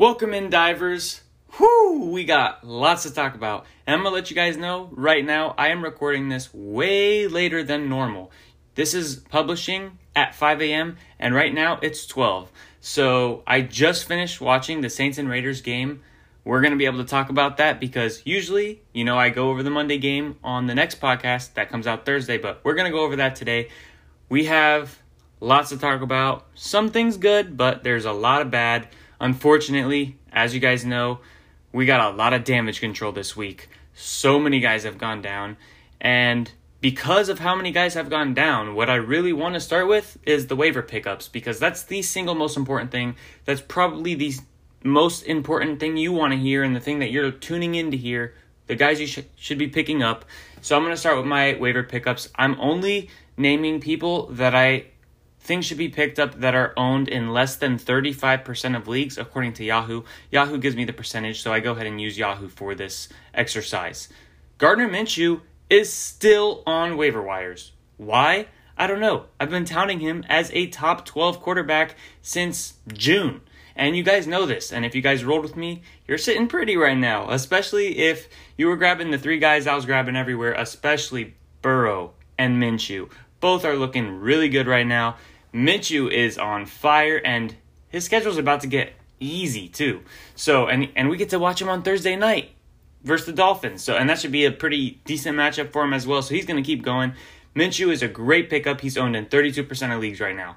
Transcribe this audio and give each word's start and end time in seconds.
Welcome 0.00 0.32
in, 0.32 0.48
divers. 0.48 1.20
Whoo, 1.58 2.10
we 2.10 2.24
got 2.24 2.66
lots 2.66 3.02
to 3.02 3.12
talk 3.12 3.34
about. 3.34 3.66
And 3.86 3.94
I'm 3.94 4.02
gonna 4.02 4.14
let 4.14 4.30
you 4.30 4.34
guys 4.34 4.56
know 4.56 4.88
right 4.92 5.22
now, 5.22 5.54
I 5.58 5.68
am 5.68 5.84
recording 5.84 6.30
this 6.30 6.48
way 6.54 7.26
later 7.26 7.62
than 7.62 7.90
normal. 7.90 8.30
This 8.76 8.94
is 8.94 9.16
publishing 9.16 9.98
at 10.16 10.34
5 10.34 10.62
a.m., 10.62 10.96
and 11.18 11.34
right 11.34 11.52
now 11.52 11.78
it's 11.82 12.06
12. 12.06 12.50
So 12.80 13.42
I 13.46 13.60
just 13.60 14.08
finished 14.08 14.40
watching 14.40 14.80
the 14.80 14.88
Saints 14.88 15.18
and 15.18 15.28
Raiders 15.28 15.60
game. 15.60 16.00
We're 16.44 16.62
gonna 16.62 16.76
be 16.76 16.86
able 16.86 17.00
to 17.00 17.04
talk 17.04 17.28
about 17.28 17.58
that 17.58 17.78
because 17.78 18.22
usually, 18.24 18.80
you 18.94 19.04
know, 19.04 19.18
I 19.18 19.28
go 19.28 19.50
over 19.50 19.62
the 19.62 19.68
Monday 19.68 19.98
game 19.98 20.38
on 20.42 20.66
the 20.66 20.74
next 20.74 20.98
podcast 20.98 21.52
that 21.54 21.68
comes 21.68 21.86
out 21.86 22.06
Thursday, 22.06 22.38
but 22.38 22.60
we're 22.64 22.74
gonna 22.74 22.90
go 22.90 23.04
over 23.04 23.16
that 23.16 23.36
today. 23.36 23.68
We 24.30 24.46
have 24.46 24.98
lots 25.40 25.68
to 25.68 25.76
talk 25.76 26.00
about. 26.00 26.46
Some 26.54 26.88
things 26.88 27.18
good, 27.18 27.58
but 27.58 27.84
there's 27.84 28.06
a 28.06 28.12
lot 28.12 28.40
of 28.40 28.50
bad. 28.50 28.88
Unfortunately, 29.20 30.16
as 30.32 30.54
you 30.54 30.60
guys 30.60 30.84
know, 30.84 31.20
we 31.72 31.86
got 31.86 32.12
a 32.12 32.16
lot 32.16 32.32
of 32.32 32.44
damage 32.44 32.80
control 32.80 33.12
this 33.12 33.36
week. 33.36 33.68
So 33.94 34.40
many 34.40 34.60
guys 34.60 34.84
have 34.84 34.98
gone 34.98 35.20
down. 35.20 35.56
And 36.00 36.50
because 36.80 37.28
of 37.28 37.38
how 37.38 37.54
many 37.54 37.70
guys 37.70 37.94
have 37.94 38.08
gone 38.08 38.32
down, 38.32 38.74
what 38.74 38.88
I 38.88 38.94
really 38.94 39.34
want 39.34 39.54
to 39.54 39.60
start 39.60 39.86
with 39.86 40.18
is 40.24 40.46
the 40.46 40.56
waiver 40.56 40.82
pickups 40.82 41.28
because 41.28 41.58
that's 41.58 41.82
the 41.82 42.00
single 42.00 42.34
most 42.34 42.56
important 42.56 42.90
thing. 42.90 43.16
That's 43.44 43.60
probably 43.60 44.14
the 44.14 44.34
most 44.82 45.22
important 45.24 45.78
thing 45.78 45.98
you 45.98 46.12
want 46.12 46.32
to 46.32 46.38
hear 46.38 46.62
and 46.62 46.74
the 46.74 46.80
thing 46.80 47.00
that 47.00 47.10
you're 47.10 47.30
tuning 47.30 47.74
in 47.74 47.90
to 47.90 47.96
hear. 47.96 48.34
The 48.66 48.76
guys 48.76 49.00
you 49.00 49.06
sh- 49.06 49.20
should 49.36 49.58
be 49.58 49.68
picking 49.68 50.02
up. 50.02 50.24
So 50.62 50.76
I'm 50.76 50.82
going 50.82 50.94
to 50.94 51.00
start 51.00 51.18
with 51.18 51.26
my 51.26 51.54
waiver 51.56 51.82
pickups. 51.82 52.30
I'm 52.36 52.58
only 52.58 53.10
naming 53.36 53.80
people 53.80 54.28
that 54.28 54.54
I 54.54 54.86
things 55.40 55.64
should 55.64 55.78
be 55.78 55.88
picked 55.88 56.18
up 56.18 56.40
that 56.40 56.54
are 56.54 56.72
owned 56.76 57.08
in 57.08 57.32
less 57.32 57.56
than 57.56 57.78
35% 57.78 58.76
of 58.76 58.86
leagues, 58.86 59.18
according 59.18 59.54
to 59.54 59.64
Yahoo. 59.64 60.02
Yahoo 60.30 60.58
gives 60.58 60.76
me 60.76 60.84
the 60.84 60.92
percentage, 60.92 61.42
so 61.42 61.52
I 61.52 61.60
go 61.60 61.72
ahead 61.72 61.86
and 61.86 62.00
use 62.00 62.18
Yahoo 62.18 62.48
for 62.48 62.74
this 62.74 63.08
exercise. 63.34 64.08
Gardner 64.58 64.88
Minshew 64.88 65.40
is 65.70 65.92
still 65.92 66.62
on 66.66 66.96
waiver 66.96 67.22
wires. 67.22 67.72
Why? 67.96 68.46
I 68.76 68.86
don't 68.86 69.00
know. 69.00 69.26
I've 69.38 69.50
been 69.50 69.64
touting 69.64 70.00
him 70.00 70.24
as 70.28 70.50
a 70.52 70.66
top 70.66 71.04
12 71.04 71.40
quarterback 71.40 71.96
since 72.22 72.74
June. 72.92 73.40
And 73.76 73.96
you 73.96 74.02
guys 74.02 74.26
know 74.26 74.46
this. 74.46 74.72
And 74.72 74.84
if 74.84 74.94
you 74.94 75.00
guys 75.00 75.24
rolled 75.24 75.42
with 75.42 75.56
me, 75.56 75.82
you're 76.06 76.18
sitting 76.18 76.48
pretty 76.48 76.76
right 76.76 76.96
now. 76.96 77.30
Especially 77.30 77.98
if 77.98 78.28
you 78.56 78.66
were 78.66 78.76
grabbing 78.76 79.10
the 79.10 79.18
three 79.18 79.38
guys 79.38 79.66
I 79.66 79.74
was 79.74 79.86
grabbing 79.86 80.16
everywhere, 80.16 80.52
especially 80.52 81.34
Burrow 81.62 82.12
and 82.38 82.62
Minshew. 82.62 83.10
Both 83.40 83.64
are 83.64 83.76
looking 83.76 84.20
really 84.20 84.48
good 84.48 84.66
right 84.66 84.86
now. 84.86 85.16
Minshew 85.52 86.10
is 86.10 86.38
on 86.38 86.66
fire, 86.66 87.20
and 87.24 87.54
his 87.88 88.04
schedule's 88.04 88.38
about 88.38 88.60
to 88.60 88.66
get 88.66 88.92
easy 89.18 89.68
too. 89.68 90.02
So, 90.34 90.66
and 90.66 90.88
and 90.96 91.08
we 91.08 91.16
get 91.16 91.30
to 91.30 91.38
watch 91.38 91.60
him 91.60 91.68
on 91.68 91.82
Thursday 91.82 92.16
night 92.16 92.50
versus 93.02 93.26
the 93.26 93.32
Dolphins. 93.32 93.82
So, 93.82 93.96
and 93.96 94.08
that 94.08 94.18
should 94.18 94.32
be 94.32 94.44
a 94.44 94.52
pretty 94.52 95.00
decent 95.04 95.36
matchup 95.36 95.72
for 95.72 95.84
him 95.84 95.92
as 95.92 96.06
well. 96.06 96.22
So 96.22 96.34
he's 96.34 96.46
going 96.46 96.62
to 96.62 96.66
keep 96.66 96.82
going. 96.82 97.14
Minshew 97.54 97.92
is 97.92 98.02
a 98.02 98.08
great 98.08 98.48
pickup. 98.48 98.80
He's 98.80 98.96
owned 98.96 99.16
in 99.16 99.26
32% 99.26 99.94
of 99.94 100.00
leagues 100.00 100.20
right 100.20 100.36
now. 100.36 100.56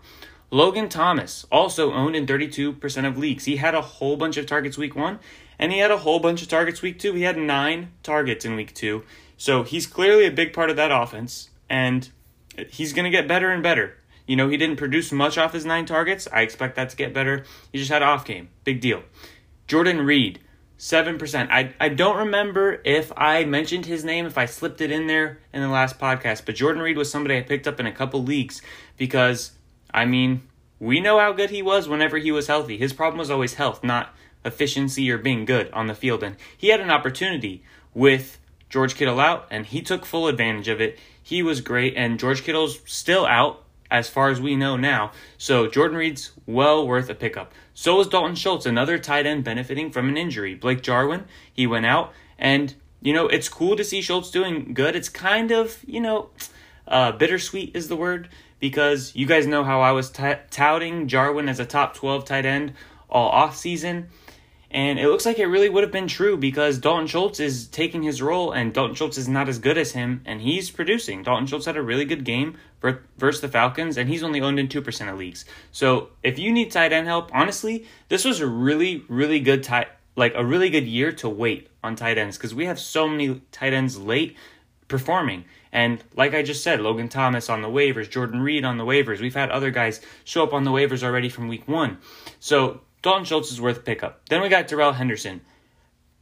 Logan 0.51 0.87
Thomas 0.87 1.47
also 1.51 1.91
owned 1.91 2.15
in 2.15 2.27
32% 2.27 3.07
of 3.07 3.17
leagues. 3.17 3.45
He 3.45 3.55
had 3.55 3.73
a 3.73 3.81
whole 3.81 4.15
bunch 4.15 4.37
of 4.37 4.45
targets 4.45 4.77
week 4.77 4.95
one, 4.95 5.19
and 5.57 5.71
he 5.71 5.79
had 5.79 5.89
a 5.89 5.97
whole 5.97 6.19
bunch 6.19 6.43
of 6.43 6.47
targets 6.47 6.83
week 6.83 6.99
two. 6.99 7.13
He 7.13 7.23
had 7.23 7.37
nine 7.37 7.91
targets 8.03 8.45
in 8.45 8.55
week 8.55 8.75
two. 8.75 9.03
So 9.35 9.63
he's 9.63 9.87
clearly 9.87 10.27
a 10.27 10.31
big 10.31 10.53
part 10.53 10.69
of 10.69 10.75
that 10.75 10.91
offense, 10.91 11.49
and 11.67 12.07
he's 12.69 12.93
going 12.93 13.05
to 13.05 13.09
get 13.09 13.27
better 13.27 13.49
and 13.49 13.63
better. 13.63 13.97
You 14.25 14.35
know, 14.35 14.49
he 14.49 14.57
didn't 14.57 14.77
produce 14.77 15.11
much 15.11 15.37
off 15.37 15.53
his 15.53 15.65
nine 15.65 15.85
targets. 15.85 16.27
I 16.31 16.41
expect 16.41 16.75
that 16.75 16.89
to 16.89 16.95
get 16.95 17.13
better. 17.13 17.43
He 17.71 17.79
just 17.79 17.91
had 17.91 18.01
an 18.01 18.07
off 18.07 18.25
game. 18.25 18.49
Big 18.63 18.79
deal. 18.79 19.03
Jordan 19.67 20.05
Reed, 20.05 20.39
7%. 20.77 21.49
I, 21.49 21.73
I 21.79 21.89
don't 21.89 22.17
remember 22.17 22.81
if 22.83 23.11
I 23.17 23.45
mentioned 23.45 23.85
his 23.85 24.03
name, 24.03 24.25
if 24.25 24.37
I 24.37 24.45
slipped 24.45 24.81
it 24.81 24.91
in 24.91 25.07
there 25.07 25.39
in 25.53 25.61
the 25.61 25.67
last 25.67 25.99
podcast, 25.99 26.45
but 26.45 26.55
Jordan 26.55 26.81
Reed 26.81 26.97
was 26.97 27.11
somebody 27.11 27.37
I 27.37 27.41
picked 27.41 27.67
up 27.67 27.79
in 27.79 27.85
a 27.85 27.91
couple 27.91 28.23
leagues 28.23 28.61
because, 28.97 29.51
I 29.93 30.05
mean, 30.05 30.41
we 30.79 30.99
know 30.99 31.19
how 31.19 31.31
good 31.31 31.49
he 31.49 31.61
was 31.61 31.87
whenever 31.87 32.17
he 32.17 32.31
was 32.31 32.47
healthy. 32.47 32.77
His 32.77 32.93
problem 32.93 33.19
was 33.19 33.31
always 33.31 33.53
health, 33.55 33.83
not 33.83 34.13
efficiency 34.45 35.09
or 35.09 35.17
being 35.17 35.45
good 35.45 35.71
on 35.71 35.87
the 35.87 35.95
field. 35.95 36.23
And 36.23 36.35
he 36.57 36.67
had 36.69 36.81
an 36.81 36.91
opportunity 36.91 37.63
with 37.93 38.39
George 38.69 38.95
Kittle 38.95 39.19
out, 39.19 39.47
and 39.49 39.65
he 39.65 39.81
took 39.81 40.05
full 40.05 40.27
advantage 40.27 40.67
of 40.67 40.81
it. 40.81 40.97
He 41.21 41.41
was 41.41 41.61
great, 41.61 41.93
and 41.95 42.19
George 42.19 42.43
Kittle's 42.43 42.79
still 42.85 43.25
out 43.25 43.62
as 43.93 44.09
far 44.09 44.29
as 44.29 44.41
we 44.41 44.55
know 44.55 44.75
now. 44.75 45.11
So 45.37 45.67
Jordan 45.67 45.95
Reed's 45.95 46.31
well 46.47 46.85
worth 46.85 47.09
a 47.09 47.15
pickup. 47.15 47.53
So 47.75 48.01
is 48.01 48.07
Dalton 48.07 48.35
Schultz, 48.35 48.65
another 48.65 48.97
tight 48.97 49.27
end 49.27 49.43
benefiting 49.43 49.91
from 49.91 50.09
an 50.09 50.17
injury. 50.17 50.55
Blake 50.55 50.81
Jarwin, 50.81 51.25
he 51.53 51.67
went 51.67 51.85
out, 51.85 52.11
and 52.37 52.73
you 53.01 53.13
know 53.13 53.27
it's 53.27 53.47
cool 53.47 53.75
to 53.75 53.83
see 53.83 54.01
Schultz 54.01 54.31
doing 54.31 54.73
good. 54.73 54.95
It's 54.95 55.09
kind 55.09 55.51
of 55.51 55.77
you 55.85 56.01
know 56.01 56.31
uh, 56.87 57.11
bittersweet 57.13 57.75
is 57.75 57.87
the 57.87 57.95
word 57.95 58.29
because 58.59 59.15
you 59.15 59.27
guys 59.27 59.45
know 59.45 59.63
how 59.63 59.79
I 59.81 59.91
was 59.91 60.09
t- 60.09 60.41
touting 60.49 61.07
Jarwin 61.07 61.47
as 61.47 61.59
a 61.59 61.65
top 61.65 61.93
twelve 61.93 62.25
tight 62.25 62.45
end 62.45 62.73
all 63.09 63.29
off 63.29 63.55
season. 63.55 64.09
And 64.73 64.97
it 64.97 65.07
looks 65.07 65.25
like 65.25 65.37
it 65.37 65.45
really 65.45 65.69
would 65.69 65.83
have 65.83 65.91
been 65.91 66.07
true 66.07 66.35
because 66.35 66.79
Dalton 66.79 67.05
Schultz 67.05 67.39
is 67.39 67.67
taking 67.67 68.01
his 68.01 68.23
role, 68.23 68.51
and 68.51 68.73
Dalton 68.73 68.95
Schultz 68.95 69.19
is 69.19 69.27
not 69.27 69.47
as 69.47 69.59
good 69.59 69.77
as 69.77 69.91
him, 69.91 70.21
and 70.25 70.41
he's 70.41 70.71
producing. 70.71 71.21
Dalton 71.21 71.45
Schultz 71.45 71.67
had 71.67 71.77
a 71.77 71.81
really 71.81 72.05
good 72.05 72.23
game 72.23 72.57
versus 73.17 73.41
the 73.41 73.47
Falcons, 73.47 73.97
and 73.97 74.09
he's 74.09 74.23
only 74.23 74.41
owned 74.41 74.59
in 74.59 74.67
2% 74.67 75.11
of 75.11 75.17
leagues. 75.19 75.45
So 75.71 76.09
if 76.23 76.39
you 76.39 76.51
need 76.51 76.71
tight 76.71 76.91
end 76.91 77.05
help, 77.05 77.29
honestly, 77.35 77.85
this 78.09 78.25
was 78.25 78.39
a 78.39 78.47
really, 78.47 79.05
really 79.07 79.39
good 79.39 79.63
tight, 79.63 79.89
like 80.15 80.33
a 80.35 80.43
really 80.43 80.71
good 80.71 80.87
year 80.87 81.11
to 81.13 81.29
wait 81.29 81.69
on 81.83 81.95
tight 81.95 82.17
ends 82.17 82.37
because 82.37 82.55
we 82.55 82.65
have 82.65 82.79
so 82.79 83.07
many 83.07 83.41
tight 83.51 83.73
ends 83.73 83.99
late 83.99 84.35
performing. 84.87 85.45
And 85.71 86.03
like 86.15 86.33
I 86.33 86.41
just 86.41 86.63
said, 86.63 86.81
Logan 86.81 87.09
Thomas 87.09 87.49
on 87.49 87.61
the 87.61 87.67
waivers, 87.67 88.09
Jordan 88.09 88.41
Reed 88.41 88.65
on 88.65 88.77
the 88.77 88.85
waivers. 88.85 89.19
We've 89.19 89.33
had 89.33 89.49
other 89.49 89.71
guys 89.71 90.01
show 90.23 90.43
up 90.43 90.53
on 90.53 90.63
the 90.63 90.71
waivers 90.71 91.03
already 91.03 91.29
from 91.29 91.47
week 91.47 91.67
one. 91.67 91.97
So 92.39 92.81
Dalton 93.03 93.25
Schultz 93.25 93.51
is 93.51 93.61
worth 93.61 93.77
a 93.77 93.81
pickup. 93.81 94.27
Then 94.29 94.41
we 94.41 94.49
got 94.49 94.67
Darrell 94.67 94.93
Henderson. 94.93 95.41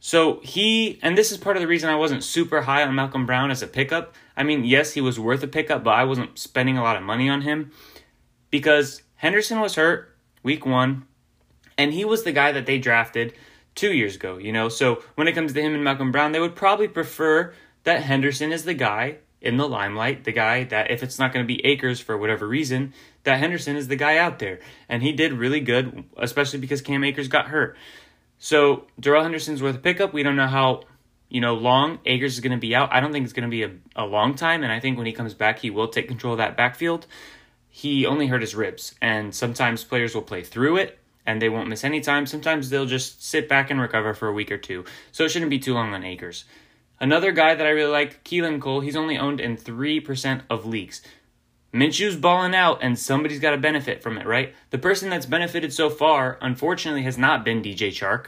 So 0.00 0.40
he, 0.40 0.98
and 1.00 1.16
this 1.16 1.30
is 1.30 1.38
part 1.38 1.56
of 1.56 1.60
the 1.62 1.68
reason 1.68 1.88
I 1.88 1.94
wasn't 1.94 2.24
super 2.24 2.62
high 2.62 2.82
on 2.82 2.94
Malcolm 2.94 3.24
Brown 3.24 3.52
as 3.52 3.62
a 3.62 3.68
pickup. 3.68 4.14
I 4.36 4.42
mean, 4.42 4.64
yes, 4.64 4.92
he 4.92 5.00
was 5.00 5.18
worth 5.18 5.44
a 5.44 5.48
pickup, 5.48 5.84
but 5.84 5.94
I 5.94 6.02
wasn't 6.02 6.38
spending 6.40 6.76
a 6.76 6.82
lot 6.82 6.96
of 6.96 7.04
money 7.04 7.28
on 7.28 7.42
him 7.42 7.70
because 8.50 9.02
Henderson 9.14 9.60
was 9.60 9.76
hurt 9.76 10.16
week 10.42 10.66
one, 10.66 11.06
and 11.78 11.92
he 11.92 12.04
was 12.04 12.24
the 12.24 12.32
guy 12.32 12.50
that 12.50 12.66
they 12.66 12.78
drafted 12.78 13.32
two 13.76 13.92
years 13.92 14.16
ago, 14.16 14.38
you 14.38 14.52
know? 14.52 14.68
So 14.68 15.04
when 15.14 15.28
it 15.28 15.32
comes 15.32 15.52
to 15.52 15.62
him 15.62 15.74
and 15.74 15.84
Malcolm 15.84 16.10
Brown, 16.10 16.32
they 16.32 16.40
would 16.40 16.56
probably 16.56 16.88
prefer 16.88 17.54
that 17.84 18.02
Henderson 18.02 18.50
is 18.50 18.64
the 18.64 18.74
guy 18.74 19.18
in 19.40 19.56
the 19.56 19.68
limelight, 19.68 20.24
the 20.24 20.32
guy 20.32 20.64
that 20.64 20.90
if 20.90 21.04
it's 21.04 21.18
not 21.18 21.32
going 21.32 21.44
to 21.44 21.54
be 21.54 21.64
Akers 21.64 22.00
for 22.00 22.18
whatever 22.18 22.46
reason, 22.46 22.92
that 23.24 23.38
Henderson 23.38 23.76
is 23.76 23.88
the 23.88 23.96
guy 23.96 24.18
out 24.18 24.38
there. 24.38 24.60
And 24.88 25.02
he 25.02 25.12
did 25.12 25.32
really 25.32 25.60
good, 25.60 26.04
especially 26.16 26.58
because 26.58 26.80
Cam 26.80 27.04
Akers 27.04 27.28
got 27.28 27.48
hurt. 27.48 27.76
So 28.38 28.86
Darrell 28.98 29.22
Henderson's 29.22 29.62
worth 29.62 29.76
a 29.76 29.78
pickup. 29.78 30.12
We 30.12 30.22
don't 30.22 30.36
know 30.36 30.48
how 30.48 30.82
you 31.28 31.40
know 31.40 31.54
long 31.54 31.98
Akers 32.04 32.34
is 32.34 32.40
going 32.40 32.52
to 32.52 32.58
be 32.58 32.74
out. 32.74 32.92
I 32.92 33.00
don't 33.00 33.12
think 33.12 33.24
it's 33.24 33.32
going 33.32 33.48
to 33.48 33.50
be 33.50 33.62
a, 33.62 33.70
a 33.96 34.04
long 34.04 34.34
time, 34.34 34.62
and 34.62 34.72
I 34.72 34.80
think 34.80 34.98
when 34.98 35.06
he 35.06 35.12
comes 35.12 35.34
back, 35.34 35.60
he 35.60 35.70
will 35.70 35.88
take 35.88 36.08
control 36.08 36.34
of 36.34 36.38
that 36.38 36.56
backfield. 36.56 37.06
He 37.68 38.04
only 38.04 38.26
hurt 38.26 38.42
his 38.42 38.54
ribs, 38.54 38.94
and 39.00 39.34
sometimes 39.34 39.84
players 39.84 40.14
will 40.14 40.22
play 40.22 40.42
through 40.42 40.76
it 40.76 40.98
and 41.26 41.40
they 41.40 41.48
won't 41.48 41.68
miss 41.68 41.84
any 41.84 42.00
time. 42.00 42.26
Sometimes 42.26 42.70
they'll 42.70 42.86
just 42.86 43.24
sit 43.24 43.48
back 43.48 43.70
and 43.70 43.80
recover 43.80 44.14
for 44.14 44.28
a 44.28 44.32
week 44.32 44.50
or 44.50 44.58
two. 44.58 44.84
So 45.12 45.24
it 45.24 45.30
shouldn't 45.30 45.50
be 45.50 45.58
too 45.58 45.74
long 45.74 45.94
on 45.94 46.04
Akers. 46.04 46.44
Another 47.00 47.32
guy 47.32 47.54
that 47.54 47.66
I 47.66 47.70
really 47.70 47.90
like, 47.90 48.22
Keelan 48.24 48.60
Cole, 48.60 48.80
he's 48.80 48.96
only 48.96 49.18
owned 49.18 49.40
in 49.40 49.56
3% 49.56 50.42
of 50.48 50.66
leagues. 50.66 51.02
Minshew's 51.72 52.16
balling 52.16 52.54
out, 52.54 52.80
and 52.82 52.98
somebody's 52.98 53.40
got 53.40 53.52
to 53.52 53.56
benefit 53.56 54.02
from 54.02 54.18
it, 54.18 54.26
right? 54.26 54.54
The 54.70 54.78
person 54.78 55.08
that's 55.08 55.26
benefited 55.26 55.72
so 55.72 55.88
far, 55.88 56.38
unfortunately, 56.42 57.02
has 57.02 57.16
not 57.16 57.44
been 57.44 57.62
DJ 57.62 57.88
Chark. 57.88 58.26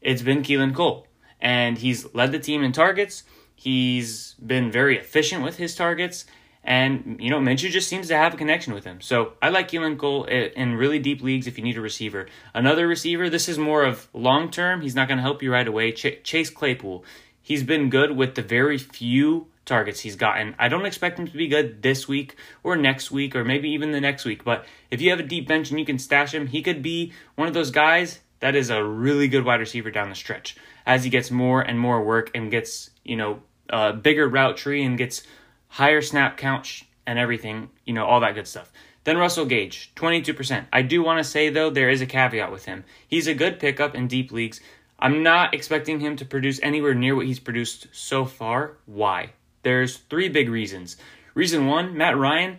It's 0.00 0.22
been 0.22 0.42
Keelan 0.42 0.74
Cole. 0.74 1.06
And 1.40 1.78
he's 1.78 2.12
led 2.14 2.32
the 2.32 2.38
team 2.38 2.62
in 2.62 2.72
targets. 2.72 3.24
He's 3.54 4.34
been 4.34 4.70
very 4.70 4.98
efficient 4.98 5.42
with 5.42 5.56
his 5.56 5.74
targets. 5.74 6.24
And, 6.62 7.16
you 7.20 7.30
know, 7.30 7.40
Minshew 7.40 7.70
just 7.70 7.88
seems 7.88 8.08
to 8.08 8.16
have 8.16 8.34
a 8.34 8.36
connection 8.36 8.74
with 8.74 8.84
him. 8.84 9.00
So 9.00 9.32
I 9.40 9.48
like 9.48 9.70
Keelan 9.70 9.98
Cole 9.98 10.24
in 10.24 10.74
really 10.74 10.98
deep 10.98 11.22
leagues 11.22 11.46
if 11.46 11.56
you 11.56 11.64
need 11.64 11.76
a 11.76 11.80
receiver. 11.80 12.26
Another 12.54 12.86
receiver, 12.86 13.30
this 13.30 13.48
is 13.48 13.58
more 13.58 13.84
of 13.84 14.08
long 14.12 14.50
term. 14.50 14.82
He's 14.82 14.94
not 14.94 15.08
going 15.08 15.18
to 15.18 15.22
help 15.22 15.42
you 15.42 15.52
right 15.52 15.66
away. 15.66 15.92
Ch- 15.92 16.22
Chase 16.22 16.50
Claypool. 16.50 17.04
He's 17.40 17.62
been 17.62 17.88
good 17.88 18.16
with 18.16 18.34
the 18.34 18.42
very 18.42 18.76
few 18.76 19.48
targets 19.70 20.00
he's 20.00 20.16
gotten. 20.16 20.54
I 20.58 20.68
don't 20.68 20.84
expect 20.84 21.18
him 21.18 21.26
to 21.26 21.36
be 21.36 21.48
good 21.48 21.80
this 21.80 22.06
week 22.06 22.36
or 22.62 22.76
next 22.76 23.10
week 23.10 23.34
or 23.34 23.44
maybe 23.44 23.70
even 23.70 23.92
the 23.92 24.00
next 24.00 24.26
week. 24.26 24.44
But 24.44 24.66
if 24.90 25.00
you 25.00 25.08
have 25.10 25.20
a 25.20 25.22
deep 25.22 25.48
bench 25.48 25.70
and 25.70 25.78
you 25.78 25.86
can 25.86 25.98
stash 25.98 26.34
him, 26.34 26.48
he 26.48 26.60
could 26.60 26.82
be 26.82 27.12
one 27.36 27.48
of 27.48 27.54
those 27.54 27.70
guys 27.70 28.20
that 28.40 28.54
is 28.54 28.68
a 28.68 28.84
really 28.84 29.28
good 29.28 29.44
wide 29.44 29.60
receiver 29.60 29.90
down 29.90 30.10
the 30.10 30.14
stretch 30.14 30.56
as 30.84 31.04
he 31.04 31.10
gets 31.10 31.30
more 31.30 31.62
and 31.62 31.78
more 31.78 32.04
work 32.04 32.30
and 32.34 32.50
gets, 32.50 32.90
you 33.04 33.16
know, 33.16 33.40
a 33.70 33.92
bigger 33.92 34.28
route 34.28 34.56
tree 34.56 34.84
and 34.84 34.98
gets 34.98 35.22
higher 35.68 36.02
snap 36.02 36.36
count 36.36 36.82
and 37.06 37.18
everything, 37.18 37.70
you 37.86 37.94
know, 37.94 38.04
all 38.04 38.20
that 38.20 38.34
good 38.34 38.48
stuff. 38.48 38.72
Then 39.04 39.16
Russell 39.16 39.46
Gage, 39.46 39.92
22%. 39.94 40.66
I 40.72 40.82
do 40.82 41.02
want 41.02 41.18
to 41.18 41.24
say, 41.24 41.48
though, 41.48 41.70
there 41.70 41.88
is 41.88 42.02
a 42.02 42.06
caveat 42.06 42.52
with 42.52 42.66
him. 42.66 42.84
He's 43.08 43.26
a 43.26 43.34
good 43.34 43.58
pickup 43.58 43.94
in 43.94 44.08
deep 44.08 44.30
leagues. 44.30 44.60
I'm 44.98 45.22
not 45.22 45.54
expecting 45.54 46.00
him 46.00 46.16
to 46.16 46.26
produce 46.26 46.60
anywhere 46.62 46.94
near 46.94 47.16
what 47.16 47.26
he's 47.26 47.40
produced 47.40 47.86
so 47.92 48.26
far. 48.26 48.76
Why? 48.84 49.30
There's 49.62 49.96
three 49.96 50.28
big 50.28 50.48
reasons. 50.48 50.96
Reason 51.34 51.66
one, 51.66 51.96
Matt 51.96 52.16
Ryan 52.16 52.58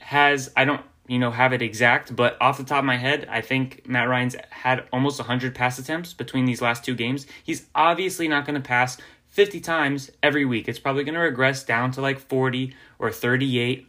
has, 0.00 0.50
I 0.56 0.64
don't, 0.64 0.82
you 1.06 1.18
know, 1.18 1.30
have 1.30 1.52
it 1.52 1.62
exact, 1.62 2.14
but 2.14 2.36
off 2.40 2.58
the 2.58 2.64
top 2.64 2.80
of 2.80 2.84
my 2.84 2.96
head, 2.96 3.26
I 3.30 3.40
think 3.40 3.86
Matt 3.86 4.08
Ryan's 4.08 4.36
had 4.50 4.86
almost 4.92 5.18
100 5.18 5.54
pass 5.54 5.78
attempts 5.78 6.12
between 6.12 6.44
these 6.44 6.60
last 6.60 6.84
two 6.84 6.94
games. 6.94 7.26
He's 7.42 7.66
obviously 7.74 8.28
not 8.28 8.46
going 8.46 8.60
to 8.60 8.66
pass 8.66 8.98
50 9.28 9.60
times 9.60 10.10
every 10.22 10.44
week. 10.44 10.68
It's 10.68 10.78
probably 10.78 11.04
going 11.04 11.14
to 11.14 11.20
regress 11.20 11.64
down 11.64 11.90
to 11.92 12.00
like 12.00 12.18
40 12.18 12.74
or 12.98 13.10
38. 13.10 13.86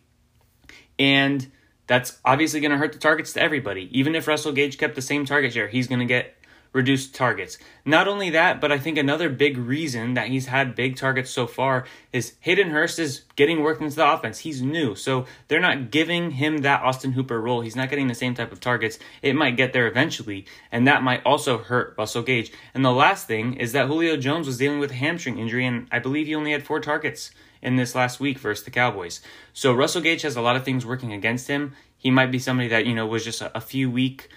And 0.98 1.52
that's 1.88 2.19
obviously 2.24 2.60
going 2.60 2.72
to 2.72 2.78
hurt 2.78 2.94
the 2.94 3.00
targets 3.00 3.34
to 3.34 3.42
everybody. 3.42 3.90
Even 3.98 4.16
if 4.16 4.28
Russell 4.28 4.52
Gage 4.52 4.78
kept 4.78 4.95
the 4.95 5.02
same 5.02 5.25
target 5.25 5.54
share, 5.54 5.68
he's 5.68 5.88
going 5.88 6.00
to 6.00 6.06
get 6.06 6.36
reduced 6.71 7.16
targets. 7.16 7.57
Not 7.83 8.07
only 8.07 8.30
that, 8.30 8.62
but 8.62 8.71
I 8.71 8.77
think 8.77 8.98
another 8.98 9.30
big 9.30 9.57
reason 9.57 10.13
that 10.13 10.27
he's 10.27 10.45
had 10.45 10.75
big 10.75 10.95
targets 10.95 11.31
so 11.31 11.48
far 11.48 11.86
is 12.13 12.33
Hayden 12.42 12.69
Hurst 12.69 13.00
is 13.00 13.24
getting 13.36 13.62
worked 13.63 13.81
into 13.81 13.95
the 13.95 14.12
offense. 14.12 14.39
He's 14.39 14.62
new, 14.62 14.95
so 14.95 15.25
they're 15.48 15.60
not 15.60 15.92
giving 15.92 16.31
him 16.31 16.60
that 16.60 16.83
Austin 16.83 17.13
Hooper 17.13 17.42
role. 17.42 17.62
He's 17.62 17.75
not 17.75 17.89
getting 17.89 18.07
the 18.07 18.16
same 18.16 18.36
type 18.36 18.51
of 18.51 18.60
targets. 18.60 19.00
It 19.21 19.36
might 19.36 19.57
get 19.57 19.74
there 19.74 19.88
eventually, 19.88 20.45
and 20.71 20.88
that 20.88 21.04
might 21.04 21.25
also 21.25 21.57
hurt 21.57 21.95
Russell 21.98 22.24
Gage. 22.24 22.51
And 22.74 22.86
the 22.86 22.92
last 22.92 23.27
thing 23.27 23.56
is 23.56 23.71
that 23.71 23.88
Julio 23.88 24.18
Jones 24.18 24.45
was 24.45 24.57
dealing 24.57 24.80
with 24.80 24.92
a 24.92 24.95
hamstring 24.95 25.39
injury, 25.39 25.66
and 25.66 25.88
I 25.92 26.00
believe 26.00 26.27
he 26.27 26.36
only 26.36 26.51
had 26.51 26.66
four 26.66 26.80
targets 26.80 27.31
in 27.62 27.75
this 27.75 27.95
last 27.95 28.19
week 28.19 28.39
versus 28.39 28.63
the 28.63 28.71
Cowboys. 28.71 29.21
So 29.54 29.74
Russell 29.74 30.01
Gage 30.01 30.21
has 30.21 30.36
a 30.36 30.42
lot 30.42 30.56
of 30.56 30.63
things 30.63 30.86
working 30.86 31.13
against 31.13 31.48
him. 31.48 31.74
He 31.98 32.12
might 32.12 32.31
be 32.31 32.39
somebody 32.39 32.69
that, 32.69 32.86
you 32.86 32.95
know, 32.95 33.06
was 33.06 33.25
just 33.25 33.42
a, 33.42 33.60
few 33.60 33.92
week 33.92 34.30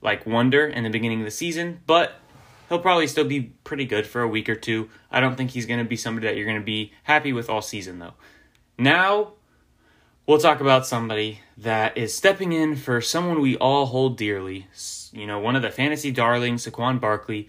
like 0.00 0.26
wonder 0.26 0.66
in 0.66 0.84
the 0.84 0.90
beginning 0.90 1.20
of 1.20 1.24
the 1.24 1.30
season, 1.30 1.80
but 1.86 2.12
he'll 2.68 2.78
probably 2.78 3.06
still 3.06 3.24
be 3.24 3.52
pretty 3.64 3.84
good 3.84 4.06
for 4.06 4.22
a 4.22 4.28
week 4.28 4.48
or 4.48 4.54
two. 4.54 4.88
I 5.10 5.20
don't 5.20 5.36
think 5.36 5.50
he's 5.50 5.66
going 5.66 5.80
to 5.80 5.84
be 5.84 5.96
somebody 5.96 6.26
that 6.26 6.36
you're 6.36 6.46
going 6.46 6.60
to 6.60 6.64
be 6.64 6.92
happy 7.04 7.32
with 7.32 7.48
all 7.48 7.62
season, 7.62 7.98
though. 7.98 8.14
Now, 8.78 9.32
we'll 10.26 10.38
talk 10.38 10.60
about 10.60 10.86
somebody 10.86 11.40
that 11.56 11.96
is 11.96 12.14
stepping 12.14 12.52
in 12.52 12.76
for 12.76 13.00
someone 13.00 13.40
we 13.40 13.56
all 13.56 13.86
hold 13.86 14.16
dearly. 14.16 14.68
You 15.12 15.26
know, 15.26 15.38
one 15.38 15.56
of 15.56 15.62
the 15.62 15.70
fantasy 15.70 16.12
darlings, 16.12 16.66
Saquon 16.66 17.00
Barkley. 17.00 17.48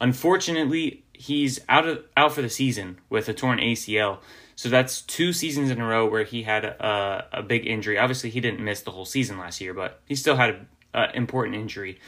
Unfortunately, 0.00 1.04
he's 1.12 1.60
out 1.68 1.86
of 1.88 2.04
out 2.16 2.32
for 2.32 2.42
the 2.42 2.48
season 2.48 3.00
with 3.10 3.28
a 3.28 3.34
torn 3.34 3.58
ACL. 3.58 4.18
So 4.54 4.68
that's 4.68 5.02
two 5.02 5.32
seasons 5.32 5.70
in 5.70 5.80
a 5.80 5.86
row 5.86 6.08
where 6.08 6.24
he 6.24 6.42
had 6.42 6.64
a, 6.64 7.26
a 7.32 7.42
big 7.42 7.66
injury. 7.66 7.96
Obviously, 7.96 8.30
he 8.30 8.40
didn't 8.40 8.60
miss 8.60 8.82
the 8.82 8.90
whole 8.90 9.04
season 9.04 9.38
last 9.38 9.60
year, 9.60 9.72
but 9.72 10.00
he 10.06 10.14
still 10.14 10.36
had 10.36 10.50
a 10.50 10.66
uh, 10.94 11.06
important 11.14 11.56
injury. 11.56 12.00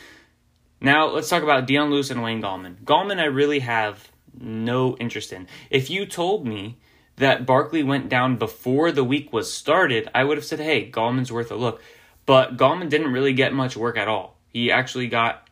Now 0.81 1.09
let's 1.09 1.29
talk 1.29 1.43
about 1.43 1.67
Dion 1.67 1.91
Lewis 1.91 2.11
and 2.11 2.23
Wayne 2.23 2.43
Gallman. 2.43 2.83
Gallman, 2.85 3.21
I 3.21 3.27
really 3.27 3.61
have 3.61 4.11
no 4.39 4.97
interest 4.97 5.33
in. 5.33 5.47
If 5.71 5.91
you 5.91 6.07
told 6.07 6.47
me 6.47 6.79
that 7.17 7.45
Barkley 7.45 7.83
went 7.83 8.09
down 8.09 8.37
before 8.37 8.93
the 8.93 9.05
week 9.05 9.33
was 9.33 9.53
started, 9.53 10.09
I 10.15 10.25
would 10.25 10.39
have 10.39 10.45
said, 10.45 10.61
"Hey, 10.61 10.91
Gallman's 10.91 11.31
worth 11.31 11.51
a 11.51 11.57
look." 11.57 11.83
But 12.27 12.57
Gallman 12.57 12.89
didn't 12.89 13.13
really 13.13 13.33
get 13.33 13.53
much 13.53 13.77
work 13.77 13.97
at 13.97 14.09
all. 14.09 14.39
He 14.49 14.71
actually 14.71 15.09
got 15.09 15.49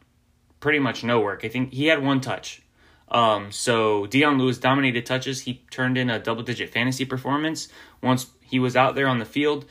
pretty 0.60 0.78
much 0.78 1.04
no 1.04 1.20
work. 1.20 1.44
I 1.44 1.48
think 1.48 1.72
he 1.72 1.86
had 1.86 2.02
one 2.02 2.20
touch. 2.20 2.62
Um, 3.10 3.52
so 3.52 4.06
Dion 4.06 4.38
Lewis 4.38 4.58
dominated 4.58 5.06
touches. 5.06 5.40
He 5.40 5.64
turned 5.70 5.96
in 5.96 6.10
a 6.10 6.18
double-digit 6.18 6.70
fantasy 6.70 7.04
performance 7.04 7.68
once 8.02 8.26
he 8.42 8.58
was 8.58 8.76
out 8.76 8.94
there 8.94 9.08
on 9.08 9.18
the 9.18 9.24
field, 9.24 9.64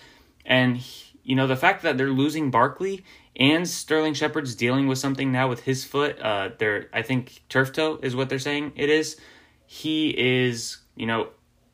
and 0.45 0.77
he, 0.77 1.19
you 1.24 1.36
know 1.36 1.48
the 1.48 1.56
fact 1.56 1.83
that 1.83 1.98
they're 1.98 2.09
losing 2.09 2.51
Barkley 2.51 3.04
and 3.37 3.69
Sterling 3.69 4.15
Shepard's 4.15 4.55
dealing 4.55 4.87
with 4.87 4.97
something 4.97 5.31
now 5.31 5.47
with 5.47 5.61
his 5.61 5.85
foot. 5.85 6.19
Uh, 6.19 6.49
they're 6.57 6.89
I 6.91 7.03
think 7.03 7.43
turf 7.49 7.71
toe 7.71 7.99
is 8.01 8.15
what 8.15 8.29
they're 8.29 8.39
saying 8.39 8.73
it 8.75 8.89
is. 8.89 9.17
He 9.65 10.09
is 10.17 10.77
you 10.95 11.05
know 11.05 11.29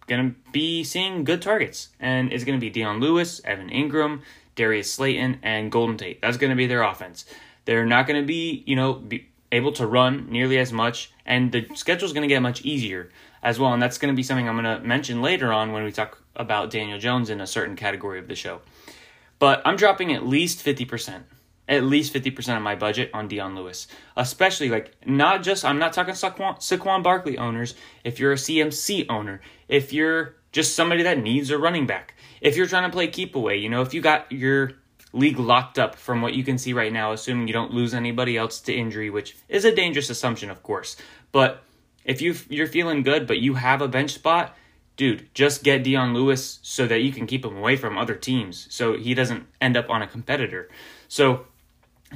gonna 0.08 0.36
be 0.52 0.84
seeing 0.84 1.24
good 1.24 1.42
targets, 1.42 1.90
and 2.00 2.32
it's 2.32 2.44
gonna 2.44 2.60
be 2.60 2.70
Dion 2.70 3.00
Lewis, 3.00 3.42
Evan 3.46 3.70
Engram, 3.70 4.22
Darius 4.56 4.94
Slayton, 4.94 5.40
and 5.42 5.72
Golden 5.72 5.98
Tate. 5.98 6.22
That's 6.22 6.38
gonna 6.38 6.56
be 6.56 6.68
their 6.68 6.84
offense. 6.84 7.26
They're 7.66 7.86
not 7.86 8.08
gonna 8.08 8.24
be 8.24 8.64
you 8.68 8.76
know 8.76 8.94
be 8.94 9.30
able 9.52 9.72
to 9.74 9.88
run 9.88 10.28
nearly 10.30 10.58
as 10.58 10.74
much, 10.74 11.12
and 11.26 11.52
the 11.52 11.68
schedule's 11.76 12.12
gonna 12.12 12.28
get 12.28 12.42
much 12.42 12.62
easier 12.64 13.10
as 13.42 13.58
well. 13.58 13.74
And 13.74 13.82
that's 13.82 13.98
gonna 13.98 14.14
be 14.14 14.24
something 14.24 14.50
I'm 14.50 14.56
gonna 14.56 14.82
mention 14.82 15.22
later 15.22 15.54
on 15.54 15.72
when 15.72 15.84
we 15.86 15.94
talk 15.94 16.22
about 16.36 16.72
Daniel 16.72 17.00
Jones 17.00 17.30
in 17.30 17.40
a 17.40 17.48
certain 17.48 17.78
category 17.78 18.20
of 18.20 18.28
the 18.28 18.36
show. 18.36 18.60
But 19.40 19.62
I'm 19.66 19.78
dropping 19.78 20.14
at 20.14 20.28
least 20.28 20.62
fifty 20.62 20.84
percent 20.84 21.26
at 21.68 21.84
least 21.84 22.14
50% 22.14 22.58
of 22.58 22.62
my 22.62 22.76
budget 22.76 23.10
on 23.14 23.28
Dion 23.28 23.56
Lewis. 23.56 23.88
Especially, 24.18 24.70
like, 24.70 24.94
not 25.06 25.44
just, 25.44 25.64
I'm 25.64 25.80
not 25.80 25.94
talking 25.94 26.14
Saquon, 26.14 26.58
Saquon 26.58 27.04
Barkley 27.04 27.38
owners. 27.38 27.76
If 28.04 28.20
you're 28.20 28.34
a 28.34 28.38
CMC 28.38 29.06
owner, 29.10 29.42
if 29.68 29.94
you're 29.94 30.36
just 30.52 30.76
somebody 30.76 31.04
that 31.04 31.20
needs 31.20 31.50
a 31.50 31.58
running 31.58 31.88
back, 31.88 32.16
if 32.42 32.58
you're 32.58 32.68
trying 32.68 32.90
to 32.90 32.94
play 32.94 33.08
keep 33.08 33.36
away, 33.36 33.58
you 33.58 33.70
know, 33.70 33.82
if 33.82 33.94
you 33.94 34.02
got 34.02 34.32
your 34.32 34.74
league 35.14 35.40
locked 35.40 35.80
up 35.80 35.96
from 35.96 36.22
what 36.22 36.34
you 36.34 36.44
can 36.44 36.58
see 36.58 36.74
right 36.74 36.92
now, 36.92 37.14
assuming 37.14 37.48
you 37.48 37.54
don't 37.54 37.72
lose 37.72 37.94
anybody 37.94 38.36
else 38.36 38.60
to 38.62 38.74
injury, 38.74 39.10
which 39.10 39.38
is 39.48 39.64
a 39.64 39.74
dangerous 39.74 40.10
assumption, 40.10 40.50
of 40.50 40.64
course. 40.64 40.98
But 41.32 41.64
if 42.04 42.22
you 42.22 42.36
you're 42.50 42.68
feeling 42.68 43.04
good, 43.04 43.28
but 43.28 43.40
you 43.40 43.54
have 43.54 43.82
a 43.82 43.88
bench 43.88 44.12
spot, 44.12 44.56
dude, 44.98 45.30
just 45.34 45.64
get 45.64 45.84
Dion 45.84 46.14
Lewis 46.14 46.60
so 46.62 46.88
that 46.88 47.02
you 47.02 47.12
can 47.12 47.28
keep 47.28 47.46
him 47.46 47.58
away 47.58 47.76
from 47.76 47.98
other 47.98 48.16
teams, 48.16 48.68
so 48.70 48.98
he 48.98 49.14
doesn't 49.14 49.46
end 49.62 49.78
up 49.78 49.90
on 49.90 50.02
a 50.02 50.08
competitor. 50.08 50.70
So 51.08 51.46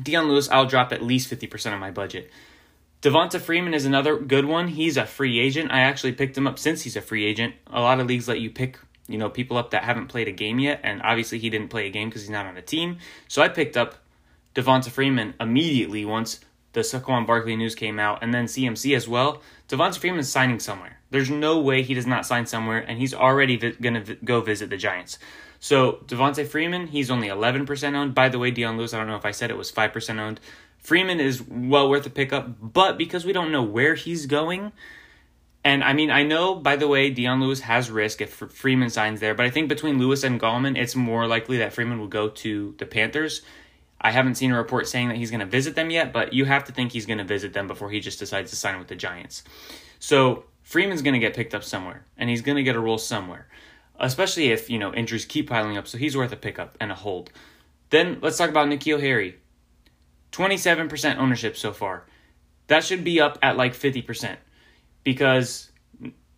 Dion 0.02 0.28
Lewis, 0.28 0.50
I'll 0.50 0.66
drop 0.66 0.92
at 0.92 1.04
least 1.04 1.30
50% 1.30 1.74
of 1.74 1.80
my 1.80 1.92
budget. 1.92 2.32
Devonta 3.02 3.40
Freeman 3.40 3.74
is 3.74 3.86
another 3.86 4.18
good 4.18 4.46
one. 4.46 4.70
He's 4.70 4.98
a 4.98 5.06
free 5.06 5.40
agent. 5.40 5.72
I 5.72 5.82
actually 5.82 6.14
picked 6.14 6.38
him 6.38 6.48
up 6.48 6.58
since 6.58 6.82
he's 6.82 6.96
a 6.96 7.02
free 7.02 7.26
agent. 7.26 7.56
A 7.68 7.82
lot 7.82 8.00
of 8.00 8.08
leagues 8.08 8.28
let 8.28 8.40
you 8.40 8.50
pick, 8.50 8.80
you 9.08 9.18
know, 9.18 9.30
people 9.30 9.58
up 9.58 9.72
that 9.72 9.84
haven't 9.84 10.08
played 10.08 10.28
a 10.28 10.32
game 10.32 10.60
yet, 10.60 10.82
and 10.84 11.02
obviously 11.04 11.38
he 11.38 11.50
didn't 11.50 11.70
play 11.70 11.88
a 11.88 11.92
game 11.92 12.10
because 12.10 12.22
he's 12.24 12.32
not 12.32 12.46
on 12.46 12.58
a 12.58 12.62
team. 12.62 12.98
So 13.28 13.42
I 13.42 13.50
picked 13.50 13.78
up 13.78 13.96
Devonta 14.56 14.90
Freeman 14.90 15.36
immediately 15.40 16.06
once 16.06 16.40
the 16.74 16.82
Saquon 16.82 17.26
Barkley 17.26 17.56
news 17.56 17.76
came 17.76 18.00
out, 18.00 18.24
and 18.24 18.34
then 18.34 18.46
CMC 18.46 18.96
as 18.96 19.08
well. 19.08 19.42
Devonta 19.70 19.98
Freeman's 19.98 20.30
signing 20.30 20.60
somewhere. 20.60 21.00
There's 21.10 21.30
no 21.30 21.60
way 21.60 21.84
he 21.84 21.94
does 21.94 22.06
not 22.08 22.26
sign 22.26 22.46
somewhere, 22.46 22.80
and 22.80 23.00
he's 23.00 23.14
already 23.14 23.58
vi- 23.58 23.72
going 23.82 23.94
to 23.94 24.02
vi- 24.02 24.18
go 24.24 24.42
visit 24.42 24.70
the 24.70 24.78
Giants. 24.78 25.18
So 25.60 26.04
Devonta 26.06 26.46
Freeman, 26.48 26.88
he's 26.88 27.10
only 27.10 27.28
11% 27.28 27.94
owned. 27.96 28.16
By 28.16 28.30
the 28.30 28.40
way, 28.40 28.52
Dion 28.52 28.78
Lewis, 28.78 28.94
I 28.94 28.98
don't 28.98 29.08
know 29.08 29.16
if 29.16 29.26
I 29.26 29.32
said 29.32 29.50
it 29.50 29.58
was 29.58 29.72
5% 29.72 30.20
owned. 30.20 30.40
Freeman 30.78 31.20
is 31.20 31.42
well 31.42 31.90
worth 31.90 32.06
a 32.06 32.10
pickup, 32.10 32.56
but 32.62 32.98
because 32.98 33.26
we 33.26 33.34
don't 33.34 33.52
know 33.52 33.64
where 33.64 33.96
he's 33.96 34.26
going, 34.26 34.72
and 35.64 35.84
I 35.84 35.92
mean, 35.92 36.10
I 36.12 36.24
know, 36.24 36.56
by 36.56 36.78
the 36.78 36.88
way, 36.88 37.10
Dion 37.10 37.42
Lewis 37.42 37.60
has 37.62 37.92
risk 37.92 38.22
if 38.22 38.30
Freeman 38.32 38.90
signs 38.90 39.20
there, 39.20 39.34
but 39.34 39.46
I 39.46 39.50
think 39.50 39.68
between 39.68 40.00
Lewis 40.00 40.24
and 40.24 40.40
Gallman, 40.40 40.78
it's 40.78 40.96
more 40.96 41.28
likely 41.28 41.58
that 41.58 41.74
Freeman 41.74 42.00
will 42.00 42.08
go 42.08 42.30
to 42.30 42.74
the 42.78 42.86
Panthers. 42.86 43.42
I 44.00 44.12
haven't 44.12 44.36
seen 44.36 44.52
a 44.52 44.58
report 44.58 44.88
saying 44.88 45.10
that 45.10 45.18
he's 45.18 45.32
going 45.32 45.42
to 45.42 45.46
visit 45.46 45.76
them 45.76 45.90
yet, 45.90 46.14
but 46.14 46.32
you 46.32 46.46
have 46.46 46.64
to 46.66 46.72
think 46.72 46.92
he's 46.92 47.06
going 47.06 47.18
to 47.18 47.26
visit 47.26 47.52
them 47.52 47.68
before 47.68 47.90
he 47.90 48.00
just 48.00 48.20
decides 48.20 48.52
to 48.52 48.56
sign 48.56 48.78
with 48.80 48.88
the 48.88 48.96
Giants. 48.96 49.44
So 50.00 50.46
Freeman's 50.62 51.02
going 51.02 51.16
to 51.16 51.20
get 51.20 51.36
picked 51.36 51.56
up 51.56 51.64
somewhere, 51.64 52.06
and 52.18 52.30
he's 52.30 52.42
going 52.42 52.56
to 52.56 52.64
get 52.64 52.76
a 52.76 52.80
role 52.80 53.00
somewhere 53.00 53.48
especially 54.00 54.52
if 54.52 54.70
you 54.70 54.80
know 54.80 54.94
injuries 54.94 55.26
keep 55.26 55.50
piling 55.50 55.78
up. 55.78 55.88
So 55.88 55.98
he's 55.98 56.18
worth 56.18 56.32
a 56.32 56.38
pickup 56.38 56.78
and 56.80 56.92
a 56.92 56.96
hold. 56.96 57.32
Then 57.90 58.20
let's 58.22 58.38
talk 58.38 58.50
about 58.50 58.68
N'Keal 58.68 59.00
Harry. 59.00 59.38
Twenty-seven 60.32 60.90
percent 60.90 61.20
ownership 61.20 61.58
so 61.58 61.72
far. 61.72 62.06
That 62.68 62.84
should 62.84 63.04
be 63.04 63.20
up 63.22 63.38
at 63.42 63.58
like 63.58 63.74
fifty 63.74 64.02
percent 64.02 64.40
because 65.04 65.72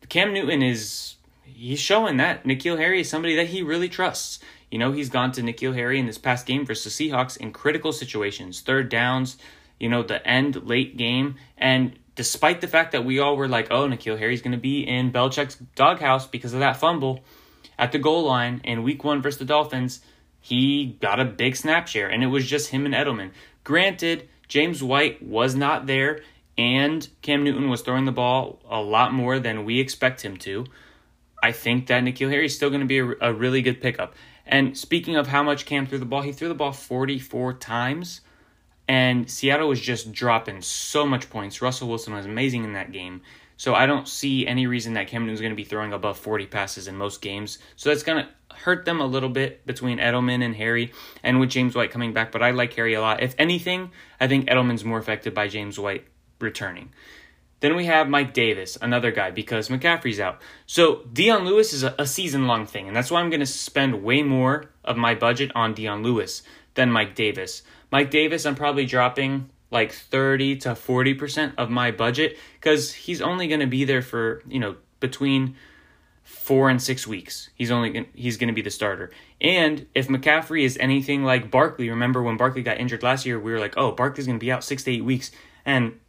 Cam 0.09 0.33
Newton 0.33 0.61
is 0.61 1.15
he's 1.43 1.79
showing 1.79 2.17
that 2.17 2.45
N'Keal 2.45 2.77
Harry 2.77 3.01
is 3.01 3.09
somebody 3.09 3.35
that 3.35 3.47
he 3.47 3.61
really 3.61 3.89
trusts. 3.89 4.39
You 4.71 4.77
know, 4.77 4.91
he's 4.91 5.09
gone 5.09 5.31
to 5.33 5.41
N'Keal 5.41 5.73
Harry 5.73 5.99
in 5.99 6.05
this 6.05 6.19
past 6.19 6.45
game 6.45 6.65
versus 6.65 6.93
Seahawks 6.93 7.37
in 7.37 7.51
critical 7.51 7.91
situations, 7.91 8.61
third 8.61 8.89
downs, 8.89 9.37
you 9.79 9.89
know, 9.89 10.03
the 10.03 10.25
end 10.27 10.67
late 10.67 10.95
game. 10.95 11.35
And 11.57 11.97
despite 12.15 12.61
the 12.61 12.67
fact 12.67 12.91
that 12.91 13.03
we 13.03 13.17
all 13.17 13.35
were 13.35 13.47
like, 13.47 13.69
oh, 13.71 13.87
N'Keal 13.87 14.19
Harry's 14.19 14.43
going 14.43 14.51
to 14.51 14.59
be 14.59 14.81
in 14.81 15.11
Belichick's 15.11 15.55
doghouse 15.75 16.27
because 16.27 16.53
of 16.53 16.59
that 16.59 16.77
fumble, 16.77 17.21
at 17.79 17.93
the 17.93 17.97
goal 17.97 18.23
line 18.23 18.61
in 18.63 18.83
week 18.83 19.03
one 19.03 19.21
versus 19.21 19.39
the 19.39 19.45
Dolphins, 19.45 20.01
he 20.41 20.97
got 21.01 21.19
a 21.19 21.25
big 21.25 21.55
snap 21.55 21.87
share, 21.87 22.09
and 22.09 22.21
it 22.21 22.27
was 22.27 22.45
just 22.45 22.69
him 22.69 22.85
and 22.85 22.93
Edelman. 22.93 23.31
Granted, 23.63 24.27
James 24.47 24.83
White 24.83 25.23
was 25.23 25.55
not 25.55 25.87
there, 25.87 26.21
and 26.57 27.07
Cam 27.21 27.43
Newton 27.43 27.69
was 27.69 27.81
throwing 27.81 28.03
the 28.03 28.11
ball 28.11 28.59
a 28.69 28.81
lot 28.81 29.13
more 29.13 29.39
than 29.39 29.63
we 29.63 29.79
expect 29.79 30.21
him 30.21 30.35
to. 30.37 30.65
I 31.41 31.53
think 31.53 31.87
that 31.87 32.03
N'Keal 32.03 32.29
Harry 32.29 32.45
is 32.45 32.55
still 32.55 32.69
going 32.69 32.81
to 32.81 32.85
be 32.85 32.99
a, 32.99 33.29
a 33.29 33.33
really 33.33 33.61
good 33.61 33.81
pickup. 33.81 34.13
And 34.45 34.77
speaking 34.77 35.15
of 35.15 35.27
how 35.27 35.41
much 35.41 35.65
Cam 35.65 35.87
threw 35.87 35.99
the 35.99 36.05
ball, 36.05 36.21
he 36.21 36.33
threw 36.33 36.49
the 36.49 36.55
ball 36.55 36.73
44 36.73 37.53
times, 37.53 38.21
and 38.89 39.29
Seattle 39.29 39.69
was 39.69 39.79
just 39.79 40.11
dropping 40.11 40.61
so 40.61 41.05
much 41.05 41.29
points. 41.29 41.61
Russell 41.61 41.87
Wilson 41.87 42.13
was 42.13 42.25
amazing 42.25 42.65
in 42.65 42.73
that 42.73 42.91
game. 42.91 43.21
So 43.59 43.75
I 43.75 43.87
don't 43.87 44.07
see 44.07 44.47
any 44.47 44.67
reason 44.67 44.93
that 44.93 45.07
Cam 45.09 45.23
Newton's 45.23 45.41
going 45.41 45.51
to 45.51 45.55
be 45.55 45.65
throwing 45.65 45.91
above 45.91 46.17
40 46.17 46.47
passes 46.47 46.87
in 46.87 46.95
most 46.95 47.21
games. 47.21 47.59
So 47.75 47.89
that's 47.89 48.03
going 48.03 48.23
to 48.23 48.55
hurt 48.55 48.85
them 48.85 49.01
a 49.01 49.05
little 49.05 49.27
bit 49.27 49.65
between 49.65 49.97
Edelman 49.97 50.41
and 50.45 50.55
Harry 50.55 50.93
and 51.23 51.41
with 51.41 51.49
James 51.49 51.75
White 51.75 51.91
coming 51.91 52.13
back. 52.13 52.31
But 52.31 52.41
I 52.41 52.51
like 52.51 52.71
Harry 52.75 52.93
a 52.93 53.01
lot. 53.01 53.21
If 53.21 53.35
anything, 53.37 53.91
I 54.17 54.29
think 54.29 54.47
Edelman's 54.47 54.85
more 54.85 54.97
affected 54.97 55.33
by 55.33 55.49
James 55.49 55.77
White 55.77 56.05
returning. 56.39 56.93
Then 57.59 57.75
we 57.75 57.87
have 57.87 58.07
Mike 58.07 58.33
Davis, 58.33 58.77
another 58.81 59.11
guy, 59.11 59.29
because 59.29 59.67
McCaffrey's 59.67 60.21
out. 60.21 60.41
So 60.65 61.03
Dion 61.11 61.43
Lewis 61.43 61.73
is 61.73 61.83
a, 61.83 61.93
a 61.99 62.07
season 62.07 62.47
long 62.47 62.65
thing, 62.65 62.87
and 62.87 62.95
that's 62.95 63.11
why 63.11 63.19
I'm 63.19 63.29
going 63.29 63.41
to 63.41 63.45
spend 63.45 64.05
way 64.05 64.23
more 64.23 64.71
of 64.85 64.95
my 64.95 65.15
budget 65.15 65.51
on 65.53 65.73
Dion 65.73 66.01
Lewis 66.01 66.43
than 66.75 66.93
Mike 66.93 67.13
Davis. 67.13 67.63
Mike 67.91 68.09
Davis, 68.09 68.45
I'm 68.45 68.55
probably 68.55 68.85
dropping 68.85 69.49
like 69.71 69.91
30 69.91 70.57
to 70.57 70.69
40% 70.69 71.53
of 71.57 71.69
my 71.69 71.91
budget 71.91 72.37
because 72.59 72.93
he's 72.93 73.21
only 73.21 73.47
going 73.47 73.59
to 73.59 73.67
be 73.67 73.85
there 73.85 74.01
for, 74.01 74.41
you 74.47 74.59
know, 74.59 74.75
between 74.99 75.55
four 76.23 76.69
and 76.69 76.81
six 76.81 77.07
weeks. 77.07 77.49
He's 77.55 77.71
only 77.71 77.89
gonna, 77.91 78.05
he's 78.13 78.37
going 78.37 78.47
to 78.47 78.53
be 78.53 78.61
the 78.61 78.71
starter. 78.71 79.11
And 79.41 79.87
if 79.95 80.07
McCaffrey 80.07 80.63
is 80.63 80.77
anything 80.79 81.23
like 81.23 81.51
Barkley, 81.51 81.89
remember 81.89 82.21
when 82.21 82.37
Barkley 82.37 82.63
got 82.63 82.79
injured 82.79 83.03
last 83.03 83.25
year, 83.25 83.39
we 83.39 83.51
were 83.51 83.59
like, 83.59 83.75
oh, 83.77 83.91
Barkley's 83.91 84.27
going 84.27 84.39
to 84.39 84.43
be 84.43 84.51
out 84.51 84.63
six 84.63 84.83
to 84.83 84.91
eight 84.91 85.03
weeks. 85.03 85.31
And 85.65 85.99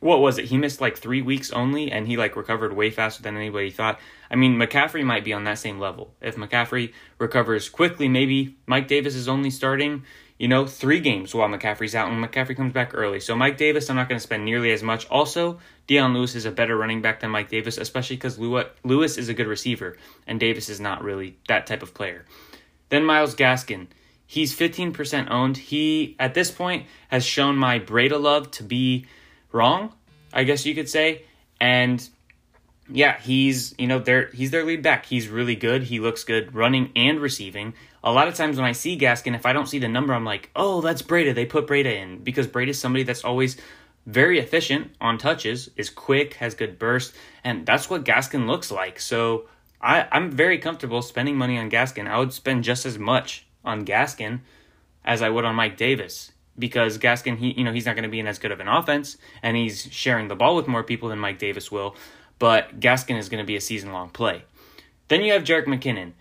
what 0.00 0.20
was 0.20 0.38
it? 0.38 0.46
He 0.46 0.56
missed 0.56 0.80
like 0.80 0.96
three 0.96 1.20
weeks 1.20 1.50
only, 1.52 1.92
and 1.92 2.06
he 2.06 2.16
like 2.16 2.34
recovered 2.34 2.72
way 2.72 2.90
faster 2.90 3.22
than 3.22 3.36
anybody 3.36 3.70
thought. 3.70 4.00
I 4.30 4.36
mean, 4.36 4.56
McCaffrey 4.56 5.04
might 5.04 5.24
be 5.24 5.34
on 5.34 5.44
that 5.44 5.58
same 5.58 5.78
level. 5.78 6.14
If 6.22 6.36
McCaffrey 6.36 6.92
recovers 7.18 7.68
quickly, 7.68 8.08
maybe 8.08 8.56
Mike 8.66 8.88
Davis 8.88 9.14
is 9.14 9.28
only 9.28 9.50
starting, 9.50 10.04
you 10.40 10.48
know, 10.48 10.66
three 10.66 11.00
games 11.00 11.34
while 11.34 11.50
McCaffrey's 11.50 11.94
out, 11.94 12.10
and 12.10 12.24
McCaffrey 12.24 12.56
comes 12.56 12.72
back 12.72 12.92
early. 12.94 13.20
So 13.20 13.36
Mike 13.36 13.58
Davis, 13.58 13.90
I'm 13.90 13.96
not 13.96 14.08
going 14.08 14.16
to 14.16 14.22
spend 14.22 14.42
nearly 14.42 14.72
as 14.72 14.82
much. 14.82 15.06
Also, 15.10 15.60
Dion 15.86 16.14
Lewis 16.14 16.34
is 16.34 16.46
a 16.46 16.50
better 16.50 16.78
running 16.78 17.02
back 17.02 17.20
than 17.20 17.30
Mike 17.30 17.50
Davis, 17.50 17.76
especially 17.76 18.16
because 18.16 18.38
Lewis 18.38 19.18
is 19.18 19.28
a 19.28 19.34
good 19.34 19.46
receiver, 19.46 19.98
and 20.26 20.40
Davis 20.40 20.70
is 20.70 20.80
not 20.80 21.04
really 21.04 21.36
that 21.48 21.66
type 21.66 21.82
of 21.82 21.92
player. 21.92 22.24
Then 22.88 23.04
Myles 23.04 23.34
Gaskin. 23.34 23.88
He's 24.26 24.58
15% 24.58 25.30
owned. 25.30 25.58
He, 25.58 26.16
at 26.18 26.32
this 26.32 26.50
point, 26.50 26.86
has 27.08 27.22
shown 27.22 27.56
my 27.56 27.78
Breida 27.78 28.18
love 28.18 28.50
to 28.52 28.62
be 28.62 29.04
wrong, 29.52 29.92
I 30.32 30.44
guess 30.44 30.64
you 30.64 30.74
could 30.74 30.88
say. 30.88 31.24
And 31.60 32.08
yeah, 32.88 33.20
he's 33.20 33.74
you 33.78 33.86
know 33.86 33.98
their 33.98 34.28
he's 34.28 34.50
their 34.50 34.64
lead 34.64 34.82
back. 34.82 35.04
He's 35.04 35.28
really 35.28 35.54
good. 35.54 35.82
He 35.84 36.00
looks 36.00 36.24
good 36.24 36.54
running 36.54 36.92
and 36.96 37.20
receiving. 37.20 37.74
A 38.02 38.12
lot 38.12 38.28
of 38.28 38.34
times 38.34 38.56
when 38.56 38.64
I 38.64 38.72
see 38.72 38.98
Gaskin, 38.98 39.34
if 39.34 39.44
I 39.44 39.52
don't 39.52 39.68
see 39.68 39.78
the 39.78 39.88
number, 39.88 40.14
I'm 40.14 40.24
like, 40.24 40.50
oh, 40.56 40.80
that's 40.80 41.02
Breida. 41.02 41.34
They 41.34 41.44
put 41.44 41.66
Breida 41.66 41.94
in 41.94 42.18
because 42.18 42.46
Breida's 42.46 42.78
somebody 42.78 43.02
that's 43.02 43.24
always 43.24 43.56
very 44.06 44.38
efficient 44.38 44.92
on 45.00 45.18
touches, 45.18 45.70
is 45.76 45.90
quick, 45.90 46.34
has 46.34 46.54
good 46.54 46.78
burst, 46.78 47.14
and 47.44 47.66
that's 47.66 47.90
what 47.90 48.04
Gaskin 48.04 48.46
looks 48.46 48.70
like. 48.70 48.98
So 48.98 49.46
I, 49.80 50.08
I'm 50.10 50.30
very 50.30 50.58
comfortable 50.58 51.02
spending 51.02 51.36
money 51.36 51.58
on 51.58 51.70
Gaskin. 51.70 52.08
I 52.08 52.18
would 52.18 52.32
spend 52.32 52.64
just 52.64 52.86
as 52.86 52.98
much 52.98 53.46
on 53.64 53.84
Gaskin 53.84 54.40
as 55.04 55.20
I 55.22 55.28
would 55.28 55.44
on 55.44 55.54
Mike 55.54 55.76
Davis 55.76 56.32
because 56.58 56.98
Gaskin, 56.98 57.38
he 57.38 57.52
you 57.52 57.64
know 57.64 57.72
he's 57.72 57.86
not 57.86 57.96
going 57.96 58.04
to 58.04 58.10
be 58.10 58.20
in 58.20 58.26
as 58.26 58.38
good 58.38 58.52
of 58.52 58.60
an 58.60 58.68
offense, 58.68 59.16
and 59.42 59.56
he's 59.56 59.88
sharing 59.90 60.28
the 60.28 60.36
ball 60.36 60.56
with 60.56 60.68
more 60.68 60.82
people 60.82 61.08
than 61.08 61.18
Mike 61.18 61.38
Davis 61.38 61.70
will. 61.70 61.96
But 62.38 62.80
Gaskin 62.80 63.18
is 63.18 63.28
going 63.28 63.42
to 63.42 63.46
be 63.46 63.56
a 63.56 63.60
season 63.60 63.92
long 63.92 64.10
play. 64.10 64.44
Then 65.08 65.22
you 65.22 65.32
have 65.32 65.44
Jerick 65.44 65.66
McKinnon. 65.66 66.12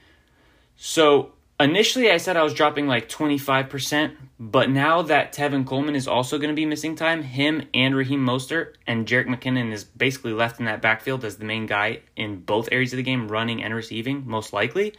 So 0.75 1.33
initially 1.59 2.09
I 2.09 2.17
said 2.17 2.37
I 2.37 2.43
was 2.43 2.53
dropping 2.53 2.87
like 2.87 3.09
25%, 3.09 4.15
but 4.39 4.69
now 4.69 5.01
that 5.03 5.33
Tevin 5.33 5.65
Coleman 5.65 5.95
is 5.95 6.07
also 6.07 6.37
going 6.37 6.49
to 6.49 6.55
be 6.55 6.65
missing 6.65 6.95
time, 6.95 7.23
him 7.23 7.67
and 7.73 7.95
Raheem 7.95 8.25
Mostert 8.25 8.75
and 8.87 9.05
Jerick 9.05 9.27
McKinnon 9.27 9.71
is 9.71 9.83
basically 9.83 10.33
left 10.33 10.59
in 10.59 10.65
that 10.65 10.81
backfield 10.81 11.25
as 11.25 11.37
the 11.37 11.45
main 11.45 11.65
guy 11.65 11.99
in 12.15 12.41
both 12.41 12.69
areas 12.71 12.93
of 12.93 12.97
the 12.97 13.03
game, 13.03 13.27
running 13.27 13.61
and 13.63 13.73
receiving, 13.73 14.27
most 14.27 14.53
likely. 14.53 14.93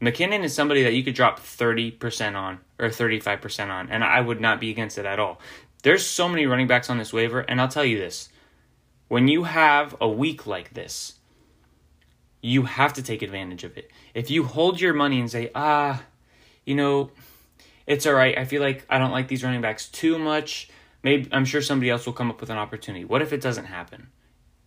McKinnon 0.00 0.42
is 0.42 0.54
somebody 0.54 0.82
that 0.82 0.94
you 0.94 1.04
could 1.04 1.14
drop 1.14 1.38
30% 1.40 2.34
on 2.34 2.58
or 2.78 2.88
35% 2.88 3.70
on, 3.70 3.90
and 3.90 4.02
I 4.02 4.20
would 4.20 4.40
not 4.40 4.60
be 4.60 4.70
against 4.70 4.98
it 4.98 5.06
at 5.06 5.20
all. 5.20 5.40
There's 5.82 6.06
so 6.06 6.28
many 6.28 6.46
running 6.46 6.66
backs 6.66 6.90
on 6.90 6.98
this 6.98 7.12
waiver, 7.12 7.40
and 7.40 7.60
I'll 7.60 7.68
tell 7.68 7.84
you 7.84 7.98
this. 7.98 8.28
When 9.08 9.28
you 9.28 9.44
have 9.44 9.96
a 10.00 10.08
week 10.08 10.46
like 10.46 10.74
this, 10.74 11.18
you 12.42 12.64
have 12.64 12.92
to 12.94 13.02
take 13.02 13.22
advantage 13.22 13.64
of 13.64 13.78
it. 13.78 13.90
If 14.12 14.30
you 14.30 14.44
hold 14.44 14.80
your 14.80 14.92
money 14.92 15.20
and 15.20 15.30
say, 15.30 15.50
ah, 15.54 16.02
you 16.66 16.74
know, 16.74 17.10
it's 17.86 18.04
all 18.04 18.14
right. 18.14 18.36
I 18.36 18.44
feel 18.44 18.60
like 18.60 18.84
I 18.90 18.98
don't 18.98 19.12
like 19.12 19.28
these 19.28 19.44
running 19.44 19.62
backs 19.62 19.88
too 19.88 20.18
much. 20.18 20.68
Maybe 21.02 21.28
I'm 21.32 21.44
sure 21.44 21.62
somebody 21.62 21.88
else 21.88 22.04
will 22.04 22.12
come 22.12 22.30
up 22.30 22.40
with 22.40 22.50
an 22.50 22.58
opportunity. 22.58 23.04
What 23.04 23.22
if 23.22 23.32
it 23.32 23.40
doesn't 23.40 23.66
happen? 23.66 24.08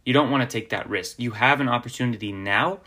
You 0.05 0.13
don't 0.13 0.31
want 0.31 0.49
to 0.49 0.53
take 0.53 0.69
that 0.69 0.89
risk. 0.89 1.19
You 1.19 1.31
have 1.31 1.59
an 1.59 1.69
opportunity 1.69 2.31
now. 2.31 2.79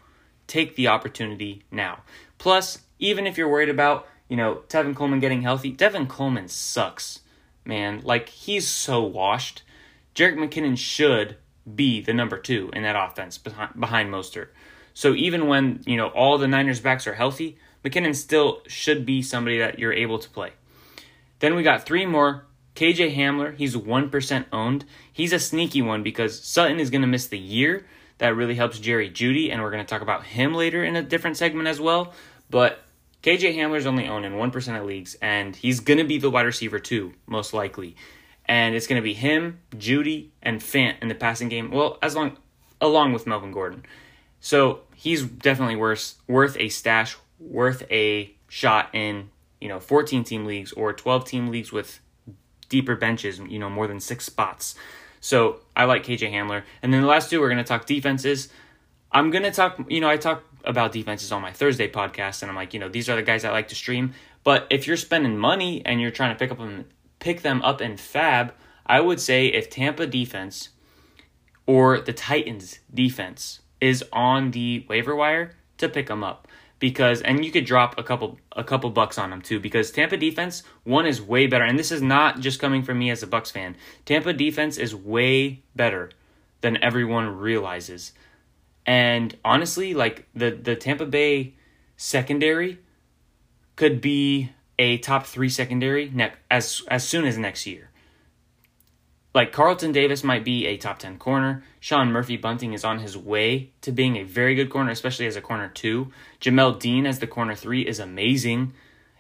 Take 0.47 0.77
the 0.77 0.89
opportunity 0.89 1.65
now. 1.71 2.01
Plus, 2.39 2.81
even 2.99 3.27
if 3.27 3.37
you're 3.37 3.49
worried 3.49 3.69
about, 3.69 4.07
you 4.29 4.37
know, 4.37 4.63
Tevin 4.69 4.95
Coleman 4.95 5.21
getting 5.21 5.43
healthy, 5.43 5.75
Tevin 5.75 6.09
Coleman 6.09 6.49
sucks, 6.49 7.21
man. 7.65 8.01
Like, 8.05 8.29
he's 8.29 8.67
so 8.67 9.03
washed. 9.03 9.63
Jerick 10.15 10.37
McKinnon 10.37 10.79
should 10.79 11.37
be 11.75 12.01
the 12.01 12.15
number 12.15 12.39
two 12.39 12.71
in 12.73 12.83
that 12.83 12.97
offense 12.97 13.37
behind, 13.37 13.79
behind 13.79 14.11
Mostert. 14.11 14.49
So 14.99 15.15
even 15.15 15.47
when, 15.47 15.81
you 15.87 15.97
know, 15.97 16.09
all 16.09 16.39
the 16.39 16.49
Niners 16.49 16.81
backs 16.81 17.07
are 17.07 17.15
healthy, 17.15 17.57
McKinnon 17.85 18.17
still 18.17 18.63
should 18.67 19.07
be 19.07 19.23
somebody 19.23 19.59
that 19.59 19.79
you're 19.79 19.93
able 19.93 20.19
to 20.19 20.29
play. 20.29 20.55
Then 21.39 21.55
we 21.55 21.63
got 21.63 21.87
three 21.87 22.05
more. 22.05 22.47
KJ 22.75 23.15
Hamler, 23.15 23.57
he's 23.57 23.77
1% 23.77 24.47
owned. 24.53 24.85
He's 25.13 25.33
a 25.33 25.39
sneaky 25.39 25.83
one 25.83 26.03
because 26.03 26.43
Sutton 26.43 26.81
is 26.81 26.91
going 26.91 27.03
to 27.03 27.07
miss 27.07 27.29
the 27.29 27.39
year, 27.39 27.87
that 28.19 28.35
really 28.35 28.57
helps 28.57 28.81
Jerry 28.81 29.09
Jeudy, 29.09 29.53
and 29.53 29.63
we're 29.63 29.71
going 29.71 29.85
to 29.85 29.89
talk 29.89 30.03
about 30.03 30.25
him 30.25 30.53
later 30.53 30.83
in 30.83 30.97
a 30.97 31.03
different 31.03 31.37
segment 31.37 31.69
as 31.69 31.81
well. 31.81 32.13
But 32.51 32.81
KJ 33.23 33.55
Hamler's 33.55 33.87
only 33.87 34.09
owned 34.09 34.27
in 34.27 34.33
1% 34.33 34.81
of 34.81 34.85
leagues, 34.85 35.17
and 35.23 35.55
he's 35.55 35.79
going 35.79 35.99
to 35.99 36.05
be 36.05 36.19
the 36.19 36.29
wide 36.29 36.45
receiver 36.45 36.81
too, 36.81 37.13
most 37.29 37.55
likely. 37.55 37.95
And 38.47 38.75
it's 38.75 38.89
going 38.89 39.01
to 39.01 39.05
be 39.05 39.15
him, 39.15 39.61
Jeudy, 39.77 40.31
and 40.43 40.61
Fant 40.61 40.97
in 41.01 41.07
the 41.07 41.15
passing 41.15 41.49
game. 41.49 41.71
Well, 41.71 41.99
as 42.03 42.17
long 42.17 42.37
along 42.81 43.13
with 43.13 43.29
Melvin 43.29 43.53
Gordon. 43.53 43.85
So 44.41 44.81
he's 44.99 45.23
definitely 45.23 45.77
worth 45.77 46.17
worth 46.27 46.57
a 46.59 46.69
stash, 46.69 47.17
worth 47.39 47.85
a 47.91 48.35
shot 48.49 48.91
in 48.93 49.31
you 49.61 49.69
know 49.69 49.79
14 49.79 50.25
team 50.25 50.45
leagues 50.45 50.73
or 50.73 50.93
12 50.93 51.25
team 51.25 51.49
leagues 51.49 51.71
with 51.71 52.01
deeper 52.69 52.97
benches, 52.97 53.39
you 53.39 53.61
know 53.61 53.71
more 53.71 53.87
than 53.87 54.01
six 54.01 54.25
spots. 54.25 54.75
So 55.21 55.61
I 55.77 55.85
like 55.85 56.05
KJ 56.05 56.33
Hamler. 56.33 56.65
And 56.83 56.93
then 56.93 57.03
the 57.03 57.07
last 57.07 57.31
two, 57.31 57.41
we're 57.41 57.49
to 57.55 57.65
talk 57.65 57.87
defenses. 57.87 58.49
I'm 59.11 59.31
to 59.45 59.51
talk, 59.51 59.81
you 59.89 60.01
know, 60.01 60.09
I 60.09 60.17
talk 60.17 60.45
about 60.65 60.93
defenses 60.93 61.33
on 61.33 61.43
my 61.43 61.53
Thursday 61.53 61.89
podcast, 61.89 62.43
and 62.43 62.51
I'm 62.51 62.57
like, 62.57 62.75
you 62.75 62.81
know, 62.81 62.89
these 62.89 63.09
are 63.09 63.17
the 63.17 63.23
guys 63.23 63.45
I 63.45 63.51
like 63.51 63.69
to 63.69 63.75
stream. 63.75 64.13
But 64.45 64.67
if 64.71 64.87
you're 64.87 64.97
spending 64.97 65.39
money 65.39 65.83
and 65.85 66.01
you're 66.01 66.11
trying 66.11 66.35
to 66.35 66.39
pick 66.39 66.51
up 66.51 66.59
them, 66.59 66.85
pick 67.19 67.43
them 67.43 67.63
up 67.63 67.81
in 67.81 67.93
FAAB, 67.95 68.53
I 68.87 69.01
would 69.01 69.21
say 69.21 69.47
if 69.47 69.71
Tampa 69.71 70.07
defense 70.07 70.71
or 71.67 72.01
the 72.01 72.13
Titans 72.13 72.81
defense 72.93 73.61
is 73.81 74.05
on 74.13 74.51
the 74.51 74.85
waiver 74.89 75.15
wire 75.15 75.53
to 75.79 75.89
pick 75.89 76.07
them 76.09 76.25
up 76.25 76.49
because 76.79 77.21
and 77.23 77.45
you 77.45 77.51
could 77.51 77.65
drop 77.65 77.99
a 77.99 78.03
couple 78.03 78.39
a 78.53 78.65
couple 78.65 78.91
bucks 78.91 79.19
on 79.19 79.31
them 79.31 79.43
too 79.43 79.59
because 79.61 79.91
Tampa 79.91 80.17
defense 80.17 80.63
one 80.85 81.07
is 81.07 81.21
way 81.21 81.47
better 81.47 81.65
and 81.65 81.79
this 81.79 81.91
is 81.91 82.03
not 82.03 82.41
just 82.41 82.61
coming 82.61 82.83
from 82.83 82.99
me 82.99 83.11
as 83.11 83.23
a 83.23 83.27
Bucks 83.27 83.51
fan. 83.51 83.77
Tampa 84.05 84.33
defense 84.33 84.77
is 84.79 84.95
way 84.95 85.63
better 85.75 86.11
than 86.61 86.83
everyone 86.83 87.37
realizes. 87.39 88.13
And 88.87 89.37
honestly, 89.45 89.95
like 89.95 90.27
the 90.35 90.51
the 90.51 90.77
Tampa 90.77 91.07
Bay 91.07 91.55
secondary 91.97 92.79
could 93.77 94.01
be 94.01 94.51
a 94.79 94.99
top 94.99 95.27
3 95.27 95.49
secondary 95.49 96.13
as 96.51 96.83
as 96.89 97.07
soon 97.07 97.25
as 97.25 97.37
next 97.37 97.67
year 97.67 97.88
like 99.35 99.53
Carlton 99.53 99.93
Davis 99.93 100.25
might 100.25 100.45
be 100.45 100.67
a 100.67 100.77
top 100.77 100.99
10 100.99 101.19
corner. 101.19 101.63
Sean 101.81 102.11
Murphy 102.11 102.37
Bunting 102.37 102.73
is 102.73 102.85
on 102.85 102.99
his 102.99 103.17
way 103.17 103.71
to 103.83 103.93
being 103.93 104.17
a 104.17 104.23
very 104.23 104.55
good 104.55 104.71
corner, 104.71 104.91
especially 104.91 105.27
as 105.27 105.37
a 105.37 105.41
corner 105.41 105.69
two. 105.69 106.11
Jamel 106.41 106.79
Dean 106.79 107.07
as 107.07 107.19
the 107.19 107.27
corner 107.27 107.55
three 107.55 107.87
is 107.87 107.99
amazing. 107.99 108.73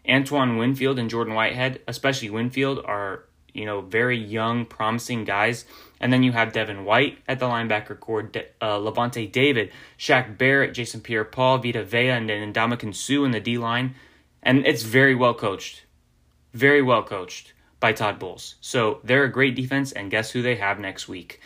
Antoine 0.09 0.57
Winfield 0.57 0.99
and 0.99 1.11
Jordan 1.11 1.35
Whitehead, 1.35 1.81
especially 1.87 2.31
Winfield, 2.31 2.81
are 2.85 3.25
you 3.53 3.67
know, 3.67 3.81
very 3.81 4.17
young, 4.17 4.65
promising 4.65 5.25
guys. 5.25 5.65
And 6.01 6.13
then 6.13 6.23
you 6.23 6.33
have 6.33 6.53
Devin 6.53 6.85
White 6.85 7.19
at 7.27 7.41
the 7.41 7.47
linebacker 7.47 7.99
core, 7.99 8.23
De- 8.23 8.47
uh, 8.61 8.79
Lavonte 8.79 9.31
David, 9.31 9.73
Shaq 9.99 10.39
Barrett, 10.39 10.75
Jason 10.75 11.01
Pierre 11.01 11.25
Paul, 11.25 11.59
Vita 11.59 11.83
Vea, 11.83 12.11
and 12.11 12.29
then 12.29 12.53
Ndamukong 12.53 12.95
Suh 12.95 13.25
in 13.25 13.33
the 13.33 13.41
D 13.41 13.59
line. 13.59 13.95
And 14.43 14.65
it's 14.67 14.85
very 14.85 15.15
well 15.15 15.35
coached. 15.35 15.85
Very 16.55 16.83
well 16.83 17.03
coached 17.03 17.53
by 17.81 17.93
Todd 17.93 18.19
Bowles. 18.19 18.57
So 18.61 19.01
they're 19.05 19.25
a 19.25 19.33
great 19.33 19.55
defense, 19.55 19.93
and 19.93 20.11
guess 20.11 20.31
who 20.31 20.43
they 20.43 20.57
have 20.57 20.79
next 20.79 21.09
week? 21.09 21.41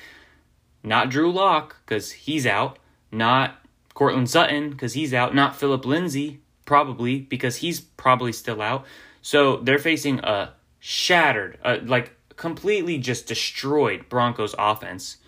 Not 0.82 1.10
Drew 1.10 1.30
Lock, 1.30 1.76
because 1.84 2.12
he's 2.12 2.46
out. 2.46 2.78
Not 3.10 3.60
Courtland 3.94 4.30
Sutton, 4.30 4.70
because 4.70 4.94
he's 4.94 5.12
out. 5.12 5.34
Not 5.34 5.56
Philip 5.56 5.84
Lindsay, 5.84 6.40
probably, 6.64 7.20
because 7.20 7.56
he's 7.56 7.80
probably 7.80 8.32
still 8.32 8.62
out. 8.62 8.86
So 9.20 9.58
they're 9.58 9.78
facing 9.78 10.20
a 10.20 10.54
shattered, 10.80 11.58
like 11.84 12.16
completely 12.36 12.98
just 12.98 13.26
destroyed 13.26 14.08
Broncos 14.08 14.54
offense, 14.58 15.18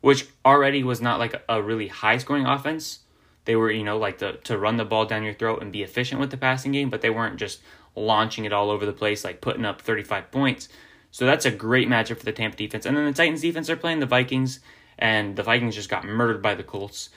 which 0.00 0.26
already 0.44 0.82
was 0.82 1.00
not 1.00 1.18
like 1.20 1.40
a 1.48 1.62
really 1.62 1.88
high 1.88 2.18
scoring 2.18 2.46
offense. 2.46 3.00
They 3.44 3.54
were, 3.54 3.70
you 3.70 3.84
know, 3.84 3.98
like 3.98 4.18
the 4.18 4.32
to 4.44 4.58
run 4.58 4.78
the 4.78 4.84
ball 4.84 5.04
down 5.04 5.22
your 5.22 5.34
throat 5.34 5.62
and 5.62 5.70
be 5.70 5.82
efficient 5.82 6.20
with 6.20 6.30
the 6.30 6.36
passing 6.36 6.72
game, 6.72 6.90
but 6.90 7.02
they 7.02 7.10
weren't 7.10 7.36
just 7.36 7.60
launching 7.94 8.44
it 8.44 8.52
all 8.52 8.70
over 8.70 8.86
the 8.86 8.92
place, 8.92 9.24
like 9.24 9.40
putting 9.40 9.64
up 9.64 9.80
35 9.80 10.30
points. 10.30 10.68
So 11.10 11.26
that's 11.26 11.46
a 11.46 11.50
great 11.50 11.88
matchup 11.88 12.18
for 12.18 12.24
the 12.24 12.32
Tampa 12.32 12.56
defense. 12.56 12.86
And 12.86 12.96
then 12.96 13.04
the 13.04 13.12
Titans 13.12 13.42
defense 13.42 13.70
are 13.70 13.76
playing 13.76 14.00
the 14.00 14.06
Vikings, 14.06 14.60
and 14.98 15.36
the 15.36 15.42
Vikings 15.42 15.74
just 15.74 15.88
got 15.88 16.04
murdered 16.04 16.42
by 16.42 16.54
the 16.54 16.62
Colts. 16.62 17.10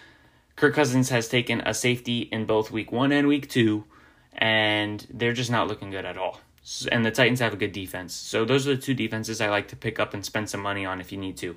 Kirk 0.56 0.76
Cousins 0.76 1.10
has 1.10 1.28
taken 1.28 1.62
a 1.62 1.74
safety 1.74 2.22
in 2.22 2.46
both 2.46 2.72
week 2.72 2.92
one 2.92 3.12
and 3.12 3.28
week 3.28 3.50
two, 3.50 3.86
and 4.34 5.06
they're 5.10 5.34
just 5.34 5.52
not 5.52 5.68
looking 5.68 5.90
good 5.90 6.06
at 6.06 6.18
all 6.18 6.40
and 6.92 7.06
the 7.06 7.12
Titans 7.12 7.40
have 7.40 7.54
a 7.54 7.58
good 7.58 7.72
defense. 7.72 8.14
So 8.14 8.44
those 8.44 8.68
are 8.68 8.76
the 8.76 8.82
two 8.82 8.94
defenses 8.94 9.40
I 9.40 9.50
like 9.50 9.70
to 9.70 9.76
pick 9.76 10.00
up 10.00 10.14
and 10.14 10.26
spend 10.26 10.50
some 10.50 10.62
money 10.62 10.86
on 10.86 11.00
if 11.00 11.12
you 11.12 11.18
need 11.18 11.38
to. 11.38 11.56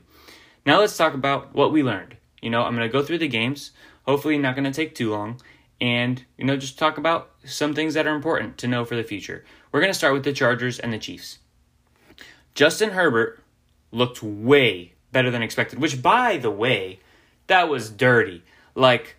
Now 0.64 0.78
let's 0.78 0.96
talk 0.96 1.14
about 1.14 1.54
what 1.54 1.72
we 1.72 1.82
learned. 1.82 2.16
You 2.40 2.50
know, 2.50 2.62
I'm 2.62 2.76
going 2.76 2.88
to 2.88 2.92
go 2.92 3.02
through 3.02 3.18
the 3.18 3.28
games, 3.28 3.72
hopefully 4.04 4.38
not 4.38 4.54
going 4.54 4.64
to 4.64 4.72
take 4.72 4.94
too 4.94 5.10
long, 5.10 5.40
and 5.80 6.24
you 6.38 6.44
know, 6.44 6.56
just 6.56 6.78
talk 6.78 6.96
about 6.96 7.29
some 7.44 7.74
things 7.74 7.94
that 7.94 8.06
are 8.06 8.14
important 8.14 8.58
to 8.58 8.68
know 8.68 8.84
for 8.84 8.96
the 8.96 9.02
future. 9.02 9.44
We're 9.72 9.80
going 9.80 9.92
to 9.92 9.98
start 9.98 10.14
with 10.14 10.24
the 10.24 10.32
Chargers 10.32 10.78
and 10.78 10.92
the 10.92 10.98
Chiefs. 10.98 11.38
Justin 12.54 12.90
Herbert 12.90 13.42
looked 13.92 14.22
way 14.22 14.94
better 15.12 15.30
than 15.30 15.42
expected, 15.42 15.78
which 15.78 16.02
by 16.02 16.36
the 16.36 16.50
way, 16.50 17.00
that 17.46 17.68
was 17.68 17.90
dirty. 17.90 18.42
Like 18.74 19.16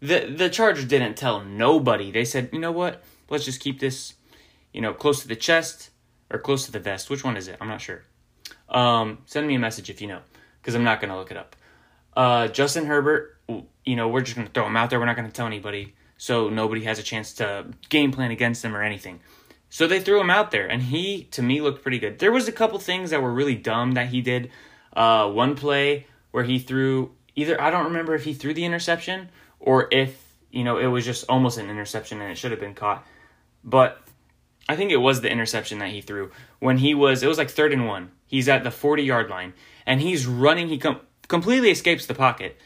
the 0.00 0.26
the 0.26 0.48
Chargers 0.48 0.84
didn't 0.84 1.16
tell 1.16 1.44
nobody. 1.44 2.10
They 2.10 2.24
said, 2.24 2.50
"You 2.52 2.58
know 2.58 2.72
what? 2.72 3.02
Let's 3.28 3.44
just 3.44 3.60
keep 3.60 3.80
this 3.80 4.14
you 4.76 4.82
know, 4.82 4.92
close 4.92 5.22
to 5.22 5.28
the 5.28 5.34
chest 5.34 5.88
or 6.30 6.38
close 6.38 6.66
to 6.66 6.70
the 6.70 6.78
vest. 6.78 7.08
Which 7.08 7.24
one 7.24 7.38
is 7.38 7.48
it? 7.48 7.56
I'm 7.62 7.68
not 7.68 7.80
sure. 7.80 8.02
Um, 8.68 9.18
send 9.24 9.48
me 9.48 9.54
a 9.54 9.58
message 9.58 9.88
if 9.88 10.02
you 10.02 10.06
know, 10.06 10.20
because 10.60 10.74
I'm 10.74 10.84
not 10.84 11.00
going 11.00 11.08
to 11.10 11.16
look 11.16 11.30
it 11.30 11.38
up. 11.38 11.56
Uh, 12.14 12.48
Justin 12.48 12.84
Herbert, 12.84 13.38
you 13.86 13.96
know, 13.96 14.08
we're 14.08 14.20
just 14.20 14.36
going 14.36 14.46
to 14.46 14.52
throw 14.52 14.66
him 14.66 14.76
out 14.76 14.90
there. 14.90 15.00
We're 15.00 15.06
not 15.06 15.16
going 15.16 15.28
to 15.28 15.32
tell 15.32 15.46
anybody, 15.46 15.94
so 16.16 16.48
nobody 16.48 16.84
has 16.84 16.98
a 16.98 17.02
chance 17.02 17.32
to 17.34 17.66
game 17.88 18.12
plan 18.12 18.30
against 18.30 18.64
him 18.64 18.76
or 18.76 18.82
anything. 18.82 19.20
So 19.68 19.86
they 19.86 20.00
threw 20.00 20.20
him 20.20 20.30
out 20.30 20.52
there, 20.52 20.66
and 20.66 20.82
he, 20.82 21.24
to 21.32 21.42
me, 21.42 21.60
looked 21.60 21.82
pretty 21.82 21.98
good. 21.98 22.18
There 22.18 22.32
was 22.32 22.48
a 22.48 22.52
couple 22.52 22.78
things 22.78 23.10
that 23.10 23.20
were 23.20 23.32
really 23.32 23.56
dumb 23.56 23.92
that 23.92 24.08
he 24.08 24.20
did. 24.22 24.50
Uh, 24.94 25.28
one 25.30 25.56
play 25.56 26.06
where 26.30 26.44
he 26.44 26.58
threw 26.58 27.12
either 27.36 27.60
I 27.60 27.70
don't 27.70 27.84
remember 27.84 28.14
if 28.14 28.24
he 28.24 28.34
threw 28.34 28.54
the 28.54 28.64
interception 28.64 29.28
or 29.60 29.88
if 29.92 30.34
you 30.50 30.64
know 30.64 30.78
it 30.78 30.86
was 30.86 31.04
just 31.04 31.24
almost 31.28 31.58
an 31.58 31.70
interception 31.70 32.20
and 32.20 32.32
it 32.32 32.36
should 32.36 32.50
have 32.50 32.60
been 32.60 32.74
caught. 32.74 33.06
But 33.62 34.02
I 34.68 34.74
think 34.74 34.90
it 34.90 34.96
was 34.96 35.20
the 35.20 35.30
interception 35.30 35.78
that 35.78 35.90
he 35.90 36.00
threw 36.00 36.30
when 36.58 36.78
he 36.78 36.94
was 36.94 37.22
it 37.22 37.26
was 37.28 37.38
like 37.38 37.50
third 37.50 37.72
and 37.72 37.86
one. 37.86 38.10
He's 38.26 38.48
at 38.48 38.64
the 38.64 38.70
40 38.70 39.02
yard 39.02 39.30
line 39.30 39.52
and 39.84 40.00
he's 40.00 40.26
running. 40.26 40.68
He 40.68 40.78
com- 40.78 41.00
completely 41.28 41.70
escapes 41.70 42.06
the 42.06 42.14
pocket. 42.14 42.58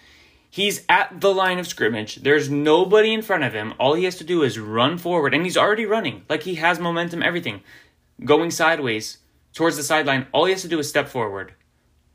He's 0.53 0.85
at 0.89 1.21
the 1.21 1.33
line 1.33 1.61
of 1.61 1.67
scrimmage. 1.69 2.17
There's 2.17 2.51
nobody 2.51 3.15
in 3.15 3.23
front 3.23 3.45
of 3.45 3.53
him. 3.53 3.73
All 3.79 3.95
he 3.95 4.05
has 4.05 4.17
to 4.17 4.25
do 4.25 4.43
is 4.43 4.59
run 4.59 4.99
forward 4.99 5.33
and 5.33 5.45
he's 5.45 5.57
already 5.57 5.87
running. 5.87 6.25
Like 6.29 6.43
he 6.43 6.57
has 6.57 6.81
momentum, 6.81 7.23
everything. 7.23 7.63
Going 8.25 8.51
sideways 8.51 9.19
towards 9.55 9.77
the 9.77 9.85
sideline. 9.85 10.27
All 10.33 10.47
he 10.47 10.53
has 10.53 10.63
to 10.63 10.69
do 10.69 10.81
is 10.81 10.89
step 10.89 11.09
forward. 11.09 11.55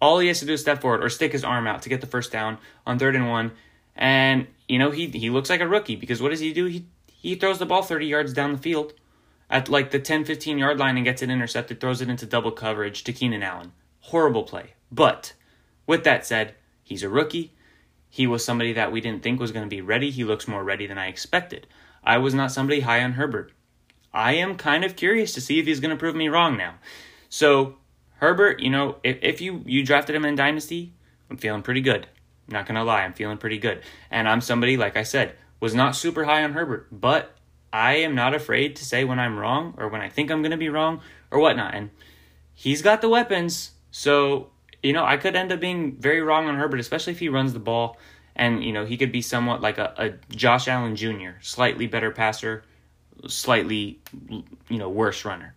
All 0.01 0.19
he 0.19 0.27
has 0.27 0.39
to 0.41 0.45
do 0.45 0.53
is 0.53 0.61
step 0.61 0.81
forward 0.81 1.01
or 1.01 1.09
stick 1.09 1.31
his 1.31 1.45
arm 1.45 1.65
out 1.65 1.81
to 1.83 1.89
get 1.89 2.01
the 2.01 2.07
first 2.07 2.31
down 2.31 2.57
on 2.85 2.99
third 2.99 3.15
and 3.15 3.29
one. 3.29 3.53
And 3.95 4.47
you 4.67 4.79
know 4.79 4.91
he 4.91 5.07
he 5.07 5.29
looks 5.29 5.49
like 5.49 5.61
a 5.61 5.67
rookie 5.67 5.95
because 5.95 6.21
what 6.21 6.29
does 6.29 6.41
he 6.41 6.51
do? 6.51 6.65
He 6.65 6.85
he 7.07 7.35
throws 7.35 7.57
the 7.57 7.65
ball 7.65 7.81
30 7.81 8.05
yards 8.05 8.33
down 8.33 8.51
the 8.51 8.57
field 8.57 8.93
at 9.49 9.69
like 9.69 9.91
the 9.91 9.99
10 9.99 10.25
15 10.25 10.57
yard 10.57 10.77
line 10.77 10.97
and 10.97 11.05
gets 11.05 11.21
it 11.21 11.29
intercepted, 11.29 11.79
throws 11.79 12.01
it 12.01 12.09
into 12.09 12.25
double 12.25 12.51
coverage 12.51 13.05
to 13.05 13.13
Keenan 13.13 13.43
Allen. 13.43 13.71
Horrible 14.01 14.43
play. 14.43 14.73
But 14.91 15.33
with 15.87 16.03
that 16.03 16.25
said, 16.25 16.55
he's 16.83 17.01
a 17.01 17.09
rookie. 17.09 17.53
He 18.15 18.27
was 18.27 18.45
somebody 18.45 18.71
that 18.71 18.93
we 18.93 19.01
didn't 19.01 19.23
think 19.23 19.41
was 19.41 19.51
going 19.51 19.65
to 19.65 19.69
be 19.69 19.81
ready. 19.81 20.09
He 20.09 20.23
looks 20.23 20.47
more 20.47 20.63
ready 20.63 20.87
than 20.87 20.97
I 20.97 21.07
expected. 21.07 21.67
I 22.01 22.17
was 22.17 22.33
not 22.33 22.49
somebody 22.49 22.79
high 22.79 23.03
on 23.03 23.11
Herbert. 23.11 23.51
I 24.13 24.35
am 24.35 24.55
kind 24.55 24.85
of 24.85 24.95
curious 24.95 25.33
to 25.33 25.41
see 25.41 25.59
if 25.59 25.65
he's 25.65 25.81
going 25.81 25.91
to 25.91 25.99
prove 25.99 26.15
me 26.15 26.29
wrong 26.29 26.55
now. 26.55 26.75
So, 27.27 27.75
Herbert, 28.21 28.61
you 28.61 28.69
know, 28.69 28.95
if, 29.03 29.17
if 29.21 29.41
you, 29.41 29.63
you 29.65 29.83
drafted 29.83 30.15
him 30.15 30.23
in 30.23 30.35
Dynasty, 30.35 30.93
I'm 31.29 31.35
feeling 31.35 31.61
pretty 31.61 31.81
good. 31.81 32.07
Not 32.47 32.65
going 32.65 32.75
to 32.75 32.85
lie, 32.85 33.01
I'm 33.01 33.11
feeling 33.11 33.37
pretty 33.37 33.57
good. 33.57 33.81
And 34.09 34.29
I'm 34.29 34.39
somebody, 34.39 34.77
like 34.77 34.95
I 34.95 35.03
said, 35.03 35.35
was 35.59 35.75
not 35.75 35.93
super 35.93 36.23
high 36.23 36.45
on 36.45 36.53
Herbert, 36.53 36.87
but 36.93 37.35
I 37.73 37.95
am 37.95 38.15
not 38.15 38.33
afraid 38.33 38.77
to 38.77 38.85
say 38.85 39.03
when 39.03 39.19
I'm 39.19 39.37
wrong 39.37 39.73
or 39.77 39.89
when 39.89 39.99
I 39.99 40.07
think 40.07 40.31
I'm 40.31 40.41
going 40.41 40.51
to 40.51 40.57
be 40.57 40.69
wrong 40.69 41.01
or 41.31 41.39
whatnot. 41.39 41.75
And 41.75 41.89
he's 42.53 42.81
got 42.81 43.01
the 43.01 43.09
weapons. 43.09 43.71
So, 43.91 44.51
you 44.85 44.93
know, 44.93 45.03
I 45.03 45.17
could 45.17 45.35
end 45.35 45.51
up 45.51 45.59
being 45.59 45.95
very 45.97 46.21
wrong 46.21 46.47
on 46.47 46.55
Herbert, 46.55 46.79
especially 46.79 47.13
if 47.13 47.19
he 47.19 47.29
runs 47.29 47.53
the 47.53 47.59
ball. 47.59 47.97
And, 48.35 48.63
you 48.63 48.73
know, 48.73 48.85
he 48.85 48.97
could 48.97 49.11
be 49.11 49.21
somewhat 49.21 49.61
like 49.61 49.77
a, 49.77 49.93
a 49.97 50.35
Josh 50.35 50.67
Allen 50.67 50.95
Jr., 50.95 51.39
slightly 51.41 51.87
better 51.87 52.11
passer, 52.11 52.63
slightly, 53.27 53.99
you 54.29 54.77
know, 54.77 54.89
worse 54.89 55.23
runner. 55.23 55.55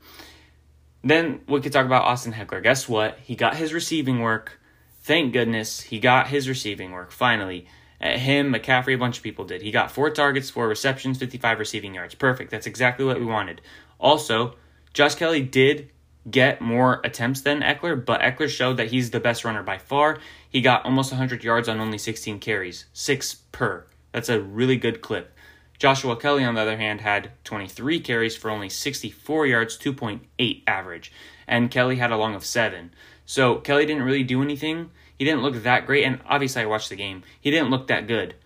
Then 1.02 1.40
we 1.48 1.60
could 1.60 1.72
talk 1.72 1.86
about 1.86 2.04
Austin 2.04 2.32
Ekeler. 2.32 2.62
Guess 2.62 2.88
what? 2.88 3.18
He 3.22 3.34
got 3.34 3.56
his 3.56 3.72
receiving 3.72 4.20
work. 4.20 4.60
Thank 5.02 5.32
goodness 5.32 5.80
he 5.80 6.00
got 6.00 6.28
his 6.28 6.48
receiving 6.48 6.92
work 6.92 7.10
finally. 7.10 7.66
Uh, 8.00 8.16
him, 8.16 8.52
McCaffrey, 8.52 8.94
a 8.94 8.98
bunch 8.98 9.16
of 9.16 9.24
people 9.24 9.44
did. 9.44 9.60
He 9.60 9.72
got 9.72 9.90
four 9.90 10.10
targets, 10.10 10.50
four 10.50 10.68
receptions, 10.68 11.18
55 11.18 11.58
receiving 11.58 11.94
yards. 11.94 12.14
Perfect. 12.14 12.50
That's 12.50 12.66
exactly 12.66 13.04
what 13.04 13.18
we 13.18 13.26
wanted. 13.26 13.60
Also, 13.98 14.54
Josh 14.92 15.16
Kelley 15.16 15.42
did 15.42 15.90
get 16.30 16.60
more 16.60 17.00
attempts 17.04 17.42
than 17.42 17.60
Ekeler, 17.60 18.04
but 18.04 18.20
Ekeler 18.20 18.48
showed 18.48 18.76
that 18.76 18.90
he's 18.90 19.10
the 19.10 19.20
best 19.20 19.44
runner 19.44 19.62
by 19.62 19.78
far. 19.78 20.18
He 20.48 20.60
got 20.60 20.84
almost 20.84 21.12
100 21.12 21.44
yards 21.44 21.68
on 21.68 21.80
only 21.80 21.98
16 21.98 22.38
carries, 22.40 22.86
six 22.92 23.34
per. 23.52 23.86
That's 24.12 24.28
a 24.28 24.40
really 24.40 24.76
good 24.76 25.00
clip. 25.00 25.32
Joshua 25.78 26.16
Kelley, 26.16 26.44
on 26.44 26.54
the 26.54 26.60
other 26.60 26.76
hand, 26.76 27.00
had 27.00 27.30
23 27.44 28.00
carries 28.00 28.36
for 28.36 28.50
only 28.50 28.68
64 28.68 29.46
yards, 29.46 29.78
2.8 29.78 30.62
average, 30.66 31.12
and 31.46 31.70
Kelley 31.70 31.96
had 31.96 32.10
a 32.10 32.16
long 32.16 32.34
of 32.34 32.44
seven. 32.44 32.90
So 33.26 33.56
Kelley 33.56 33.86
didn't 33.86 34.02
really 34.02 34.24
do 34.24 34.42
anything 34.42 34.90
he 35.18 35.24
didn't 35.24 35.42
look 35.42 35.62
that 35.64 35.84
great, 35.84 36.04
and 36.04 36.20
obviously 36.26 36.62
I 36.62 36.66
watched 36.66 36.90
the 36.90 36.96
game. 36.96 37.24
He 37.40 37.50
didn't 37.50 37.70
look 37.70 37.88
that 37.88 38.06
good 38.06 38.36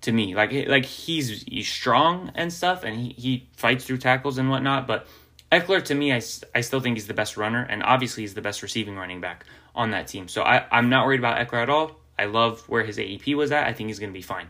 to 0.00 0.12
me. 0.12 0.34
Like 0.34 0.52
like 0.66 0.86
he's 0.86 1.42
he's 1.42 1.68
strong 1.68 2.32
and 2.34 2.50
stuff, 2.52 2.84
and 2.84 2.98
he, 2.98 3.10
he 3.10 3.48
fights 3.56 3.84
through 3.84 3.98
tackles 3.98 4.38
and 4.38 4.48
whatnot. 4.48 4.86
But 4.86 5.06
Ekeler 5.52 5.84
to 5.84 5.94
me, 5.94 6.12
I, 6.12 6.22
I 6.54 6.60
still 6.62 6.80
think 6.80 6.96
he's 6.96 7.06
the 7.06 7.14
best 7.14 7.36
runner, 7.36 7.66
and 7.68 7.82
obviously 7.82 8.22
he's 8.22 8.34
the 8.34 8.42
best 8.42 8.62
receiving 8.62 8.96
running 8.96 9.20
back 9.20 9.44
on 9.74 9.90
that 9.90 10.06
team. 10.08 10.28
So 10.28 10.42
I 10.42 10.66
I'm 10.70 10.88
not 10.88 11.06
worried 11.06 11.20
about 11.20 11.46
Ekeler 11.46 11.62
at 11.62 11.70
all. 11.70 12.00
I 12.18 12.24
love 12.24 12.68
where 12.68 12.84
his 12.84 12.98
AEP 12.98 13.34
was 13.36 13.52
at. 13.52 13.66
I 13.66 13.72
think 13.72 13.88
he's 13.88 13.98
going 13.98 14.12
to 14.12 14.18
be 14.18 14.22
fine. 14.22 14.48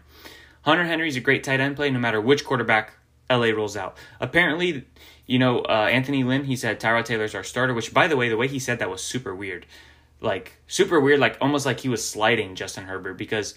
Hunter 0.63 0.85
Henry's 0.85 1.17
a 1.17 1.21
great 1.21 1.45
tight 1.45 1.61
end 1.61 1.77
play 1.77 1.91
no 1.91 1.99
matter 1.99 2.21
which 2.21 2.45
quarterback 2.45 2.93
LA 3.29 3.47
rolls 3.47 3.77
out. 3.77 3.97
Apparently, 4.21 4.87
you 5.27 5.39
know, 5.39 5.61
uh, 5.61 5.89
Anthony 5.91 6.25
Lynn, 6.25 6.45
he 6.45 6.57
said 6.57 6.81
Tyrod 6.81 7.05
Taylor's 7.05 7.35
our 7.35 7.45
starter, 7.45 7.75
which, 7.75 7.93
by 7.93 8.07
the 8.07 8.17
way, 8.17 8.29
the 8.29 8.37
way 8.37 8.49
he 8.49 8.59
said 8.59 8.79
that 8.79 8.91
was 8.91 9.03
super 9.03 9.35
weird 9.35 9.67
like 10.23 10.57
super 10.67 11.01
weird, 11.01 11.21
like 11.21 11.37
almost 11.41 11.67
like 11.67 11.81
he 11.81 11.89
was 11.89 12.07
sliding 12.07 12.55
Justin 12.55 12.85
Herbert 12.85 13.15
because 13.15 13.55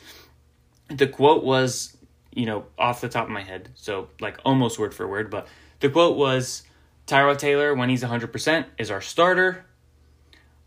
the 0.90 1.08
quote 1.08 1.44
was, 1.44 1.96
you 2.34 2.46
know, 2.46 2.66
off 2.78 3.02
the 3.02 3.10
top 3.10 3.26
of 3.26 3.32
my 3.32 3.44
head, 3.44 3.70
so 3.76 4.10
like 4.20 4.38
almost 4.44 4.80
word 4.80 4.94
for 4.94 5.08
word, 5.08 5.30
but 5.30 5.48
the 5.80 5.90
quote 5.90 6.18
was 6.18 6.64
Tyrod 7.08 7.38
Taylor, 7.38 7.74
when 7.76 7.90
he's 7.90 8.04
100%, 8.04 8.66
is 8.78 8.90
our 8.90 9.02
starter. 9.02 9.66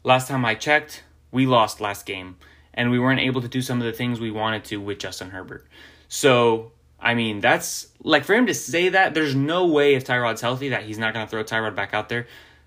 Last 0.04 0.28
time 0.28 0.44
I 0.44 0.54
checked, 0.54 1.02
we 1.32 1.46
lost 1.46 1.80
last 1.80 2.06
game, 2.06 2.36
and 2.72 2.90
we 2.90 2.98
weren't 2.98 3.20
able 3.20 3.40
to 3.40 3.48
do 3.48 3.60
some 3.60 3.80
of 3.80 3.86
the 3.86 3.92
things 3.92 4.20
we 4.20 4.30
wanted 4.30 4.64
to 4.66 4.80
with 4.80 4.98
Justin 5.00 5.30
Herbert. 5.30 5.66
So, 6.08 6.72
I 7.00 7.14
mean, 7.14 7.40
that's 7.40 7.88
like 8.02 8.24
for 8.24 8.34
him 8.34 8.46
to 8.46 8.54
say 8.54 8.88
that, 8.90 9.14
there's 9.14 9.34
no 9.34 9.66
way 9.66 9.94
if 9.94 10.04
Tyrod's 10.04 10.40
healthy 10.40 10.68
that 10.68 10.84
he's 10.84 10.98
not 10.98 11.12
going 11.12 11.26
to 11.26 11.30
throw 11.30 11.42
Tyrod 11.42 11.74
back 11.74 11.92
out 11.92 12.08
there. 12.08 12.26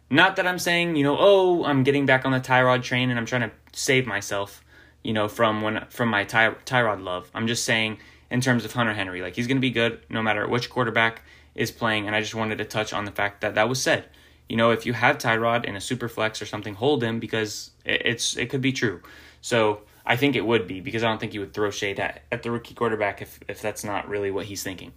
Not 0.09 0.35
that 0.35 0.45
I'm 0.45 0.59
saying, 0.59 0.97
you 0.97 1.03
know, 1.03 1.15
oh, 1.17 1.63
I'm 1.63 1.83
getting 1.83 2.05
back 2.05 2.25
on 2.25 2.33
the 2.33 2.41
Tyrod 2.41 2.83
train 2.83 3.09
and 3.09 3.17
I'm 3.17 3.25
trying 3.25 3.49
to 3.49 3.51
save 3.71 4.05
myself, 4.05 4.61
you 5.03 5.13
know, 5.13 5.29
from 5.29 5.61
when 5.61 5.85
from 5.89 6.09
my 6.09 6.25
Ty- 6.25 6.55
Tyrod 6.65 7.01
love. 7.01 7.31
I'm 7.33 7.47
just 7.47 7.63
saying 7.63 7.99
in 8.29 8.41
terms 8.41 8.65
of 8.65 8.73
Hunter 8.73 8.93
Henry, 8.93 9.21
like 9.21 9.35
he's 9.35 9.47
going 9.47 9.57
to 9.57 9.61
be 9.61 9.71
good 9.71 10.01
no 10.09 10.21
matter 10.21 10.45
which 10.47 10.69
quarterback 10.69 11.21
is 11.55 11.71
playing. 11.71 12.07
And 12.07 12.15
I 12.15 12.21
just 12.21 12.35
wanted 12.35 12.57
to 12.59 12.65
touch 12.65 12.93
on 12.93 13.05
the 13.05 13.11
fact 13.11 13.41
that 13.41 13.55
that 13.55 13.69
was 13.69 13.81
said. 13.81 14.05
you 14.51 14.57
know, 14.57 14.71
if 14.71 14.85
you 14.85 14.91
have 14.91 15.17
Tyrod 15.17 15.63
in 15.63 15.77
a 15.77 15.79
super 15.79 16.09
flex 16.09 16.41
or 16.41 16.45
something, 16.45 16.73
hold 16.73 17.01
him 17.01 17.21
because 17.21 17.71
it's 17.85 18.35
it 18.35 18.49
could 18.49 18.59
be 18.59 18.73
true. 18.73 19.01
So 19.39 19.83
I 20.05 20.17
think 20.17 20.35
it 20.35 20.45
would 20.45 20.67
be 20.67 20.81
because 20.81 21.05
I 21.05 21.07
don't 21.07 21.19
think 21.19 21.33
you 21.33 21.39
would 21.39 21.53
throw 21.53 21.71
shade 21.71 22.01
at, 22.01 22.23
at 22.33 22.43
the 22.43 22.51
rookie 22.51 22.73
quarterback 22.73 23.21
if, 23.21 23.39
if 23.47 23.61
that's 23.61 23.85
not 23.85 24.09
really 24.09 24.29
what 24.29 24.47
he's 24.47 24.61
thinking. 24.61 24.91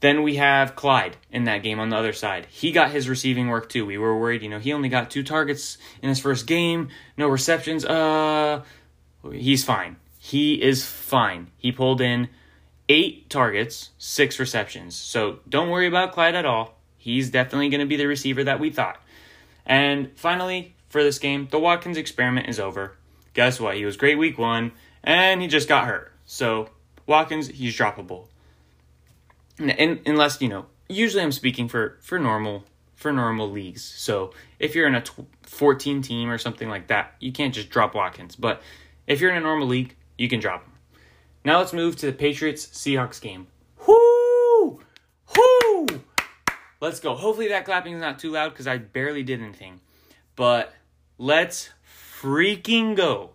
Then 0.00 0.24
we 0.24 0.34
have 0.34 0.74
Clyde 0.74 1.16
in 1.30 1.44
that 1.44 1.62
game 1.62 1.78
on 1.78 1.90
the 1.90 1.96
other 1.96 2.12
side. 2.12 2.46
He 2.50 2.72
got 2.72 2.90
his 2.90 3.08
receiving 3.08 3.46
work 3.46 3.68
too. 3.68 3.86
We 3.86 3.98
were 3.98 4.18
worried, 4.18 4.42
you 4.42 4.48
know, 4.48 4.58
he 4.58 4.72
only 4.72 4.88
got 4.88 5.12
two 5.12 5.22
targets 5.22 5.78
in 6.02 6.08
his 6.08 6.18
first 6.18 6.48
game, 6.48 6.88
no 7.16 7.28
receptions. 7.28 7.84
Uh, 7.84 8.64
he's 9.30 9.62
fine. 9.62 9.94
He 10.18 10.60
is 10.60 10.84
fine. 10.84 11.52
He 11.56 11.70
pulled 11.70 12.00
in 12.00 12.30
eight 12.90 13.30
targets, 13.30 13.90
six 13.96 14.38
receptions. 14.38 14.94
So 14.94 15.38
don't 15.48 15.70
worry 15.70 15.86
about 15.86 16.12
Clyde 16.12 16.34
at 16.34 16.44
all. 16.44 16.74
He's 16.98 17.30
definitely 17.30 17.70
going 17.70 17.80
to 17.80 17.86
be 17.86 17.96
the 17.96 18.06
receiver 18.06 18.44
that 18.44 18.60
we 18.60 18.68
thought. 18.68 19.00
And 19.64 20.10
finally, 20.16 20.74
for 20.90 21.02
this 21.02 21.18
game, 21.18 21.48
the 21.50 21.58
Watkins 21.58 21.96
experiment 21.96 22.48
is 22.48 22.60
over. 22.60 22.96
Guess 23.32 23.60
what? 23.60 23.76
He 23.76 23.86
was 23.86 23.96
great 23.96 24.18
week 24.18 24.36
one, 24.36 24.72
and 25.02 25.40
he 25.40 25.48
just 25.48 25.68
got 25.68 25.86
hurt. 25.86 26.12
So 26.26 26.68
Watkins, 27.06 27.48
he's 27.48 27.74
droppable 27.74 28.26
and, 29.60 30.00
unless 30.06 30.40
you 30.40 30.48
know, 30.48 30.66
usually 30.88 31.22
I'm 31.22 31.32
speaking 31.32 31.68
for 31.68 31.98
for 32.00 32.18
normal 32.18 32.64
for 32.94 33.12
normal 33.12 33.50
leagues. 33.50 33.82
So 33.82 34.32
if 34.58 34.74
you're 34.74 34.86
in 34.86 34.94
a 34.94 35.02
14 35.42 36.02
team 36.02 36.30
or 36.30 36.38
something 36.38 36.68
like 36.68 36.88
that, 36.88 37.14
you 37.18 37.32
can't 37.32 37.54
just 37.54 37.70
drop 37.70 37.94
Watkins. 37.94 38.36
But 38.36 38.62
if 39.06 39.20
you're 39.20 39.30
in 39.30 39.36
a 39.36 39.40
normal 39.40 39.68
league, 39.68 39.96
you 40.18 40.28
can 40.28 40.40
drop 40.40 40.64
him. 40.64 40.69
Now 41.44 41.58
let's 41.58 41.72
move 41.72 41.96
to 41.96 42.06
the 42.06 42.12
Patriots 42.12 42.66
Seahawks 42.66 43.20
game. 43.20 43.46
Whoo! 43.86 44.80
Whoo! 45.36 45.86
Let's 46.80 47.00
go. 47.00 47.14
Hopefully 47.14 47.48
that 47.48 47.64
clapping 47.64 47.94
is 47.94 48.00
not 48.00 48.18
too 48.18 48.30
loud 48.30 48.50
because 48.50 48.66
I 48.66 48.78
barely 48.78 49.22
did 49.22 49.40
anything. 49.40 49.80
But 50.36 50.74
let's 51.18 51.70
freaking 52.20 52.94
go 52.96 53.30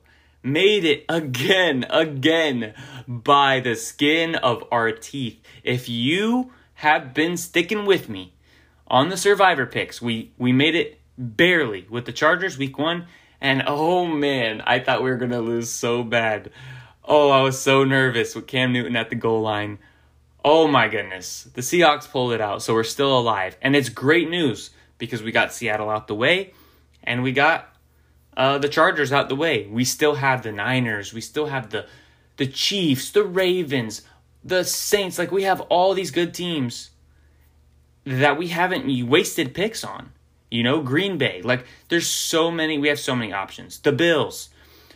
made 0.46 0.86
it 0.86 1.04
again, 1.10 1.86
again 1.90 2.74
by 3.08 3.60
the 3.60 3.76
skin 3.76 4.36
of 4.36 4.64
our 4.72 4.92
teeth. 4.92 5.42
If 5.64 5.90
you 5.90 6.52
have 6.76 7.14
been 7.14 7.36
sticking 7.36 7.86
with 7.86 8.08
me 8.08 8.36
on 8.88 9.10
the 9.10 9.18
survivor 9.18 9.66
picks, 9.66 10.02
we, 10.02 10.32
we 10.38 10.54
made 10.54 10.76
it 10.76 11.00
barely 11.18 11.88
with 11.90 12.06
the 12.06 12.14
Chargers 12.14 12.58
week 12.58 12.78
one. 12.78 13.08
And 13.42 13.64
oh 13.66 14.06
man, 14.06 14.62
I 14.62 14.80
thought 14.80 15.04
we 15.04 15.10
were 15.10 15.18
going 15.18 15.32
to 15.32 15.42
lose 15.42 15.70
so 15.70 16.04
bad. 16.04 16.52
Oh, 17.08 17.30
I 17.30 17.42
was 17.42 17.60
so 17.60 17.84
nervous 17.84 18.34
with 18.34 18.48
Cam 18.48 18.74
Newton 18.74 18.96
at 18.96 19.10
the 19.10 19.16
goal 19.16 19.42
line. 19.42 19.78
Oh 20.44 20.68
my 20.68 20.88
goodness. 20.88 21.48
The 21.54 21.62
Seahawks 21.62 22.10
pulled 22.10 22.34
it 22.34 22.42
out, 22.42 22.64
so 22.64 22.74
we're 22.74 22.84
still 22.84 23.18
alive. 23.18 23.58
And 23.62 23.76
it's 23.76 23.90
great 23.90 24.30
news 24.30 24.72
because 24.98 25.22
we 25.22 25.32
got 25.32 25.54
Seattle 25.54 25.90
out 25.90 26.08
the 26.08 26.16
way 26.16 26.54
and 27.04 27.24
we 27.24 27.32
got 27.32 27.70
uh, 28.36 28.58
the 28.58 28.70
Chargers 28.70 29.14
out 29.14 29.30
the 29.30 29.36
way. 29.36 29.68
We 29.68 29.86
still 29.86 30.16
have 30.16 30.44
the 30.44 30.52
Niners. 30.52 31.14
We 31.14 31.22
still 31.22 31.48
have 31.48 31.70
the 31.70 31.86
the 32.38 32.48
Chiefs, 32.48 33.12
the 33.12 33.24
Ravens, 33.24 34.02
the 34.44 34.64
Saints. 34.64 35.18
Like 35.18 35.32
we 35.32 35.44
have 35.44 35.62
all 35.62 35.94
these 35.94 36.12
good 36.12 36.34
teams 36.34 36.90
that 38.04 38.38
we 38.38 38.50
haven't 38.50 39.08
wasted 39.08 39.54
picks 39.54 39.84
on. 39.84 40.12
You 40.52 40.64
know, 40.64 40.82
Green 40.82 41.18
Bay. 41.18 41.42
Like 41.42 41.66
there's 41.90 42.08
so 42.08 42.52
many. 42.52 42.78
We 42.78 42.90
have 42.90 43.00
so 43.00 43.16
many 43.16 43.32
options. 43.32 43.80
The 43.80 43.92
Bills. 43.92 44.50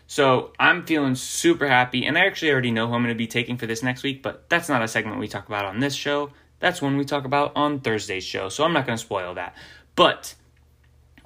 So 0.09 0.53
I'm 0.59 0.87
feeling 0.87 1.13
super 1.13 1.67
happy, 1.67 2.03
and 2.03 2.17
I 2.17 2.25
actually 2.25 2.51
already 2.51 2.71
know 2.71 2.87
who 2.87 2.95
I'm 2.95 3.03
going 3.03 3.13
to 3.13 3.17
be 3.17 3.27
taking 3.27 3.57
for 3.57 3.67
this 3.67 3.83
next 3.83 4.01
week. 4.01 4.23
But 4.23 4.49
that's 4.49 4.67
not 4.67 4.81
a 4.81 4.87
segment 4.87 5.19
we 5.19 5.27
talk 5.27 5.47
about 5.47 5.65
on 5.65 5.81
this 5.81 5.93
show. 5.93 6.31
That's 6.57 6.81
one 6.81 6.97
we 6.97 7.05
talk 7.05 7.25
about 7.25 7.51
on 7.55 7.79
Thursday's 7.79 8.23
show. 8.23 8.49
So 8.49 8.63
I'm 8.63 8.73
not 8.73 8.87
going 8.87 8.97
to 8.97 9.03
spoil 9.03 9.35
that. 9.35 9.55
But 9.93 10.33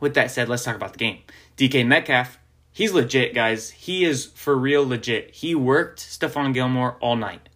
with 0.01 0.15
that 0.15 0.31
said, 0.31 0.49
let's 0.49 0.65
talk 0.65 0.75
about 0.75 0.91
the 0.91 0.99
game. 0.99 1.19
DK 1.55 1.87
Metcalf, 1.87 2.37
he's 2.73 2.91
legit, 2.91 3.33
guys. 3.33 3.69
He 3.69 4.03
is 4.03 4.25
for 4.25 4.53
real 4.53 4.85
legit. 4.85 5.33
He 5.33 5.55
worked 5.55 6.01
Stephon 6.01 6.53
Gilmore 6.53 6.97
all 6.99 7.15
night. 7.15 7.47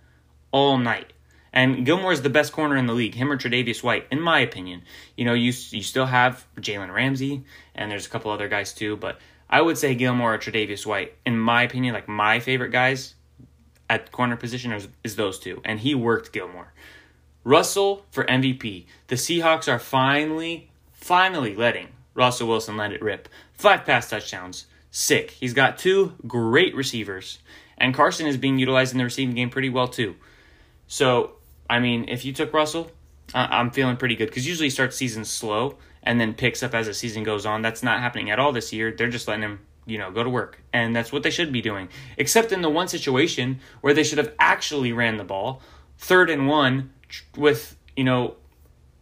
All 0.51 0.77
night. 0.77 1.11
And 1.51 1.85
Gilmore 1.85 2.13
is 2.13 2.21
the 2.21 2.29
best 2.29 2.53
corner 2.53 2.77
in 2.77 2.85
the 2.85 2.93
league, 2.93 3.15
him 3.15 3.29
or 3.29 3.37
Tre'Davious 3.37 3.83
White, 3.83 4.07
in 4.11 4.21
my 4.21 4.39
opinion. 4.39 4.83
You 5.17 5.25
know, 5.25 5.33
you 5.33 5.51
you 5.71 5.83
still 5.83 6.05
have 6.05 6.47
Jalen 6.55 6.93
Ramsey, 6.93 7.43
and 7.75 7.91
there's 7.91 8.05
a 8.05 8.09
couple 8.09 8.31
other 8.31 8.47
guys 8.47 8.73
too, 8.73 8.95
but 8.95 9.19
I 9.49 9.61
would 9.61 9.77
say 9.77 9.95
Gilmore 9.95 10.35
or 10.35 10.37
Tre'Davious 10.37 10.85
White, 10.85 11.15
in 11.25 11.37
my 11.37 11.63
opinion, 11.63 11.93
like 11.93 12.07
my 12.07 12.39
favorite 12.39 12.71
guys 12.71 13.15
at 13.89 14.11
corner 14.11 14.35
position 14.35 14.73
is, 14.73 14.87
is 15.03 15.15
those 15.15 15.39
two, 15.39 15.61
and 15.63 15.79
he 15.79 15.95
worked 15.95 16.33
Gilmore. 16.33 16.73
Russell 17.43 18.05
for 18.11 18.25
MVP. 18.25 18.85
The 19.07 19.15
Seahawks 19.15 19.71
are 19.71 19.79
finally, 19.79 20.69
finally 20.91 21.55
letting 21.55 21.87
Russell 22.13 22.49
Wilson 22.49 22.75
let 22.75 22.91
it 22.91 23.01
rip. 23.01 23.29
Five 23.53 23.85
pass 23.85 24.09
touchdowns. 24.09 24.65
Sick. 24.91 25.31
He's 25.31 25.53
got 25.53 25.77
two 25.77 26.13
great 26.27 26.75
receivers. 26.75 27.39
And 27.77 27.93
Carson 27.93 28.27
is 28.27 28.35
being 28.35 28.59
utilized 28.59 28.91
in 28.91 28.97
the 28.97 29.03
receiving 29.05 29.35
game 29.35 29.49
pretty 29.49 29.69
well, 29.69 29.87
too. 29.87 30.15
So, 30.87 31.33
I 31.69 31.79
mean, 31.79 32.09
if 32.09 32.25
you 32.25 32.33
took 32.33 32.53
Russell, 32.53 32.91
I'm 33.33 33.71
feeling 33.71 33.97
pretty 33.97 34.15
good 34.15 34.27
because 34.27 34.47
usually 34.47 34.67
he 34.67 34.71
starts 34.71 34.97
season 34.97 35.23
slow 35.23 35.77
and 36.07 36.21
then 36.21 36.33
picks 36.33 36.63
up 36.63 36.73
as 36.73 36.85
the 36.87 36.93
season 36.93 37.23
goes 37.23 37.45
on. 37.45 37.61
That's 37.61 37.83
not 37.83 37.99
happening 37.99 38.31
at 38.31 38.39
all 38.39 38.53
this 38.53 38.71
year. 38.71 38.93
They're 38.93 39.09
just 39.09 39.27
letting 39.27 39.43
him, 39.43 39.59
you 39.85 39.97
know, 39.97 40.09
go 40.09 40.23
to 40.23 40.29
work. 40.29 40.63
And 40.71 40.95
that's 40.95 41.11
what 41.11 41.21
they 41.21 41.29
should 41.29 41.51
be 41.51 41.61
doing. 41.61 41.89
Except 42.17 42.53
in 42.53 42.61
the 42.61 42.69
one 42.69 42.87
situation 42.87 43.59
where 43.81 43.93
they 43.93 44.03
should 44.03 44.17
have 44.17 44.33
actually 44.39 44.93
ran 44.93 45.17
the 45.17 45.25
ball, 45.25 45.61
third 45.97 46.29
and 46.29 46.47
one, 46.47 46.91
with, 47.35 47.75
you 47.97 48.05
know, 48.05 48.35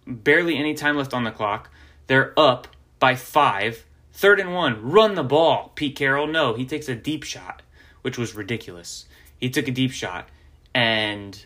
barely 0.07 0.57
any 0.57 0.73
time 0.73 0.97
left 0.97 1.13
on 1.13 1.23
the 1.23 1.31
clock. 1.31 1.69
They're 2.07 2.33
up 2.39 2.67
by 2.97 3.15
five. 3.15 3.85
Third 4.11 4.39
and 4.39 4.55
one, 4.55 4.81
run 4.81 5.13
the 5.13 5.23
ball. 5.23 5.73
Pete 5.75 5.95
Carroll, 5.95 6.25
no, 6.25 6.55
he 6.55 6.65
takes 6.65 6.89
a 6.89 6.95
deep 6.95 7.21
shot, 7.21 7.61
which 8.01 8.17
was 8.17 8.33
ridiculous. 8.33 9.05
He 9.37 9.51
took 9.51 9.67
a 9.67 9.71
deep 9.71 9.91
shot, 9.91 10.29
and 10.73 11.45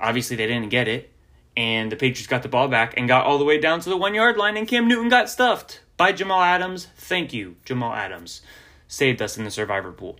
obviously 0.00 0.34
they 0.34 0.48
didn't 0.48 0.70
get 0.70 0.88
it. 0.88 1.12
And 1.56 1.90
the 1.92 1.96
Patriots 1.96 2.26
got 2.26 2.42
the 2.42 2.48
ball 2.48 2.68
back 2.68 2.94
and 2.96 3.06
got 3.06 3.26
all 3.26 3.38
the 3.38 3.44
way 3.44 3.58
down 3.58 3.80
to 3.80 3.88
the 3.88 3.96
one 3.96 4.14
yard 4.14 4.36
line, 4.36 4.56
and 4.56 4.66
Cam 4.66 4.88
Newton 4.88 5.08
got 5.08 5.30
stuffed 5.30 5.80
by 5.96 6.12
Jamal 6.12 6.42
Adams. 6.42 6.88
Thank 6.96 7.32
you, 7.32 7.56
Jamal 7.64 7.92
Adams. 7.92 8.42
Saved 8.88 9.22
us 9.22 9.38
in 9.38 9.44
the 9.44 9.50
survivor 9.50 9.92
pool. 9.92 10.18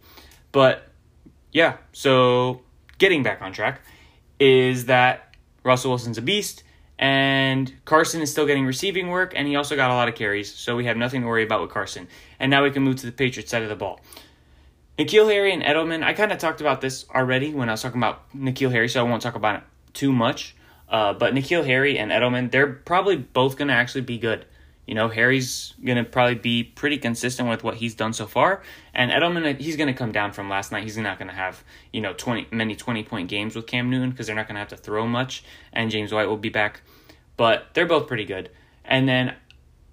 But 0.53 0.89
yeah, 1.53 1.79
so 1.93 2.63
getting 2.99 3.23
back 3.23 3.43
on 3.43 3.53
track 3.53 3.81
is 4.39 4.87
that 4.87 5.35
Russell 5.65 5.91
Wilson's 5.91 6.19
a 6.19 6.23
beast 6.23 6.63
and 6.99 7.73
Carson 7.85 8.23
is 8.23 8.31
still 8.31 8.47
getting 8.47 8.67
receiving 8.67 9.09
work, 9.09 9.33
and 9.35 9.49
he 9.49 9.57
also 9.57 9.75
got 9.75 9.91
a 9.91 9.95
lot 9.95 10.09
of 10.09 10.15
carries, 10.15 10.53
so 10.55 10.77
we 10.77 10.85
have 10.85 10.97
nothing 10.97 11.23
to 11.23 11.27
worry 11.27 11.43
about 11.43 11.61
with 11.61 11.71
Carson. 11.71 12.07
And 12.39 12.51
now 12.51 12.63
we 12.63 12.71
can 12.71 12.83
move 12.83 12.97
to 12.97 13.07
the 13.07 13.13
Patriots 13.13 13.51
side 13.51 13.63
of 13.63 13.69
the 13.69 13.77
ball. 13.77 14.01
N'Keal 14.99 15.29
Harry 15.31 15.53
and 15.53 15.63
Edelman, 15.63 16.05
I 16.05 16.13
kind 16.13 16.31
of 16.31 16.39
talked 16.39 16.61
about 16.61 16.81
this 16.81 17.05
already 17.13 17.53
when 17.53 17.69
I 17.69 17.73
was 17.73 17.83
talking 17.83 17.99
about 17.99 18.31
N'Keal 18.33 18.71
Harry, 18.71 18.89
so 18.89 19.05
I 19.05 19.09
won't 19.09 19.23
talk 19.23 19.35
about 19.35 19.57
it 19.57 19.63
too 19.93 20.13
much. 20.13 20.55
Uh, 20.89 21.13
but 21.13 21.35
N'Keal 21.35 21.65
Harry 21.65 21.99
and 21.99 22.11
Edelman, 22.11 22.51
they're 22.51 22.73
probably 22.73 23.17
both 23.17 23.57
going 23.57 23.69
to 23.69 23.75
actually 23.75 24.03
be 24.03 24.19
good. 24.19 24.45
You 24.87 24.95
know, 24.95 25.09
Harry's 25.09 25.75
going 25.83 25.97
to 25.97 26.05
probably 26.05 26.35
be 26.35 26.63
pretty 26.63 26.99
consistent 26.99 27.49
with 27.49 27.65
what 27.65 27.77
he's 27.77 27.95
done 27.95 28.13
so 28.13 28.27
far. 28.27 28.63
And 28.93 29.11
Edelman, 29.11 29.59
he's 29.59 29.77
going 29.77 29.87
to 29.87 29.95
come 29.95 30.13
down 30.13 30.33
from 30.33 30.51
last 30.51 30.73
night. 30.73 30.83
He's 30.83 30.99
not 30.99 31.19
going 31.19 31.31
to 31.31 31.35
have, 31.35 31.65
you 31.93 32.03
know, 32.03 32.13
20 32.13 32.49
many 32.51 32.77
20 32.77 33.03
point 33.05 33.29
games 33.29 33.57
with 33.57 33.67
Cam 33.67 33.89
Newton 33.89 34.11
because 34.11 34.27
they're 34.27 34.37
not 34.37 34.47
going 34.47 34.57
to 34.57 34.61
have 34.61 34.69
to 34.69 34.77
throw 34.77 35.07
much. 35.07 35.43
And 35.73 35.91
James 35.91 36.13
White 36.13 36.29
will 36.29 36.37
be 36.37 36.51
back. 36.51 36.83
But 37.37 37.69
they're 37.73 37.87
both 37.87 38.07
pretty 38.07 38.27
good. 38.27 38.51
And 38.85 39.09
then 39.09 39.35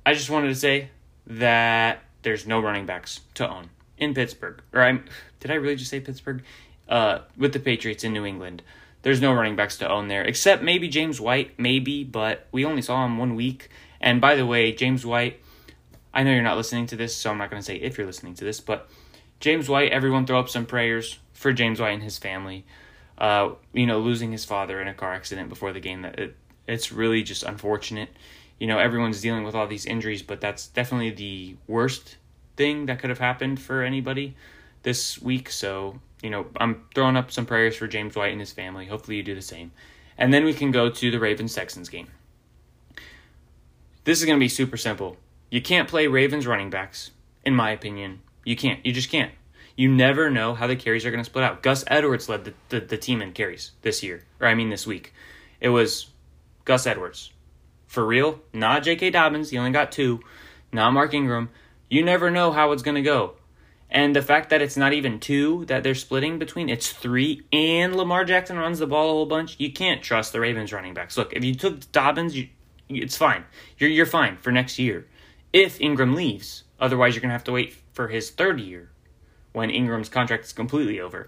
I 0.06 0.14
just 0.14 0.30
wanted 0.30 0.50
to 0.50 0.56
say 0.56 0.90
that 1.26 2.04
there's 2.24 2.46
no 2.46 2.60
running 2.60 2.86
backs 2.86 3.22
to 3.36 3.50
own 3.50 3.70
in 3.98 4.14
Pittsburgh. 4.14 4.62
Or 4.74 4.82
I'm, 4.82 5.06
did 5.40 5.52
I 5.52 5.56
really 5.56 5.78
just 5.78 5.90
say 5.90 6.02
Pittsburgh? 6.02 6.44
Uh, 6.90 7.20
with 7.38 7.54
the 7.54 7.60
Patriots 7.60 8.04
in 8.04 8.12
New 8.12 8.26
England. 8.26 8.62
There's 9.04 9.22
no 9.22 9.34
running 9.34 9.56
backs 9.56 9.78
to 9.78 9.90
own 9.90 10.08
there, 10.08 10.24
except 10.24 10.62
maybe 10.62 10.88
James 10.88 11.20
White, 11.20 11.58
maybe, 11.58 12.04
but 12.04 12.48
we 12.52 12.66
only 12.66 12.82
saw 12.82 13.06
him 13.06 13.18
one 13.18 13.36
week 13.36 13.70
and 14.02 14.20
by 14.20 14.36
the 14.36 14.46
way, 14.46 14.72
James 14.72 15.06
White, 15.06 15.40
I 16.14 16.24
know 16.24 16.32
you're 16.32 16.42
not 16.42 16.58
listening 16.58 16.88
to 16.88 16.96
this, 16.96 17.16
so 17.16 17.30
I'm 17.30 17.38
not 17.38 17.50
going 17.50 17.62
to 17.62 17.66
say 17.66 17.76
if 17.76 17.98
you're 17.98 18.08
listening 18.08 18.34
to 18.36 18.44
this, 18.44 18.60
but 18.60 18.90
James 19.40 19.70
White, 19.70 19.92
everyone 19.92 20.26
throw 20.26 20.40
up 20.40 20.50
some 20.50 20.66
prayers 20.66 21.20
for 21.34 21.54
James 21.54 21.80
White 21.80 21.92
and 21.92 22.04
his 22.04 22.18
family. 22.18 22.66
Uh, 23.18 23.52
you 23.72 23.86
know, 23.86 24.00
losing 24.00 24.32
his 24.32 24.44
father 24.44 24.82
in 24.82 24.88
a 24.88 24.94
car 24.96 25.14
accident 25.14 25.48
before 25.48 25.72
the 25.72 25.80
game, 25.80 26.02
that 26.02 26.18
it, 26.18 26.36
it's 26.68 26.92
really 26.92 27.22
just 27.22 27.44
unfortunate. 27.44 28.10
You 28.60 28.66
know, 28.66 28.80
everyone's 28.80 29.22
dealing 29.22 29.44
with 29.44 29.54
all 29.54 29.68
these 29.68 29.86
injuries, 29.86 30.24
but 30.24 30.42
that's 30.42 30.68
definitely 30.68 31.12
the 31.12 31.56
worst 31.68 32.18
thing 32.58 32.88
that 32.88 33.00
could 33.00 33.12
have 33.12 33.20
happened 33.20 33.60
for 33.60 33.84
anybody 33.84 34.36
this 34.82 35.22
week. 35.22 35.52
So, 35.52 36.00
you 36.22 36.30
know, 36.30 36.48
I'm 36.58 36.84
throwing 36.94 37.18
up 37.18 37.32
some 37.32 37.46
prayers 37.46 37.76
for 37.76 37.88
James 37.88 38.16
White 38.16 38.32
and 38.32 38.40
his 38.40 38.52
family. 38.52 38.86
Hopefully, 38.86 39.18
you 39.18 39.24
do 39.24 39.36
the 39.36 39.42
same. 39.42 39.72
And 40.18 40.34
then 40.34 40.46
we 40.46 40.54
can 40.54 40.72
go 40.72 40.90
to 40.90 41.12
the 41.12 41.20
Ravens 41.20 41.56
Texans 41.56 41.90
game. 41.90 42.08
This 44.04 44.20
is 44.20 44.26
going 44.26 44.38
to 44.38 44.44
be 44.44 44.50
super 44.50 44.78
simple. 44.78 45.18
You 45.50 45.62
can't 45.62 45.88
play 45.88 46.08
Ravens 46.08 46.48
running 46.48 46.70
backs, 46.70 47.12
in 47.44 47.56
my 47.56 47.72
opinion. 47.72 48.22
You 48.44 48.56
can't. 48.56 48.84
You 48.86 48.94
just 48.94 49.10
can't. 49.10 49.32
You 49.76 49.90
never 49.90 50.30
know 50.30 50.54
how 50.54 50.68
the 50.68 50.76
carries 50.76 51.06
are 51.06 51.12
going 51.12 51.24
to 51.24 51.30
split 51.30 51.44
out. 51.44 51.64
Gus 51.64 51.84
Edwards 51.88 52.30
led 52.30 52.46
the, 52.46 52.54
the, 52.70 52.80
the 52.82 52.98
team 52.98 53.22
in 53.22 53.32
carries 53.32 53.72
this 53.82 54.04
year, 54.04 54.24
or 54.40 54.48
I 54.48 54.56
mean 54.56 54.70
this 54.70 54.86
week. 54.86 55.14
It 55.60 55.70
was 55.70 56.08
Gus 56.66 56.86
Edwards 56.86 57.32
For 57.88 58.06
real, 58.06 58.40
not 58.54 58.84
J.K. 58.84 59.12
Dobbins. 59.12 59.50
He 59.50 59.58
only 59.58 59.72
got 59.72 59.92
two. 59.92 60.20
Not 60.72 60.94
Mark 60.94 61.14
Ingram. 61.14 61.50
You 61.90 62.04
never 62.04 62.32
know 62.32 62.52
how 62.52 62.72
it's 62.72 62.84
going 62.84 62.96
to 62.96 63.02
go. 63.02 63.36
And 63.92 64.16
the 64.16 64.22
fact 64.22 64.50
that 64.50 64.62
it's 64.62 64.78
not 64.78 64.94
even 64.94 65.20
two 65.20 65.66
that 65.66 65.84
they're 65.84 65.96
splitting 65.96 66.40
between, 66.40 66.70
it's 66.70 66.92
three, 66.92 67.42
and 67.52 67.96
Lamar 67.96 68.24
Jackson 68.24 68.58
runs 68.58 68.80
the 68.80 68.88
ball 68.88 69.10
a 69.10 69.14
whole 69.14 69.26
bunch, 69.26 69.58
you 69.60 69.72
can't 69.72 70.02
trust 70.02 70.32
the 70.32 70.40
Ravens 70.40 70.72
running 70.72 70.94
backs. 70.94 71.18
Look, 71.18 71.34
if 71.34 71.44
you 71.44 71.54
took 71.54 71.92
Dobbins, 71.92 72.36
you, 72.36 72.48
it's 72.88 73.18
fine. 73.18 73.44
You're, 73.78 73.90
you're 73.90 74.06
fine 74.06 74.38
for 74.38 74.52
next 74.52 74.80
year. 74.80 75.08
If 75.52 75.82
Ingram 75.82 76.16
leaves. 76.16 76.64
Otherwise, 76.80 77.14
you're 77.14 77.22
going 77.22 77.30
to 77.30 77.34
have 77.34 77.44
to 77.44 77.52
wait 77.52 77.76
for 77.92 78.08
his 78.08 78.32
third 78.32 78.60
year 78.62 78.90
when 79.52 79.70
Ingram's 79.70 80.10
contract 80.10 80.46
is 80.46 80.54
completely 80.54 81.02
over. 81.02 81.28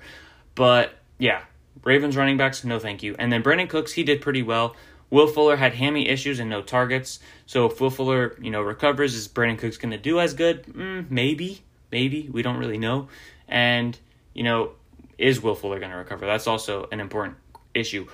But 0.55 0.93
yeah, 1.19 1.41
Ravens 1.83 2.15
running 2.15 2.37
backs, 2.37 2.63
no 2.63 2.79
thank 2.79 3.03
you. 3.03 3.15
And 3.19 3.31
then 3.31 3.43
Brandin 3.43 3.69
Cooks, 3.69 3.91
he 3.93 4.03
did 4.03 4.21
pretty 4.21 4.41
well. 4.41 4.75
Will 5.09 5.27
Fuller 5.27 5.57
had 5.57 5.73
hammy 5.73 6.07
issues 6.07 6.39
and 6.39 6.49
no 6.49 6.61
targets. 6.61 7.19
So 7.45 7.65
if 7.67 7.79
Will 7.79 7.89
Fuller, 7.89 8.35
you 8.41 8.49
know, 8.49 8.61
recovers, 8.61 9.13
is 9.13 9.27
Brandin 9.27 9.59
Cooks 9.59 9.77
going 9.77 9.91
to 9.91 9.97
do 9.97 10.19
as 10.19 10.33
good? 10.33 10.63
Mm, 10.65 11.11
maybe, 11.11 11.61
maybe. 11.93 12.27
We 12.29 12.41
don't 12.41 12.57
really 12.57 12.77
know. 12.77 13.07
And, 13.47 13.97
you 14.33 14.43
know, 14.43 14.71
is 15.17 15.41
Will 15.41 15.55
Fuller 15.55 15.79
going 15.79 15.91
to 15.91 15.97
recover? 15.97 16.25
That's 16.25 16.47
also 16.47 16.89
an 16.91 16.99
important 16.99 17.37
issue. 17.73 18.07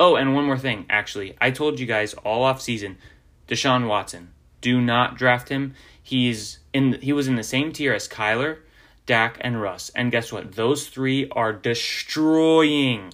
Oh, 0.00 0.16
and 0.16 0.34
one 0.34 0.44
more 0.44 0.58
thing, 0.58 0.86
actually. 0.90 1.36
I 1.40 1.52
told 1.52 1.78
you 1.78 1.86
guys 1.86 2.14
all 2.14 2.42
off 2.42 2.60
season, 2.60 2.98
Deshaun 3.46 3.86
Watson. 3.86 4.32
Do 4.60 4.80
not 4.80 5.16
draft 5.16 5.48
him. 5.48 5.74
He's 6.02 6.58
in 6.72 6.94
he 7.00 7.12
was 7.12 7.28
in 7.28 7.36
the 7.36 7.44
same 7.44 7.70
tier 7.70 7.94
as 7.94 8.08
Kyler, 8.08 8.58
Dak, 9.06 9.38
and 9.40 9.60
Russ. 9.62 9.90
And 9.94 10.10
guess 10.10 10.32
what? 10.32 10.52
Those 10.52 10.88
three 10.88 11.28
are 11.30 11.52
destroying 11.52 13.12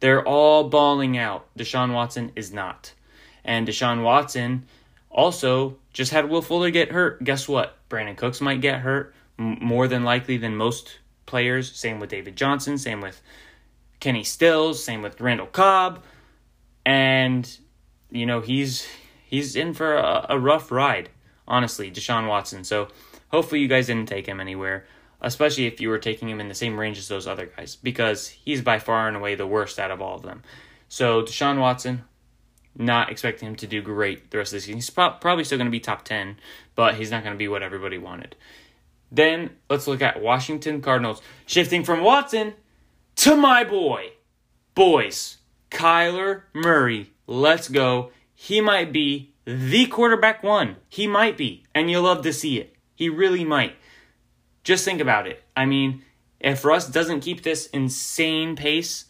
they're 0.00 0.22
all 0.22 0.68
balling 0.68 1.16
out. 1.16 1.46
Deshaun 1.58 1.92
Watson 1.92 2.32
is 2.36 2.52
not. 2.52 2.92
And 3.44 3.66
Deshaun 3.66 4.02
Watson 4.02 4.66
also 5.10 5.78
just 5.92 6.12
had 6.12 6.28
Will 6.28 6.42
Fuller 6.42 6.70
get 6.70 6.92
hurt. 6.92 7.24
Guess 7.24 7.48
what? 7.48 7.76
Brandin 7.88 8.16
Cooks 8.16 8.40
might 8.40 8.60
get 8.60 8.80
hurt 8.80 9.14
more 9.38 9.88
than 9.88 10.04
likely 10.04 10.36
than 10.36 10.56
most 10.56 10.98
players. 11.26 11.72
Same 11.72 12.00
with 12.00 12.10
David 12.10 12.36
Johnson. 12.36 12.78
Same 12.78 13.00
with 13.00 13.20
Kenny 14.00 14.24
Stills. 14.24 14.82
Same 14.82 15.02
with 15.02 15.20
Randall 15.20 15.46
Cobb. 15.46 16.02
And 16.84 17.58
you 18.10 18.26
know 18.26 18.40
he's 18.40 18.86
he's 19.26 19.56
in 19.56 19.74
for 19.74 19.96
a, 19.96 20.26
a 20.30 20.38
rough 20.38 20.70
ride. 20.70 21.10
Honestly, 21.48 21.90
Deshaun 21.90 22.28
Watson. 22.28 22.64
So 22.64 22.88
hopefully 23.28 23.60
you 23.60 23.68
guys 23.68 23.86
didn't 23.86 24.08
take 24.08 24.26
him 24.26 24.40
anywhere 24.40 24.86
especially 25.20 25.66
if 25.66 25.80
you 25.80 25.88
were 25.88 25.98
taking 25.98 26.28
him 26.28 26.40
in 26.40 26.48
the 26.48 26.54
same 26.54 26.78
range 26.78 26.98
as 26.98 27.08
those 27.08 27.26
other 27.26 27.46
guys, 27.46 27.76
because 27.76 28.28
he's 28.28 28.62
by 28.62 28.78
far 28.78 29.08
and 29.08 29.16
away 29.16 29.34
the 29.34 29.46
worst 29.46 29.78
out 29.78 29.90
of 29.90 30.00
all 30.00 30.16
of 30.16 30.22
them. 30.22 30.42
So 30.88 31.22
Deshaun 31.22 31.60
Watson, 31.60 32.04
not 32.76 33.10
expecting 33.10 33.48
him 33.48 33.56
to 33.56 33.66
do 33.66 33.82
great 33.82 34.30
the 34.30 34.38
rest 34.38 34.52
of 34.52 34.58
the 34.58 34.60
season. 34.60 34.76
He's 34.76 34.90
pro- 34.90 35.10
probably 35.12 35.44
still 35.44 35.58
going 35.58 35.66
to 35.66 35.72
be 35.72 35.80
top 35.80 36.04
10, 36.04 36.36
but 36.74 36.94
he's 36.96 37.10
not 37.10 37.22
going 37.22 37.34
to 37.34 37.38
be 37.38 37.48
what 37.48 37.62
everybody 37.62 37.98
wanted. 37.98 38.36
Then 39.10 39.50
let's 39.70 39.86
look 39.86 40.02
at 40.02 40.22
Washington 40.22 40.80
Cardinals. 40.80 41.22
Shifting 41.46 41.84
from 41.84 42.02
Watson 42.02 42.54
to 43.16 43.36
my 43.36 43.64
boy. 43.64 44.12
Boys, 44.74 45.38
Kyler 45.70 46.42
Murray. 46.52 47.12
Let's 47.26 47.68
go. 47.68 48.10
He 48.34 48.60
might 48.60 48.92
be 48.92 49.32
the 49.44 49.86
quarterback 49.86 50.42
one. 50.42 50.76
He 50.88 51.06
might 51.06 51.36
be. 51.36 51.64
And 51.74 51.90
you'll 51.90 52.02
love 52.02 52.22
to 52.22 52.32
see 52.32 52.58
it. 52.58 52.76
He 52.94 53.08
really 53.08 53.44
might. 53.44 53.76
Just 54.64 54.84
think 54.84 55.00
about 55.00 55.26
it. 55.26 55.42
I 55.56 55.64
mean, 55.64 56.02
if 56.40 56.64
Russ 56.64 56.88
doesn't 56.88 57.20
keep 57.20 57.42
this 57.42 57.66
insane 57.68 58.56
pace, 58.56 59.06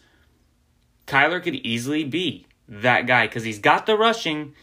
Kyler 1.07 1.43
could 1.43 1.55
easily 1.55 2.05
be 2.05 2.47
that 2.69 3.07
guy 3.07 3.27
because 3.27 3.45
he's 3.45 3.59
got 3.59 3.87
the 3.87 3.97
rushing 3.97 4.55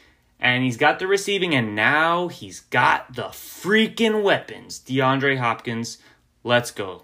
and 0.44 0.64
he's 0.64 0.78
got 0.78 1.00
the 1.00 1.08
receiving, 1.08 1.56
and 1.56 1.76
now 1.76 2.28
he's 2.28 2.60
got 2.60 3.16
the 3.16 3.30
freaking 3.30 4.22
weapons. 4.22 4.80
DeAndre 4.80 5.40
Hopkins, 5.40 5.98
let's 6.44 6.70
go. 6.70 7.04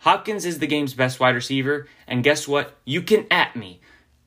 Hopkins 0.00 0.44
is 0.44 0.58
the 0.58 0.66
game's 0.66 0.92
best 0.92 1.18
wide 1.18 1.34
receiver, 1.34 1.88
and 2.06 2.22
guess 2.22 2.46
what? 2.46 2.76
You 2.84 3.00
can 3.00 3.26
at 3.30 3.56
me. 3.56 3.80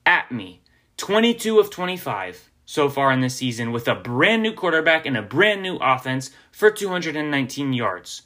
At 0.05 0.31
me. 0.31 0.61
22 0.97 1.59
of 1.59 1.69
25 1.69 2.49
so 2.65 2.89
far 2.89 3.11
in 3.11 3.21
this 3.21 3.35
season 3.35 3.71
with 3.71 3.87
a 3.87 3.93
brand 3.95 4.41
new 4.41 4.53
quarterback 4.53 5.05
and 5.05 5.15
a 5.15 5.21
brand 5.21 5.61
new 5.61 5.77
offense 5.77 6.31
for 6.51 6.71
219 6.71 7.73
yards 7.73 8.23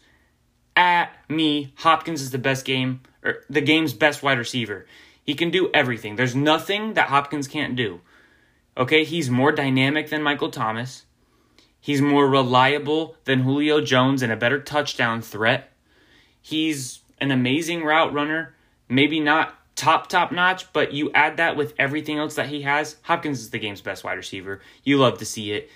at 0.76 1.12
me, 1.30 1.73
Hopkins 1.78 2.21
is 2.21 2.32
the 2.32 2.38
best 2.38 2.65
game 2.65 3.02
or 3.23 3.43
the 3.49 3.62
game's 3.62 3.93
best 3.93 4.23
wide 4.23 4.38
receiver. 4.38 4.86
He 5.23 5.36
can 5.36 5.52
do 5.52 5.69
everything. 5.73 6.15
There's 6.15 6.36
nothing 6.36 6.95
that 6.95 7.10
Hopkins 7.10 7.47
can't 7.47 7.76
do. 7.76 8.02
Okay, 8.78 9.04
he's 9.04 9.30
more 9.30 9.52
dynamic 9.52 10.10
than 10.10 10.24
Michael 10.24 10.50
Thomas. 10.50 11.06
He's 11.80 12.02
more 12.02 12.28
reliable 12.28 13.16
than 13.26 13.42
Julio 13.42 13.82
Jones 13.82 14.22
and 14.22 14.32
a 14.32 14.38
better 14.38 14.60
touchdown 14.60 15.22
threat. 15.22 15.72
He's 16.42 17.02
an 17.20 17.32
amazing 17.32 17.84
route 17.84 18.14
runner. 18.14 18.56
Maybe 18.90 19.20
not 19.20 19.56
top 19.76 20.08
top 20.08 20.32
notch, 20.32 20.72
but 20.74 20.94
you 20.94 21.12
add 21.14 21.38
that 21.38 21.56
with 21.56 21.74
everything 21.78 22.18
else 22.18 22.36
that 22.36 22.48
he 22.48 22.62
has, 22.62 22.98
Hopkins 23.04 23.42
is 23.42 23.50
the 23.50 23.60
game's 23.60 23.82
best 23.82 24.04
wide 24.04 24.14
receiver. 24.14 24.62
You 24.84 24.98
love 24.98 25.18
to 25.20 25.26
see 25.26 25.52
it. 25.52 25.70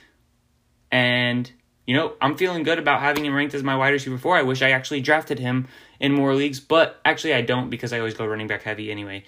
And 0.91 1.51
you 1.85 1.95
know, 1.95 2.13
I'm 2.19 2.35
feeling 2.35 2.63
good 2.63 2.79
about 2.79 3.01
having 3.01 3.25
him 3.25 3.33
ranked 3.33 3.53
as 3.53 3.63
my 3.63 3.75
wide 3.75 3.93
receiver 3.93 4.17
four. 4.17 4.35
I 4.35 4.41
wish 4.43 4.61
I 4.61 4.71
actually 4.71 5.01
drafted 5.01 5.39
him 5.39 5.67
in 5.99 6.11
more 6.11 6.35
leagues, 6.35 6.59
but 6.59 6.99
actually 7.05 7.33
I 7.33 7.41
don't 7.41 7.69
because 7.69 7.93
I 7.93 7.99
always 7.99 8.13
go 8.13 8.25
running 8.25 8.47
back 8.47 8.63
heavy 8.63 8.91
anyway. 8.91 9.23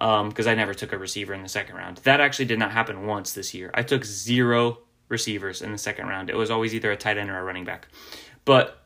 Because 0.00 0.46
um, 0.46 0.52
I 0.52 0.54
never 0.54 0.72
took 0.72 0.92
a 0.92 0.98
receiver 0.98 1.34
in 1.34 1.42
the 1.42 1.48
second 1.48 1.76
round. 1.76 1.98
That 1.98 2.20
actually 2.20 2.46
did 2.46 2.58
not 2.58 2.72
happen 2.72 3.06
once 3.06 3.32
this 3.34 3.52
year. 3.52 3.70
I 3.74 3.82
took 3.82 4.04
zero 4.04 4.78
receivers 5.10 5.60
in 5.60 5.72
the 5.72 5.78
second 5.78 6.06
round. 6.06 6.30
It 6.30 6.36
was 6.36 6.50
always 6.50 6.74
either 6.74 6.90
a 6.90 6.96
tight 6.96 7.18
end 7.18 7.28
or 7.28 7.38
a 7.38 7.44
running 7.44 7.66
back. 7.66 7.88
But 8.46 8.82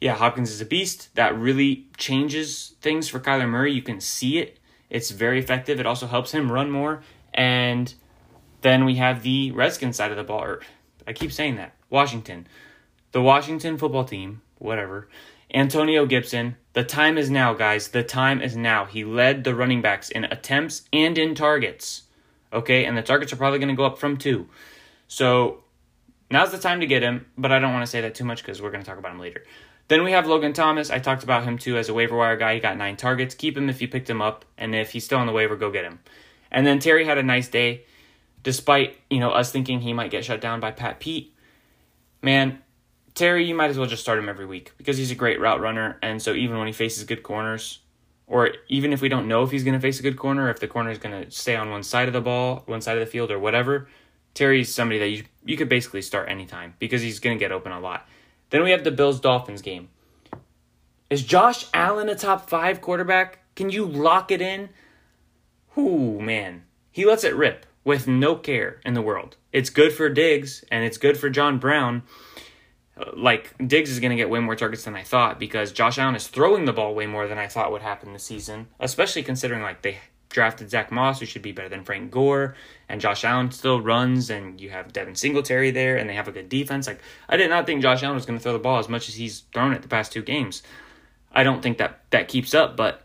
yeah, 0.00 0.14
Hopkins 0.14 0.52
is 0.52 0.60
a 0.60 0.64
beast. 0.64 1.14
That 1.16 1.36
really 1.36 1.88
changes 1.96 2.74
things 2.80 3.08
for 3.08 3.18
Kyler 3.18 3.48
Murray. 3.48 3.72
You 3.72 3.82
can 3.82 4.00
see 4.00 4.38
it. 4.38 4.60
It's 4.88 5.10
very 5.10 5.40
effective. 5.40 5.80
It 5.80 5.86
also 5.86 6.06
helps 6.06 6.32
him 6.32 6.50
run 6.52 6.70
more. 6.70 7.02
And 7.34 7.92
then 8.60 8.84
we 8.84 8.96
have 8.96 9.22
the 9.22 9.50
Redskins 9.50 9.96
side 9.96 10.10
of 10.12 10.16
the 10.16 10.24
ball. 10.24 10.58
I 11.06 11.12
keep 11.12 11.32
saying 11.32 11.56
that. 11.56 11.74
Washington. 11.90 12.46
The 13.12 13.22
Washington 13.22 13.76
football 13.76 14.04
team, 14.04 14.42
whatever. 14.58 15.08
Antonio 15.52 16.06
Gibson. 16.06 16.56
The 16.74 16.84
time 16.84 17.18
is 17.18 17.28
now, 17.28 17.54
guys. 17.54 17.88
The 17.88 18.04
time 18.04 18.40
is 18.40 18.56
now. 18.56 18.84
He 18.84 19.04
led 19.04 19.42
the 19.42 19.54
running 19.54 19.82
backs 19.82 20.10
in 20.10 20.24
attempts 20.24 20.82
and 20.92 21.18
in 21.18 21.34
targets. 21.34 22.04
Okay, 22.52 22.84
and 22.84 22.96
the 22.96 23.02
targets 23.02 23.32
are 23.32 23.36
probably 23.36 23.58
going 23.58 23.68
to 23.68 23.74
go 23.74 23.84
up 23.84 23.98
from 23.98 24.16
two. 24.16 24.46
So 25.08 25.64
now's 26.30 26.52
the 26.52 26.58
time 26.58 26.80
to 26.80 26.86
get 26.86 27.02
him, 27.02 27.26
but 27.36 27.50
I 27.50 27.58
don't 27.58 27.72
want 27.72 27.84
to 27.84 27.90
say 27.90 28.00
that 28.00 28.14
too 28.14 28.24
much 28.24 28.42
because 28.42 28.62
we're 28.62 28.70
going 28.70 28.82
to 28.82 28.88
talk 28.88 28.98
about 28.98 29.12
him 29.12 29.18
later. 29.18 29.44
Then 29.88 30.04
we 30.04 30.12
have 30.12 30.28
Logan 30.28 30.52
Thomas. 30.52 30.90
I 30.90 31.00
talked 31.00 31.24
about 31.24 31.42
him 31.42 31.58
too 31.58 31.76
as 31.76 31.88
a 31.88 31.94
waiver 31.94 32.16
wire 32.16 32.36
guy. 32.36 32.54
He 32.54 32.60
got 32.60 32.76
nine 32.76 32.96
targets. 32.96 33.34
Keep 33.34 33.56
him 33.56 33.68
if 33.68 33.82
you 33.82 33.88
picked 33.88 34.08
him 34.08 34.22
up, 34.22 34.44
and 34.56 34.72
if 34.72 34.92
he's 34.92 35.04
still 35.04 35.18
on 35.18 35.26
the 35.26 35.32
waiver, 35.32 35.56
go 35.56 35.72
get 35.72 35.84
him. 35.84 35.98
And 36.52 36.64
then 36.64 36.78
Terry 36.78 37.04
had 37.04 37.18
a 37.18 37.24
nice 37.24 37.48
day, 37.48 37.84
despite 38.44 38.96
you 39.10 39.18
know 39.18 39.30
us 39.30 39.50
thinking 39.50 39.80
he 39.80 39.92
might 39.92 40.12
get 40.12 40.24
shut 40.24 40.40
down 40.40 40.60
by 40.60 40.70
Pat 40.70 41.00
Pete 41.00 41.34
man, 42.22 42.62
Terry, 43.20 43.44
you 43.44 43.54
might 43.54 43.68
as 43.68 43.76
well 43.76 43.86
just 43.86 44.00
start 44.00 44.18
him 44.18 44.30
every 44.30 44.46
week 44.46 44.72
because 44.78 44.96
he's 44.96 45.10
a 45.10 45.14
great 45.14 45.38
route 45.38 45.60
runner. 45.60 45.98
And 46.00 46.22
so 46.22 46.32
even 46.32 46.56
when 46.56 46.66
he 46.66 46.72
faces 46.72 47.04
good 47.04 47.22
corners, 47.22 47.80
or 48.26 48.52
even 48.68 48.94
if 48.94 49.02
we 49.02 49.10
don't 49.10 49.28
know 49.28 49.42
if 49.42 49.50
he's 49.50 49.62
going 49.62 49.74
to 49.74 49.80
face 49.80 50.00
a 50.00 50.02
good 50.02 50.16
corner, 50.16 50.48
if 50.48 50.58
the 50.58 50.66
corner 50.66 50.90
is 50.90 50.96
going 50.96 51.24
to 51.24 51.30
stay 51.30 51.54
on 51.54 51.68
one 51.68 51.82
side 51.82 52.08
of 52.08 52.14
the 52.14 52.22
ball, 52.22 52.62
one 52.64 52.80
side 52.80 52.96
of 52.96 53.04
the 53.04 53.10
field, 53.10 53.30
or 53.30 53.38
whatever, 53.38 53.90
Terry's 54.32 54.74
somebody 54.74 54.98
that 55.00 55.08
you 55.08 55.24
you 55.44 55.58
could 55.58 55.68
basically 55.68 56.00
start 56.00 56.30
anytime 56.30 56.72
because 56.78 57.02
he's 57.02 57.20
going 57.20 57.36
to 57.36 57.38
get 57.38 57.52
open 57.52 57.72
a 57.72 57.78
lot. 57.78 58.08
Then 58.48 58.62
we 58.62 58.70
have 58.70 58.84
the 58.84 58.90
Bills 58.90 59.20
Dolphins 59.20 59.60
game. 59.60 59.90
Is 61.10 61.22
Josh 61.22 61.66
Allen 61.74 62.08
a 62.08 62.14
top 62.14 62.48
five 62.48 62.80
quarterback? 62.80 63.40
Can 63.54 63.68
you 63.68 63.84
lock 63.84 64.30
it 64.30 64.40
in? 64.40 64.70
Ooh, 65.76 66.22
man. 66.22 66.62
He 66.90 67.04
lets 67.04 67.24
it 67.24 67.36
rip 67.36 67.66
with 67.84 68.08
no 68.08 68.34
care 68.34 68.80
in 68.86 68.94
the 68.94 69.02
world. 69.02 69.36
It's 69.52 69.68
good 69.68 69.92
for 69.92 70.08
Diggs 70.08 70.64
and 70.70 70.86
it's 70.86 70.96
good 70.96 71.18
for 71.18 71.28
John 71.28 71.58
Brown. 71.58 72.02
Like 73.14 73.54
Diggs 73.66 73.90
is 73.90 74.00
going 74.00 74.10
to 74.10 74.16
get 74.16 74.30
way 74.30 74.40
more 74.40 74.56
targets 74.56 74.84
than 74.84 74.94
I 74.94 75.02
thought 75.02 75.38
because 75.38 75.72
Josh 75.72 75.98
Allen 75.98 76.14
is 76.14 76.26
throwing 76.26 76.64
the 76.64 76.72
ball 76.72 76.94
way 76.94 77.06
more 77.06 77.26
than 77.26 77.38
I 77.38 77.46
thought 77.46 77.72
would 77.72 77.82
happen 77.82 78.12
this 78.12 78.24
season, 78.24 78.68
especially 78.78 79.22
considering 79.22 79.62
like 79.62 79.82
they 79.82 79.98
drafted 80.28 80.70
Zach 80.70 80.92
Moss, 80.92 81.20
who 81.20 81.26
should 81.26 81.42
be 81.42 81.52
better 81.52 81.68
than 81.68 81.84
Frank 81.84 82.10
Gore, 82.10 82.54
and 82.88 83.00
Josh 83.00 83.24
Allen 83.24 83.50
still 83.50 83.80
runs, 83.80 84.30
and 84.30 84.60
you 84.60 84.70
have 84.70 84.92
Devin 84.92 85.16
Singletary 85.16 85.70
there, 85.70 85.96
and 85.96 86.08
they 86.08 86.14
have 86.14 86.28
a 86.28 86.32
good 86.32 86.48
defense. 86.48 86.86
Like 86.86 87.00
I 87.28 87.36
did 87.36 87.50
not 87.50 87.66
think 87.66 87.82
Josh 87.82 88.02
Allen 88.02 88.14
was 88.14 88.26
going 88.26 88.38
to 88.38 88.42
throw 88.42 88.52
the 88.52 88.58
ball 88.58 88.78
as 88.78 88.88
much 88.88 89.08
as 89.08 89.16
he's 89.16 89.40
thrown 89.52 89.72
it 89.72 89.82
the 89.82 89.88
past 89.88 90.12
two 90.12 90.22
games. 90.22 90.62
I 91.32 91.42
don't 91.44 91.62
think 91.62 91.78
that 91.78 92.04
that 92.10 92.28
keeps 92.28 92.54
up, 92.54 92.76
but 92.76 93.02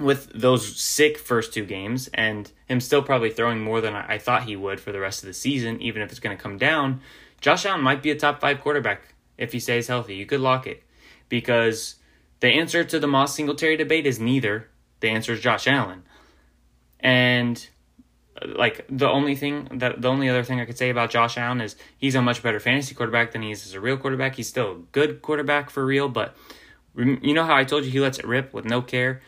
with 0.00 0.30
those 0.32 0.80
sick 0.80 1.18
first 1.18 1.52
two 1.52 1.64
games 1.64 2.08
and 2.14 2.50
him 2.68 2.80
still 2.80 3.02
probably 3.02 3.30
throwing 3.30 3.60
more 3.60 3.80
than 3.80 3.94
I 3.94 4.18
thought 4.18 4.44
he 4.44 4.54
would 4.54 4.80
for 4.80 4.92
the 4.92 5.00
rest 5.00 5.22
of 5.22 5.26
the 5.26 5.34
season, 5.34 5.82
even 5.82 6.02
if 6.02 6.10
it's 6.10 6.20
going 6.20 6.36
to 6.36 6.42
come 6.42 6.56
down, 6.56 7.00
Josh 7.40 7.64
Allen 7.66 7.82
might 7.82 8.02
be 8.02 8.10
a 8.10 8.16
top 8.16 8.40
five 8.40 8.60
quarterback 8.60 9.14
if 9.36 9.52
he 9.52 9.60
stays 9.60 9.86
healthy. 9.86 10.16
You 10.16 10.26
could 10.26 10.40
lock 10.40 10.66
it 10.66 10.82
because 11.28 11.96
the 12.40 12.48
answer 12.48 12.84
to 12.84 12.98
the 12.98 13.06
Moss 13.06 13.34
Singletary 13.34 13.76
debate 13.76 14.06
is 14.06 14.18
neither. 14.18 14.68
The 15.00 15.08
answer 15.08 15.32
is 15.32 15.40
Josh 15.40 15.66
Allen. 15.66 16.02
And 17.00 17.68
uh, 18.40 18.48
like 18.56 18.84
the 18.88 19.08
only 19.08 19.36
thing 19.36 19.68
that 19.74 20.02
the 20.02 20.08
only 20.08 20.28
other 20.28 20.42
thing 20.42 20.60
I 20.60 20.64
could 20.64 20.78
say 20.78 20.90
about 20.90 21.10
Josh 21.10 21.38
Allen 21.38 21.60
is 21.60 21.76
he's 21.96 22.14
a 22.14 22.22
much 22.22 22.42
better 22.42 22.60
fantasy 22.60 22.94
quarterback 22.94 23.32
than 23.32 23.42
he 23.42 23.52
is 23.52 23.64
as 23.66 23.74
a 23.74 23.80
real 23.80 23.96
quarterback. 23.96 24.34
He's 24.34 24.48
still 24.48 24.72
a 24.72 24.78
good 24.92 25.22
quarterback 25.22 25.70
for 25.70 25.84
real, 25.84 26.08
but 26.08 26.36
you 26.96 27.34
know 27.34 27.44
how 27.44 27.54
I 27.54 27.64
told 27.64 27.84
you 27.84 27.90
he 27.90 28.00
lets 28.00 28.18
it 28.18 28.26
rip 28.26 28.52
with 28.52 28.64
no 28.64 28.82
care. 28.82 29.22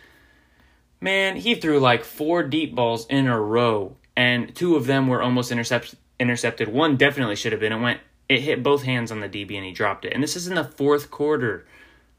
Man, 1.01 1.37
he 1.37 1.55
threw 1.55 1.79
like 1.79 2.05
four 2.05 2.43
deep 2.43 2.75
balls 2.75 3.07
in 3.07 3.27
a 3.27 3.41
row, 3.41 3.97
and 4.17 4.55
two 4.55 4.77
of 4.77 4.87
them 4.87 5.07
were 5.07 5.23
almost 5.23 5.51
intercept- 5.51 5.95
intercepted. 6.21 6.69
One 6.69 6.97
definitely 6.97 7.37
should 7.37 7.53
have 7.53 7.61
been. 7.61 7.73
It 7.73 7.81
went, 7.81 8.01
it 8.29 8.41
hit 8.41 8.63
both 8.63 8.85
hands 8.85 9.11
on 9.11 9.21
the 9.21 9.29
DB, 9.29 9.57
and 9.57 9.65
he 9.65 9.73
dropped 9.73 10.05
it. 10.05 10.13
And 10.13 10.23
this 10.23 10.37
is 10.37 10.47
in 10.47 10.55
the 10.55 10.65
fourth 10.65 11.11
quarter, 11.11 11.67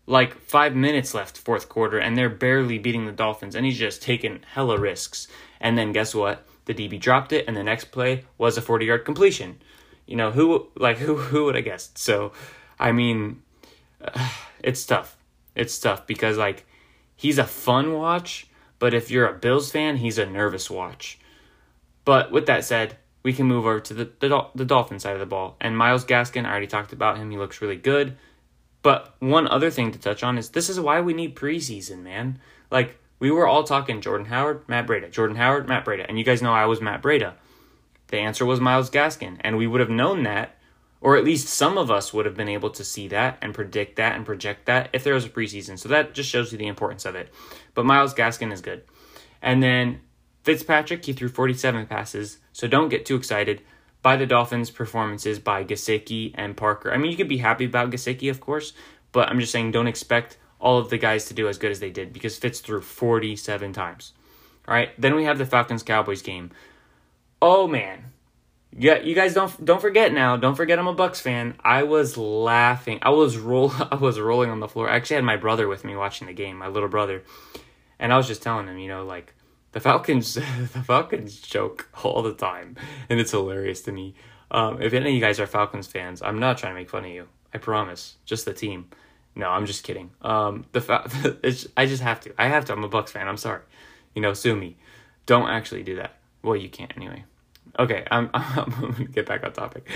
like 0.06 0.36
five 0.36 0.76
minutes 0.76 1.14
left, 1.14 1.38
fourth 1.38 1.70
quarter, 1.70 1.98
and 2.00 2.18
they're 2.18 2.30
barely 2.30 2.78
beating 2.78 3.06
the 3.06 3.12
Dolphins, 3.12 3.56
and 3.56 3.66
he's 3.66 3.78
just 3.78 4.02
taking 4.02 4.42
hella 4.54 4.78
risks. 4.78 5.28
And 5.60 5.78
then 5.78 5.94
guess 5.94 6.14
what? 6.14 6.46
The 6.66 6.74
DB 6.74 7.00
dropped 7.00 7.32
it, 7.32 7.46
and 7.48 7.56
the 7.56 7.64
next 7.64 7.86
play 7.86 8.26
was 8.38 8.58
a 8.58 8.62
forty-yard 8.62 9.06
completion. 9.06 9.62
You 10.06 10.18
know 10.18 10.32
who, 10.32 10.68
like 10.76 10.98
who, 10.98 11.16
who 11.16 11.46
would 11.46 11.56
have 11.56 11.64
guessed? 11.64 11.98
So, 11.98 12.34
I 12.80 12.92
mean, 12.92 13.42
uh, 14.04 14.30
it's 14.64 14.86
tough. 14.86 15.18
It's 15.56 15.80
tough 15.80 16.08
because 16.08 16.38
like 16.38 16.66
he's 17.16 17.38
a 17.38 17.46
fun 17.46 17.94
watch 17.94 18.48
but 18.82 18.96
if 18.96 19.12
you're 19.12 19.28
a 19.28 19.38
Bills 19.38 19.72
fan, 19.72 19.98
he's 19.98 20.18
a 20.18 20.26
nervous 20.26 20.68
watch. 20.68 21.20
But 22.04 22.32
with 22.32 22.48
that 22.48 22.66
said, 22.66 22.98
we 23.24 23.34
can 23.34 23.46
move 23.46 23.66
over 23.66 23.80
to 23.80 23.94
the, 23.94 24.12
the, 24.20 24.48
the 24.56 24.66
Dolphin 24.66 25.00
side 25.00 25.14
of 25.14 25.20
the 25.20 25.26
ball. 25.26 25.56
And 25.62 25.78
Myles 25.78 26.06
Gaskin, 26.06 26.46
I 26.46 26.52
already 26.52 26.68
talked 26.68 26.94
about 26.94 27.18
him. 27.18 27.30
He 27.32 27.38
looks 27.38 27.62
really 27.62 27.76
good. 27.76 28.18
But 28.82 29.16
one 29.20 29.48
other 29.48 29.70
thing 29.70 29.92
to 29.92 30.00
touch 30.00 30.24
on 30.24 30.38
is 30.38 30.50
this 30.50 30.70
is 30.70 30.80
why 30.80 31.02
we 31.02 31.14
need 31.14 31.36
preseason, 31.36 32.02
man. 32.02 32.40
Like, 32.72 32.98
we 33.20 33.30
were 33.30 33.48
all 33.48 33.64
talking 33.64 34.02
Jordan 34.02 34.26
Howard, 34.26 34.68
Matt 34.68 34.88
Breida, 34.88 35.12
Jordan 35.12 35.38
Howard, 35.38 35.68
Matt 35.68 35.86
Breida. 35.86 36.06
And 36.10 36.18
you 36.18 36.26
guys 36.26 36.42
know 36.42 36.54
I 36.54 36.66
was 36.66 36.82
Matt 36.82 37.04
Breida. 37.04 37.34
The 38.08 38.18
answer 38.18 38.46
was 38.46 38.60
Myles 38.60 38.90
Gaskin. 38.90 39.38
And 39.42 39.58
we 39.58 39.68
would 39.68 39.82
have 39.82 39.92
known 39.92 40.24
that, 40.24 40.58
or 41.00 41.16
at 41.16 41.24
least 41.24 41.48
some 41.48 41.78
of 41.78 41.92
us 41.92 42.12
would 42.12 42.26
have 42.26 42.36
been 42.36 42.50
able 42.50 42.72
to 42.72 42.84
see 42.84 43.08
that 43.10 43.38
and 43.42 43.54
predict 43.54 43.98
that 43.98 44.16
and 44.16 44.26
project 44.26 44.66
that 44.66 44.90
if 44.94 45.04
there 45.04 45.14
was 45.14 45.26
a 45.26 45.30
preseason. 45.30 45.78
So 45.78 45.90
that 45.90 46.16
just 46.16 46.30
shows 46.30 46.52
you 46.52 46.58
the 46.58 46.66
importance 46.66 47.06
of 47.06 47.14
it. 47.14 47.32
But 47.76 47.86
Myles 47.86 48.16
Gaskin 48.16 48.52
is 48.52 48.62
good. 48.62 48.84
And 49.44 49.62
then 49.62 50.02
Fitzpatrick, 50.44 51.06
he 51.06 51.14
threw 51.14 51.30
47 51.30 51.86
passes. 51.86 52.40
So 52.52 52.68
don't 52.68 52.90
get 52.90 53.06
too 53.06 53.16
excited 53.16 53.62
by 54.02 54.18
the 54.18 54.26
Dolphins' 54.26 54.72
performances 54.72 55.40
by 55.40 55.64
Gesicki 55.64 56.32
and 56.36 56.58
Parker. 56.58 56.92
I 56.92 56.98
mean, 56.98 57.12
you 57.12 57.18
could 57.18 57.28
be 57.28 57.38
happy 57.38 57.66
about 57.66 57.92
Gesicki, 57.92 58.30
of 58.30 58.40
course, 58.40 58.74
but 59.12 59.30
I'm 59.30 59.40
just 59.40 59.52
saying 59.52 59.72
don't 59.72 59.88
expect 59.88 60.38
all 60.60 60.78
of 60.78 60.90
the 60.90 60.98
guys 60.98 61.26
to 61.26 61.34
do 61.34 61.48
as 61.48 61.58
good 61.58 61.72
as 61.72 61.80
they 61.80 61.90
did 61.90 62.14
because 62.14 62.38
Fitz 62.38 62.60
threw 62.60 62.82
47 62.82 63.74
times. 63.74 64.14
All 64.68 64.74
right, 64.74 64.90
then 65.00 65.16
we 65.16 65.26
have 65.26 65.38
the 65.38 65.46
Falcons 65.46 65.84
Cowboys 65.84 66.22
game. 66.22 66.52
Oh 67.42 67.68
man, 67.68 68.12
yeah, 68.78 69.00
you 69.00 69.16
guys 69.16 69.34
don't 69.34 69.66
don't 69.66 69.82
forget 69.82 70.14
now. 70.14 70.38
Don't 70.38 70.56
forget 70.56 70.78
I'm 70.78 70.88
a 70.88 70.94
Bucks 70.94 71.20
fan. 71.20 71.56
I 71.64 71.84
was 71.84 72.16
laughing. 72.16 73.00
I 73.02 73.10
was 73.10 73.38
roll. 73.38 73.72
I 73.92 73.96
was 73.96 74.20
rolling 74.20 74.52
on 74.52 74.60
the 74.60 74.68
floor. 74.68 74.90
I 74.90 74.96
actually 74.96 75.16
had 75.16 75.26
my 75.26 75.38
brother 75.38 75.68
with 75.68 75.84
me 75.84 75.96
watching 75.96 76.28
the 76.28 76.34
game, 76.34 76.58
my 76.58 76.68
little 76.68 76.90
brother, 76.90 77.24
and 78.00 78.14
I 78.14 78.18
was 78.18 78.28
just 78.28 78.44
telling 78.44 78.68
him, 78.68 78.78
you 78.78 78.88
know, 78.88 79.04
like 79.04 79.34
the 79.72 79.80
Falcons, 79.80 80.34
the 80.74 80.84
Falcons 80.84 81.40
joke 81.40 81.90
all 82.04 82.22
the 82.22 82.34
time, 82.34 82.76
and 83.10 83.20
it's 83.20 83.32
hilarious 83.32 83.82
to 83.84 83.92
me. 83.92 84.16
Um, 84.50 84.82
if 84.82 84.94
any 84.94 85.10
of 85.10 85.16
you 85.16 85.22
guys 85.22 85.40
are 85.40 85.48
Falcons 85.48 85.88
fans, 85.88 86.22
I'm 86.22 86.40
not 86.40 86.58
trying 86.58 86.74
to 86.74 86.80
make 86.80 86.90
fun 86.90 87.06
of 87.06 87.12
you. 87.12 87.28
I 87.54 87.58
promise. 87.58 88.18
Just 88.26 88.46
the 88.46 88.54
team. 88.54 88.90
No, 89.36 89.50
I'm 89.50 89.66
just 89.66 89.84
kidding. 89.84 90.12
Um, 90.22 90.66
the 90.74 90.82
fa- 90.82 91.10
I 91.78 91.86
just 91.86 92.02
have 92.02 92.20
to. 92.22 92.34
I 92.38 92.48
have 92.48 92.66
to. 92.66 92.74
I'm 92.74 92.84
a 92.84 92.90
Bucks 92.90 93.12
fan. 93.12 93.28
I'm 93.28 93.38
sorry. 93.38 93.62
You 94.14 94.22
know, 94.22 94.34
sue 94.34 94.56
me. 94.56 94.78
Don't 95.26 95.50
actually 95.50 95.84
do 95.84 95.96
that. 95.96 96.18
Well, 96.44 96.56
you 96.56 96.70
can't 96.70 96.92
anyway. 96.98 97.24
Okay, 97.80 98.06
I'm, 98.12 98.30
I'm 98.34 98.70
gonna 98.70 99.06
get 99.06 99.26
back 99.26 99.44
on 99.44 99.54
topic. 99.54 99.88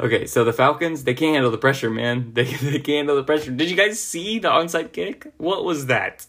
Okay, 0.00 0.26
so 0.26 0.44
the 0.44 0.52
Falcons, 0.52 1.04
they 1.04 1.14
can't 1.14 1.34
handle 1.34 1.50
the 1.50 1.58
pressure, 1.58 1.90
man. 1.90 2.32
They, 2.42 2.44
they 2.44 2.78
can't 2.78 3.08
handle 3.08 3.16
the 3.16 3.24
pressure. 3.24 3.50
Did 3.50 3.70
you 3.70 3.76
guys 3.76 4.00
see 4.00 4.38
the 4.38 4.48
onside 4.48 4.92
kick? 4.92 5.32
What 5.36 5.64
was 5.64 5.86
that? 5.86 6.26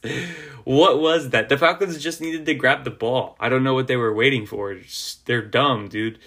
What 0.64 1.00
was 1.00 1.30
that? 1.30 1.50
The 1.50 1.58
Falcons 1.58 2.02
just 2.02 2.22
needed 2.22 2.46
to 2.46 2.54
grab 2.54 2.84
the 2.84 2.92
ball. 2.92 3.36
I 3.40 3.50
don't 3.50 3.64
know 3.64 3.74
what 3.74 3.88
they 3.88 3.98
were 3.98 4.14
waiting 4.14 4.46
for. 4.46 4.78
They're 5.26 5.42
dumb, 5.42 5.88
dude. 5.88 6.20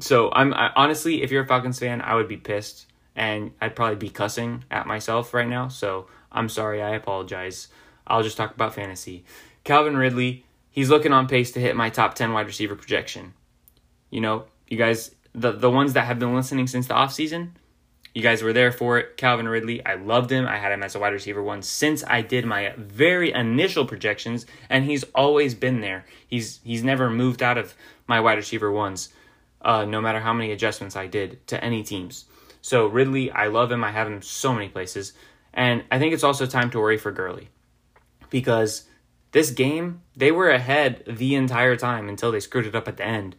So 0.00 0.30
I'm 0.32 0.54
I, 0.54 0.70
honestly, 0.74 1.22
if 1.22 1.30
you're 1.30 1.44
a 1.44 1.46
Falcons 1.46 1.78
fan, 1.78 2.00
I 2.00 2.14
would 2.14 2.28
be 2.28 2.36
pissed, 2.36 2.86
and 3.14 3.52
I'd 3.60 3.76
probably 3.76 3.96
be 3.96 4.10
cussing 4.10 4.64
at 4.70 4.86
myself 4.86 5.34
right 5.34 5.48
now. 5.48 5.68
So 5.68 6.06
I'm 6.32 6.48
sorry. 6.48 6.82
I 6.82 6.90
apologize. 6.90 7.68
I'll 8.06 8.22
just 8.22 8.36
talk 8.36 8.54
about 8.54 8.74
fantasy. 8.74 9.24
Calvin 9.64 9.96
Ridley, 9.96 10.44
he's 10.70 10.90
looking 10.90 11.12
on 11.12 11.26
pace 11.26 11.52
to 11.52 11.60
hit 11.60 11.76
my 11.76 11.90
top 11.90 12.14
ten 12.14 12.32
wide 12.32 12.46
receiver 12.46 12.74
projection 12.74 13.34
you 14.14 14.20
know, 14.20 14.44
you 14.68 14.78
guys, 14.78 15.12
the, 15.34 15.50
the 15.50 15.68
ones 15.68 15.94
that 15.94 16.06
have 16.06 16.20
been 16.20 16.36
listening 16.36 16.68
since 16.68 16.86
the 16.86 16.94
offseason, 16.94 17.50
you 18.14 18.22
guys 18.22 18.44
were 18.44 18.52
there 18.52 18.70
for 18.70 18.96
it. 18.96 19.16
Calvin 19.16 19.48
Ridley, 19.48 19.84
I 19.84 19.94
loved 19.94 20.30
him. 20.30 20.46
I 20.46 20.56
had 20.56 20.70
him 20.70 20.84
as 20.84 20.94
a 20.94 21.00
wide 21.00 21.12
receiver 21.12 21.42
one 21.42 21.62
since 21.62 22.04
I 22.06 22.22
did 22.22 22.44
my 22.44 22.74
very 22.76 23.32
initial 23.32 23.84
projections, 23.86 24.46
and 24.70 24.84
he's 24.84 25.02
always 25.16 25.56
been 25.56 25.80
there. 25.80 26.04
He's 26.28 26.60
he's 26.62 26.84
never 26.84 27.10
moved 27.10 27.42
out 27.42 27.58
of 27.58 27.74
my 28.06 28.20
wide 28.20 28.38
receiver 28.38 28.70
ones, 28.70 29.08
uh, 29.62 29.84
no 29.84 30.00
matter 30.00 30.20
how 30.20 30.32
many 30.32 30.52
adjustments 30.52 30.94
I 30.94 31.08
did 31.08 31.44
to 31.48 31.62
any 31.62 31.82
teams. 31.82 32.26
So 32.62 32.86
Ridley, 32.86 33.32
I 33.32 33.48
love 33.48 33.72
him. 33.72 33.82
I 33.82 33.90
have 33.90 34.06
him 34.06 34.22
so 34.22 34.54
many 34.54 34.68
places, 34.68 35.12
and 35.52 35.82
I 35.90 35.98
think 35.98 36.14
it's 36.14 36.22
also 36.22 36.46
time 36.46 36.70
to 36.70 36.78
worry 36.78 36.98
for 36.98 37.10
Gurley 37.10 37.48
because 38.30 38.84
this 39.32 39.50
game 39.50 40.02
they 40.14 40.30
were 40.30 40.50
ahead 40.50 41.02
the 41.08 41.34
entire 41.34 41.74
time 41.74 42.08
until 42.08 42.30
they 42.30 42.38
screwed 42.38 42.66
it 42.66 42.76
up 42.76 42.86
at 42.86 42.96
the 42.96 43.04
end 43.04 43.34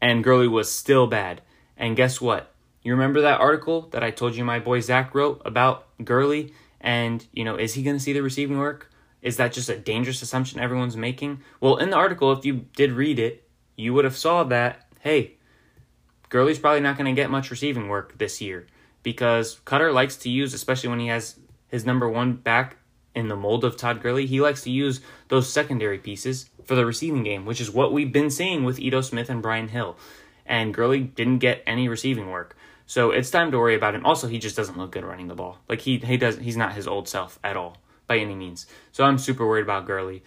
and 0.00 0.24
Gurley 0.24 0.48
was 0.48 0.70
still 0.70 1.06
bad. 1.06 1.42
And 1.76 1.96
guess 1.96 2.20
what? 2.20 2.52
You 2.82 2.92
remember 2.92 3.20
that 3.20 3.40
article 3.40 3.82
that 3.90 4.02
I 4.02 4.10
told 4.10 4.36
you 4.36 4.44
my 4.44 4.58
boy 4.58 4.80
Zach 4.80 5.14
wrote 5.14 5.42
about 5.44 5.86
Gurley? 6.04 6.52
And, 6.80 7.26
you 7.32 7.44
know, 7.44 7.56
is 7.56 7.74
he 7.74 7.82
going 7.82 7.96
to 7.96 8.02
see 8.02 8.12
the 8.12 8.22
receiving 8.22 8.58
work? 8.58 8.90
Is 9.20 9.36
that 9.36 9.52
just 9.52 9.68
a 9.68 9.76
dangerous 9.76 10.22
assumption 10.22 10.60
everyone's 10.60 10.96
making? 10.96 11.40
Well, 11.60 11.76
in 11.76 11.90
the 11.90 11.96
article, 11.96 12.32
if 12.32 12.44
you 12.44 12.66
did 12.76 12.92
read 12.92 13.18
it, 13.18 13.48
you 13.76 13.92
would 13.94 14.04
have 14.04 14.16
saw 14.16 14.44
that, 14.44 14.86
hey, 15.00 15.34
Gurley's 16.28 16.58
probably 16.58 16.80
not 16.80 16.96
going 16.96 17.14
to 17.14 17.20
get 17.20 17.30
much 17.30 17.50
receiving 17.50 17.88
work 17.88 18.18
this 18.18 18.40
year 18.40 18.66
because 19.02 19.60
Cutter 19.64 19.92
likes 19.92 20.16
to 20.18 20.30
use, 20.30 20.54
especially 20.54 20.90
when 20.90 21.00
he 21.00 21.08
has 21.08 21.38
his 21.68 21.84
number 21.84 22.08
one 22.08 22.34
back 22.34 22.76
in 23.14 23.28
the 23.28 23.36
mold 23.36 23.64
of 23.64 23.76
Todd 23.76 24.02
Gurley, 24.02 24.26
he 24.26 24.40
likes 24.40 24.62
to 24.62 24.70
use 24.70 25.00
those 25.28 25.52
secondary 25.52 25.98
pieces 25.98 26.50
for 26.68 26.74
the 26.74 26.84
receiving 26.84 27.24
game, 27.24 27.46
which 27.46 27.62
is 27.62 27.70
what 27.70 27.94
we've 27.94 28.12
been 28.12 28.28
seeing 28.28 28.62
with 28.62 28.78
Ito 28.78 29.00
Smith 29.00 29.30
and 29.30 29.40
Brian 29.40 29.68
Hill. 29.68 29.96
And 30.44 30.74
Gurley 30.74 31.00
didn't 31.00 31.38
get 31.38 31.62
any 31.66 31.88
receiving 31.88 32.30
work. 32.30 32.54
So 32.84 33.10
it's 33.10 33.30
time 33.30 33.50
to 33.52 33.58
worry 33.58 33.74
about 33.74 33.94
him. 33.94 34.04
Also, 34.04 34.28
he 34.28 34.38
just 34.38 34.54
doesn't 34.54 34.76
look 34.76 34.92
good 34.92 35.04
running 35.04 35.28
the 35.28 35.34
ball. 35.34 35.58
Like 35.66 35.80
he 35.80 35.96
he 35.96 36.18
does 36.18 36.36
he's 36.36 36.58
not 36.58 36.74
his 36.74 36.86
old 36.86 37.08
self 37.08 37.38
at 37.42 37.56
all 37.56 37.78
by 38.06 38.18
any 38.18 38.34
means. 38.34 38.66
So 38.92 39.04
I'm 39.04 39.16
super 39.16 39.46
worried 39.46 39.62
about 39.62 39.86
Gurley. 39.86 40.22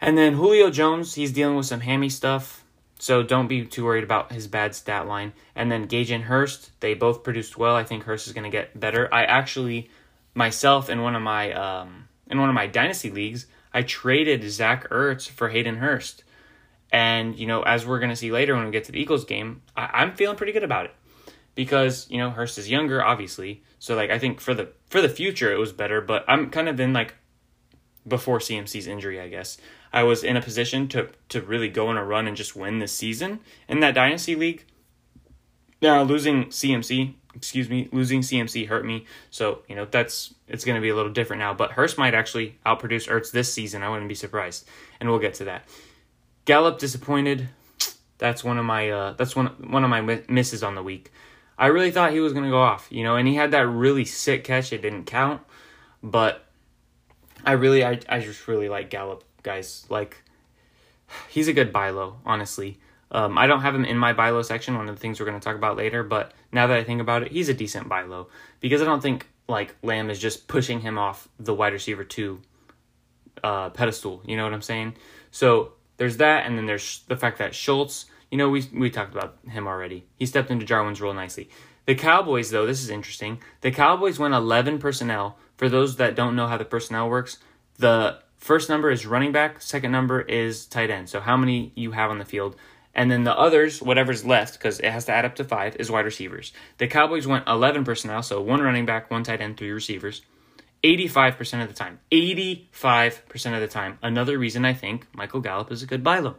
And 0.00 0.18
then 0.18 0.34
Julio 0.34 0.68
Jones, 0.68 1.14
he's 1.14 1.30
dealing 1.30 1.56
with 1.56 1.66
some 1.66 1.80
hammy 1.80 2.08
stuff. 2.08 2.64
So 2.98 3.22
don't 3.22 3.46
be 3.46 3.64
too 3.64 3.84
worried 3.84 4.04
about 4.04 4.32
his 4.32 4.48
bad 4.48 4.74
stat 4.74 5.06
line. 5.06 5.32
And 5.54 5.70
then 5.70 5.86
Gage 5.86 6.10
and 6.10 6.24
Hurst, 6.24 6.72
they 6.80 6.94
both 6.94 7.22
produced 7.22 7.56
well. 7.56 7.76
I 7.76 7.84
think 7.84 8.02
Hurst 8.02 8.26
is 8.26 8.32
going 8.32 8.50
to 8.50 8.56
get 8.56 8.78
better. 8.78 9.08
I 9.14 9.24
actually 9.24 9.90
myself 10.34 10.90
in 10.90 11.02
one 11.02 11.14
of 11.14 11.22
my 11.22 11.52
um, 11.52 12.08
in 12.26 12.40
one 12.40 12.48
of 12.48 12.54
my 12.56 12.66
dynasty 12.66 13.10
leagues, 13.10 13.46
I 13.74 13.82
traded 13.82 14.48
Zach 14.50 14.88
Ertz 14.90 15.28
for 15.28 15.48
Hayden 15.48 15.76
Hurst. 15.76 16.24
And, 16.92 17.38
you 17.38 17.46
know, 17.46 17.62
as 17.62 17.86
we're 17.86 18.00
going 18.00 18.10
to 18.10 18.16
see 18.16 18.30
later 18.30 18.54
when 18.54 18.66
we 18.66 18.70
get 18.70 18.84
to 18.84 18.92
the 18.92 19.00
Eagles 19.00 19.24
game, 19.24 19.62
I- 19.76 20.02
am 20.02 20.14
feeling 20.14 20.36
pretty 20.36 20.52
good 20.52 20.62
about 20.62 20.86
it. 20.86 20.94
Because, 21.54 22.06
you 22.10 22.18
know, 22.18 22.30
Hurst 22.30 22.58
is 22.58 22.70
younger, 22.70 23.02
obviously. 23.02 23.62
So, 23.78 23.94
like, 23.94 24.10
I 24.10 24.18
think 24.18 24.40
for 24.40 24.54
the 24.54 24.70
for 24.88 25.00
the 25.00 25.08
future, 25.08 25.52
it 25.52 25.58
was 25.58 25.72
better. 25.72 26.00
But 26.00 26.24
I'm 26.28 26.50
kind 26.50 26.68
of 26.68 26.78
in, 26.80 26.92
like, 26.92 27.14
before 28.06 28.38
CMC's 28.38 28.86
injury, 28.86 29.20
I 29.20 29.28
guess. 29.28 29.58
I 29.92 30.02
was 30.04 30.24
in 30.24 30.36
a 30.36 30.42
position 30.42 30.88
to, 30.88 31.10
to 31.28 31.40
really 31.40 31.68
go 31.68 31.88
on 31.88 31.96
a 31.96 32.04
run 32.04 32.26
and 32.26 32.36
just 32.36 32.56
win 32.56 32.78
this 32.78 32.92
season 32.92 33.40
in 33.68 33.80
that 33.80 33.94
Dynasty 33.94 34.34
League. 34.34 34.64
Now, 35.80 36.02
losing 36.02 36.46
CMC 36.46 37.14
excuse 37.34 37.68
me, 37.68 37.88
losing 37.92 38.20
CMC 38.20 38.68
hurt 38.68 38.84
me. 38.84 39.06
So, 39.30 39.62
you 39.68 39.76
know, 39.76 39.86
that's 39.86 40.34
it's 40.48 40.64
going 40.64 40.76
to 40.76 40.82
be 40.82 40.90
a 40.90 40.96
little 40.96 41.12
different 41.12 41.40
now. 41.40 41.54
But 41.54 41.72
Hurst 41.72 41.98
might 41.98 42.14
actually 42.14 42.58
outproduce 42.66 43.08
Ertz 43.08 43.30
this 43.30 43.52
season. 43.52 43.82
I 43.82 43.88
wouldn't 43.88 44.08
be 44.08 44.14
surprised. 44.14 44.68
And 45.00 45.08
we'll 45.08 45.18
get 45.18 45.34
to 45.34 45.44
that. 45.44 45.64
Gallup 46.44 46.78
disappointed. 46.78 47.48
That's 48.18 48.44
one 48.44 48.58
of 48.58 48.64
my 48.64 48.90
uh, 48.90 49.12
that's 49.14 49.34
one 49.34 49.46
one 49.70 49.84
of 49.84 49.90
my 49.90 50.00
misses 50.28 50.62
on 50.62 50.74
the 50.74 50.82
week. 50.82 51.12
I 51.58 51.66
really 51.66 51.90
thought 51.90 52.12
he 52.12 52.20
was 52.20 52.32
going 52.32 52.44
to 52.44 52.50
go 52.50 52.60
off, 52.60 52.88
you 52.90 53.04
know, 53.04 53.16
and 53.16 53.28
he 53.28 53.34
had 53.34 53.50
that 53.52 53.66
really 53.68 54.04
sick 54.04 54.44
catch. 54.44 54.72
It 54.72 54.82
didn't 54.82 55.04
count, 55.04 55.42
but 56.02 56.44
I 57.44 57.52
really 57.52 57.84
I 57.84 58.00
I 58.08 58.20
just 58.20 58.48
really 58.48 58.68
like 58.68 58.90
Gallup, 58.90 59.24
guys. 59.42 59.86
Like 59.88 60.22
he's 61.28 61.48
a 61.48 61.52
good 61.52 61.72
buy 61.72 61.90
low, 61.90 62.16
honestly. 62.24 62.78
Um, 63.12 63.36
I 63.36 63.46
don't 63.46 63.60
have 63.60 63.74
him 63.74 63.84
in 63.84 63.98
my 63.98 64.14
buy 64.14 64.30
low 64.30 64.42
section, 64.42 64.76
one 64.76 64.88
of 64.88 64.96
the 64.96 65.00
things 65.00 65.20
we're 65.20 65.26
going 65.26 65.38
to 65.38 65.44
talk 65.44 65.54
about 65.54 65.76
later, 65.76 66.02
but 66.02 66.32
now 66.50 66.66
that 66.66 66.78
I 66.78 66.82
think 66.82 67.00
about 67.00 67.22
it, 67.22 67.30
he's 67.30 67.50
a 67.50 67.54
decent 67.54 67.88
buy 67.88 68.02
low 68.02 68.28
because 68.60 68.80
I 68.80 68.86
don't 68.86 69.02
think 69.02 69.28
like 69.48 69.76
Lamb 69.82 70.08
is 70.08 70.18
just 70.18 70.48
pushing 70.48 70.80
him 70.80 70.98
off 70.98 71.28
the 71.38 71.52
wide 71.52 71.74
receiver 71.74 72.04
two 72.04 72.40
uh, 73.44 73.68
pedestal. 73.70 74.22
You 74.26 74.36
know 74.36 74.44
what 74.44 74.54
I'm 74.54 74.62
saying? 74.62 74.94
So 75.30 75.74
there's 75.98 76.16
that, 76.16 76.46
and 76.46 76.56
then 76.56 76.64
there's 76.66 77.02
the 77.06 77.16
fact 77.16 77.38
that 77.38 77.54
Schultz, 77.54 78.06
you 78.30 78.38
know, 78.38 78.48
we 78.48 78.64
we 78.72 78.90
talked 78.90 79.14
about 79.14 79.36
him 79.46 79.66
already. 79.66 80.06
He 80.18 80.24
stepped 80.24 80.50
into 80.50 80.64
Jarwin's 80.64 81.00
role 81.00 81.12
nicely. 81.12 81.50
The 81.84 81.94
Cowboys, 81.94 82.50
though, 82.50 82.64
this 82.64 82.82
is 82.82 82.90
interesting. 82.90 83.40
The 83.60 83.72
Cowboys 83.72 84.18
went 84.18 84.34
11 84.34 84.78
personnel. 84.78 85.36
For 85.56 85.68
those 85.68 85.96
that 85.96 86.14
don't 86.14 86.36
know 86.36 86.46
how 86.46 86.56
the 86.56 86.64
personnel 86.64 87.08
works, 87.08 87.38
the 87.78 88.18
first 88.36 88.68
number 88.68 88.90
is 88.90 89.06
running 89.06 89.32
back, 89.32 89.60
second 89.60 89.92
number 89.92 90.20
is 90.20 90.66
tight 90.66 90.90
end. 90.90 91.08
So 91.08 91.20
how 91.20 91.36
many 91.36 91.72
you 91.74 91.92
have 91.92 92.10
on 92.10 92.18
the 92.18 92.24
field. 92.24 92.56
And 92.94 93.10
then 93.10 93.24
the 93.24 93.36
others, 93.36 93.80
whatever's 93.80 94.24
left, 94.24 94.54
because 94.54 94.78
it 94.80 94.90
has 94.90 95.06
to 95.06 95.12
add 95.12 95.24
up 95.24 95.36
to 95.36 95.44
five, 95.44 95.76
is 95.76 95.90
wide 95.90 96.04
receivers. 96.04 96.52
The 96.78 96.86
Cowboys 96.86 97.26
went 97.26 97.48
11 97.48 97.84
personnel, 97.84 98.22
so 98.22 98.40
one 98.40 98.60
running 98.60 98.84
back, 98.84 99.10
one 99.10 99.22
tight 99.22 99.40
end, 99.40 99.56
three 99.56 99.70
receivers. 99.70 100.22
85% 100.84 101.62
of 101.62 101.68
the 101.68 101.74
time. 101.74 102.00
85% 102.10 103.54
of 103.54 103.60
the 103.60 103.68
time. 103.68 103.98
Another 104.02 104.36
reason 104.36 104.64
I 104.64 104.74
think 104.74 105.06
Michael 105.14 105.40
Gallup 105.40 105.70
is 105.70 105.82
a 105.82 105.86
good 105.86 106.02
buy 106.02 106.18
low. 106.18 106.36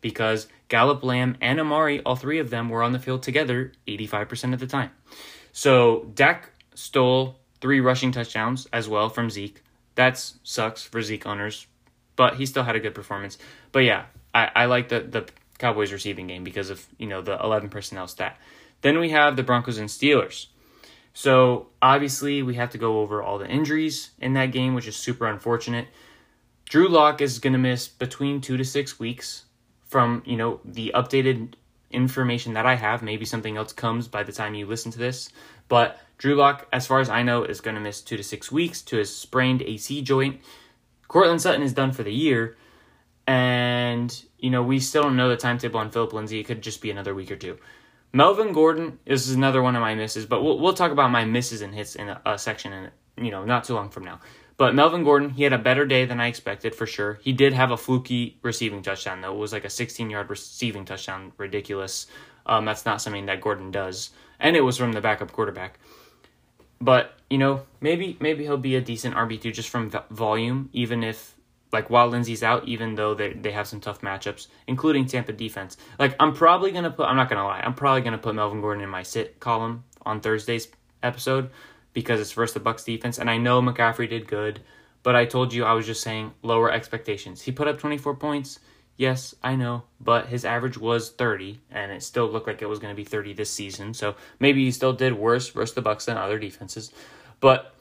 Because 0.00 0.48
Gallup, 0.68 1.04
Lamb, 1.04 1.36
and 1.40 1.60
Amari, 1.60 2.00
all 2.02 2.16
three 2.16 2.38
of 2.38 2.50
them 2.50 2.68
were 2.68 2.82
on 2.82 2.92
the 2.92 2.98
field 2.98 3.22
together 3.22 3.72
85% 3.86 4.54
of 4.54 4.60
the 4.60 4.66
time. 4.66 4.90
So 5.52 6.10
Dak 6.14 6.50
stole 6.74 7.38
three 7.60 7.80
rushing 7.80 8.12
touchdowns 8.12 8.66
as 8.72 8.88
well 8.88 9.08
from 9.08 9.30
Zeke. 9.30 9.62
That 9.94 10.18
sucks 10.42 10.82
for 10.82 11.02
Zeke 11.02 11.26
owners, 11.26 11.66
but 12.16 12.36
he 12.36 12.46
still 12.46 12.64
had 12.64 12.74
a 12.74 12.80
good 12.80 12.94
performance. 12.94 13.36
But 13.70 13.80
yeah, 13.80 14.06
I, 14.34 14.50
I 14.54 14.64
like 14.64 14.88
the, 14.88 15.00
the 15.00 15.28
Cowboys 15.62 15.92
receiving 15.92 16.26
game 16.26 16.42
because 16.42 16.70
of, 16.70 16.84
you 16.98 17.06
know, 17.06 17.22
the 17.22 17.38
11 17.40 17.68
personnel 17.68 18.08
stat. 18.08 18.36
Then 18.80 18.98
we 18.98 19.10
have 19.10 19.36
the 19.36 19.44
Broncos 19.44 19.78
and 19.78 19.88
Steelers. 19.88 20.48
So 21.14 21.68
obviously, 21.80 22.42
we 22.42 22.56
have 22.56 22.70
to 22.70 22.78
go 22.78 23.00
over 23.00 23.22
all 23.22 23.38
the 23.38 23.48
injuries 23.48 24.10
in 24.18 24.32
that 24.32 24.46
game, 24.46 24.74
which 24.74 24.88
is 24.88 24.96
super 24.96 25.26
unfortunate. 25.26 25.86
Drew 26.68 26.88
Lock 26.88 27.20
is 27.20 27.38
going 27.38 27.52
to 27.52 27.60
miss 27.60 27.86
between 27.86 28.40
two 28.40 28.56
to 28.56 28.64
six 28.64 28.98
weeks 28.98 29.44
from 29.86 30.22
you 30.26 30.36
know 30.36 30.58
the 30.64 30.90
updated 30.94 31.54
information 31.92 32.54
that 32.54 32.66
I 32.66 32.74
have. 32.74 33.02
Maybe 33.02 33.24
something 33.24 33.56
else 33.56 33.72
comes 33.72 34.08
by 34.08 34.24
the 34.24 34.32
time 34.32 34.54
you 34.54 34.66
listen 34.66 34.90
to 34.92 34.98
this, 34.98 35.30
but 35.68 36.00
Drew 36.18 36.34
Lock, 36.34 36.66
as 36.72 36.88
far 36.88 36.98
as 36.98 37.08
I 37.08 37.22
know, 37.22 37.44
is 37.44 37.60
going 37.60 37.76
to 37.76 37.80
miss 37.80 38.00
two 38.00 38.16
to 38.16 38.24
six 38.24 38.50
weeks 38.50 38.82
to 38.82 38.96
his 38.96 39.14
sprained 39.14 39.62
AC 39.62 40.02
joint. 40.02 40.40
Courtland 41.06 41.42
Sutton 41.42 41.62
is 41.62 41.74
done 41.74 41.92
for 41.92 42.02
the 42.02 42.12
year, 42.12 42.56
and 43.26 44.24
you 44.42 44.50
know 44.50 44.62
we 44.62 44.78
still 44.80 45.04
don't 45.04 45.16
know 45.16 45.30
the 45.30 45.36
timetable 45.36 45.80
on 45.80 45.90
Phillip 45.90 46.12
Lindsay. 46.12 46.40
It 46.40 46.44
could 46.44 46.60
just 46.60 46.82
be 46.82 46.90
another 46.90 47.14
week 47.14 47.30
or 47.30 47.36
two. 47.36 47.58
Melvin 48.12 48.52
Gordon 48.52 48.98
is 49.06 49.30
another 49.30 49.62
one 49.62 49.74
of 49.74 49.80
my 49.80 49.94
misses, 49.94 50.26
but 50.26 50.42
we'll 50.42 50.58
we'll 50.58 50.74
talk 50.74 50.92
about 50.92 51.10
my 51.10 51.24
misses 51.24 51.62
and 51.62 51.74
hits 51.74 51.94
in 51.94 52.10
a, 52.10 52.20
a 52.26 52.38
section 52.38 52.72
in 52.72 53.24
you 53.24 53.30
know 53.30 53.44
not 53.44 53.64
too 53.64 53.74
long 53.74 53.88
from 53.88 54.04
now. 54.04 54.20
But 54.58 54.74
Melvin 54.74 55.02
Gordon, 55.02 55.30
he 55.30 55.44
had 55.44 55.54
a 55.54 55.58
better 55.58 55.86
day 55.86 56.04
than 56.04 56.20
I 56.20 56.26
expected 56.26 56.74
for 56.74 56.86
sure. 56.86 57.18
He 57.22 57.32
did 57.32 57.52
have 57.54 57.70
a 57.70 57.76
fluky 57.76 58.38
receiving 58.42 58.82
touchdown 58.82 59.20
though. 59.20 59.32
It 59.32 59.38
was 59.38 59.52
like 59.52 59.64
a 59.64 59.70
16 59.70 60.10
yard 60.10 60.28
receiving 60.28 60.84
touchdown, 60.84 61.32
ridiculous. 61.38 62.06
Um, 62.44 62.64
that's 62.64 62.84
not 62.84 63.00
something 63.00 63.26
that 63.26 63.40
Gordon 63.40 63.70
does, 63.70 64.10
and 64.40 64.56
it 64.56 64.60
was 64.60 64.76
from 64.76 64.92
the 64.92 65.00
backup 65.00 65.32
quarterback. 65.32 65.78
But 66.80 67.14
you 67.30 67.38
know, 67.38 67.62
maybe 67.80 68.16
maybe 68.20 68.42
he'll 68.42 68.58
be 68.58 68.74
a 68.74 68.80
decent 68.80 69.14
RB 69.14 69.40
two 69.40 69.52
just 69.52 69.68
from 69.68 69.90
volume, 70.10 70.68
even 70.72 71.04
if 71.04 71.31
like 71.72 71.90
while 71.90 72.08
Lindsay's 72.08 72.42
out, 72.42 72.68
even 72.68 72.94
though 72.94 73.14
they 73.14 73.32
they 73.32 73.52
have 73.52 73.66
some 73.66 73.80
tough 73.80 74.00
matchups, 74.02 74.48
including 74.66 75.06
Tampa 75.06 75.32
defense. 75.32 75.76
Like 75.98 76.14
I'm 76.20 76.34
probably 76.34 76.72
gonna 76.72 76.90
put 76.90 77.06
I'm 77.06 77.16
not 77.16 77.28
gonna 77.28 77.44
lie, 77.44 77.60
I'm 77.60 77.74
probably 77.74 78.02
gonna 78.02 78.18
put 78.18 78.34
Melvin 78.34 78.60
Gordon 78.60 78.84
in 78.84 78.90
my 78.90 79.02
sit 79.02 79.40
column 79.40 79.84
on 80.04 80.20
Thursday's 80.20 80.68
episode 81.02 81.50
because 81.92 82.20
it's 82.20 82.32
versus 82.32 82.54
the 82.54 82.60
Bucks 82.60 82.84
defense, 82.84 83.18
and 83.18 83.30
I 83.30 83.38
know 83.38 83.60
McCaffrey 83.60 84.08
did 84.08 84.26
good, 84.26 84.60
but 85.02 85.16
I 85.16 85.24
told 85.24 85.52
you 85.52 85.64
I 85.64 85.72
was 85.72 85.86
just 85.86 86.02
saying 86.02 86.32
lower 86.42 86.70
expectations. 86.70 87.42
He 87.42 87.52
put 87.52 87.68
up 87.68 87.78
24 87.78 88.16
points. 88.16 88.60
Yes, 88.96 89.34
I 89.42 89.56
know, 89.56 89.84
but 90.00 90.26
his 90.26 90.44
average 90.44 90.78
was 90.78 91.10
30, 91.10 91.60
and 91.70 91.90
it 91.90 92.02
still 92.02 92.26
looked 92.30 92.46
like 92.46 92.62
it 92.62 92.68
was 92.68 92.78
going 92.78 92.94
to 92.94 92.96
be 92.96 93.04
30 93.04 93.32
this 93.32 93.50
season. 93.50 93.94
So 93.94 94.14
maybe 94.38 94.64
he 94.64 94.70
still 94.70 94.92
did 94.92 95.14
worse 95.14 95.48
versus 95.48 95.74
the 95.74 95.82
Bucks 95.82 96.04
than 96.04 96.16
other 96.16 96.38
defenses. 96.38 96.92
But 97.40 97.74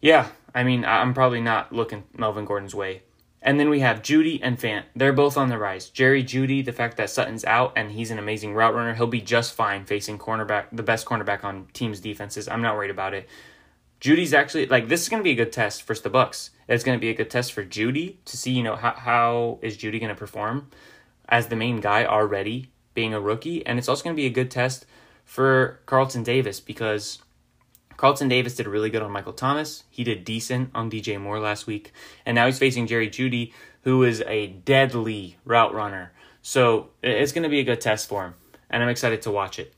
yeah, 0.00 0.28
I 0.54 0.64
mean, 0.64 0.84
I'm 0.84 1.14
probably 1.14 1.40
not 1.40 1.72
looking 1.72 2.04
Melvin 2.16 2.44
Gordon's 2.44 2.74
way. 2.74 3.02
And 3.44 3.58
then 3.58 3.70
we 3.70 3.80
have 3.80 4.02
Jeudy 4.02 4.38
and 4.40 4.56
Fant. 4.58 4.84
They're 4.94 5.12
both 5.12 5.36
on 5.36 5.48
the 5.48 5.58
rise. 5.58 5.88
Jerry 5.88 6.22
Jeudy, 6.22 6.64
the 6.64 6.72
fact 6.72 6.96
that 6.98 7.10
Sutton's 7.10 7.44
out 7.44 7.72
and 7.74 7.90
he's 7.90 8.12
an 8.12 8.18
amazing 8.18 8.54
route 8.54 8.74
runner, 8.74 8.94
he'll 8.94 9.08
be 9.08 9.20
just 9.20 9.54
fine 9.54 9.84
facing 9.84 10.18
cornerback, 10.18 10.66
the 10.70 10.84
best 10.84 11.06
cornerback 11.06 11.42
on 11.42 11.66
teams' 11.72 11.98
defenses. 11.98 12.46
I'm 12.46 12.62
not 12.62 12.76
worried 12.76 12.92
about 12.92 13.14
it. 13.14 13.28
Jeudy's 14.00 14.34
actually 14.34 14.66
like 14.66 14.88
this 14.88 15.02
is 15.02 15.08
going 15.08 15.20
to 15.20 15.24
be 15.24 15.30
a 15.30 15.36
good 15.36 15.52
test 15.52 15.82
for 15.82 15.94
the 15.94 16.10
Bucks. 16.10 16.50
It's 16.68 16.84
going 16.84 16.98
to 16.98 17.00
be 17.00 17.10
a 17.10 17.14
good 17.14 17.30
test 17.30 17.52
for 17.52 17.64
Jeudy 17.64 18.16
to 18.24 18.36
see, 18.36 18.50
you 18.50 18.62
know, 18.62 18.76
how 18.76 18.92
how 18.92 19.58
is 19.62 19.76
Jeudy 19.76 20.00
going 20.00 20.08
to 20.08 20.18
perform 20.18 20.68
as 21.28 21.46
the 21.46 21.56
main 21.56 21.80
guy 21.80 22.04
already 22.04 22.70
being 22.94 23.14
a 23.14 23.20
rookie, 23.20 23.64
and 23.64 23.78
it's 23.78 23.88
also 23.88 24.02
going 24.02 24.14
to 24.14 24.20
be 24.20 24.26
a 24.26 24.30
good 24.30 24.50
test 24.50 24.86
for 25.24 25.80
Carlton 25.86 26.24
Davis 26.24 26.58
because 26.58 27.22
Carlton 28.02 28.26
Davis 28.26 28.56
did 28.56 28.66
really 28.66 28.90
good 28.90 29.02
on 29.02 29.12
Michael 29.12 29.32
Thomas. 29.32 29.84
He 29.88 30.02
did 30.02 30.24
decent 30.24 30.70
on 30.74 30.90
DJ 30.90 31.20
Moore 31.20 31.38
last 31.38 31.68
week. 31.68 31.92
And 32.26 32.34
now 32.34 32.46
he's 32.46 32.58
facing 32.58 32.88
Jerry 32.88 33.08
Jeudy, 33.08 33.52
who 33.82 34.02
is 34.02 34.24
a 34.26 34.48
deadly 34.48 35.36
route 35.44 35.72
runner. 35.72 36.10
So 36.42 36.88
it's 37.00 37.30
going 37.30 37.44
to 37.44 37.48
be 37.48 37.60
a 37.60 37.64
good 37.64 37.80
test 37.80 38.08
for 38.08 38.24
him. 38.24 38.34
And 38.68 38.82
I'm 38.82 38.88
excited 38.88 39.22
to 39.22 39.30
watch 39.30 39.60
it. 39.60 39.72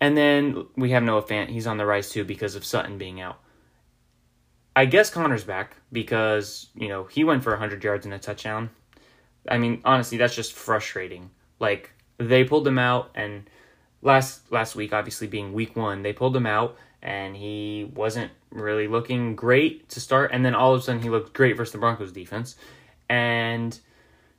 And 0.00 0.16
then 0.16 0.66
we 0.74 0.90
have 0.90 1.04
Noah 1.04 1.22
Fant. 1.22 1.48
He's 1.48 1.68
on 1.68 1.76
the 1.76 1.86
rise 1.86 2.10
too 2.10 2.24
because 2.24 2.56
of 2.56 2.64
Sutton 2.64 2.98
being 2.98 3.20
out. 3.20 3.38
I 4.74 4.86
guess 4.86 5.08
Conner's 5.08 5.44
back 5.44 5.76
because, 5.92 6.70
you 6.74 6.88
know, 6.88 7.04
he 7.04 7.22
went 7.22 7.44
for 7.44 7.50
100 7.50 7.84
yards 7.84 8.04
and 8.04 8.12
a 8.12 8.18
touchdown. 8.18 8.68
I 9.48 9.58
mean, 9.58 9.80
honestly, 9.84 10.18
that's 10.18 10.34
just 10.34 10.54
frustrating. 10.54 11.30
Like, 11.60 11.92
they 12.18 12.42
pulled 12.42 12.66
him 12.66 12.80
out, 12.80 13.12
and 13.14 13.48
last 14.00 14.50
last 14.50 14.74
week, 14.74 14.92
obviously 14.92 15.28
being 15.28 15.52
week 15.52 15.76
one, 15.76 16.02
they 16.02 16.12
pulled 16.12 16.36
him 16.36 16.46
out, 16.46 16.76
and 17.02 17.36
he 17.36 17.90
wasn't 17.94 18.30
really 18.50 18.86
looking 18.86 19.34
great 19.34 19.88
to 19.90 20.00
start. 20.00 20.30
And 20.32 20.44
then 20.44 20.54
all 20.54 20.74
of 20.74 20.80
a 20.80 20.82
sudden, 20.84 21.02
he 21.02 21.10
looked 21.10 21.32
great 21.32 21.56
versus 21.56 21.72
the 21.72 21.78
Broncos 21.78 22.12
defense, 22.12 22.56
and 23.08 23.78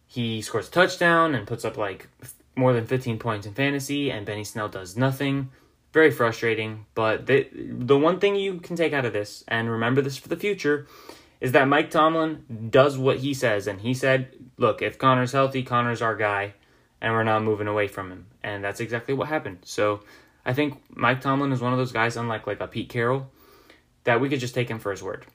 he 0.07 0.41
scores 0.41 0.69
a 0.69 0.71
touchdown 0.71 1.35
and 1.35 1.45
puts 1.45 1.65
up 1.65 1.77
like 1.77 2.07
more 2.55 2.73
than 2.73 2.85
15 2.85 3.19
points 3.19 3.45
in 3.45 3.53
fantasy. 3.53 4.11
And 4.11 4.25
Benny 4.25 4.43
Snell 4.43 4.69
does 4.69 4.95
nothing. 4.95 5.49
Very 5.91 6.11
frustrating. 6.11 6.85
But 6.95 7.25
the 7.25 7.47
the 7.53 7.97
one 7.97 8.19
thing 8.19 8.35
you 8.35 8.59
can 8.59 8.75
take 8.75 8.93
out 8.93 9.05
of 9.05 9.13
this, 9.13 9.43
and 9.47 9.69
remember 9.69 10.01
this 10.01 10.17
for 10.17 10.29
the 10.29 10.37
future, 10.37 10.87
is 11.41 11.51
that 11.51 11.67
Mike 11.67 11.91
Tomlin 11.91 12.69
does 12.71 12.97
what 12.97 13.17
he 13.17 13.33
says, 13.33 13.67
and 13.67 13.81
he 13.81 13.93
said, 13.93 14.33
"Look, 14.57 14.81
if 14.81 14.97
Conner's 14.97 15.33
healthy, 15.33 15.63
Conner's 15.63 16.01
our 16.01 16.15
guy." 16.15 16.53
And 17.01 17.11
we're 17.11 17.25
not 17.25 17.43
moving 17.43 17.67
away 17.67 17.89
from 17.89 18.09
him. 18.09 18.27
And 18.43 18.63
that's 18.63 18.79
exactly 18.79 19.13
what 19.13 19.27
happened. 19.27 19.57
So 19.63 20.03
I 20.45 20.53
think 20.53 20.81
Mike 20.89 21.21
Tomlin 21.21 21.51
is 21.51 21.61
one 21.61 21.73
of 21.73 21.79
those 21.79 21.91
guys, 21.91 22.17
unlike 22.17 22.47
like 22.47 22.59
a 22.59 22.67
Pete 22.67 22.89
Carroll, 22.89 23.31
that 24.03 24.19
we 24.19 24.29
could 24.29 24.39
just 24.39 24.55
take 24.55 24.69
him 24.69 24.79
for 24.79 24.91
his 24.91 25.03
word. 25.03 25.25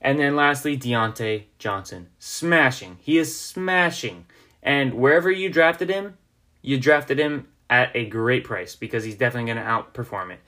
And 0.00 0.18
then 0.18 0.36
lastly, 0.36 0.76
Diontae 0.76 1.44
Johnson. 1.58 2.08
Smashing. 2.18 2.98
He 3.00 3.18
is 3.18 3.38
smashing. 3.38 4.26
And 4.62 4.94
wherever 4.94 5.30
you 5.30 5.48
drafted 5.48 5.88
him, 5.88 6.18
you 6.62 6.78
drafted 6.78 7.18
him 7.18 7.48
at 7.70 7.94
a 7.94 8.06
great 8.06 8.44
price 8.44 8.76
because 8.76 9.04
he's 9.04 9.16
definitely 9.16 9.52
going 9.52 9.64
to 9.64 9.70
outperform 9.70 10.32
it. 10.32 10.40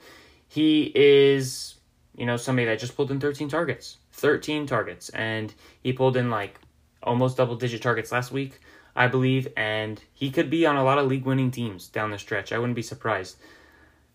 He 0.47 0.91
is, 0.95 1.75
you 2.15 2.25
know, 2.25 2.37
somebody 2.37 2.65
that 2.65 2.79
just 2.79 2.95
pulled 2.95 3.11
in 3.11 3.19
13 3.19 3.49
targets. 3.49 3.97
13 4.13 4.67
targets. 4.67 5.09
And 5.09 5.53
he 5.81 5.93
pulled 5.93 6.17
in 6.17 6.29
like 6.29 6.59
almost 7.01 7.37
double 7.37 7.55
digit 7.55 7.81
targets 7.81 8.11
last 8.11 8.31
week, 8.31 8.59
I 8.95 9.07
believe. 9.07 9.47
And 9.55 10.01
he 10.13 10.31
could 10.31 10.49
be 10.49 10.65
on 10.65 10.75
a 10.75 10.83
lot 10.83 10.97
of 10.97 11.07
league 11.07 11.25
winning 11.25 11.51
teams 11.51 11.87
down 11.87 12.11
the 12.11 12.17
stretch. 12.17 12.51
I 12.51 12.59
wouldn't 12.59 12.75
be 12.75 12.81
surprised. 12.81 13.37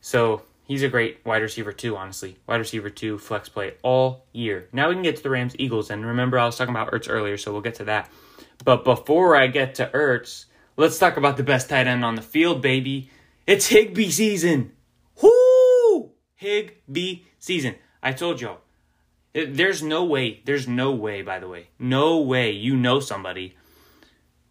So 0.04 0.42
he's 0.66 0.82
a 0.82 0.90
great 0.90 1.24
wide 1.24 1.40
receiver 1.40 1.72
too, 1.72 1.96
honestly. 1.96 2.36
Wide 2.46 2.58
receiver 2.58 2.90
two, 2.90 3.16
flex 3.16 3.48
play 3.48 3.72
all 3.82 4.26
year. 4.34 4.68
Now 4.70 4.90
we 4.90 4.94
can 4.94 5.02
get 5.02 5.16
to 5.16 5.22
the 5.22 5.30
Rams 5.30 5.56
Eagles, 5.58 5.88
and 5.88 6.04
remember 6.04 6.38
I 6.38 6.44
was 6.44 6.58
talking 6.58 6.74
about 6.74 6.92
Ertz 6.92 7.06
earlier, 7.08 7.38
so 7.38 7.52
we'll 7.52 7.62
get 7.62 7.76
to 7.76 7.84
that. 7.84 8.10
But 8.66 8.84
before 8.84 9.34
I 9.34 9.46
get 9.46 9.76
to 9.76 9.90
Ertz, 9.94 10.44
let's 10.76 10.98
talk 10.98 11.16
about 11.16 11.38
the 11.38 11.42
best 11.42 11.70
tight 11.70 11.86
end 11.86 12.04
on 12.04 12.16
the 12.16 12.22
field, 12.22 12.60
baby. 12.60 13.08
It's 13.46 13.68
Higbee 13.68 14.10
season. 14.10 14.72
Whoo! 15.22 16.10
Higbee 16.34 17.22
season. 17.38 17.76
I 18.02 18.12
told 18.12 18.42
y'all. 18.42 18.60
There's 19.32 19.82
no 19.82 20.04
way, 20.04 20.42
there's 20.44 20.68
no 20.68 20.92
way, 20.92 21.22
by 21.22 21.38
the 21.38 21.48
way, 21.48 21.68
no 21.78 22.18
way 22.18 22.50
you 22.50 22.76
know 22.76 23.00
somebody 23.00 23.56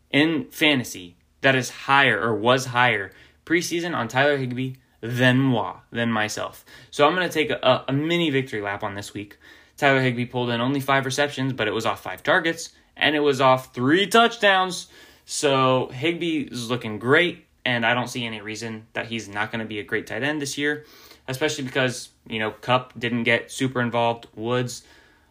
in 0.09 0.49
fantasy 0.49 1.17
that 1.41 1.55
is 1.55 1.69
higher 1.69 2.19
or 2.19 2.33
was 2.35 2.65
higher 2.65 3.11
preseason 3.45 3.95
on 3.95 4.07
Tyler 4.07 4.37
Higbee 4.37 4.73
than 5.03 5.37
moi, 5.37 5.75
than 5.91 6.09
myself. 6.09 6.63
So 6.89 7.05
I'm 7.05 7.13
going 7.13 7.27
to 7.27 7.33
take 7.33 7.49
a, 7.49 7.83
a, 7.89 7.91
mini 7.91 8.29
victory 8.29 8.61
lap 8.61 8.83
on 8.83 8.95
this 8.95 9.13
week. 9.13 9.37
Tyler 9.75 10.01
Higbee 10.01 10.25
pulled 10.25 10.49
in 10.49 10.61
only 10.61 10.79
five 10.79 11.05
receptions, 11.05 11.51
but 11.51 11.67
it 11.67 11.71
was 11.71 11.85
off 11.85 12.01
five 12.01 12.23
targets, 12.23 12.69
and 12.95 13.13
it 13.13 13.19
was 13.19 13.41
off 13.41 13.73
three 13.73 14.07
touchdowns. 14.07 14.87
So 15.25 15.87
Higbee 15.87 16.43
is 16.43 16.69
looking 16.69 16.99
great, 16.99 17.45
and 17.65 17.85
I 17.85 17.93
don't 17.93 18.07
see 18.07 18.25
any 18.25 18.39
reason 18.39 18.87
that 18.93 19.07
he's 19.07 19.27
not 19.27 19.51
going 19.51 19.59
to 19.59 19.67
be 19.67 19.79
a 19.79 19.83
great 19.83 20.07
tight 20.07 20.23
end 20.23 20.41
this 20.41 20.57
year, 20.57 20.85
especially 21.27 21.65
because, 21.65 22.07
you 22.25 22.39
know, 22.39 22.51
Kupp 22.51 22.97
didn't 22.97 23.23
get 23.23 23.51
super 23.51 23.81
involved. 23.81 24.27
Woods, 24.35 24.83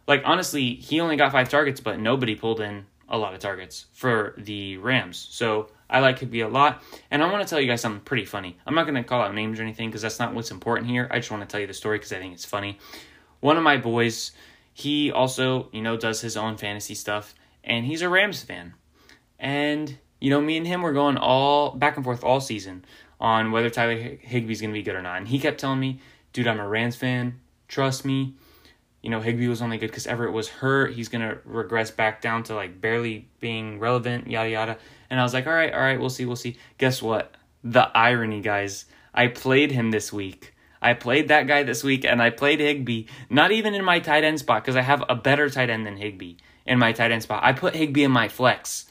like, 0.07 0.21
honestly, 0.23 0.75
he 0.75 0.99
only 0.99 1.15
got 1.15 1.31
five 1.31 1.49
targets, 1.49 1.79
but 1.79 1.99
nobody 1.99 2.35
pulled 2.35 2.61
in 2.61 2.85
a 3.13 3.17
lot 3.17 3.33
of 3.35 3.39
targets 3.39 3.85
for 3.93 4.33
the 4.39 4.77
Rams. 4.77 5.27
So 5.29 5.69
I 5.87 5.99
like 5.99 6.17
Higbee 6.17 6.41
a 6.41 6.47
lot. 6.47 6.83
And 7.11 7.23
I 7.23 7.31
want 7.31 7.43
to 7.43 7.49
tell 7.49 7.61
you 7.61 7.67
guys 7.67 7.79
something 7.79 8.01
pretty 8.01 8.25
funny. 8.25 8.57
I'm 8.65 8.73
not 8.73 8.85
going 8.85 8.95
to 8.95 9.03
call 9.03 9.21
out 9.21 9.33
names 9.35 9.59
or 9.59 9.63
anything 9.63 9.87
because 9.87 10.01
that's 10.01 10.19
not 10.19 10.33
what's 10.33 10.49
important 10.49 10.89
here. 10.89 11.07
I 11.11 11.19
just 11.19 11.29
want 11.29 11.43
to 11.43 11.47
tell 11.47 11.61
you 11.61 11.67
the 11.67 11.73
story 11.73 11.99
because 11.99 12.11
I 12.11 12.17
think 12.17 12.33
it's 12.33 12.43
funny. 12.43 12.79
One 13.39 13.55
of 13.55 13.63
my 13.63 13.77
boys, 13.77 14.31
he 14.73 15.11
also, 15.11 15.69
you 15.71 15.83
know, 15.83 15.95
does 15.95 16.21
his 16.21 16.35
own 16.35 16.57
fantasy 16.57 16.95
stuff, 16.95 17.35
and 17.63 17.85
he's 17.85 18.01
a 18.01 18.09
Rams 18.09 18.41
fan. 18.41 18.73
And, 19.37 19.95
you 20.19 20.31
know, 20.31 20.41
me 20.41 20.57
and 20.57 20.65
him 20.65 20.81
were 20.81 20.93
going 20.93 21.17
all 21.17 21.71
back 21.75 21.95
and 21.95 22.03
forth 22.03 22.23
all 22.23 22.41
season 22.41 22.83
on 23.19 23.51
whether 23.51 23.69
Tyler 23.69 23.95
Higbee's 23.95 24.59
going 24.59 24.71
to 24.71 24.79
be 24.79 24.81
good 24.81 24.95
or 24.95 25.03
not. 25.03 25.17
And 25.17 25.27
he 25.27 25.37
kept 25.37 25.59
telling 25.59 25.79
me, 25.79 25.99
dude, 26.31 26.47
I'm 26.47 26.59
a 26.59 26.67
Rams 26.67 26.95
fan. 26.95 27.39
Trust 27.67 28.05
me 28.05 28.33
you 29.03 29.09
know, 29.09 29.19
Higbee 29.19 29.49
was 29.49 29.61
only 29.61 29.77
good 29.77 29.91
because 29.91 30.07
Everett 30.07 30.31
was 30.31 30.47
hurt. 30.47 30.93
He's 30.93 31.09
going 31.09 31.27
to 31.29 31.37
regress 31.43 31.91
back 31.91 32.21
down 32.21 32.43
to 32.43 32.55
like 32.55 32.79
barely 32.79 33.27
being 33.41 33.77
relevant, 33.77 34.27
yada, 34.27 34.49
yada. 34.49 34.77
And 35.09 35.19
I 35.19 35.23
was 35.23 35.33
like, 35.33 35.45
all 35.45 35.53
right, 35.53 35.73
all 35.73 35.79
right, 35.79 35.99
we'll 35.99 36.09
see, 36.09 36.25
we'll 36.25 36.37
see. 36.37 36.57
Guess 36.77 37.01
what? 37.01 37.35
The 37.65 37.91
irony, 37.95 38.39
guys. 38.39 38.85
I 39.13 39.27
played 39.27 39.71
him 39.71 39.91
this 39.91 40.13
week. 40.13 40.53
I 40.81 40.93
played 40.93 41.27
that 41.27 41.47
guy 41.47 41.63
this 41.63 41.83
week 41.83 42.05
and 42.05 42.21
I 42.21 42.29
played 42.29 42.61
Higbee, 42.61 43.05
not 43.29 43.51
even 43.51 43.73
in 43.73 43.83
my 43.83 43.99
tight 43.99 44.23
end 44.23 44.39
spot 44.39 44.63
because 44.63 44.75
I 44.75 44.81
have 44.81 45.03
a 45.07 45.15
better 45.15 45.49
tight 45.49 45.69
end 45.69 45.85
than 45.85 45.97
Higbee 45.97 46.35
in 46.65 46.79
my 46.79 46.93
tight 46.93 47.11
end 47.11 47.23
spot. 47.23 47.43
I 47.43 47.53
put 47.53 47.75
Higbee 47.75 48.03
in 48.03 48.11
my 48.11 48.29
flex 48.29 48.85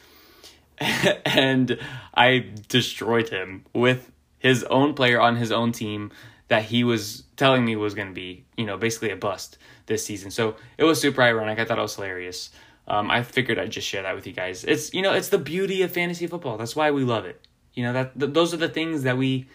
and 1.24 1.78
I 2.14 2.46
destroyed 2.68 3.30
him 3.30 3.64
with 3.74 4.10
his 4.38 4.64
own 4.64 4.94
player 4.94 5.20
on 5.20 5.36
his 5.36 5.52
own 5.52 5.72
team 5.72 6.10
that 6.53 6.64
he 6.64 6.84
was 6.84 7.22
telling 7.36 7.64
me 7.64 7.74
was 7.76 7.94
going 7.94 8.09
to 8.09 8.12
be, 8.12 8.44
you 8.59 8.66
know, 8.66 8.76
basically 8.76 9.09
a 9.09 9.16
bust 9.16 9.57
this 9.86 10.05
season. 10.05 10.30
So 10.30 10.57
it 10.76 10.84
was 10.84 11.00
super 11.00 11.22
ironic. 11.22 11.59
I 11.59 11.64
thought 11.64 11.78
it 11.78 11.80
was 11.80 11.94
hilarious. 11.94 12.50
Um, 12.86 13.11
I 13.11 13.22
figured 13.22 13.59
I'd 13.59 13.70
just 13.70 13.88
share 13.88 14.03
that 14.03 14.14
with 14.14 14.26
you 14.26 14.34
guys. 14.34 14.62
It's 14.62 14.92
you 14.92 15.00
know 15.00 15.14
it's 15.14 15.30
the 15.30 15.38
beauty 15.38 15.80
of 15.80 15.92
fantasy 15.92 16.26
football. 16.26 16.59
That's 16.59 16.76
why 16.76 16.90
we 16.90 17.05
love 17.05 17.24
it. 17.24 17.40
You 17.72 17.84
know 17.84 17.94
that 17.94 18.20
th- 18.20 18.34
those 18.34 18.53
are 18.53 18.59
the 18.59 18.68
things 18.68 19.05
that 19.05 19.16
we 19.16 19.46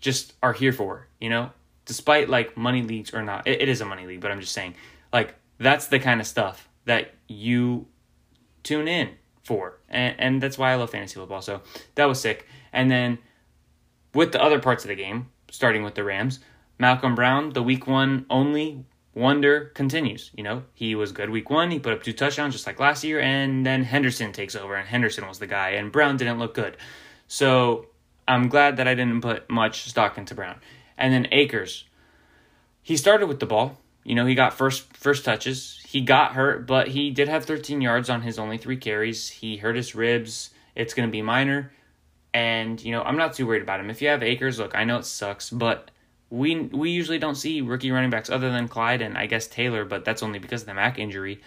just 0.00 0.32
are 0.42 0.54
here 0.54 0.72
for. 0.72 1.08
You 1.20 1.28
know, 1.28 1.50
despite 1.84 2.30
like 2.30 2.56
money 2.56 2.80
leagues 2.80 3.12
or 3.12 3.22
not, 3.22 3.46
it, 3.46 3.60
it 3.60 3.68
is 3.68 3.82
a 3.82 3.84
money 3.84 4.06
league. 4.06 4.22
But 4.22 4.30
I'm 4.30 4.40
just 4.40 4.54
saying, 4.54 4.76
like 5.12 5.34
that's 5.58 5.88
the 5.88 5.98
kind 5.98 6.22
of 6.22 6.26
stuff 6.26 6.70
that 6.86 7.12
you 7.28 7.86
tune 8.62 8.88
in 8.88 9.10
for, 9.42 9.78
and 9.90 10.14
and 10.18 10.42
that's 10.42 10.56
why 10.56 10.72
I 10.72 10.76
love 10.76 10.88
fantasy 10.88 11.16
football. 11.16 11.42
So 11.42 11.60
that 11.96 12.06
was 12.06 12.18
sick. 12.18 12.46
And 12.72 12.90
then 12.90 13.18
with 14.14 14.32
the 14.32 14.42
other 14.42 14.58
parts 14.58 14.84
of 14.84 14.88
the 14.88 14.94
game, 14.94 15.28
starting 15.50 15.82
with 15.82 15.94
the 15.94 16.04
Rams, 16.04 16.40
Malcolm 16.78 17.14
Brown, 17.14 17.50
the 17.50 17.62
week 17.62 17.86
one 17.86 18.24
only 18.30 18.84
wonder 19.14 19.66
continues. 19.74 20.30
You 20.34 20.42
know, 20.42 20.62
he 20.74 20.94
was 20.94 21.12
good 21.12 21.30
week 21.30 21.50
one. 21.50 21.70
He 21.70 21.78
put 21.78 21.92
up 21.92 22.02
two 22.02 22.12
touchdowns 22.12 22.54
just 22.54 22.66
like 22.66 22.80
last 22.80 23.04
year, 23.04 23.20
and 23.20 23.66
then 23.66 23.84
Henderson 23.84 24.32
takes 24.32 24.56
over, 24.56 24.74
and 24.74 24.88
Henderson 24.88 25.26
was 25.26 25.38
the 25.38 25.46
guy, 25.46 25.70
and 25.70 25.92
Brown 25.92 26.16
didn't 26.16 26.38
look 26.38 26.54
good. 26.54 26.76
So 27.28 27.86
I'm 28.26 28.48
glad 28.48 28.76
that 28.78 28.88
I 28.88 28.94
didn't 28.94 29.20
put 29.20 29.50
much 29.50 29.88
stock 29.88 30.16
into 30.16 30.34
Brown. 30.34 30.60
And 30.96 31.12
then 31.12 31.28
Akers, 31.32 31.84
he 32.82 32.96
started 32.96 33.26
with 33.26 33.40
the 33.40 33.46
ball. 33.46 33.78
You 34.04 34.14
know, 34.14 34.26
he 34.26 34.34
got 34.34 34.54
first 34.54 34.96
first 34.96 35.24
touches. 35.24 35.82
He 35.86 36.00
got 36.00 36.32
hurt, 36.32 36.66
but 36.66 36.88
he 36.88 37.10
did 37.10 37.28
have 37.28 37.44
13 37.44 37.80
yards 37.80 38.08
on 38.08 38.22
his 38.22 38.38
only 38.38 38.56
three 38.56 38.76
carries. 38.76 39.28
He 39.28 39.58
hurt 39.58 39.76
his 39.76 39.94
ribs. 39.94 40.50
It's 40.74 40.94
going 40.94 41.08
to 41.08 41.12
be 41.12 41.22
minor. 41.22 41.72
And, 42.32 42.82
you 42.82 42.92
know, 42.92 43.02
I'm 43.02 43.16
not 43.16 43.34
too 43.34 43.46
worried 43.46 43.62
about 43.62 43.80
him. 43.80 43.90
If 43.90 44.00
you 44.00 44.08
have 44.08 44.22
Akers, 44.22 44.58
look, 44.58 44.74
I 44.74 44.84
know 44.84 44.98
it 44.98 45.04
sucks, 45.04 45.50
but 45.50 45.90
we 46.30 46.60
we 46.60 46.90
usually 46.90 47.18
don't 47.18 47.34
see 47.34 47.60
rookie 47.60 47.90
running 47.90 48.10
backs 48.10 48.30
other 48.30 48.50
than 48.50 48.68
Clyde 48.68 49.02
and 49.02 49.18
I 49.18 49.26
guess 49.26 49.48
Taylor, 49.48 49.84
but 49.84 50.04
that's 50.04 50.22
only 50.22 50.38
because 50.38 50.62
of 50.62 50.68
the 50.68 50.74
Mack 50.74 50.98
injury. 50.98 51.40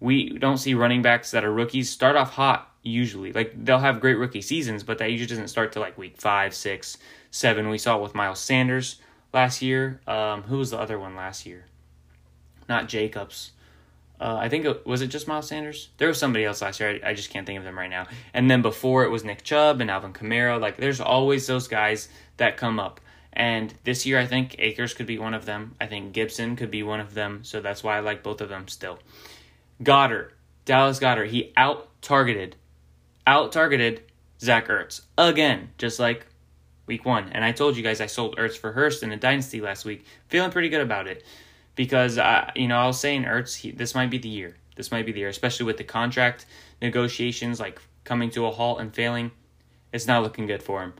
We 0.00 0.38
don't 0.38 0.58
see 0.58 0.74
running 0.74 1.02
backs 1.02 1.32
that 1.32 1.44
are 1.44 1.52
rookies 1.52 1.90
start 1.90 2.14
off 2.16 2.30
hot 2.30 2.70
usually. 2.82 3.32
Like 3.32 3.52
they'll 3.64 3.78
have 3.78 4.00
great 4.00 4.14
rookie 4.14 4.42
seasons, 4.42 4.84
but 4.84 4.98
that 4.98 5.10
usually 5.10 5.28
doesn't 5.28 5.48
start 5.48 5.72
to 5.72 5.80
like 5.80 5.98
week 5.98 6.20
five, 6.20 6.54
six, 6.54 6.96
seven. 7.30 7.68
We 7.68 7.78
saw 7.78 7.98
it 7.98 8.02
with 8.02 8.14
Miles 8.14 8.40
Sanders 8.40 9.00
last 9.32 9.62
year. 9.62 10.00
Um, 10.06 10.42
who 10.42 10.58
was 10.58 10.70
the 10.70 10.78
other 10.78 10.98
one 10.98 11.16
last 11.16 11.44
year? 11.44 11.66
Not 12.68 12.88
Jacobs. 12.88 13.52
Uh, 14.20 14.36
I 14.36 14.48
think 14.48 14.64
it 14.64 14.86
was 14.86 15.02
it 15.02 15.08
just 15.08 15.26
Miles 15.26 15.48
Sanders. 15.48 15.88
There 15.98 16.08
was 16.08 16.18
somebody 16.18 16.44
else 16.44 16.62
last 16.62 16.80
year. 16.80 17.00
I, 17.04 17.10
I 17.10 17.14
just 17.14 17.30
can't 17.30 17.46
think 17.46 17.58
of 17.58 17.64
them 17.64 17.76
right 17.76 17.90
now. 17.90 18.06
And 18.32 18.50
then 18.50 18.62
before 18.62 19.04
it 19.04 19.10
was 19.10 19.24
Nick 19.24 19.42
Chubb 19.42 19.80
and 19.80 19.90
Alvin 19.90 20.12
Kamara. 20.12 20.60
Like 20.60 20.76
there's 20.76 21.00
always 21.00 21.46
those 21.46 21.68
guys 21.68 22.08
that 22.36 22.56
come 22.56 22.78
up. 22.78 23.00
And 23.32 23.74
this 23.82 24.06
year, 24.06 24.18
I 24.18 24.26
think 24.26 24.54
Akers 24.60 24.94
could 24.94 25.06
be 25.06 25.18
one 25.18 25.34
of 25.34 25.44
them. 25.44 25.74
I 25.80 25.86
think 25.86 26.12
Gibson 26.12 26.54
could 26.54 26.70
be 26.70 26.84
one 26.84 27.00
of 27.00 27.14
them. 27.14 27.40
So 27.42 27.60
that's 27.60 27.82
why 27.82 27.96
I 27.96 28.00
like 28.00 28.22
both 28.22 28.40
of 28.40 28.48
them 28.48 28.68
still. 28.68 29.00
Goedert, 29.82 30.30
Dallas 30.64 31.00
Goedert, 31.00 31.28
he 31.28 31.52
out 31.56 31.88
targeted, 32.00 32.54
out 33.26 33.50
targeted 33.50 34.02
Zach 34.40 34.68
Ertz 34.68 35.00
again, 35.18 35.70
just 35.78 35.98
like 35.98 36.26
week 36.86 37.04
one. 37.04 37.30
And 37.30 37.44
I 37.44 37.50
told 37.50 37.76
you 37.76 37.82
guys 37.82 38.00
I 38.00 38.06
sold 38.06 38.36
Ertz 38.36 38.56
for 38.56 38.70
Hurst 38.70 39.02
in 39.02 39.10
a 39.10 39.16
dynasty 39.16 39.60
last 39.60 39.84
week. 39.84 40.04
Feeling 40.28 40.52
pretty 40.52 40.68
good 40.68 40.80
about 40.80 41.08
it 41.08 41.24
because 41.74 42.18
uh, 42.18 42.50
you 42.54 42.68
know 42.68 42.76
I 42.76 42.86
was 42.86 43.00
saying 43.00 43.24
Ertz, 43.24 43.56
he, 43.56 43.70
this 43.70 43.94
might 43.94 44.10
be 44.10 44.18
the 44.18 44.28
year. 44.28 44.56
This 44.76 44.90
might 44.90 45.06
be 45.06 45.12
the 45.12 45.20
year, 45.20 45.28
especially 45.28 45.66
with 45.66 45.76
the 45.76 45.84
contract 45.84 46.46
negotiations 46.82 47.60
like 47.60 47.80
coming 48.04 48.30
to 48.30 48.46
a 48.46 48.50
halt 48.50 48.80
and 48.80 48.94
failing. 48.94 49.30
It's 49.92 50.06
not 50.06 50.22
looking 50.22 50.46
good 50.46 50.62
for 50.62 50.82
him. 50.82 50.94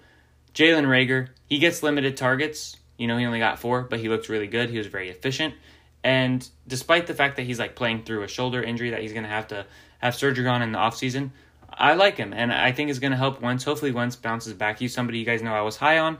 Jalen 0.54 0.86
Reagor, 0.86 1.28
he 1.46 1.58
gets 1.58 1.82
limited 1.82 2.16
targets. 2.16 2.76
You 2.96 3.08
know, 3.08 3.18
he 3.18 3.26
only 3.26 3.40
got 3.40 3.58
four, 3.58 3.82
but 3.82 3.98
he 3.98 4.08
looked 4.08 4.28
really 4.28 4.46
good. 4.46 4.70
He 4.70 4.78
was 4.78 4.86
very 4.86 5.10
efficient. 5.10 5.54
And 6.04 6.48
despite 6.68 7.06
the 7.06 7.14
fact 7.14 7.36
that 7.36 7.42
he's 7.42 7.58
like 7.58 7.74
playing 7.74 8.04
through 8.04 8.22
a 8.22 8.28
shoulder 8.28 8.62
injury 8.62 8.90
that 8.90 9.02
he's 9.02 9.12
going 9.12 9.24
to 9.24 9.28
have 9.28 9.48
to 9.48 9.66
have 9.98 10.14
surgery 10.14 10.46
on 10.46 10.62
in 10.62 10.70
the 10.70 10.78
offseason, 10.78 11.30
I 11.72 11.94
like 11.94 12.16
him. 12.16 12.32
And 12.32 12.52
I 12.52 12.70
think 12.70 12.90
it's 12.90 12.98
going 13.00 13.10
to 13.10 13.16
help 13.16 13.40
once, 13.40 13.64
hopefully, 13.64 13.90
Wentz 13.90 14.14
bounces 14.14 14.52
back. 14.52 14.78
He's 14.78 14.94
somebody 14.94 15.18
you 15.18 15.24
guys 15.24 15.42
know 15.42 15.52
I 15.52 15.62
was 15.62 15.76
high 15.76 15.98
on. 15.98 16.18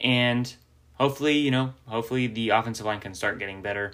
And 0.00 0.52
hopefully, 1.02 1.36
you 1.36 1.50
know, 1.50 1.74
hopefully 1.88 2.28
the 2.28 2.50
offensive 2.50 2.86
line 2.86 3.00
can 3.00 3.12
start 3.12 3.40
getting 3.40 3.60
better, 3.60 3.92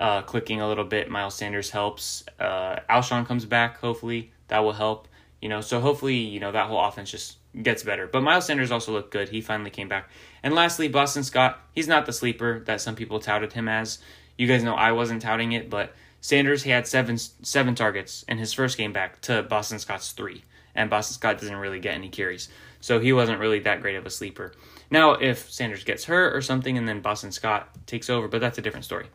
uh, 0.00 0.20
clicking 0.22 0.60
a 0.60 0.66
little 0.66 0.84
bit. 0.84 1.08
Miles 1.08 1.36
Sanders 1.36 1.70
helps. 1.70 2.24
Uh, 2.40 2.80
Alshon 2.90 3.24
comes 3.24 3.44
back, 3.44 3.78
hopefully. 3.78 4.32
That 4.48 4.64
will 4.64 4.72
help. 4.72 5.06
You 5.40 5.48
know, 5.48 5.60
so 5.60 5.78
hopefully, 5.78 6.16
you 6.16 6.40
know, 6.40 6.50
that 6.50 6.66
whole 6.66 6.84
offense 6.84 7.12
just 7.12 7.36
gets 7.62 7.84
better. 7.84 8.08
But 8.08 8.22
Miles 8.22 8.46
Sanders 8.46 8.72
also 8.72 8.90
looked 8.90 9.12
good. 9.12 9.28
He 9.28 9.40
finally 9.40 9.70
came 9.70 9.88
back. 9.88 10.10
And 10.42 10.54
lastly, 10.56 10.88
Boston 10.88 11.22
Scott. 11.22 11.60
He's 11.72 11.86
not 11.86 12.04
the 12.04 12.12
sleeper 12.12 12.58
that 12.66 12.80
some 12.80 12.96
people 12.96 13.20
touted 13.20 13.52
him 13.52 13.68
as. 13.68 14.00
You 14.36 14.48
guys 14.48 14.64
know 14.64 14.74
I 14.74 14.90
wasn't 14.90 15.22
touting 15.22 15.52
it, 15.52 15.70
but 15.70 15.94
Sanders 16.20 16.64
he 16.64 16.70
had 16.70 16.88
seven 16.88 17.16
seven 17.16 17.76
targets 17.76 18.24
in 18.26 18.38
his 18.38 18.52
first 18.52 18.76
game 18.76 18.92
back 18.92 19.20
to 19.20 19.44
Boston 19.44 19.78
Scott's 19.78 20.10
three, 20.10 20.42
and 20.74 20.90
Boston 20.90 21.14
Scott 21.14 21.38
doesn't 21.38 21.54
really 21.54 21.78
get 21.78 21.94
any 21.94 22.08
carries, 22.08 22.48
so 22.80 22.98
he 22.98 23.12
wasn't 23.12 23.38
really 23.38 23.60
that 23.60 23.82
great 23.82 23.94
of 23.94 24.04
a 24.04 24.10
sleeper. 24.10 24.52
Now, 24.90 25.12
if 25.12 25.50
Sanders 25.50 25.84
gets 25.84 26.04
hurt 26.04 26.34
or 26.34 26.40
something, 26.40 26.76
and 26.78 26.88
then 26.88 27.00
Boston 27.00 27.32
Scott 27.32 27.68
takes 27.86 28.10
over, 28.10 28.28
but 28.28 28.40
that's 28.40 28.58
a 28.58 28.62
different 28.62 28.84
story. 28.84 29.06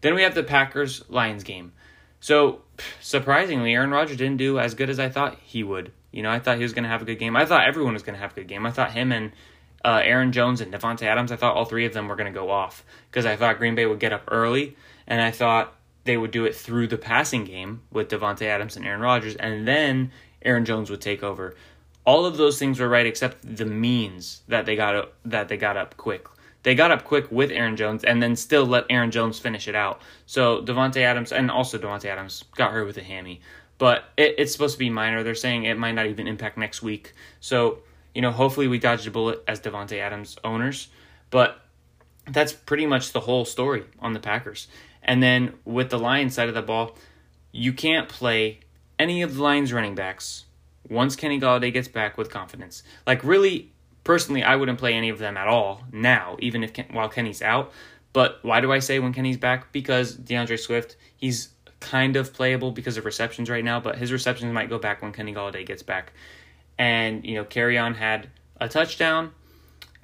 Then 0.00 0.14
we 0.14 0.22
have 0.22 0.34
the 0.34 0.42
Packers 0.42 1.04
Lions 1.08 1.44
game. 1.44 1.72
So 2.20 2.62
surprisingly, 3.00 3.74
Aaron 3.74 3.90
Rodgers 3.90 4.16
didn't 4.16 4.38
do 4.38 4.58
as 4.58 4.74
good 4.74 4.90
as 4.90 4.98
I 4.98 5.08
thought 5.08 5.38
he 5.42 5.62
would. 5.62 5.92
You 6.10 6.22
know, 6.22 6.30
I 6.30 6.38
thought 6.38 6.56
he 6.56 6.62
was 6.62 6.72
going 6.72 6.84
to 6.84 6.88
have 6.88 7.02
a 7.02 7.04
good 7.04 7.18
game. 7.18 7.36
I 7.36 7.44
thought 7.44 7.66
everyone 7.66 7.94
was 7.94 8.02
going 8.02 8.14
to 8.14 8.20
have 8.20 8.32
a 8.32 8.34
good 8.34 8.48
game. 8.48 8.64
I 8.66 8.70
thought 8.70 8.92
him 8.92 9.12
and 9.12 9.32
uh, 9.84 10.00
Aaron 10.02 10.32
Jones 10.32 10.60
and 10.60 10.72
Davante 10.72 11.02
Adams, 11.02 11.30
I 11.30 11.36
thought 11.36 11.54
all 11.54 11.66
three 11.66 11.84
of 11.84 11.92
them 11.92 12.08
were 12.08 12.16
going 12.16 12.32
to 12.32 12.38
go 12.38 12.50
off 12.50 12.84
because 13.10 13.26
I 13.26 13.36
thought 13.36 13.58
Green 13.58 13.74
Bay 13.74 13.84
would 13.86 14.00
get 14.00 14.12
up 14.12 14.22
early, 14.28 14.76
and 15.06 15.20
I 15.20 15.30
thought 15.30 15.74
they 16.04 16.16
would 16.16 16.30
do 16.30 16.44
it 16.46 16.54
through 16.54 16.88
the 16.88 16.96
passing 16.96 17.44
game 17.44 17.82
with 17.90 18.08
Davante 18.08 18.42
Adams 18.42 18.76
and 18.76 18.86
Aaron 18.86 19.00
Rodgers, 19.00 19.36
and 19.36 19.68
then 19.68 20.10
Aaron 20.42 20.64
Jones 20.64 20.90
would 20.90 21.00
take 21.00 21.22
over. 21.22 21.54
All 22.04 22.26
of 22.26 22.36
those 22.36 22.58
things 22.58 22.78
were 22.78 22.88
right 22.88 23.06
except 23.06 23.56
the 23.56 23.64
means 23.64 24.42
that 24.48 24.66
they 24.66 24.76
got 24.76 24.94
up, 24.94 25.14
that 25.24 25.48
they 25.48 25.56
got 25.56 25.76
up 25.76 25.96
quick. 25.96 26.28
They 26.62 26.74
got 26.74 26.90
up 26.90 27.04
quick 27.04 27.30
with 27.30 27.50
Aaron 27.50 27.76
Jones 27.76 28.04
and 28.04 28.22
then 28.22 28.36
still 28.36 28.64
let 28.64 28.86
Aaron 28.88 29.10
Jones 29.10 29.38
finish 29.38 29.68
it 29.68 29.74
out. 29.74 30.00
So 30.24 30.62
Davante 30.62 31.02
Adams 31.02 31.32
and 31.32 31.50
also 31.50 31.78
Davante 31.78 32.06
Adams 32.06 32.44
got 32.56 32.72
hurt 32.72 32.86
with 32.86 32.96
a 32.96 33.02
hammy 33.02 33.40
but 33.78 34.04
it, 34.16 34.34
it's 34.38 34.52
supposed 34.52 34.74
to 34.74 34.78
be 34.78 34.90
minor. 34.90 35.22
They're 35.22 35.34
saying 35.34 35.64
it 35.64 35.78
might 35.78 35.92
not 35.92 36.06
even 36.06 36.26
impact 36.26 36.56
next 36.56 36.82
week. 36.82 37.12
So, 37.40 37.80
you 38.14 38.22
know, 38.22 38.30
hopefully 38.30 38.68
we 38.68 38.78
dodged 38.78 39.06
a 39.06 39.10
bullet 39.10 39.42
as 39.48 39.60
Davante 39.60 39.98
Adams 39.98 40.36
owners. 40.44 40.88
But 41.30 41.60
that's 42.26 42.52
pretty 42.52 42.86
much 42.86 43.12
the 43.12 43.20
whole 43.20 43.44
story 43.44 43.84
on 43.98 44.12
the 44.12 44.20
Packers. 44.20 44.68
And 45.02 45.22
then 45.22 45.54
with 45.64 45.90
the 45.90 45.98
Lions 45.98 46.34
side 46.34 46.48
of 46.48 46.54
the 46.54 46.62
ball, 46.62 46.96
you 47.52 47.72
can't 47.72 48.08
play 48.08 48.60
any 48.98 49.22
of 49.22 49.34
the 49.34 49.42
Lions 49.42 49.72
running 49.72 49.94
backs 49.94 50.44
once 50.88 51.16
Kenny 51.16 51.40
Golladay 51.40 51.72
gets 51.72 51.88
back 51.88 52.16
with 52.18 52.30
confidence. 52.30 52.82
Like 53.06 53.24
really, 53.24 53.72
personally, 54.04 54.42
I 54.42 54.56
wouldn't 54.56 54.78
play 54.78 54.94
any 54.94 55.08
of 55.08 55.18
them 55.18 55.36
at 55.36 55.48
all 55.48 55.82
now, 55.92 56.36
even 56.40 56.62
if 56.62 56.72
while 56.90 57.08
Kenny's 57.08 57.42
out. 57.42 57.72
But 58.12 58.38
why 58.42 58.60
do 58.60 58.72
I 58.72 58.78
say 58.78 59.00
when 59.00 59.12
Kenny's 59.12 59.36
back? 59.36 59.72
Because 59.72 60.16
DeAndre 60.16 60.58
Swift, 60.58 60.96
he's 61.16 61.48
kind 61.80 62.16
of 62.16 62.32
playable 62.32 62.70
because 62.70 62.96
of 62.96 63.04
receptions 63.04 63.50
right 63.50 63.64
now, 63.64 63.80
but 63.80 63.98
his 63.98 64.12
receptions 64.12 64.52
might 64.52 64.68
go 64.68 64.78
back 64.78 65.02
when 65.02 65.12
Kenny 65.12 65.34
Golladay 65.34 65.66
gets 65.66 65.82
back. 65.82 66.12
And, 66.78 67.24
you 67.24 67.34
know, 67.34 67.44
Kerryon 67.44 67.96
had 67.96 68.30
a 68.60 68.68
touchdown. 68.68 69.32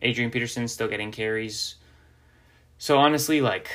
Adrian 0.02 0.30
Peterson's 0.30 0.72
still 0.72 0.88
getting 0.88 1.12
carries. 1.12 1.76
So 2.78 2.98
honestly, 2.98 3.40
like, 3.40 3.70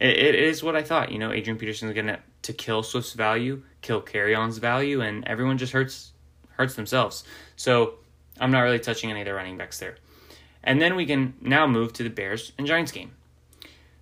it, 0.00 0.16
it 0.16 0.34
is 0.34 0.62
what 0.62 0.76
I 0.76 0.82
thought. 0.82 1.10
You 1.10 1.18
know, 1.18 1.32
Adrian 1.32 1.58
Peterson 1.58 1.88
is 1.88 1.94
gonna 1.94 2.20
to 2.42 2.52
kill 2.52 2.82
Swift's 2.82 3.12
value, 3.12 3.62
kill 3.80 4.02
Kerryon's 4.02 4.58
value, 4.58 5.00
and 5.00 5.26
everyone 5.26 5.58
just 5.58 5.72
hurts 5.72 6.11
hurts 6.56 6.74
themselves. 6.74 7.24
So 7.56 7.94
I'm 8.40 8.50
not 8.50 8.60
really 8.60 8.78
touching 8.78 9.10
any 9.10 9.20
of 9.20 9.26
the 9.26 9.34
running 9.34 9.56
backs 9.56 9.78
there. 9.78 9.96
And 10.64 10.80
then 10.80 10.94
we 10.94 11.06
can 11.06 11.34
now 11.40 11.66
move 11.66 11.92
to 11.94 12.02
the 12.02 12.10
Bears 12.10 12.52
and 12.56 12.66
Giants 12.66 12.92
game. 12.92 13.12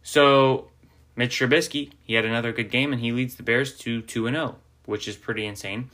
So 0.02 0.68
Mitch 1.16 1.38
Trubisky, 1.38 1.92
he 2.02 2.14
had 2.14 2.24
another 2.24 2.52
good 2.52 2.70
game 2.70 2.92
and 2.92 3.00
he 3.00 3.12
leads 3.12 3.36
the 3.36 3.42
Bears 3.42 3.76
to 3.78 4.02
2 4.02 4.26
and 4.26 4.36
0, 4.36 4.56
which 4.86 5.08
is 5.08 5.16
pretty 5.16 5.46
insane. 5.46 5.90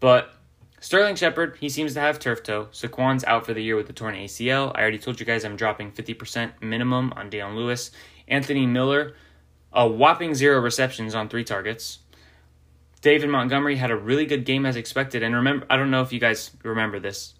But 0.00 0.34
Sterling 0.80 1.16
Shepard, 1.16 1.56
he 1.60 1.70
seems 1.70 1.94
to 1.94 2.00
have 2.00 2.18
turf 2.18 2.42
toe. 2.42 2.68
Saquon's 2.70 3.24
out 3.24 3.46
for 3.46 3.54
the 3.54 3.62
year 3.62 3.76
with 3.76 3.86
the 3.86 3.94
torn 3.94 4.14
ACL. 4.14 4.70
I 4.74 4.82
already 4.82 4.98
told 4.98 5.18
you 5.18 5.24
guys 5.24 5.42
I'm 5.44 5.56
dropping 5.56 5.92
50% 5.92 6.60
minimum 6.60 7.12
on 7.16 7.30
Dion 7.30 7.56
Lewis. 7.56 7.90
Anthony 8.28 8.66
Miller, 8.66 9.14
a 9.72 9.88
whopping 9.88 10.34
zero 10.34 10.60
receptions 10.60 11.14
on 11.14 11.28
three 11.28 11.44
targets. 11.44 12.00
David 13.04 13.28
Montgomery 13.28 13.76
had 13.76 13.90
a 13.90 13.96
really 13.96 14.24
good 14.24 14.46
game 14.46 14.64
as 14.64 14.76
expected. 14.76 15.22
And 15.22 15.34
remember, 15.34 15.66
I 15.68 15.76
don't 15.76 15.90
know 15.90 16.00
if 16.00 16.10
you 16.10 16.18
guys 16.18 16.50
remember 16.62 16.98
this, 16.98 17.34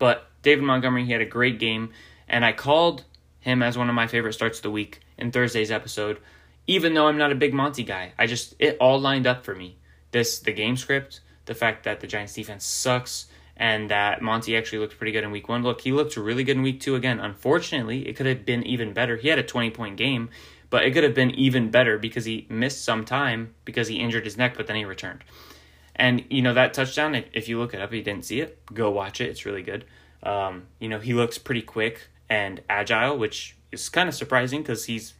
but 0.00 0.26
David 0.42 0.64
Montgomery, 0.64 1.04
he 1.04 1.12
had 1.12 1.20
a 1.20 1.26
great 1.26 1.60
game. 1.60 1.90
And 2.26 2.44
I 2.44 2.50
called 2.50 3.04
him 3.38 3.62
as 3.62 3.78
one 3.78 3.88
of 3.88 3.94
my 3.94 4.08
favorite 4.08 4.32
starts 4.32 4.58
of 4.58 4.64
the 4.64 4.70
week 4.72 4.98
in 5.16 5.30
Thursday's 5.30 5.70
episode, 5.70 6.18
even 6.66 6.94
though 6.94 7.06
I'm 7.06 7.18
not 7.18 7.30
a 7.30 7.36
big 7.36 7.54
Monty 7.54 7.84
guy. 7.84 8.14
I 8.18 8.26
just, 8.26 8.56
it 8.58 8.78
all 8.80 8.98
lined 9.00 9.28
up 9.28 9.44
for 9.44 9.54
me. 9.54 9.78
This, 10.10 10.40
the 10.40 10.52
game 10.52 10.76
script, 10.76 11.20
the 11.44 11.54
fact 11.54 11.84
that 11.84 12.00
the 12.00 12.08
Giants 12.08 12.34
defense 12.34 12.66
sucks, 12.66 13.28
and 13.56 13.90
that 13.90 14.22
Monty 14.22 14.56
actually 14.56 14.78
looked 14.78 14.98
pretty 14.98 15.12
good 15.12 15.22
in 15.22 15.30
week 15.30 15.48
one. 15.48 15.62
Look, 15.62 15.82
he 15.82 15.92
looked 15.92 16.16
really 16.16 16.42
good 16.42 16.56
in 16.56 16.62
week 16.62 16.80
two 16.80 16.96
again. 16.96 17.20
Unfortunately, 17.20 18.08
it 18.08 18.16
could 18.16 18.26
have 18.26 18.44
been 18.44 18.64
even 18.64 18.92
better. 18.92 19.16
He 19.16 19.28
had 19.28 19.38
a 19.38 19.44
20 19.44 19.70
point 19.70 19.96
game, 19.96 20.30
but 20.70 20.84
it 20.84 20.92
could 20.92 21.04
have 21.04 21.14
been 21.14 21.30
even 21.32 21.70
better 21.70 21.98
because 21.98 22.24
he 22.24 22.46
missed 22.48 22.84
some 22.84 23.04
time 23.04 23.54
because 23.64 23.88
he 23.88 23.96
injured 23.96 24.24
his 24.24 24.36
neck, 24.36 24.54
but 24.56 24.66
then 24.66 24.76
he 24.76 24.84
returned. 24.84 25.24
And, 25.96 26.24
you 26.30 26.40
know, 26.40 26.54
that 26.54 26.72
touchdown, 26.72 27.22
if 27.32 27.48
you 27.48 27.58
look 27.58 27.74
it 27.74 27.80
up, 27.80 27.92
you 27.92 28.02
didn't 28.02 28.24
see 28.24 28.40
it, 28.40 28.58
go 28.72 28.90
watch 28.90 29.20
it. 29.20 29.28
It's 29.28 29.44
really 29.44 29.62
good. 29.62 29.84
Um, 30.22 30.66
you 30.78 30.88
know, 30.88 30.98
he 30.98 31.12
looks 31.12 31.36
pretty 31.36 31.62
quick 31.62 32.08
and 32.28 32.62
agile, 32.70 33.18
which 33.18 33.56
is 33.72 33.88
kind 33.88 34.08
of 34.08 34.14
surprising 34.14 34.62
because 34.62 34.84
he's, 34.84 35.14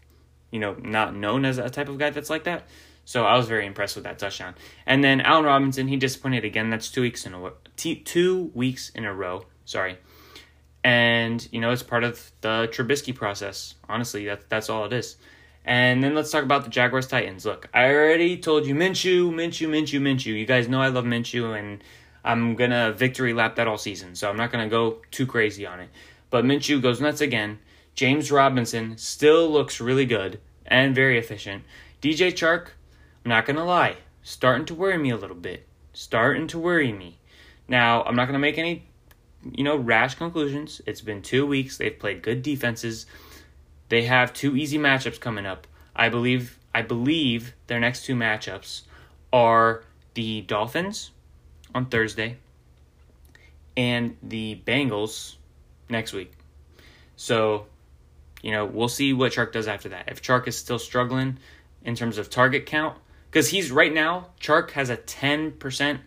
you 0.50 0.60
know, 0.60 0.74
not 0.74 1.14
known 1.14 1.44
as 1.44 1.58
a 1.58 1.68
type 1.68 1.88
of 1.88 1.98
guy 1.98 2.10
that's 2.10 2.30
like 2.30 2.44
that. 2.44 2.66
So 3.04 3.24
I 3.24 3.36
was 3.36 3.48
very 3.48 3.66
impressed 3.66 3.96
with 3.96 4.04
that 4.04 4.18
touchdown. 4.18 4.54
And 4.86 5.02
then 5.02 5.20
Allen 5.20 5.44
Robinson, 5.44 5.88
he 5.88 5.96
disappointed 5.96 6.44
again. 6.44 6.70
That's 6.70 6.90
two 6.90 7.02
weeks 7.02 7.26
in 7.26 7.34
a 7.34 7.50
two 8.04 8.50
weeks 8.54 8.90
in 8.90 9.04
a 9.04 9.12
row. 9.12 9.46
Sorry. 9.64 9.98
And 10.84 11.46
you 11.50 11.60
know 11.60 11.72
it's 11.72 11.82
part 11.82 12.04
of 12.04 12.30
the 12.40 12.68
Trubisky 12.72 13.14
process. 13.14 13.74
Honestly, 13.88 14.26
that's 14.26 14.44
that's 14.48 14.70
all 14.70 14.84
it 14.84 14.92
is. 14.92 15.16
And 15.64 16.02
then 16.02 16.14
let's 16.14 16.30
talk 16.30 16.42
about 16.42 16.64
the 16.64 16.70
Jaguars 16.70 17.06
Titans. 17.06 17.44
Look, 17.44 17.68
I 17.74 17.92
already 17.92 18.38
told 18.38 18.66
you 18.66 18.74
Minshew, 18.74 19.30
Minshew, 19.30 19.68
Minshew, 19.68 20.00
Minshew. 20.00 20.38
You 20.38 20.46
guys 20.46 20.68
know 20.68 20.80
I 20.80 20.88
love 20.88 21.04
Minshew, 21.04 21.58
and 21.58 21.82
I'm 22.24 22.56
gonna 22.56 22.92
victory 22.92 23.32
lap 23.32 23.56
that 23.56 23.68
all 23.68 23.78
season. 23.78 24.14
So 24.14 24.28
I'm 24.28 24.36
not 24.36 24.50
gonna 24.50 24.68
go 24.68 24.98
too 25.10 25.26
crazy 25.26 25.66
on 25.66 25.80
it. 25.80 25.90
But 26.30 26.44
Minshew 26.44 26.80
goes 26.80 27.00
nuts 27.00 27.20
again. 27.20 27.58
James 27.94 28.30
Robinson 28.30 28.96
still 28.96 29.50
looks 29.50 29.80
really 29.80 30.06
good 30.06 30.40
and 30.64 30.94
very 30.94 31.18
efficient. 31.18 31.64
DJ 32.00 32.32
Chark, 32.32 32.68
I'm 33.24 33.28
not 33.28 33.44
gonna 33.44 33.64
lie, 33.64 33.96
starting 34.22 34.64
to 34.66 34.74
worry 34.74 34.96
me 34.96 35.10
a 35.10 35.16
little 35.16 35.36
bit. 35.36 35.66
Starting 35.92 36.46
to 36.48 36.58
worry 36.58 36.92
me. 36.92 37.18
Now, 37.68 38.02
I'm 38.04 38.16
not 38.16 38.26
gonna 38.26 38.38
make 38.38 38.58
any, 38.58 38.86
you 39.52 39.64
know, 39.64 39.76
rash 39.76 40.14
conclusions. 40.14 40.80
It's 40.86 41.00
been 41.00 41.20
two 41.20 41.46
weeks. 41.46 41.76
They've 41.76 41.98
played 41.98 42.22
good 42.22 42.42
defenses. 42.42 43.06
They 43.90 44.04
have 44.04 44.32
two 44.32 44.56
easy 44.56 44.78
matchups 44.78 45.20
coming 45.20 45.44
up. 45.44 45.66
I 45.94 46.08
believe 46.08 46.58
I 46.74 46.82
believe 46.82 47.54
their 47.66 47.80
next 47.80 48.04
two 48.04 48.14
matchups 48.14 48.82
are 49.32 49.84
the 50.14 50.40
Dolphins 50.42 51.10
on 51.74 51.86
Thursday 51.86 52.38
and 53.76 54.16
the 54.22 54.60
Bengals 54.64 55.36
next 55.88 56.12
week. 56.12 56.32
So, 57.16 57.66
you 58.42 58.52
know, 58.52 58.64
we'll 58.64 58.88
see 58.88 59.12
what 59.12 59.32
Chark 59.32 59.52
does 59.52 59.66
after 59.66 59.88
that. 59.90 60.08
If 60.08 60.22
Chark 60.22 60.46
is 60.46 60.56
still 60.56 60.78
struggling 60.78 61.38
in 61.84 61.96
terms 61.96 62.16
of 62.16 62.30
target 62.30 62.66
count, 62.66 62.96
because 63.30 63.48
he's 63.48 63.70
right 63.72 63.92
now, 63.92 64.28
Chark 64.40 64.70
has 64.72 64.88
a 64.88 64.96
10% 64.96 65.98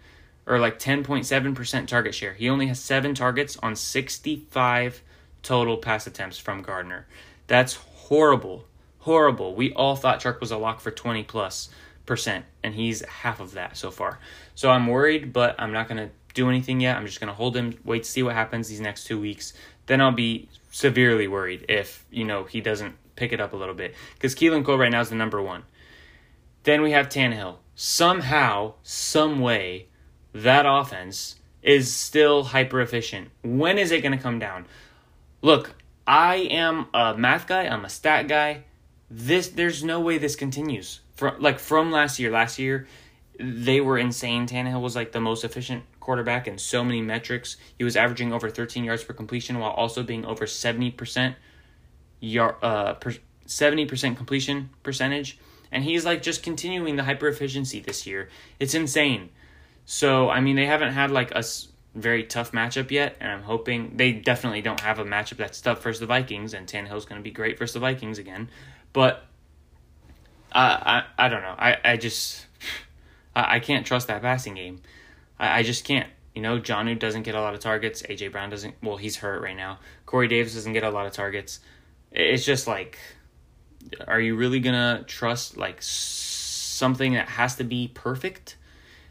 or 0.46 0.60
like 0.60 0.80
10.7% 0.80 1.88
target 1.88 2.16
share. 2.16 2.34
He 2.34 2.50
only 2.50 2.68
has 2.68 2.80
seven 2.80 3.14
targets 3.14 3.58
on 3.62 3.76
65 3.76 5.02
total 5.42 5.78
pass 5.78 6.08
attempts 6.08 6.38
from 6.38 6.62
Gardner. 6.62 7.06
That's 7.48 7.76
horrible. 7.76 8.66
Horrible. 9.00 9.56
We 9.56 9.74
all 9.74 9.96
thought 9.96 10.22
Chark 10.22 10.40
was 10.40 10.52
a 10.52 10.58
lock 10.58 10.80
for 10.80 10.92
20 10.92 11.24
plus 11.24 11.70
percent, 12.06 12.46
and 12.64 12.74
he's 12.76 13.04
half 13.06 13.40
of 13.40 13.54
that 13.54 13.78
so 13.78 13.92
far. 13.92 14.20
So 14.56 14.70
I'm 14.70 14.88
worried, 14.88 15.34
but 15.34 15.56
I'm 15.60 15.72
not 15.72 15.88
going 15.88 15.98
to 15.98 16.10
do 16.34 16.50
anything 16.50 16.80
yet. 16.80 16.98
I'm 16.98 17.06
just 17.06 17.20
going 17.20 17.28
to 17.30 17.34
hold 17.34 17.56
him, 17.56 17.78
wait 17.84 18.04
to 18.04 18.10
see 18.10 18.24
what 18.24 18.34
happens 18.34 18.68
these 18.68 18.82
next 18.82 19.06
two 19.06 19.20
weeks. 19.20 19.54
Then 19.86 20.02
I'll 20.02 20.12
be 20.12 20.50
severely 20.72 21.28
worried 21.28 21.66
if, 21.70 22.06
you 22.10 22.24
know, 22.24 22.46
he 22.46 22.62
doesn't 22.62 22.96
pick 23.16 23.32
it 23.32 23.40
up 23.40 23.54
a 23.54 23.56
little 23.56 23.76
bit. 23.76 23.94
Because 24.16 24.36
Keelan 24.36 24.66
Cole 24.66 24.78
right 24.78 24.92
now 24.92 25.02
is 25.02 25.10
the 25.10 25.16
number 25.16 25.42
one. 25.42 25.64
Then 26.64 26.82
we 26.82 26.92
have 26.92 27.10
Tannehill. 27.10 27.58
Somehow, 27.76 28.76
some 28.84 29.40
way, 29.40 29.88
that 30.34 30.66
offense 30.66 31.36
is 31.62 31.94
still 31.94 32.44
hyper 32.44 32.82
efficient. 32.82 33.30
When 33.44 33.78
is 33.78 33.92
it 33.92 34.02
going 34.02 34.18
to 34.18 34.24
come 34.24 34.40
down? 34.40 34.66
Look, 35.42 35.76
I 36.06 36.36
am 36.36 36.88
a 36.94 37.18
math 37.18 37.48
guy. 37.48 37.64
I'm 37.64 37.86
a 37.86 37.90
stat 37.90 38.28
guy. 38.28 38.64
This 39.10 39.50
there's 39.50 39.84
no 39.84 40.00
way 40.00 40.18
this 40.18 40.36
continues. 40.36 41.02
From 41.16 41.42
like 41.42 41.60
from 41.60 41.92
last 41.92 42.20
year. 42.20 42.32
Last 42.32 42.60
year, 42.60 42.88
they 43.40 43.80
were 43.80 43.98
insane. 43.98 44.48
Tannehill 44.48 44.82
was 44.82 44.96
like 44.96 45.12
the 45.12 45.22
most 45.22 45.44
efficient 45.44 45.84
quarterback 46.00 46.48
in 46.48 46.58
so 46.58 46.84
many 46.84 47.02
metrics. 47.02 47.58
He 47.78 47.84
was 47.84 47.96
averaging 47.96 48.34
over 48.34 48.50
13 48.50 48.84
yards 48.84 49.04
per 49.04 49.14
completion 49.14 49.60
while 49.60 49.72
also 49.72 50.04
being 50.04 50.26
over 50.26 50.46
70% 50.46 51.36
yard 52.20 52.56
uh 52.62 52.94
per, 52.94 53.14
70% 53.46 54.18
completion 54.18 54.70
percentage. 54.84 55.38
And 55.72 55.84
he's 55.84 56.06
like 56.06 56.22
just 56.22 56.44
continuing 56.44 56.96
the 56.98 57.04
hyper 57.04 57.28
efficiency 57.28 57.80
this 57.80 58.06
year. 58.06 58.30
It's 58.60 58.74
insane. 58.74 59.30
So 59.86 60.30
I 60.30 60.42
mean, 60.42 60.56
they 60.56 60.66
haven't 60.66 60.94
had 60.94 61.12
like 61.12 61.32
a 61.32 61.44
very 61.96 62.24
tough 62.24 62.52
matchup 62.52 62.90
yet, 62.92 63.16
and 63.20 63.32
I'm 63.32 63.44
hoping 63.44 63.98
they 63.98 64.12
definitely 64.14 64.62
don't 64.62 64.80
have 64.80 65.00
a 65.00 65.06
matchup 65.06 65.38
that's 65.38 65.62
tough 65.62 65.84
versus 65.84 66.00
the 66.00 66.06
Vikings, 66.06 66.54
and 66.54 66.68
Tannehill's 66.68 67.06
going 67.06 67.20
to 67.20 67.24
be 67.24 67.32
great 67.32 67.60
versus 67.60 67.74
the 67.74 67.80
Vikings 67.80 68.18
again. 68.18 68.50
But 68.94 69.26
uh, 70.52 70.58
I 70.82 71.04
I 71.18 71.30
don't 71.30 71.42
know. 71.42 71.56
I 71.58 71.78
I 71.84 71.98
just 71.98 72.46
I, 73.36 73.56
I 73.56 73.60
can't 73.60 73.86
trust 73.86 74.08
that 74.08 74.22
passing 74.22 74.56
game. 74.56 74.82
I, 75.38 75.60
I 75.60 75.64
just 75.64 75.86
can't. 75.86 76.10
You 76.34 76.42
know, 76.42 76.60
Jonnu 76.60 76.98
doesn't 76.98 77.24
get 77.24 77.36
a 77.36 77.42
lot 77.42 77.54
of 77.54 77.60
targets. 77.60 78.02
AJ 78.02 78.32
Brown 78.32 78.50
doesn't. 78.50 78.76
Well, 78.82 78.98
he's 78.98 79.18
hurt 79.18 79.42
right 79.42 79.56
now. 79.56 79.80
Corey 80.08 80.28
Davis 80.28 80.56
doesn't 80.56 80.74
get 80.74 80.84
a 80.84 80.90
lot 80.90 81.06
of 81.06 81.14
targets. 81.14 81.60
It's 82.12 82.44
just 82.44 82.68
like, 82.68 82.98
are 84.08 84.20
you 84.20 84.36
really 84.36 84.60
gonna 84.60 85.04
trust 85.08 85.58
like 85.58 85.78
something 85.80 87.14
that 87.14 87.30
has 87.30 87.56
to 87.58 87.64
be 87.64 87.88
perfect? 87.94 88.58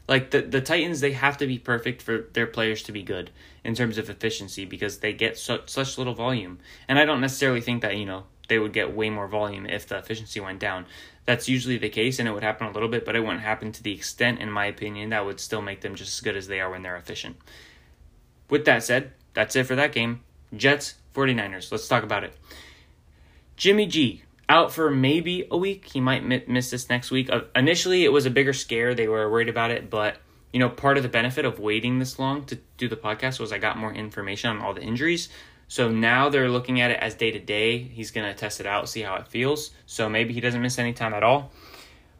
Like 0.08 0.30
the 0.30 0.42
the 0.42 0.60
Titans 0.60 1.00
they 1.00 1.12
have 1.12 1.38
to 1.38 1.46
be 1.46 1.58
perfect 1.58 2.02
for 2.02 2.28
their 2.32 2.46
players 2.46 2.82
to 2.84 2.92
be 2.92 3.02
good 3.02 3.30
in 3.64 3.74
terms 3.74 3.98
of 3.98 4.10
efficiency 4.10 4.64
because 4.64 4.98
they 4.98 5.12
get 5.12 5.38
such 5.38 5.68
such 5.68 5.98
little 5.98 6.14
volume. 6.14 6.58
And 6.88 6.98
I 6.98 7.04
don't 7.04 7.20
necessarily 7.20 7.60
think 7.60 7.82
that, 7.82 7.96
you 7.96 8.06
know, 8.06 8.24
they 8.48 8.58
would 8.58 8.72
get 8.72 8.94
way 8.94 9.10
more 9.10 9.28
volume 9.28 9.66
if 9.66 9.86
the 9.86 9.98
efficiency 9.98 10.40
went 10.40 10.58
down. 10.58 10.86
That's 11.24 11.48
usually 11.48 11.78
the 11.78 11.88
case 11.88 12.18
and 12.18 12.28
it 12.28 12.32
would 12.32 12.42
happen 12.42 12.66
a 12.66 12.72
little 12.72 12.88
bit, 12.88 13.04
but 13.04 13.14
it 13.14 13.20
wouldn't 13.20 13.42
happen 13.42 13.70
to 13.72 13.82
the 13.82 13.92
extent 13.92 14.40
in 14.40 14.50
my 14.50 14.66
opinion 14.66 15.10
that 15.10 15.24
would 15.24 15.38
still 15.38 15.62
make 15.62 15.80
them 15.80 15.94
just 15.94 16.18
as 16.18 16.20
good 16.20 16.36
as 16.36 16.48
they 16.48 16.60
are 16.60 16.70
when 16.70 16.82
they're 16.82 16.96
efficient. 16.96 17.36
With 18.50 18.64
that 18.64 18.82
said, 18.82 19.12
that's 19.34 19.56
it 19.56 19.64
for 19.64 19.76
that 19.76 19.92
game. 19.92 20.20
Jets 20.54 20.94
49ers. 21.14 21.70
Let's 21.70 21.88
talk 21.88 22.02
about 22.02 22.24
it. 22.24 22.34
Jimmy 23.56 23.86
G 23.86 24.24
out 24.48 24.72
for 24.72 24.90
maybe 24.90 25.46
a 25.50 25.56
week. 25.56 25.86
He 25.86 26.00
might 26.00 26.24
miss 26.24 26.70
this 26.70 26.88
next 26.88 27.10
week. 27.10 27.30
Uh, 27.30 27.42
initially, 27.54 28.04
it 28.04 28.12
was 28.12 28.26
a 28.26 28.30
bigger 28.30 28.52
scare. 28.52 28.94
They 28.94 29.08
were 29.08 29.30
worried 29.30 29.48
about 29.48 29.70
it, 29.70 29.90
but 29.90 30.16
you 30.52 30.60
know, 30.60 30.68
part 30.68 30.96
of 30.96 31.02
the 31.02 31.08
benefit 31.08 31.44
of 31.44 31.58
waiting 31.58 31.98
this 31.98 32.18
long 32.18 32.44
to 32.46 32.58
do 32.76 32.88
the 32.88 32.96
podcast 32.96 33.40
was 33.40 33.52
I 33.52 33.58
got 33.58 33.78
more 33.78 33.92
information 33.92 34.50
on 34.50 34.60
all 34.60 34.74
the 34.74 34.82
injuries. 34.82 35.28
So 35.68 35.90
now 35.90 36.28
they're 36.28 36.50
looking 36.50 36.82
at 36.82 36.90
it 36.90 36.98
as 37.00 37.14
day 37.14 37.30
to 37.30 37.38
day. 37.38 37.78
He's 37.78 38.10
going 38.10 38.30
to 38.30 38.38
test 38.38 38.60
it 38.60 38.66
out, 38.66 38.88
see 38.90 39.00
how 39.00 39.16
it 39.16 39.28
feels. 39.28 39.70
So 39.86 40.08
maybe 40.10 40.34
he 40.34 40.40
doesn't 40.40 40.60
miss 40.60 40.78
any 40.78 40.92
time 40.92 41.14
at 41.14 41.22
all. 41.22 41.50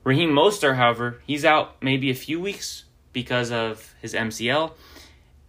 Raheem 0.04 0.30
Mostert, 0.30 0.76
however, 0.76 1.20
he's 1.26 1.44
out 1.44 1.82
maybe 1.82 2.10
a 2.10 2.14
few 2.14 2.40
weeks 2.40 2.84
because 3.12 3.52
of 3.52 3.94
his 4.00 4.14
MCL. 4.14 4.72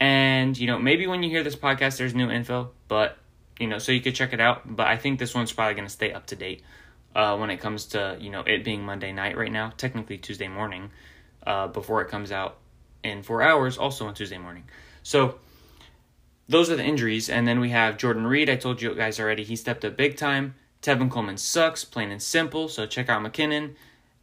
And, 0.02 0.58
you 0.58 0.68
know, 0.68 0.78
maybe 0.78 1.08
when 1.08 1.24
you 1.24 1.30
hear 1.30 1.44
this 1.44 1.56
podcast, 1.56 1.98
there's 1.98 2.14
new 2.14 2.30
info, 2.30 2.72
but 2.90 3.18
you 3.60 3.68
know, 3.68 3.78
so 3.78 3.92
you 3.92 4.02
could 4.02 4.16
check 4.16 4.34
it 4.34 4.40
out. 4.40 4.76
But 4.76 4.88
I 4.88 4.98
think 4.98 5.20
this 5.20 5.34
one's 5.34 5.52
probably 5.52 5.76
going 5.76 5.88
to 5.88 5.94
stay 5.94 6.12
up 6.14 6.26
to 6.28 6.36
date 6.36 6.64
uh, 7.16 7.38
when 7.38 7.50
it 7.50 7.58
comes 7.58 7.86
to 7.88 8.18
you 8.20 8.30
know 8.30 8.42
it 8.42 8.64
being 8.64 8.84
Monday 8.84 9.12
night 9.12 9.38
right 9.38 9.52
now, 9.52 9.74
technically 9.78 10.18
Tuesday 10.18 10.48
morning, 10.48 10.92
uh, 11.46 11.68
before 11.68 12.02
it 12.02 12.10
comes 12.10 12.32
out 12.32 12.58
in 13.04 13.24
four 13.24 13.42
hours, 13.42 13.78
also 13.78 14.08
on 14.08 14.14
Tuesday 14.14 14.38
morning. 14.38 14.64
So 15.04 15.36
those 16.48 16.70
are 16.70 16.76
the 16.76 16.84
injuries, 16.84 17.30
and 17.30 17.48
then 17.48 17.60
we 17.60 17.70
have 17.70 17.98
Jordan 17.98 18.28
Reed. 18.28 18.50
I 18.50 18.56
told 18.56 18.82
you 18.82 18.94
guys 18.96 19.20
already, 19.20 19.44
he 19.44 19.56
stepped 19.56 19.86
up 19.86 19.96
big 19.96 20.18
time. 20.18 20.56
Tevin 20.82 21.10
Coleman 21.10 21.38
sucks, 21.38 21.86
plain 21.86 22.12
and 22.12 22.22
simple, 22.22 22.68
so 22.68 22.86
check 22.86 23.10
out 23.10 23.22
McKinnon. 23.22 23.76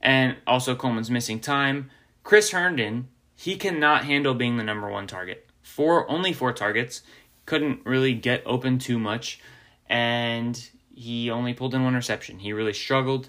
And 0.03 0.37
also, 0.47 0.75
Coleman's 0.75 1.11
missing 1.11 1.41
time. 1.41 1.91
Chris 2.23 2.51
Herndon, 2.51 3.09
he 3.35 3.57
cannot 3.57 4.05
handle 4.05 4.35
being 4.35 4.57
the 4.57 4.65
number 4.65 4.89
one 4.89 5.07
target. 5.07 5.47
Four, 5.63 6.11
only 6.11 6.33
four 6.33 6.53
targets, 6.53 7.03
couldn't 7.51 7.85
really 7.85 8.15
get 8.15 8.45
open 8.47 8.79
too 8.79 8.97
much, 8.97 9.41
and 9.89 10.71
he 10.95 11.33
only 11.33 11.53
pulled 11.53 11.75
in 11.75 11.83
one 11.83 11.97
reception. 11.97 12.39
He 12.39 12.53
really 12.53 12.73
struggled. 12.73 13.29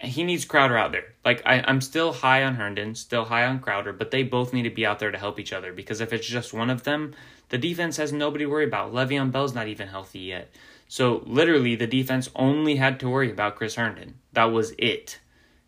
He 0.00 0.24
needs 0.24 0.44
Crowder 0.44 0.76
out 0.76 0.90
there. 0.90 1.14
Like 1.24 1.42
I, 1.46 1.62
I'm 1.64 1.80
still 1.80 2.12
high 2.12 2.42
on 2.42 2.56
Herndon, 2.56 2.96
still 2.96 3.24
high 3.24 3.46
on 3.46 3.60
Crowder, 3.60 3.92
but 3.92 4.10
they 4.10 4.24
both 4.24 4.52
need 4.52 4.64
to 4.64 4.70
be 4.70 4.84
out 4.84 4.98
there 4.98 5.12
to 5.12 5.18
help 5.18 5.38
each 5.38 5.52
other 5.52 5.72
because 5.72 6.00
if 6.00 6.12
it's 6.12 6.26
just 6.26 6.52
one 6.52 6.70
of 6.70 6.82
them, 6.82 7.14
the 7.50 7.56
defense 7.56 7.98
has 7.98 8.12
nobody 8.12 8.46
to 8.46 8.50
worry 8.50 8.64
about. 8.64 8.92
Le'Veon 8.92 9.30
Bell's 9.30 9.54
not 9.54 9.68
even 9.68 9.86
healthy 9.86 10.18
yet. 10.18 10.50
So 10.88 11.22
literally 11.24 11.76
the 11.76 11.86
defense 11.86 12.28
only 12.34 12.74
had 12.74 12.98
to 12.98 13.08
worry 13.08 13.30
about 13.30 13.54
Chris 13.54 13.76
Herndon. 13.76 14.16
That 14.32 14.46
was 14.46 14.74
it. 14.76 15.20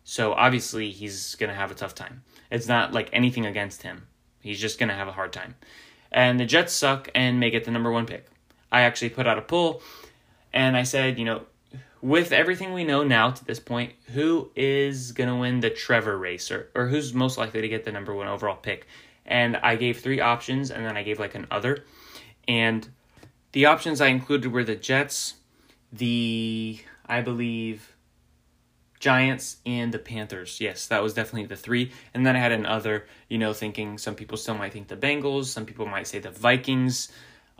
So 0.03 0.33
obviously 0.33 0.91
he's 0.91 1.35
gonna 1.35 1.55
have 1.55 1.71
a 1.71 1.75
tough 1.75 1.95
time. 1.95 2.23
It's 2.51 2.67
not 2.67 2.91
like 2.91 3.09
anything 3.13 3.45
against 3.45 3.83
him. 3.83 4.07
He's 4.41 4.59
just 4.59 4.79
gonna 4.79 4.95
have 4.95 5.07
a 5.07 5.13
hard 5.13 5.31
time. 5.31 5.55
And 6.11 6.39
the 6.39 6.45
Jets 6.45 6.73
suck 6.73 7.09
and 7.13 7.39
may 7.39 7.49
get 7.49 7.65
the 7.65 7.71
number 7.71 7.91
one 7.91 8.05
pick. 8.05 8.25
I 8.71 8.81
actually 8.81 9.09
put 9.09 9.27
out 9.27 9.37
a 9.37 9.41
poll 9.41 9.81
and 10.53 10.75
I 10.75 10.83
said, 10.83 11.19
you 11.19 11.25
know, 11.25 11.43
with 12.01 12.31
everything 12.31 12.73
we 12.73 12.83
know 12.83 13.03
now 13.03 13.31
to 13.31 13.45
this 13.45 13.59
point, 13.59 13.93
who 14.13 14.49
is 14.55 15.11
going 15.11 15.29
to 15.29 15.35
win 15.35 15.59
the 15.59 15.69
Trevor 15.69 16.17
race 16.17 16.49
or, 16.49 16.69
or 16.73 16.87
who's 16.87 17.13
most 17.13 17.37
likely 17.37 17.61
to 17.61 17.67
get 17.67 17.83
the 17.83 17.91
number 17.91 18.13
one 18.13 18.27
overall 18.27 18.55
pick? 18.55 18.87
And 19.25 19.57
I 19.57 19.75
gave 19.75 19.99
three 19.99 20.19
options 20.19 20.71
and 20.71 20.85
then 20.85 20.97
I 20.97 21.03
gave 21.03 21.19
like 21.19 21.35
an 21.35 21.47
other. 21.51 21.83
And 22.47 22.87
the 23.51 23.65
options 23.65 24.01
I 24.01 24.07
included 24.07 24.51
were 24.51 24.63
the 24.63 24.75
Jets, 24.75 25.35
the, 25.91 26.79
I 27.05 27.21
believe, 27.21 27.95
Giants, 28.99 29.57
and 29.65 29.93
the 29.93 29.99
Panthers. 29.99 30.59
Yes, 30.59 30.87
that 30.87 31.01
was 31.01 31.13
definitely 31.13 31.45
the 31.45 31.55
three. 31.55 31.91
And 32.13 32.25
then 32.25 32.35
I 32.35 32.39
had 32.39 32.51
another, 32.51 33.05
you 33.29 33.37
know, 33.37 33.53
thinking 33.53 33.97
some 33.97 34.15
people 34.15 34.37
still 34.37 34.55
might 34.55 34.73
think 34.73 34.89
the 34.89 34.97
Bengals, 34.97 35.45
some 35.45 35.65
people 35.65 35.85
might 35.85 36.07
say 36.07 36.19
the 36.19 36.31
Vikings. 36.31 37.09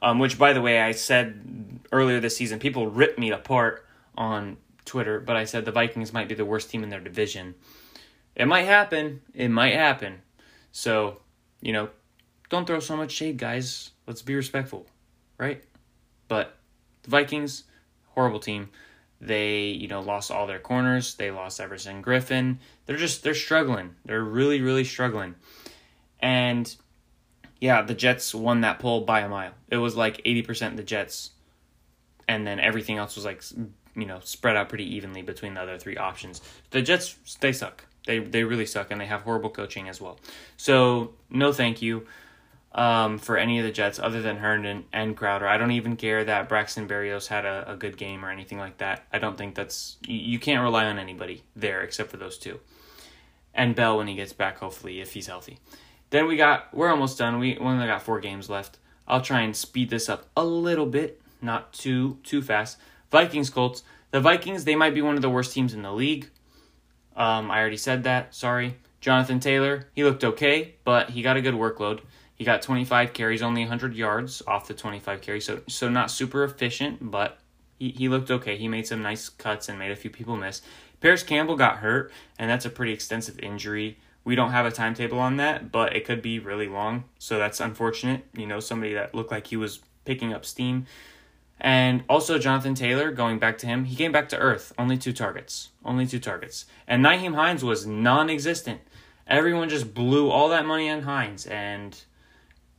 Um, 0.01 0.19
which, 0.19 0.37
by 0.37 0.53
the 0.53 0.61
way, 0.61 0.79
I 0.79 0.93
said 0.93 1.79
earlier 1.91 2.19
this 2.21 2.37
season, 2.37 2.59
people 2.59 2.87
ripped 2.87 3.19
me 3.19 3.31
apart 3.31 3.85
on 4.15 4.57
Twitter, 4.85 5.19
but 5.19 5.35
I 5.35 5.43
said 5.43 5.65
the 5.65 5.71
Vikings 5.71 6.13
might 6.13 6.29
be 6.29 6.35
the 6.35 6.45
worst 6.45 6.69
team 6.69 6.83
in 6.83 6.89
their 6.89 7.01
division. 7.01 7.55
It 8.35 8.45
might 8.45 8.63
happen. 8.63 9.21
It 9.33 9.49
might 9.49 9.73
happen. 9.73 10.21
So, 10.71 11.19
you 11.61 11.73
know, 11.73 11.89
don't 12.49 12.65
throw 12.65 12.79
so 12.79 12.95
much 12.95 13.11
shade, 13.11 13.37
guys. 13.37 13.91
Let's 14.07 14.21
be 14.21 14.35
respectful, 14.35 14.87
right? 15.37 15.63
But 16.29 16.57
the 17.03 17.09
Vikings, 17.09 17.65
horrible 18.07 18.39
team. 18.39 18.69
They, 19.21 19.67
you 19.67 19.87
know, 19.87 20.01
lost 20.01 20.31
all 20.31 20.47
their 20.47 20.59
corners. 20.59 21.15
They 21.15 21.31
lost 21.31 21.59
Everson 21.59 22.01
Griffen. 22.01 22.57
They're 22.85 22.97
just 22.97 23.23
they're 23.23 23.33
struggling. 23.33 23.95
They're 24.05 24.23
really 24.23 24.61
really 24.61 24.83
struggling. 24.85 25.35
And 26.19 26.73
yeah, 27.59 27.81
the 27.81 27.93
Jets 27.93 28.33
won 28.33 28.61
that 28.61 28.79
poll 28.79 29.01
by 29.01 29.21
a 29.21 29.29
mile. 29.29 29.51
It 29.69 29.77
was 29.77 29.95
like 29.95 30.23
80% 30.23 30.77
the 30.77 30.83
Jets 30.83 31.31
and 32.29 32.45
then 32.45 32.59
everything 32.59 32.97
else 32.97 33.15
was 33.15 33.25
like 33.25 33.43
you 33.95 34.05
know 34.05 34.19
spread 34.23 34.55
out 34.55 34.69
pretty 34.69 34.95
evenly 34.95 35.21
between 35.21 35.55
the 35.55 35.61
other 35.61 35.77
three 35.77 35.97
options. 35.97 36.41
The 36.69 36.81
Jets 36.81 37.17
they 37.41 37.51
suck. 37.51 37.85
They 38.05 38.19
they 38.19 38.43
really 38.43 38.65
suck 38.65 38.91
and 38.91 39.01
they 39.01 39.07
have 39.07 39.23
horrible 39.23 39.49
coaching 39.49 39.89
as 39.89 39.99
well. 39.99 40.19
So 40.55 41.15
no 41.29 41.51
thank 41.51 41.81
you 41.81 42.05
um, 42.71 43.17
for 43.17 43.37
any 43.37 43.59
of 43.59 43.65
the 43.65 43.71
Jets 43.71 43.99
other 43.99 44.21
than 44.21 44.37
Herndon 44.37 44.85
and 44.93 45.17
Crowder. 45.17 45.47
I 45.47 45.57
don't 45.57 45.71
even 45.71 45.95
care 45.95 46.23
that 46.23 46.49
Braxton 46.49 46.87
Berrios 46.87 47.27
had 47.27 47.45
a, 47.45 47.71
a 47.71 47.75
good 47.75 47.97
game 47.97 48.23
or 48.23 48.29
anything 48.29 48.59
like 48.59 48.77
that. 48.77 49.05
I 49.11 49.19
don't 49.19 49.37
think 49.37 49.55
that's 49.55 49.97
you, 50.05 50.17
you 50.17 50.39
can't 50.39 50.63
rely 50.63 50.85
on 50.85 50.99
anybody 50.99 51.43
there 51.55 51.81
except 51.81 52.11
for 52.11 52.17
those 52.17 52.37
two. 52.37 52.59
And 53.53 53.75
Bell 53.75 53.97
when 53.97 54.07
he 54.07 54.15
gets 54.15 54.33
back, 54.33 54.59
hopefully 54.59 55.01
if 55.01 55.13
he's 55.13 55.27
healthy. 55.27 55.59
Then 56.11 56.27
we 56.27 56.37
got 56.37 56.73
we're 56.73 56.89
almost 56.89 57.17
done. 57.17 57.39
We 57.39 57.57
only 57.57 57.87
got 57.87 58.03
four 58.03 58.19
games 58.19 58.49
left. 58.49 58.77
I'll 59.07 59.21
try 59.21 59.41
and 59.41 59.55
speed 59.55 59.89
this 59.89 60.07
up 60.07 60.27
a 60.37 60.45
little 60.45 60.85
bit, 60.85 61.21
not 61.41 61.73
too 61.73 62.19
too 62.23 62.41
fast. 62.41 62.77
Vikings 63.11 63.49
Colts. 63.49 63.83
The 64.11 64.21
Vikings 64.21 64.63
they 64.63 64.75
might 64.75 64.93
be 64.93 65.01
one 65.01 65.15
of 65.15 65.21
the 65.21 65.29
worst 65.29 65.53
teams 65.53 65.73
in 65.73 65.81
the 65.81 65.91
league. 65.91 66.29
Um, 67.15 67.51
I 67.51 67.59
already 67.59 67.77
said 67.77 68.03
that. 68.03 68.33
Sorry. 68.33 68.75
Jonathan 69.01 69.39
Taylor, 69.39 69.87
he 69.93 70.03
looked 70.03 70.25
okay, 70.25 70.75
but 70.83 71.11
he 71.11 71.21
got 71.21 71.37
a 71.37 71.41
good 71.41 71.53
workload. 71.53 72.01
He 72.39 72.45
got 72.45 72.61
25 72.61 73.11
carries, 73.11 73.41
only 73.41 73.61
100 73.63 73.93
yards 73.93 74.41
off 74.47 74.65
the 74.65 74.73
25 74.73 75.19
carries, 75.19 75.43
so 75.43 75.61
so 75.67 75.89
not 75.89 76.09
super 76.09 76.45
efficient, 76.45 77.11
but 77.11 77.37
he, 77.77 77.89
he 77.89 78.07
looked 78.07 78.31
okay. 78.31 78.55
He 78.55 78.69
made 78.69 78.87
some 78.87 79.01
nice 79.01 79.27
cuts 79.27 79.67
and 79.67 79.77
made 79.77 79.91
a 79.91 79.95
few 79.95 80.09
people 80.09 80.37
miss. 80.37 80.61
Parris 81.01 81.21
Campbell 81.21 81.57
got 81.57 81.79
hurt, 81.79 82.13
and 82.37 82.49
that's 82.49 82.65
a 82.65 82.69
pretty 82.69 82.93
extensive 82.93 83.37
injury. 83.39 83.97
We 84.23 84.35
don't 84.35 84.51
have 84.51 84.65
a 84.65 84.71
timetable 84.71 85.19
on 85.19 85.35
that, 85.35 85.69
but 85.69 85.93
it 85.97 86.05
could 86.05 86.21
be 86.21 86.39
really 86.39 86.67
long. 86.67 87.03
So 87.19 87.37
that's 87.37 87.59
unfortunate. 87.59 88.25
You 88.33 88.47
know, 88.47 88.61
somebody 88.61 88.93
that 88.93 89.13
looked 89.13 89.31
like 89.31 89.47
he 89.47 89.57
was 89.57 89.81
picking 90.05 90.33
up 90.33 90.45
steam. 90.45 90.85
And 91.59 92.05
also 92.07 92.39
Jonathan 92.39 92.73
Taylor, 92.73 93.11
going 93.11 93.37
back 93.37 93.57
to 93.59 93.67
him, 93.67 93.83
he 93.83 93.97
came 93.97 94.13
back 94.13 94.29
to 94.29 94.37
earth. 94.37 94.71
Only 94.77 94.97
two 94.97 95.11
targets. 95.11 95.71
Only 95.83 96.07
two 96.07 96.19
targets. 96.19 96.65
And 96.87 97.03
Nyheim 97.03 97.35
Hines 97.35 97.65
was 97.65 97.85
non 97.85 98.29
existent. 98.29 98.79
Everyone 99.27 99.67
just 99.67 99.93
blew 99.93 100.29
all 100.29 100.47
that 100.49 100.65
money 100.65 100.89
on 100.89 101.01
Hines 101.01 101.45
and 101.45 102.01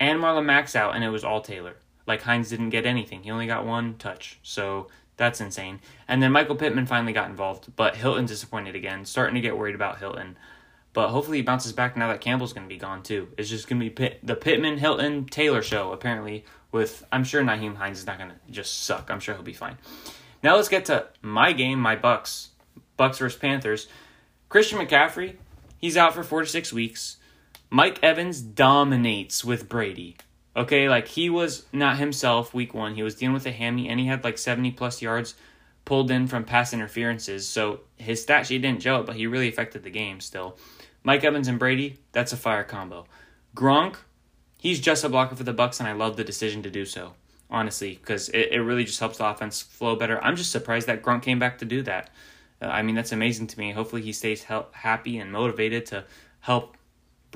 and 0.00 0.18
Marlon 0.18 0.46
Mack's 0.46 0.74
out 0.74 0.96
and 0.96 1.04
it 1.04 1.10
was 1.10 1.22
all 1.22 1.42
Taylor. 1.42 1.76
Like 2.06 2.22
Hines 2.22 2.48
didn't 2.48 2.70
get 2.70 2.86
anything. 2.86 3.22
He 3.22 3.30
only 3.30 3.46
got 3.46 3.66
one 3.66 3.96
touch. 3.98 4.40
So 4.42 4.88
that's 5.16 5.40
insane. 5.40 5.80
And 6.08 6.22
then 6.22 6.32
Michael 6.32 6.56
Pittman 6.56 6.86
finally 6.86 7.12
got 7.12 7.28
involved, 7.28 7.76
but 7.76 7.94
Hilton 7.94 8.24
disappointed 8.24 8.74
again. 8.74 9.04
Starting 9.04 9.34
to 9.34 9.40
get 9.40 9.56
worried 9.56 9.74
about 9.74 9.98
Hilton. 9.98 10.36
But 10.92 11.10
hopefully 11.10 11.38
he 11.38 11.42
bounces 11.42 11.72
back 11.72 11.96
now 11.96 12.08
that 12.08 12.20
Campbell's 12.20 12.52
going 12.52 12.66
to 12.66 12.74
be 12.74 12.80
gone 12.80 13.02
too. 13.02 13.28
It's 13.38 13.48
just 13.48 13.68
going 13.68 13.78
to 13.78 13.84
be 13.84 13.90
Pitt, 13.90 14.18
the 14.24 14.34
Pittman 14.34 14.78
Hilton 14.78 15.26
Taylor 15.26 15.62
show 15.62 15.92
apparently. 15.92 16.44
With 16.72 17.04
I'm 17.12 17.24
sure 17.24 17.42
Nyheim 17.42 17.76
Hines 17.76 17.98
is 17.98 18.06
not 18.06 18.18
going 18.18 18.30
to 18.30 18.36
just 18.50 18.84
suck. 18.84 19.10
I'm 19.10 19.20
sure 19.20 19.34
he'll 19.34 19.42
be 19.42 19.52
fine. 19.52 19.76
Now 20.42 20.56
let's 20.56 20.68
get 20.68 20.86
to 20.86 21.08
my 21.20 21.52
game, 21.52 21.80
my 21.80 21.96
Bucks, 21.96 22.50
Bucks 22.96 23.18
versus 23.18 23.38
Panthers. 23.38 23.88
Christian 24.48 24.78
McCaffrey, 24.78 25.36
he's 25.78 25.96
out 25.96 26.14
for 26.14 26.22
four 26.22 26.40
to 26.40 26.46
six 26.46 26.72
weeks. 26.72 27.18
Mike 27.72 28.00
Evans 28.02 28.40
dominates 28.40 29.44
with 29.44 29.68
Brady. 29.68 30.16
Okay, 30.56 30.88
like 30.88 31.06
he 31.06 31.30
was 31.30 31.66
not 31.72 31.98
himself 31.98 32.52
week 32.52 32.74
one. 32.74 32.96
He 32.96 33.04
was 33.04 33.14
dealing 33.14 33.34
with 33.34 33.46
a 33.46 33.52
hammy 33.52 33.88
and 33.88 34.00
he 34.00 34.06
had 34.06 34.24
like 34.24 34.38
70 34.38 34.72
plus 34.72 35.00
yards 35.00 35.36
pulled 35.84 36.10
in 36.10 36.26
from 36.26 36.44
pass 36.44 36.72
interferences. 36.72 37.46
So 37.46 37.80
his 37.96 38.20
stat 38.20 38.48
sheet 38.48 38.62
didn't 38.62 38.82
show 38.82 39.00
it, 39.00 39.06
but 39.06 39.14
he 39.14 39.28
really 39.28 39.48
affected 39.48 39.84
the 39.84 39.90
game 39.90 40.18
still. 40.18 40.58
Mike 41.04 41.22
Evans 41.22 41.46
and 41.46 41.60
Brady, 41.60 41.98
that's 42.10 42.32
a 42.32 42.36
fire 42.36 42.64
combo. 42.64 43.06
Gronk, 43.54 43.96
he's 44.58 44.80
just 44.80 45.04
a 45.04 45.08
blocker 45.08 45.36
for 45.36 45.44
the 45.44 45.52
Bucks, 45.52 45.80
and 45.80 45.88
I 45.88 45.92
love 45.92 46.16
the 46.16 46.24
decision 46.24 46.62
to 46.64 46.70
do 46.70 46.84
so. 46.84 47.14
Honestly, 47.48 47.98
because 48.00 48.28
it, 48.28 48.52
it 48.52 48.60
really 48.60 48.84
just 48.84 49.00
helps 49.00 49.18
the 49.18 49.26
offense 49.26 49.62
flow 49.62 49.96
better. 49.96 50.22
I'm 50.22 50.36
just 50.36 50.52
surprised 50.52 50.86
that 50.88 51.02
Gronk 51.02 51.22
came 51.22 51.38
back 51.38 51.58
to 51.58 51.64
do 51.64 51.82
that. 51.82 52.10
Uh, 52.60 52.66
I 52.66 52.82
mean, 52.82 52.94
that's 52.94 53.12
amazing 53.12 53.48
to 53.48 53.58
me. 53.58 53.72
Hopefully, 53.72 54.02
he 54.02 54.12
stays 54.12 54.44
help, 54.44 54.74
happy 54.74 55.18
and 55.18 55.32
motivated 55.32 55.86
to 55.86 56.04
help 56.40 56.76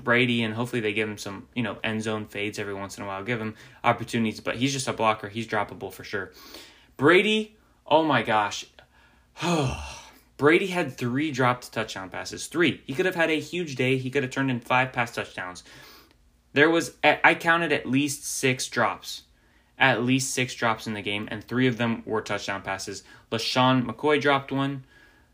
Brady, 0.02 0.42
and 0.42 0.54
hopefully 0.54 0.80
they 0.80 0.92
give 0.92 1.08
him 1.08 1.18
some, 1.18 1.48
you 1.54 1.62
know, 1.62 1.78
end 1.84 2.02
zone 2.02 2.26
fades 2.26 2.58
every 2.58 2.74
once 2.74 2.98
in 2.98 3.04
a 3.04 3.06
while, 3.06 3.22
give 3.22 3.40
him 3.40 3.54
opportunities. 3.82 4.40
But 4.40 4.56
he's 4.56 4.72
just 4.72 4.88
a 4.88 4.92
blocker. 4.92 5.28
He's 5.28 5.46
droppable 5.46 5.92
for 5.92 6.04
sure. 6.04 6.32
Brady, 6.96 7.56
oh 7.86 8.04
my 8.04 8.22
gosh. 8.22 8.66
Brady 10.36 10.66
had 10.66 10.96
three 10.96 11.30
dropped 11.30 11.72
touchdown 11.72 12.10
passes. 12.10 12.46
Three. 12.48 12.80
He 12.86 12.92
could 12.92 13.06
have 13.06 13.14
had 13.14 13.30
a 13.30 13.40
huge 13.40 13.76
day. 13.76 13.96
He 13.98 14.10
could 14.10 14.24
have 14.24 14.32
turned 14.32 14.50
in 14.50 14.60
five 14.60 14.92
pass 14.92 15.14
touchdowns. 15.14 15.62
There 16.52 16.70
was, 16.70 16.96
I 17.02 17.34
counted 17.34 17.72
at 17.72 17.86
least 17.86 18.24
six 18.24 18.68
drops. 18.68 19.22
At 19.76 20.04
least 20.04 20.32
six 20.32 20.54
drops 20.54 20.86
in 20.86 20.94
the 20.94 21.02
game, 21.02 21.26
and 21.30 21.42
three 21.42 21.66
of 21.66 21.78
them 21.78 22.04
were 22.06 22.20
touchdown 22.20 22.62
passes. 22.62 23.02
LeSean 23.32 23.84
McCoy 23.84 24.20
dropped 24.20 24.52
one, 24.52 24.84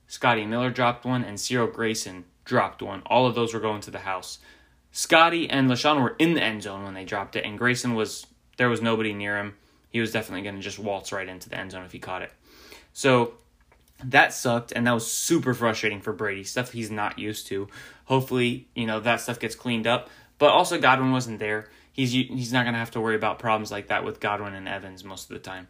Scotty 0.06 0.46
Miller 0.46 0.70
dropped 0.70 1.04
one, 1.04 1.22
and 1.22 1.38
Cyril 1.38 1.66
Grayson 1.66 2.24
dropped 2.50 2.82
one. 2.82 3.00
All 3.06 3.26
of 3.26 3.36
those 3.36 3.54
were 3.54 3.60
going 3.60 3.80
to 3.82 3.92
the 3.92 4.00
house. 4.00 4.40
Scotty 4.90 5.48
and 5.48 5.70
LeSean 5.70 6.02
were 6.02 6.16
in 6.18 6.34
the 6.34 6.42
end 6.42 6.64
zone 6.64 6.82
when 6.82 6.94
they 6.94 7.04
dropped 7.04 7.36
it, 7.36 7.44
and 7.44 7.56
Grayson 7.56 7.94
was, 7.94 8.26
there 8.56 8.68
was 8.68 8.82
nobody 8.82 9.12
near 9.12 9.38
him. 9.38 9.54
He 9.88 10.00
was 10.00 10.10
definitely 10.10 10.42
going 10.42 10.56
to 10.56 10.60
just 10.60 10.80
waltz 10.80 11.12
right 11.12 11.28
into 11.28 11.48
the 11.48 11.56
end 11.56 11.70
zone 11.70 11.84
if 11.84 11.92
he 11.92 12.00
caught 12.00 12.22
it. 12.22 12.32
So 12.92 13.34
that 14.02 14.34
sucked 14.34 14.72
and 14.72 14.84
that 14.88 14.92
was 14.92 15.06
super 15.06 15.54
frustrating 15.54 16.00
for 16.00 16.12
Brady. 16.12 16.42
Stuff 16.42 16.72
he's 16.72 16.90
not 16.90 17.20
used 17.20 17.46
to. 17.48 17.68
Hopefully, 18.06 18.66
you 18.74 18.86
know, 18.86 18.98
that 18.98 19.20
stuff 19.20 19.38
gets 19.38 19.54
cleaned 19.54 19.86
up. 19.86 20.10
But 20.38 20.50
also 20.50 20.80
Godwin 20.80 21.12
wasn't 21.12 21.38
there. 21.38 21.68
He's 21.92 22.10
he's 22.10 22.52
not 22.52 22.64
going 22.64 22.74
to 22.74 22.80
have 22.80 22.92
to 22.92 23.00
worry 23.00 23.14
about 23.14 23.38
problems 23.38 23.70
like 23.70 23.88
that 23.88 24.04
with 24.04 24.18
Godwin 24.18 24.54
and 24.54 24.66
Evans 24.66 25.04
most 25.04 25.30
of 25.30 25.34
the 25.34 25.40
time. 25.40 25.68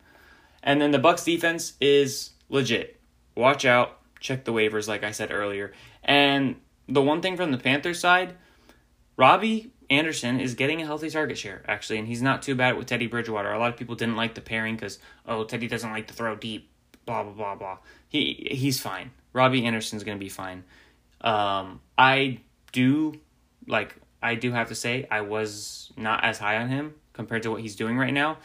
And 0.62 0.80
then 0.80 0.92
the 0.92 0.98
Bucks 0.98 1.24
defense 1.24 1.74
is 1.78 2.30
legit. 2.48 2.98
Watch 3.34 3.66
out, 3.66 3.98
check 4.20 4.44
the 4.44 4.52
waivers 4.52 4.88
like 4.88 5.02
I 5.02 5.10
said 5.10 5.30
earlier. 5.30 5.72
And 6.04 6.56
the 6.90 7.02
one 7.02 7.22
thing 7.22 7.36
from 7.36 7.52
the 7.52 7.58
Panthers 7.58 8.00
side, 8.00 8.34
Robbie 9.16 9.72
Anderson 9.88 10.40
is 10.40 10.54
getting 10.54 10.82
a 10.82 10.86
healthy 10.86 11.10
target 11.10 11.38
share 11.38 11.62
actually, 11.66 11.98
and 11.98 12.08
he's 12.08 12.22
not 12.22 12.42
too 12.42 12.54
bad 12.54 12.76
with 12.76 12.86
Teddy 12.86 13.06
Bridgewater. 13.06 13.52
A 13.52 13.58
lot 13.58 13.70
of 13.70 13.76
people 13.76 13.94
didn't 13.94 14.16
like 14.16 14.34
the 14.34 14.40
pairing 14.40 14.76
cuz 14.76 14.98
oh, 15.26 15.44
Teddy 15.44 15.68
doesn't 15.68 15.90
like 15.90 16.06
to 16.08 16.14
throw 16.14 16.36
deep 16.36 16.70
blah 17.06 17.22
blah 17.22 17.32
blah 17.32 17.54
blah. 17.54 17.78
He 18.08 18.48
he's 18.50 18.80
fine. 18.80 19.10
Robbie 19.32 19.64
Anderson's 19.64 20.04
gonna 20.04 20.18
be 20.18 20.28
fine. 20.28 20.64
Um, 21.20 21.80
I 21.96 22.40
do 22.72 23.14
like 23.66 23.96
I 24.22 24.34
do 24.34 24.52
have 24.52 24.68
to 24.68 24.74
say 24.74 25.06
I 25.10 25.22
was 25.22 25.92
not 25.96 26.24
as 26.24 26.38
high 26.38 26.56
on 26.56 26.68
him 26.68 26.94
compared 27.12 27.42
to 27.44 27.50
what 27.50 27.60
he's 27.60 27.76
doing 27.76 27.98
right 27.98 28.12
now, 28.12 28.38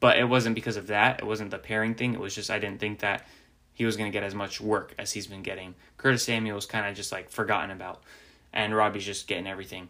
but 0.00 0.18
it 0.18 0.28
wasn't 0.28 0.54
because 0.54 0.76
of 0.76 0.88
that. 0.88 1.20
It 1.20 1.26
wasn't 1.26 1.50
the 1.50 1.58
pairing 1.58 1.94
thing. 1.94 2.14
It 2.14 2.20
was 2.20 2.34
just 2.34 2.50
I 2.50 2.58
didn't 2.58 2.80
think 2.80 3.00
that 3.00 3.26
he 3.80 3.86
was 3.86 3.96
going 3.96 4.12
to 4.12 4.14
get 4.14 4.22
as 4.22 4.34
much 4.34 4.60
work 4.60 4.94
as 4.98 5.10
he's 5.10 5.26
been 5.26 5.40
getting. 5.40 5.74
Curtis 5.96 6.24
Samuel 6.24 6.54
was 6.54 6.66
kind 6.66 6.86
of 6.86 6.94
just 6.94 7.10
like 7.10 7.30
forgotten 7.30 7.70
about, 7.70 8.02
and 8.52 8.76
Robbie's 8.76 9.06
just 9.06 9.26
getting 9.26 9.46
everything. 9.46 9.88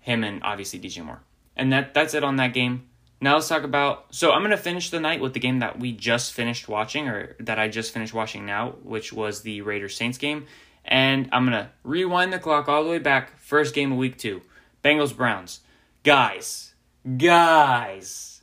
Him 0.00 0.24
and 0.24 0.42
obviously 0.42 0.80
DJ 0.80 1.04
Moore, 1.04 1.20
and 1.54 1.72
that 1.72 1.94
that's 1.94 2.12
it 2.14 2.24
on 2.24 2.34
that 2.36 2.52
game. 2.52 2.88
Now 3.20 3.34
let's 3.34 3.46
talk 3.46 3.62
about. 3.62 4.12
So 4.12 4.32
I'm 4.32 4.42
gonna 4.42 4.56
finish 4.56 4.90
the 4.90 4.98
night 4.98 5.20
with 5.20 5.32
the 5.32 5.38
game 5.38 5.60
that 5.60 5.78
we 5.78 5.92
just 5.92 6.32
finished 6.32 6.68
watching, 6.68 7.06
or 7.06 7.36
that 7.38 7.60
I 7.60 7.68
just 7.68 7.94
finished 7.94 8.12
watching 8.12 8.46
now, 8.46 8.70
which 8.82 9.12
was 9.12 9.42
the 9.42 9.60
Raiders 9.60 9.94
Saints 9.94 10.18
game, 10.18 10.46
and 10.84 11.28
I'm 11.30 11.44
gonna 11.44 11.70
rewind 11.84 12.32
the 12.32 12.40
clock 12.40 12.68
all 12.68 12.82
the 12.82 12.90
way 12.90 12.98
back. 12.98 13.38
First 13.38 13.76
game 13.76 13.92
of 13.92 13.98
week 13.98 14.18
two, 14.18 14.42
Bengals 14.82 15.16
Browns. 15.16 15.60
Guys, 16.02 16.74
guys, 17.16 18.42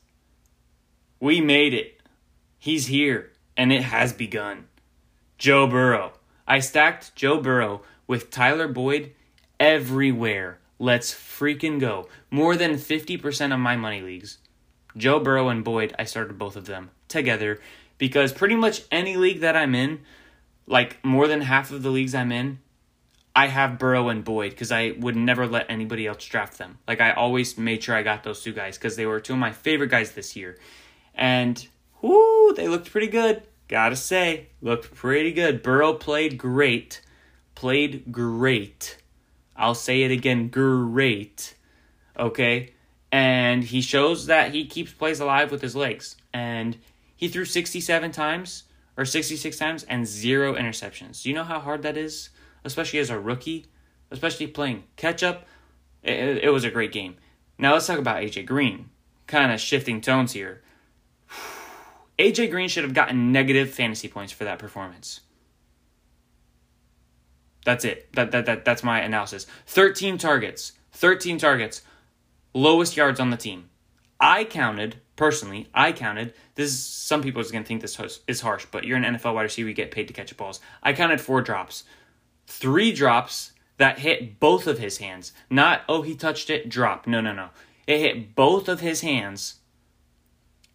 we 1.20 1.42
made 1.42 1.74
it. 1.74 2.00
He's 2.58 2.88
here, 2.88 3.34
and 3.58 3.74
it 3.74 3.84
has 3.84 4.14
begun. 4.14 4.68
Joe 5.38 5.68
Burrow. 5.68 6.14
I 6.48 6.60
stacked 6.60 7.16
Joe 7.16 7.40
Burrow 7.40 7.84
with 8.08 8.32
Tyler 8.32 8.68
Boyd 8.68 9.14
everywhere. 9.60 10.60
Let's 10.80 11.14
freaking 11.14 11.80
go. 11.80 12.08
More 12.32 12.56
than 12.56 12.74
50% 12.74 13.54
of 13.54 13.60
my 13.60 13.76
money 13.76 14.02
leagues. 14.02 14.40
Joe 14.96 15.20
Burrow 15.20 15.50
and 15.50 15.64
Boyd, 15.64 15.94
I 16.00 16.06
started 16.06 16.40
both 16.40 16.56
of 16.56 16.66
them 16.66 16.90
together 17.08 17.60
because 18.00 18.34
pretty 18.34 18.56
much 18.56 18.84
any 18.92 19.16
league 19.16 19.42
that 19.42 19.56
I'm 19.56 19.76
in, 19.76 20.00
like 20.66 21.04
more 21.06 21.28
than 21.28 21.42
half 21.42 21.72
of 21.72 21.84
the 21.84 21.92
leagues 21.92 22.16
I'm 22.16 22.32
in, 22.32 22.60
I 23.36 23.46
have 23.48 23.78
Burrow 23.78 24.10
and 24.10 24.24
Boyd 24.24 24.52
because 24.52 24.72
I 24.72 24.96
would 24.98 25.16
never 25.16 25.46
let 25.46 25.70
anybody 25.70 26.08
else 26.08 26.26
draft 26.26 26.58
them. 26.58 26.80
Like 26.88 27.00
I 27.00 27.12
always 27.12 27.60
made 27.60 27.84
sure 27.84 27.96
I 27.96 28.02
got 28.02 28.24
those 28.24 28.42
two 28.42 28.54
guys 28.54 28.78
because 28.78 28.96
they 28.96 29.06
were 29.06 29.20
two 29.20 29.34
of 29.34 29.40
my 29.40 29.52
favorite 29.52 29.92
guys 29.92 30.14
this 30.14 30.36
year. 30.36 30.58
And 31.14 31.68
whoo, 32.02 32.54
they 32.56 32.68
looked 32.68 32.90
pretty 32.90 33.08
good. 33.08 33.44
Gotta 33.68 33.96
say, 33.96 34.48
looked 34.62 34.96
pretty 34.96 35.34
good. 35.34 35.62
Burrow 35.62 35.94
played 35.94 36.38
great. 36.38 37.02
Played 37.56 38.12
great. 38.12 38.98
I'll 39.56 39.76
say 39.76 40.04
it 40.04 40.12
again, 40.12 40.50
great. 40.50 41.56
Okay? 42.18 42.72
and 43.12 43.64
he 43.64 43.82
shows 43.82 44.26
that 44.26 44.52
he 44.52 44.66
keeps 44.66 44.92
plays 44.92 45.20
alive 45.20 45.52
with 45.52 45.62
his 45.62 45.76
legs. 45.76 46.16
And 46.34 46.78
he 47.16 47.28
threw 47.28 47.46
67 47.46 48.12
times 48.12 48.64
or 48.98 49.06
66 49.06 49.58
times 49.58 49.84
and 49.84 50.06
zero 50.06 50.54
interceptions. 50.54 51.24
Do 51.24 51.30
you 51.30 51.36
know 51.36 51.44
how 51.44 51.60
hard 51.60 51.84
that 51.84 51.98
is, 51.98 52.30
especially 52.64 53.00
as 53.00 53.10
a 53.10 53.20
rookie, 53.20 53.66
especially 54.12 54.48
playing 54.48 54.84
catch 54.96 55.24
up? 55.24 55.46
It, 56.04 56.44
it 56.44 56.50
was 56.50 56.64
a 56.64 56.72
great 56.72 56.92
game. 56.92 57.16
Now 57.58 57.74
let's 57.74 57.88
talk 57.88 58.00
about 58.00 58.22
AJ 58.22 58.46
Green. 58.46 58.90
Kind 59.26 59.52
of 59.52 59.60
shifting 59.60 60.02
tones 60.02 60.34
here. 60.34 60.62
AJ 62.20 62.52
Green 62.52 62.70
should 62.70 62.84
have 62.84 62.94
gotten 62.94 63.32
negative 63.32 63.70
fantasy 63.72 64.08
points 64.08 64.34
for 64.34 64.44
that 64.44 64.60
performance. 64.60 65.22
That's 67.66 67.86
it. 67.86 68.12
That, 68.14 68.32
that, 68.32 68.46
that 68.46 68.66
that's 68.66 68.84
my 68.84 69.02
analysis. 69.02 69.46
13 69.66 70.18
targets. 70.18 70.74
13 70.94 71.38
targets 71.38 71.82
lowest 72.58 72.98
yards 72.98 73.20
on 73.20 73.30
the 73.30 73.38
team. 73.38 73.70
I 74.20 74.44
counted 74.44 75.02
personally. 75.16 75.68
I 75.74 75.92
counted. 75.92 76.34
This 76.56 76.72
is 76.72 76.84
some 76.84 77.22
people 77.22 77.42
are 77.42 77.46
going 77.46 77.64
to 77.64 77.68
think 77.68 77.82
this 77.82 78.00
is 78.28 78.42
harsh, 78.42 78.66
but 78.72 78.84
you're 78.84 78.98
an 78.98 79.04
NFL 79.04 79.36
wide 79.36 79.44
receiver. 79.44 79.70
You 79.70 79.76
get 79.76 79.92
paid 79.92 80.08
to 80.08 80.14
catch 80.14 80.36
balls. 80.36 80.60
I 80.82 80.94
counted 80.94 81.22
four 81.22 81.42
drops, 81.42 81.84
three 82.48 82.92
drops 82.92 83.52
that 83.78 84.00
hit 84.00 84.40
both 84.40 84.66
of 84.66 84.80
his 84.80 84.98
hands. 84.98 85.34
Not 85.50 85.82
oh 85.88 86.02
he 86.02 86.16
touched 86.16 86.50
it, 86.50 86.68
drop. 86.68 87.06
No, 87.06 87.22
no, 87.22 87.32
no. 87.32 87.50
It 87.86 88.00
hit 88.00 88.36
both 88.36 88.68
of 88.68 88.80
his 88.80 89.02
hands, 89.02 89.56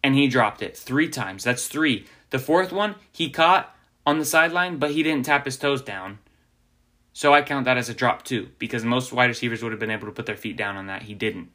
and 0.03 0.15
he 0.15 0.27
dropped 0.27 0.61
it 0.61 0.77
three 0.77 1.09
times. 1.09 1.43
That's 1.43 1.67
three. 1.67 2.05
The 2.29 2.39
fourth 2.39 2.71
one 2.71 2.95
he 3.11 3.29
caught 3.29 3.73
on 4.05 4.19
the 4.19 4.25
sideline, 4.25 4.77
but 4.77 4.91
he 4.91 5.01
didn't 5.01 5.25
tap 5.25 5.45
his 5.45 5.57
toes 5.57 5.81
down. 5.81 6.19
So 7.13 7.33
I 7.33 7.41
count 7.41 7.65
that 7.65 7.77
as 7.77 7.89
a 7.89 7.93
drop 7.93 8.23
too, 8.23 8.49
because 8.59 8.83
most 8.83 9.13
wide 9.13 9.29
receivers 9.29 9.63
would 9.63 9.71
have 9.71 9.79
been 9.79 9.91
able 9.91 10.07
to 10.07 10.13
put 10.13 10.25
their 10.25 10.35
feet 10.35 10.57
down 10.57 10.75
on 10.75 10.87
that. 10.87 11.03
He 11.03 11.13
didn't. 11.13 11.49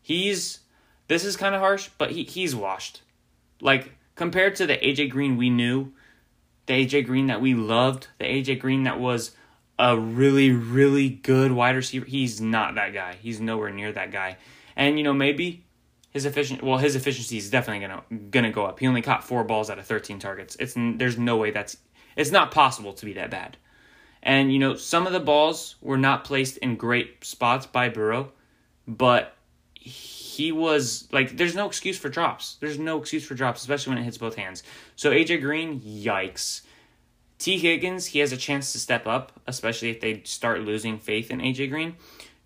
He's 0.00 0.60
this 1.06 1.24
is 1.24 1.36
kind 1.36 1.54
of 1.54 1.60
harsh, 1.60 1.90
but 1.98 2.10
he 2.10 2.24
he's 2.24 2.56
washed. 2.56 3.02
Like 3.60 3.92
compared 4.16 4.56
to 4.56 4.66
the 4.66 4.78
AJ 4.78 5.10
Green 5.10 5.36
we 5.36 5.50
knew, 5.50 5.92
the 6.66 6.84
AJ 6.84 7.06
Green 7.06 7.26
that 7.26 7.40
we 7.40 7.54
loved, 7.54 8.08
the 8.18 8.24
AJ 8.24 8.60
Green 8.60 8.84
that 8.84 8.98
was 8.98 9.32
a 9.78 9.98
really 9.98 10.50
really 10.50 11.10
good 11.10 11.52
wide 11.52 11.76
receiver, 11.76 12.06
he's 12.06 12.40
not 12.40 12.74
that 12.76 12.94
guy. 12.94 13.16
He's 13.20 13.40
nowhere 13.40 13.70
near 13.70 13.92
that 13.92 14.10
guy. 14.10 14.38
And 14.74 14.96
you 14.96 15.04
know 15.04 15.12
maybe 15.12 15.64
his 16.14 16.24
efficient 16.24 16.62
well 16.62 16.78
his 16.78 16.94
efficiency 16.94 17.36
is 17.36 17.50
definitely 17.50 17.86
gonna 17.86 18.02
gonna 18.30 18.52
go 18.52 18.64
up. 18.64 18.78
He 18.78 18.86
only 18.86 19.02
caught 19.02 19.24
four 19.24 19.44
balls 19.44 19.68
out 19.68 19.78
of 19.78 19.84
thirteen 19.84 20.20
targets. 20.20 20.56
It's 20.58 20.74
there's 20.76 21.18
no 21.18 21.36
way 21.36 21.50
that's 21.50 21.76
it's 22.16 22.30
not 22.30 22.52
possible 22.52 22.94
to 22.94 23.04
be 23.04 23.12
that 23.14 23.30
bad. 23.30 23.58
And 24.22 24.52
you 24.52 24.60
know 24.60 24.76
some 24.76 25.06
of 25.06 25.12
the 25.12 25.20
balls 25.20 25.74
were 25.82 25.98
not 25.98 26.24
placed 26.24 26.56
in 26.58 26.76
great 26.76 27.24
spots 27.24 27.66
by 27.66 27.88
Burrow, 27.88 28.32
but 28.86 29.36
he 29.74 30.52
was 30.52 31.08
like 31.12 31.36
there's 31.36 31.56
no 31.56 31.66
excuse 31.66 31.98
for 31.98 32.08
drops. 32.08 32.56
There's 32.60 32.78
no 32.78 32.98
excuse 32.98 33.26
for 33.26 33.34
drops, 33.34 33.60
especially 33.60 33.90
when 33.90 33.98
it 33.98 34.04
hits 34.04 34.18
both 34.18 34.36
hands. 34.36 34.62
So 34.94 35.10
AJ 35.10 35.42
Green, 35.42 35.80
yikes. 35.80 36.62
Tee 37.38 37.58
Higgins, 37.58 38.06
he 38.06 38.20
has 38.20 38.32
a 38.32 38.36
chance 38.36 38.72
to 38.72 38.78
step 38.78 39.08
up, 39.08 39.32
especially 39.48 39.90
if 39.90 40.00
they 40.00 40.22
start 40.24 40.60
losing 40.60 40.98
faith 40.98 41.32
in 41.32 41.40
AJ 41.40 41.68
Green. 41.70 41.96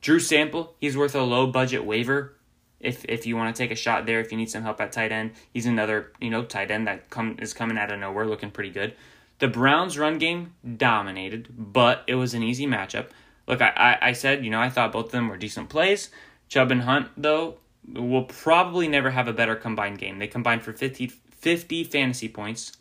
Drew 0.01 0.19
Sample, 0.19 0.75
he's 0.81 0.97
worth 0.97 1.15
a 1.15 1.23
low 1.23 1.47
budget 1.47 1.85
waiver. 1.85 2.35
If 2.81 3.05
if 3.07 3.27
you 3.27 3.37
want 3.37 3.55
to 3.55 3.63
take 3.63 3.71
a 3.71 3.77
shot 3.77 4.07
there, 4.07 4.21
if 4.21 4.31
you 4.31 4.39
need 4.39 4.51
some 4.51 4.63
help 4.63 4.81
at 4.81 4.93
tight 4.93 5.13
end, 5.13 5.33
he's 5.53 5.67
another 5.67 6.13
you 6.21 6.31
know 6.31 6.45
tight 6.45 6.71
end 6.71 6.87
that 6.87 7.11
come 7.11 7.37
is 7.41 7.53
coming 7.53 7.79
out 7.79 7.91
of 7.91 7.99
nowhere, 7.99 8.27
looking 8.27 8.51
pretty 8.51 8.71
good. 8.71 8.95
The 9.41 9.49
Browns' 9.49 9.99
run 9.99 10.19
game 10.19 10.55
dominated, 10.77 11.49
but 11.51 12.03
it 12.07 12.17
was 12.17 12.35
an 12.35 12.43
easy 12.43 12.67
matchup. 12.67 13.09
Look, 13.47 13.63
I, 13.63 13.69
I, 13.69 14.09
I 14.09 14.13
said 14.13 14.45
you 14.45 14.51
know 14.51 14.61
I 14.61 14.71
thought 14.71 14.93
both 14.93 15.07
of 15.07 15.13
them 15.13 15.29
were 15.29 15.37
decent 15.37 15.69
plays. 15.69 16.11
Chubb 16.49 16.71
and 16.71 16.83
Hunt, 16.83 17.09
though, 17.17 17.59
will 17.93 18.25
probably 18.25 18.89
never 18.89 19.11
have 19.11 19.29
a 19.29 19.33
better 19.33 19.55
combined 19.55 19.99
game. 19.99 20.19
They 20.19 20.27
combined 20.27 20.63
for 20.63 20.73
50, 20.73 21.09
50 21.09 21.85
fantasy 21.85 22.29
points. 22.29 22.73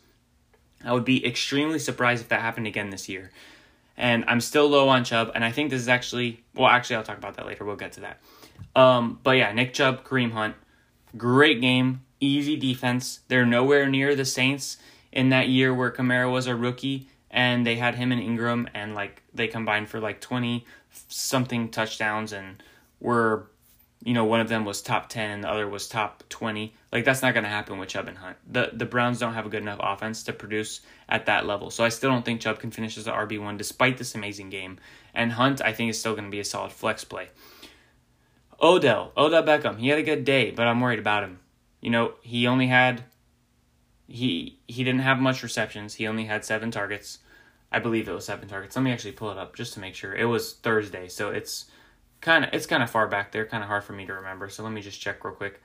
I 0.84 0.92
would 0.92 1.04
be 1.04 1.24
extremely 1.26 1.78
surprised 1.78 2.22
if 2.22 2.28
that 2.28 2.40
happened 2.40 2.66
again 2.66 2.90
this 2.90 3.08
year. 3.08 3.30
And 3.96 4.24
I'm 4.26 4.40
still 4.40 4.68
low 4.68 4.88
on 4.88 5.04
Chubb, 5.04 5.32
and 5.34 5.44
I 5.44 5.50
think 5.50 5.70
this 5.70 5.80
is 5.80 5.88
actually, 5.88 6.44
well, 6.54 6.68
actually, 6.68 6.96
I'll 6.96 7.02
talk 7.02 7.18
about 7.18 7.34
that 7.34 7.46
later. 7.46 7.64
We'll 7.64 7.76
get 7.76 7.92
to 7.92 8.00
that. 8.00 8.20
Um, 8.76 9.18
but 9.22 9.36
yeah, 9.36 9.52
Nick 9.52 9.74
Chubb, 9.74 10.04
Kareem 10.04 10.32
Hunt, 10.32 10.54
great 11.16 11.60
game, 11.60 12.02
easy 12.20 12.56
defense. 12.56 13.20
They're 13.28 13.46
nowhere 13.46 13.88
near 13.88 14.14
the 14.14 14.24
Saints 14.24 14.78
in 15.12 15.30
that 15.30 15.48
year 15.48 15.74
where 15.74 15.90
Kamara 15.90 16.30
was 16.30 16.46
a 16.46 16.54
rookie 16.54 17.08
and 17.30 17.66
they 17.66 17.76
had 17.76 17.94
him 17.94 18.10
and 18.12 18.22
Ingram, 18.22 18.68
and 18.74 18.94
like 18.94 19.22
they 19.34 19.48
combined 19.48 19.88
for 19.88 20.00
like 20.00 20.20
20 20.20 20.64
something 21.08 21.68
touchdowns 21.68 22.32
and 22.32 22.62
were 23.00 23.48
you 24.04 24.14
know, 24.14 24.24
one 24.24 24.40
of 24.40 24.48
them 24.48 24.64
was 24.64 24.80
top 24.80 25.08
10 25.08 25.30
and 25.30 25.44
the 25.44 25.50
other 25.50 25.68
was 25.68 25.88
top 25.88 26.22
20. 26.28 26.72
Like, 26.92 27.04
that's 27.04 27.20
not 27.20 27.34
going 27.34 27.44
to 27.44 27.50
happen 27.50 27.78
with 27.78 27.88
Chubb 27.88 28.06
and 28.06 28.16
Hunt. 28.16 28.36
The, 28.46 28.70
the 28.72 28.86
Browns 28.86 29.18
don't 29.18 29.34
have 29.34 29.46
a 29.46 29.48
good 29.48 29.62
enough 29.62 29.80
offense 29.82 30.22
to 30.24 30.32
produce 30.32 30.82
at 31.08 31.26
that 31.26 31.46
level. 31.46 31.70
So 31.70 31.84
I 31.84 31.88
still 31.88 32.10
don't 32.10 32.24
think 32.24 32.40
Chubb 32.40 32.60
can 32.60 32.70
finish 32.70 32.96
as 32.96 33.08
an 33.08 33.14
RB1 33.14 33.58
despite 33.58 33.98
this 33.98 34.14
amazing 34.14 34.50
game. 34.50 34.78
And 35.14 35.32
Hunt, 35.32 35.60
I 35.60 35.72
think, 35.72 35.90
is 35.90 35.98
still 35.98 36.12
going 36.12 36.26
to 36.26 36.30
be 36.30 36.40
a 36.40 36.44
solid 36.44 36.72
flex 36.72 37.02
play. 37.02 37.28
Odell, 38.60 39.12
Odell 39.16 39.42
Beckham, 39.42 39.78
he 39.78 39.88
had 39.88 39.98
a 39.98 40.02
good 40.02 40.24
day, 40.24 40.50
but 40.50 40.66
I'm 40.66 40.80
worried 40.80 40.98
about 40.98 41.22
him. 41.22 41.38
You 41.80 41.90
know, 41.90 42.14
he 42.22 42.46
only 42.46 42.66
had 42.66 43.04
he 44.08 44.58
he 44.66 44.82
didn't 44.82 45.02
have 45.02 45.18
much 45.18 45.42
receptions. 45.42 45.94
He 45.94 46.06
only 46.06 46.24
had 46.24 46.44
7 46.44 46.70
targets. 46.70 47.18
I 47.70 47.78
believe 47.78 48.08
it 48.08 48.12
was 48.12 48.24
7 48.24 48.48
targets. 48.48 48.74
Let 48.74 48.82
me 48.82 48.90
actually 48.90 49.12
pull 49.12 49.30
it 49.30 49.38
up 49.38 49.54
just 49.54 49.74
to 49.74 49.80
make 49.80 49.94
sure. 49.94 50.14
It 50.14 50.24
was 50.24 50.54
Thursday, 50.54 51.08
so 51.08 51.30
it's 51.30 51.66
kind 52.20 52.44
of 52.44 52.50
it's 52.52 52.66
kind 52.66 52.82
of 52.82 52.90
far 52.90 53.06
back 53.06 53.30
there, 53.30 53.46
kind 53.46 53.62
of 53.62 53.68
hard 53.68 53.84
for 53.84 53.92
me 53.92 54.06
to 54.06 54.14
remember. 54.14 54.48
So 54.48 54.64
let 54.64 54.72
me 54.72 54.80
just 54.80 55.00
check 55.00 55.24
real 55.24 55.34
quick. 55.34 55.60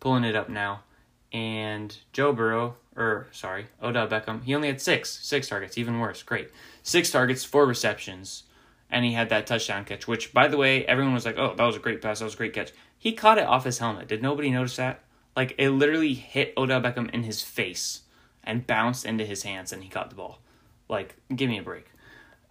Pulling 0.00 0.24
it 0.24 0.36
up 0.36 0.48
now. 0.48 0.84
And 1.32 1.94
Joe 2.14 2.32
Burrow, 2.32 2.76
or 2.96 3.26
sorry, 3.32 3.66
Odell 3.82 4.08
Beckham, 4.08 4.44
he 4.44 4.54
only 4.54 4.68
had 4.68 4.80
six, 4.80 5.10
six 5.10 5.48
targets, 5.48 5.76
even 5.76 6.00
worse. 6.00 6.22
Great, 6.22 6.50
six 6.82 7.10
targets, 7.10 7.44
four 7.44 7.66
receptions, 7.66 8.44
and 8.90 9.04
he 9.04 9.12
had 9.12 9.28
that 9.30 9.46
touchdown 9.46 9.84
catch. 9.84 10.06
Which, 10.06 10.32
by 10.32 10.48
the 10.48 10.56
way, 10.56 10.84
everyone 10.86 11.14
was 11.14 11.26
like, 11.26 11.38
"Oh, 11.38 11.54
that 11.54 11.64
was 11.64 11.76
a 11.76 11.80
great 11.80 12.02
pass, 12.02 12.18
that 12.18 12.24
was 12.24 12.34
a 12.34 12.38
great 12.38 12.52
catch." 12.52 12.72
He 12.98 13.12
caught 13.12 13.38
it 13.38 13.46
off 13.46 13.64
his 13.64 13.78
helmet. 13.78 14.08
Did 14.08 14.22
nobody 14.22 14.50
notice 14.50 14.76
that? 14.76 15.04
Like 15.36 15.54
it 15.58 15.70
literally 15.70 16.14
hit 16.14 16.54
Odell 16.56 16.80
Beckham 16.80 17.10
in 17.10 17.22
his 17.22 17.42
face 17.42 18.02
and 18.42 18.66
bounced 18.66 19.04
into 19.04 19.24
his 19.24 19.42
hands, 19.42 19.72
and 19.72 19.82
he 19.82 19.88
caught 19.88 20.10
the 20.10 20.16
ball. 20.16 20.40
Like, 20.88 21.16
give 21.34 21.50
me 21.50 21.58
a 21.58 21.62
break. 21.62 21.86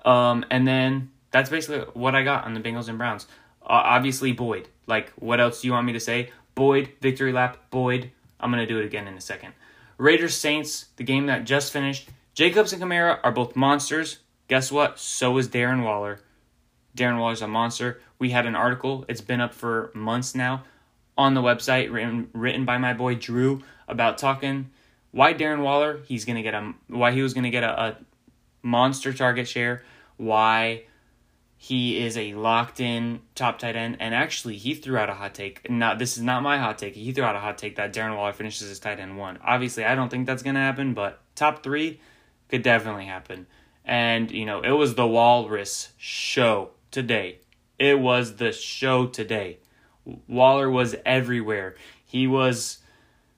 Um, 0.05 0.45
and 0.51 0.67
then 0.67 1.09
that's 1.31 1.49
basically 1.49 1.79
what 1.93 2.15
I 2.15 2.23
got 2.23 2.45
on 2.45 2.53
the 2.53 2.59
Bengals 2.59 2.88
and 2.88 2.97
Browns. 2.97 3.27
Uh, 3.61 3.81
obviously, 3.83 4.31
Boyd. 4.31 4.69
Like, 4.85 5.11
what 5.17 5.39
else 5.39 5.61
do 5.61 5.67
you 5.67 5.73
want 5.73 5.88
me 5.88 5.93
to 5.93 5.99
say? 5.99 6.31
Boyd, 6.55 6.89
victory 7.01 7.33
lap, 7.33 7.57
Boyd. 7.71 8.11
I'm 8.39 8.51
going 8.51 8.65
to 8.65 8.71
do 8.71 8.79
it 8.79 8.85
again 8.85 9.07
in 9.07 9.15
a 9.15 9.21
second. 9.21 9.53
Raiders 9.97 10.35
Saints, 10.35 10.85
the 10.95 11.03
game 11.03 11.25
that 11.25 11.43
just 11.43 11.73
finished. 11.73 12.09
Jacobs 12.35 12.71
and 12.71 12.81
Kamara 12.81 13.19
are 13.23 13.31
both 13.31 13.55
monsters. 13.55 14.19
Guess 14.47 14.71
what? 14.71 14.99
So 14.99 15.38
is 15.38 15.49
Darren 15.49 15.83
Waller. 15.83 16.21
Darren 16.97 17.19
Waller's 17.19 17.41
a 17.41 17.47
monster. 17.47 18.01
We 18.19 18.31
had 18.31 18.45
an 18.45 18.55
article, 18.55 19.05
it's 19.07 19.21
been 19.21 19.39
up 19.39 19.53
for 19.53 19.91
months 19.93 20.35
now, 20.35 20.63
on 21.17 21.33
the 21.33 21.41
website 21.41 21.91
written, 21.91 22.29
written 22.33 22.65
by 22.65 22.77
my 22.77 22.93
boy 22.93 23.15
Drew 23.15 23.61
about 23.87 24.17
talking 24.17 24.69
why 25.11 25.33
Darren 25.33 25.63
Waller 25.63 25.99
he's 26.07 26.25
gonna 26.25 26.43
get 26.43 26.53
a 26.53 26.73
why 26.87 27.11
he 27.11 27.21
was 27.21 27.33
gonna 27.33 27.49
get 27.49 27.63
a, 27.63 27.81
a 27.81 27.97
monster 28.61 29.13
target 29.13 29.47
share, 29.47 29.83
why 30.17 30.83
he 31.57 31.97
is 31.97 32.17
a 32.17 32.33
locked 32.35 32.79
in 32.79 33.21
top 33.33 33.57
tight 33.57 33.75
end, 33.75 33.97
and 33.99 34.13
actually 34.13 34.57
he 34.57 34.75
threw 34.75 34.97
out 34.97 35.09
a 35.09 35.13
hot 35.13 35.33
take. 35.33 35.69
Not 35.69 35.97
this 35.97 36.17
is 36.17 36.23
not 36.23 36.43
my 36.43 36.59
hot 36.59 36.77
take. 36.77 36.95
He 36.95 37.11
threw 37.13 37.23
out 37.23 37.35
a 37.35 37.39
hot 37.39 37.57
take 37.57 37.77
that 37.77 37.93
Darren 37.93 38.15
Waller 38.15 38.33
finishes 38.33 38.69
as 38.69 38.79
tight 38.79 38.99
end 38.99 39.17
one. 39.17 39.39
Obviously, 39.43 39.85
I 39.85 39.95
don't 39.95 40.09
think 40.09 40.27
that's 40.27 40.43
gonna 40.43 40.59
happen, 40.59 40.93
but 40.93 41.19
top 41.35 41.63
three 41.63 41.99
could 42.49 42.61
definitely 42.61 43.05
happen. 43.05 43.47
And 43.85 44.29
you 44.29 44.45
know, 44.45 44.61
it 44.61 44.71
was 44.71 44.95
the 44.95 45.07
Walrus 45.07 45.93
show 45.97 46.71
today. 46.97 47.37
It 47.77 47.99
was 47.99 48.37
the 48.37 48.51
show 48.51 49.05
today. 49.05 49.59
Waller 50.27 50.67
was 50.67 50.95
everywhere. 51.05 51.75
He 52.03 52.25
was 52.25 52.79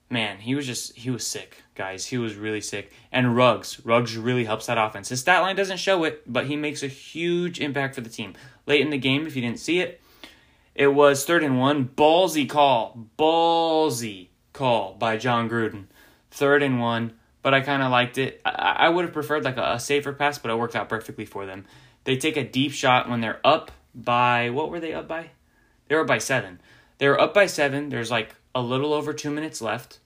man, 0.10 0.38
he 0.38 0.55
was 0.55 0.66
just 0.66 0.95
he 0.95 1.10
was 1.10 1.28
sick, 1.28 1.62
guys. 1.76 2.05
He 2.05 2.18
was 2.18 2.36
really 2.36 2.62
sick. 2.62 2.93
And 3.12 3.36
Ruggs, 3.36 3.86
Ruggs 3.86 4.16
really 4.16 4.45
helps 4.45 4.68
that 4.68 4.78
offense. 4.78 5.10
His 5.10 5.20
stat 5.20 5.41
line 5.41 5.57
doesn't 5.57 5.76
show 5.76 6.05
it, 6.05 6.24
but 6.26 6.45
he 6.45 6.55
makes 6.55 6.84
a 6.84 6.88
huge 6.88 7.60
impact 7.60 7.95
for 7.95 8.01
the 8.01 8.10
team. 8.10 8.34
Late 8.66 8.80
in 8.80 8.91
the 8.91 8.97
game, 8.97 9.28
if 9.28 9.36
you 9.36 9.41
didn't 9.41 9.60
see 9.60 9.82
it, 9.82 9.99
it 10.74 10.88
was 10.88 11.26
third 11.26 11.43
and 11.43 11.60
one, 11.60 11.89
ballsy 11.89 12.47
call, 12.47 13.10
ballsy 13.18 14.30
call 14.53 14.93
by 14.93 15.18
Jon 15.18 15.49
Gruden. 15.49 15.88
Third 16.32 16.64
and 16.64 16.80
one, 16.80 17.12
but 17.41 17.53
I 17.53 17.60
kind 17.60 17.84
of 17.84 17.91
liked 17.91 18.18
it. 18.18 18.39
I, 18.45 18.76
I 18.80 18.89
would 18.89 19.03
have 19.03 19.14
preferred 19.14 19.43
like 19.43 19.57
a, 19.57 19.74
a 19.74 19.80
safer 19.82 20.14
pass, 20.14 20.38
but 20.39 20.49
it 20.49 20.57
worked 20.57 20.78
out 20.78 20.88
perfectly 20.88 21.26
for 21.26 21.45
them. 21.45 21.66
They 22.04 22.18
take 22.18 22.38
a 22.38 22.43
deep 22.43 22.72
shot 22.72 23.10
when 23.10 23.22
they're 23.22 23.41
up 23.43 23.72
by 23.93 24.50
what 24.50 24.70
were 24.70 24.80
they 24.80 24.93
up 24.93 25.08
by? 25.08 25.32
They 25.88 25.95
were 25.95 26.06
by 26.06 26.20
seven. 26.20 26.62
They 26.97 27.08
were 27.08 27.20
up 27.20 27.34
by 27.34 27.47
seven. 27.47 27.89
There's 27.89 28.12
like 28.12 28.36
a 28.54 28.62
little 28.62 28.93
over 28.93 29.14
two 29.14 29.32
minutes 29.32 29.62
left, 29.62 30.00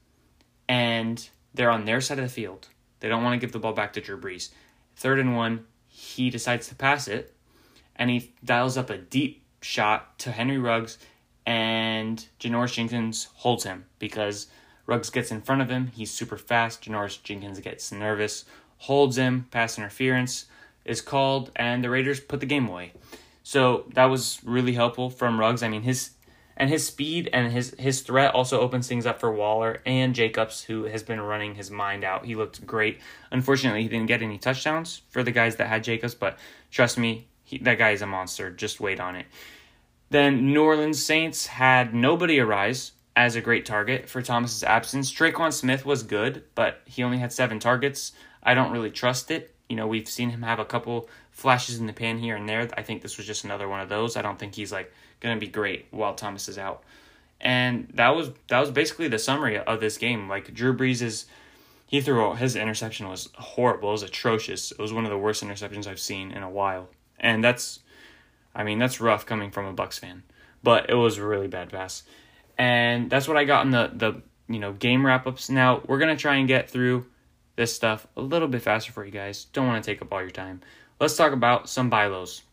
and 0.67 1.27
they're 1.53 1.71
on 1.71 1.85
their 1.85 2.01
side 2.01 2.19
of 2.19 2.25
the 2.25 2.29
field. 2.29 2.67
They 2.99 3.09
don't 3.09 3.23
want 3.23 3.39
to 3.39 3.45
give 3.45 3.51
the 3.51 3.59
ball 3.59 3.73
back 3.73 3.93
to 3.93 4.01
Drew 4.01 4.19
Brees. 4.19 4.49
Third 4.95 5.19
and 5.19 5.35
one, 5.35 5.65
he 5.87 6.29
decides 6.29 6.67
to 6.67 6.75
pass 6.75 7.07
it, 7.07 7.33
and 7.95 8.09
he 8.09 8.33
dials 8.43 8.77
up 8.77 8.89
a 8.89 8.97
deep 8.97 9.43
shot 9.61 10.17
to 10.19 10.31
Henry 10.31 10.57
Ruggs, 10.57 10.97
and 11.45 12.25
Janoris 12.39 12.73
Jenkins 12.73 13.27
holds 13.35 13.63
him 13.63 13.85
because 13.99 14.47
Ruggs 14.85 15.09
gets 15.09 15.31
in 15.31 15.41
front 15.41 15.61
of 15.61 15.69
him. 15.69 15.87
He's 15.87 16.11
super 16.11 16.37
fast. 16.37 16.83
Janoris 16.83 17.21
Jenkins 17.23 17.59
gets 17.59 17.91
nervous, 17.91 18.45
holds 18.77 19.17
him. 19.17 19.47
Pass 19.51 19.77
interference 19.77 20.45
is 20.85 21.01
called, 21.01 21.51
and 21.55 21.83
the 21.83 21.89
Raiders 21.89 22.19
put 22.19 22.39
the 22.39 22.45
game 22.45 22.67
away. 22.67 22.93
So 23.43 23.85
that 23.93 24.05
was 24.05 24.39
really 24.43 24.73
helpful 24.73 25.09
from 25.09 25.39
Ruggs. 25.39 25.63
I 25.63 25.69
mean, 25.69 25.83
his 25.83 26.11
and 26.55 26.69
his 26.69 26.85
speed 26.85 27.29
and 27.33 27.51
his 27.51 27.75
his 27.79 28.01
threat 28.01 28.33
also 28.33 28.59
opens 28.59 28.87
things 28.87 29.05
up 29.05 29.19
for 29.19 29.31
Waller 29.31 29.81
and 29.85 30.13
Jacobs, 30.15 30.63
who 30.63 30.83
has 30.85 31.03
been 31.03 31.19
running 31.19 31.55
his 31.55 31.71
mind 31.71 32.03
out. 32.03 32.25
He 32.25 32.35
looked 32.35 32.65
great. 32.65 32.99
Unfortunately, 33.31 33.83
he 33.83 33.89
didn't 33.89 34.07
get 34.07 34.21
any 34.21 34.37
touchdowns 34.37 35.01
for 35.09 35.23
the 35.23 35.31
guys 35.31 35.55
that 35.57 35.67
had 35.67 35.83
Jacobs, 35.83 36.15
but 36.15 36.37
trust 36.71 36.97
me, 36.97 37.27
he, 37.43 37.57
that 37.59 37.77
guy 37.77 37.91
is 37.91 38.01
a 38.01 38.07
monster. 38.07 38.51
Just 38.51 38.79
wait 38.79 38.99
on 38.99 39.15
it. 39.15 39.25
Then 40.09 40.53
New 40.53 40.63
Orleans 40.63 41.03
Saints 41.03 41.47
had 41.47 41.93
nobody 41.93 42.39
arise 42.39 42.91
as 43.15 43.35
a 43.35 43.41
great 43.41 43.65
target 43.65 44.07
for 44.07 44.21
Thomas's 44.21 44.63
absence. 44.63 45.11
Tre'Quan 45.11 45.51
Smith 45.51 45.85
was 45.85 46.03
good, 46.03 46.43
but 46.55 46.81
he 46.85 47.03
only 47.03 47.17
had 47.17 47.33
seven 47.33 47.59
targets. 47.59 48.11
I 48.41 48.53
don't 48.53 48.71
really 48.71 48.91
trust 48.91 49.31
it. 49.31 49.52
You 49.73 49.77
know, 49.77 49.87
we've 49.87 50.07
seen 50.07 50.29
him 50.29 50.43
have 50.43 50.59
a 50.59 50.65
couple 50.65 51.09
flashes 51.31 51.79
in 51.79 51.87
the 51.87 51.93
pan 51.93 52.19
here 52.19 52.35
and 52.35 52.47
there. 52.47 52.69
I 52.77 52.83
think 52.83 53.01
this 53.01 53.17
was 53.17 53.25
just 53.25 53.43
another 53.43 53.67
one 53.67 53.79
of 53.79 53.89
those. 53.89 54.15
I 54.15 54.21
don't 54.21 54.37
think 54.37 54.53
he's 54.53 54.71
like 54.71 54.93
going 55.19 55.35
to 55.35 55.43
be 55.43 55.51
great 55.51 55.87
while 55.89 56.13
Thomas 56.13 56.47
is 56.47 56.59
out. 56.59 56.83
And 57.41 57.89
that 57.95 58.09
was 58.09 58.29
that 58.49 58.59
was 58.59 58.69
basically 58.69 59.07
the 59.07 59.17
summary 59.17 59.57
of 59.57 59.79
this 59.79 59.97
game. 59.97 60.29
Like 60.29 60.53
Drew 60.53 60.77
Brees 60.77 61.01
is 61.01 61.25
he 61.87 62.01
threw 62.01 62.35
his 62.35 62.55
interception 62.55 63.09
was 63.09 63.29
horrible. 63.33 63.89
It 63.89 63.93
was 63.93 64.03
atrocious. 64.03 64.71
It 64.71 64.77
was 64.77 64.93
one 64.93 65.05
of 65.05 65.09
the 65.09 65.17
worst 65.17 65.43
interceptions 65.43 65.87
I've 65.87 65.99
seen 65.99 66.29
in 66.29 66.43
a 66.43 66.49
while. 66.51 66.87
And 67.19 67.43
that's 67.43 67.79
I 68.53 68.63
mean, 68.63 68.77
that's 68.77 69.01
rough 69.01 69.25
coming 69.25 69.49
from 69.49 69.65
a 69.65 69.73
Bucks 69.73 69.97
fan. 69.97 70.21
But 70.61 70.91
it 70.91 70.95
was 70.95 71.17
a 71.17 71.25
really 71.25 71.47
bad 71.47 71.71
pass. 71.71 72.03
And 72.59 73.09
that's 73.09 73.27
what 73.27 73.37
I 73.37 73.45
got 73.45 73.65
in 73.65 73.71
the 73.71 73.89
the 73.91 74.21
you 74.47 74.59
know 74.59 74.71
game 74.71 75.03
wrap 75.03 75.25
ups. 75.25 75.49
Now 75.49 75.81
we're 75.87 75.97
gonna 75.97 76.15
try 76.15 76.35
and 76.35 76.47
get 76.47 76.69
through 76.69 77.07
this 77.55 77.75
stuff 77.75 78.07
a 78.15 78.21
little 78.21 78.47
bit 78.47 78.61
faster 78.61 78.91
for 78.91 79.05
you 79.05 79.11
guys. 79.11 79.45
Don't 79.45 79.67
want 79.67 79.83
to 79.83 79.91
take 79.91 80.01
up 80.01 80.11
all 80.11 80.21
your 80.21 80.31
time. 80.31 80.61
Let's 80.99 81.15
talk 81.15 81.33
about 81.33 81.69
some 81.69 81.89
buy 81.89 82.07
lows. 82.07 82.43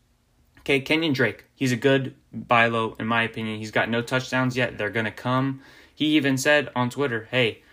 Okay, 0.59 0.79
Kenyon 0.79 1.13
Drake. 1.13 1.45
He's 1.55 1.71
a 1.71 1.77
good 1.77 2.15
buy 2.31 2.67
low, 2.67 2.95
in 2.99 3.07
my 3.07 3.23
opinion. 3.23 3.57
He's 3.59 3.71
got 3.71 3.89
no 3.89 4.01
touchdowns 4.01 4.55
yet. 4.55 4.77
They're 4.77 4.89
going 4.89 5.05
to 5.05 5.11
come. 5.11 5.61
He 5.95 6.17
even 6.17 6.37
said 6.37 6.69
on 6.75 6.89
Twitter, 6.89 7.27
hey, 7.31 7.63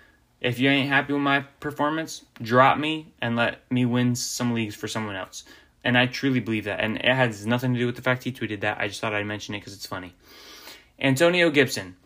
if 0.41 0.59
you 0.59 0.71
ain't 0.71 0.89
happy 0.89 1.13
with 1.13 1.23
my 1.23 1.41
performance, 1.61 2.25
drop 2.41 2.79
me 2.79 3.13
and 3.21 3.37
let 3.37 3.71
me 3.71 3.85
win 3.85 4.15
some 4.15 4.55
leagues 4.55 4.75
for 4.75 4.89
someone 4.89 5.17
else. 5.17 5.45
And 5.85 5.99
I 5.99 6.07
truly 6.07 6.41
believe 6.41 6.65
that. 6.65 6.81
And 6.81 6.97
it 6.97 7.05
has 7.05 7.47
nothing 7.47 7.75
to 7.75 7.81
do 7.81 7.87
with 7.87 7.97
the 7.97 8.03
fact 8.03 8.25
he 8.25 8.33
tweeted 8.33 8.61
that. 8.61 8.79
I 8.79 8.89
just 8.89 9.01
thought 9.01 9.15
I'd 9.15 9.27
mention 9.27 9.55
it 9.55 9.59
because 9.59 9.75
it's 9.75 9.87
funny. 9.87 10.15
Antonio 10.99 11.51
Gibson. 11.51 11.97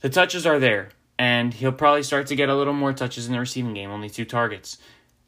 The 0.00 0.08
touches 0.08 0.46
are 0.46 0.58
there, 0.58 0.90
and 1.22 1.54
he'll 1.54 1.70
probably 1.70 2.02
start 2.02 2.26
to 2.26 2.34
get 2.34 2.48
a 2.48 2.56
little 2.56 2.72
more 2.72 2.92
touches 2.92 3.28
in 3.28 3.32
the 3.32 3.38
receiving 3.38 3.74
game, 3.74 3.92
only 3.92 4.10
two 4.10 4.24
targets. 4.24 4.78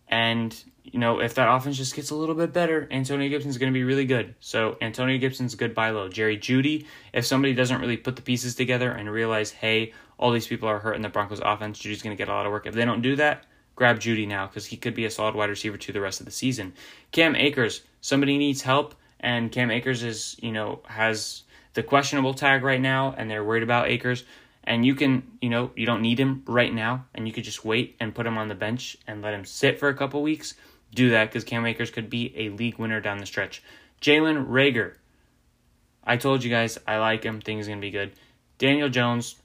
And 0.09 0.53
you 0.82 0.99
know, 0.99 1.20
if 1.20 1.34
that 1.34 1.49
offense 1.49 1.76
just 1.76 1.95
gets 1.95 2.11
a 2.11 2.16
little 2.16 2.34
bit 2.34 2.53
better, 2.53 2.88
Antonio 2.90 3.28
Gibson's 3.28 3.59
going 3.59 3.72
to 3.72 3.74
be 3.74 3.84
really 3.84 4.05
good. 4.05 4.34
So 4.40 4.76
Antonio 4.80 5.18
Gibson's 5.18 5.55
good 5.55 5.72
buy 5.72 5.90
low. 5.90 6.09
Jerry 6.09 6.36
Jeudy, 6.36 6.86
if 7.12 7.24
somebody 7.24 7.55
doesn't 7.55 7.80
really 7.80 7.97
put 7.97 8.16
the 8.16 8.22
pieces 8.22 8.57
together 8.57 8.90
and 8.90 9.09
realize, 9.09 9.53
hey, 9.53 9.92
all 10.18 10.32
these 10.32 10.49
people 10.49 10.68
are 10.68 10.80
hurt 10.80 10.97
in 10.97 11.03
the 11.03 11.09
Broncos 11.09 11.40
offense, 11.40 11.78
Jeudy's 11.78 12.03
going 12.03 12.14
to 12.14 12.20
get 12.20 12.28
a 12.28 12.32
lot 12.32 12.45
of 12.45 12.51
work. 12.51 12.66
If 12.66 12.74
they 12.74 12.84
don't 12.84 13.01
do 13.01 13.14
that, 13.14 13.45
grab 13.76 14.01
Jeudy 14.01 14.26
now 14.26 14.49
because 14.49 14.66
he 14.66 14.76
could 14.76 14.97
be 14.97 15.05
a 15.05 15.11
solid 15.11 15.36
wide 15.36 15.49
receiver 15.49 15.76
to 15.76 15.92
the 15.92 16.01
rest 16.01 16.18
of 16.18 16.26
the 16.26 16.32
season. 16.32 16.72
Cam 17.12 17.36
Akers, 17.36 17.82
somebody 18.01 18.36
needs 18.36 18.62
help, 18.62 18.97
and 19.20 19.53
Cam 19.53 19.70
Akers 19.70 20.03
is, 20.03 20.34
you 20.42 20.51
know, 20.51 20.80
has 20.86 21.45
the 21.74 21.84
questionable 21.84 22.34
tag 22.34 22.64
right 22.64 22.80
now, 22.80 23.14
and 23.16 23.30
they're 23.30 23.45
worried 23.45 23.62
about 23.62 23.86
Akers 23.88 24.24
and 24.65 24.85
you 24.85 24.95
can 24.95 25.23
you 25.41 25.51
know 25.51 25.71
you 25.77 25.87
don't 25.87 26.03
need 26.03 26.19
him 26.19 26.43
right 26.47 26.73
now. 26.73 27.07
And 27.15 27.27
you 27.27 27.33
could 27.33 27.45
just 27.45 27.65
wait 27.65 27.97
and 28.01 28.15
put 28.15 28.27
him 28.27 28.39
on 28.39 28.49
the 28.49 28.55
bench 28.55 28.97
and 29.07 29.23
let 29.23 29.35
him 29.35 29.45
sit 29.45 29.79
for 29.79 29.89
a 29.89 29.95
couple 29.95 30.23
weeks. 30.23 30.55
Do 30.95 31.11
that 31.11 31.27
because 31.27 31.45
cam 31.45 31.67
akers 31.67 31.91
could 31.91 32.11
be 32.11 32.33
a 32.37 32.51
league 32.51 32.79
winner 32.79 33.01
down 33.01 33.19
the 33.19 33.27
stretch. 33.27 33.62
Jalen 34.01 34.49
Reagor, 34.49 34.95
i 36.05 36.17
told 36.17 36.45
you 36.45 36.51
guys 36.51 36.79
i 36.87 36.99
like 36.99 37.23
him. 37.23 37.41
Things 37.41 37.69
gonna 37.69 37.81
be 37.81 37.91
good. 37.91 38.12
Daniel 38.59 38.89
jones. 38.89 39.37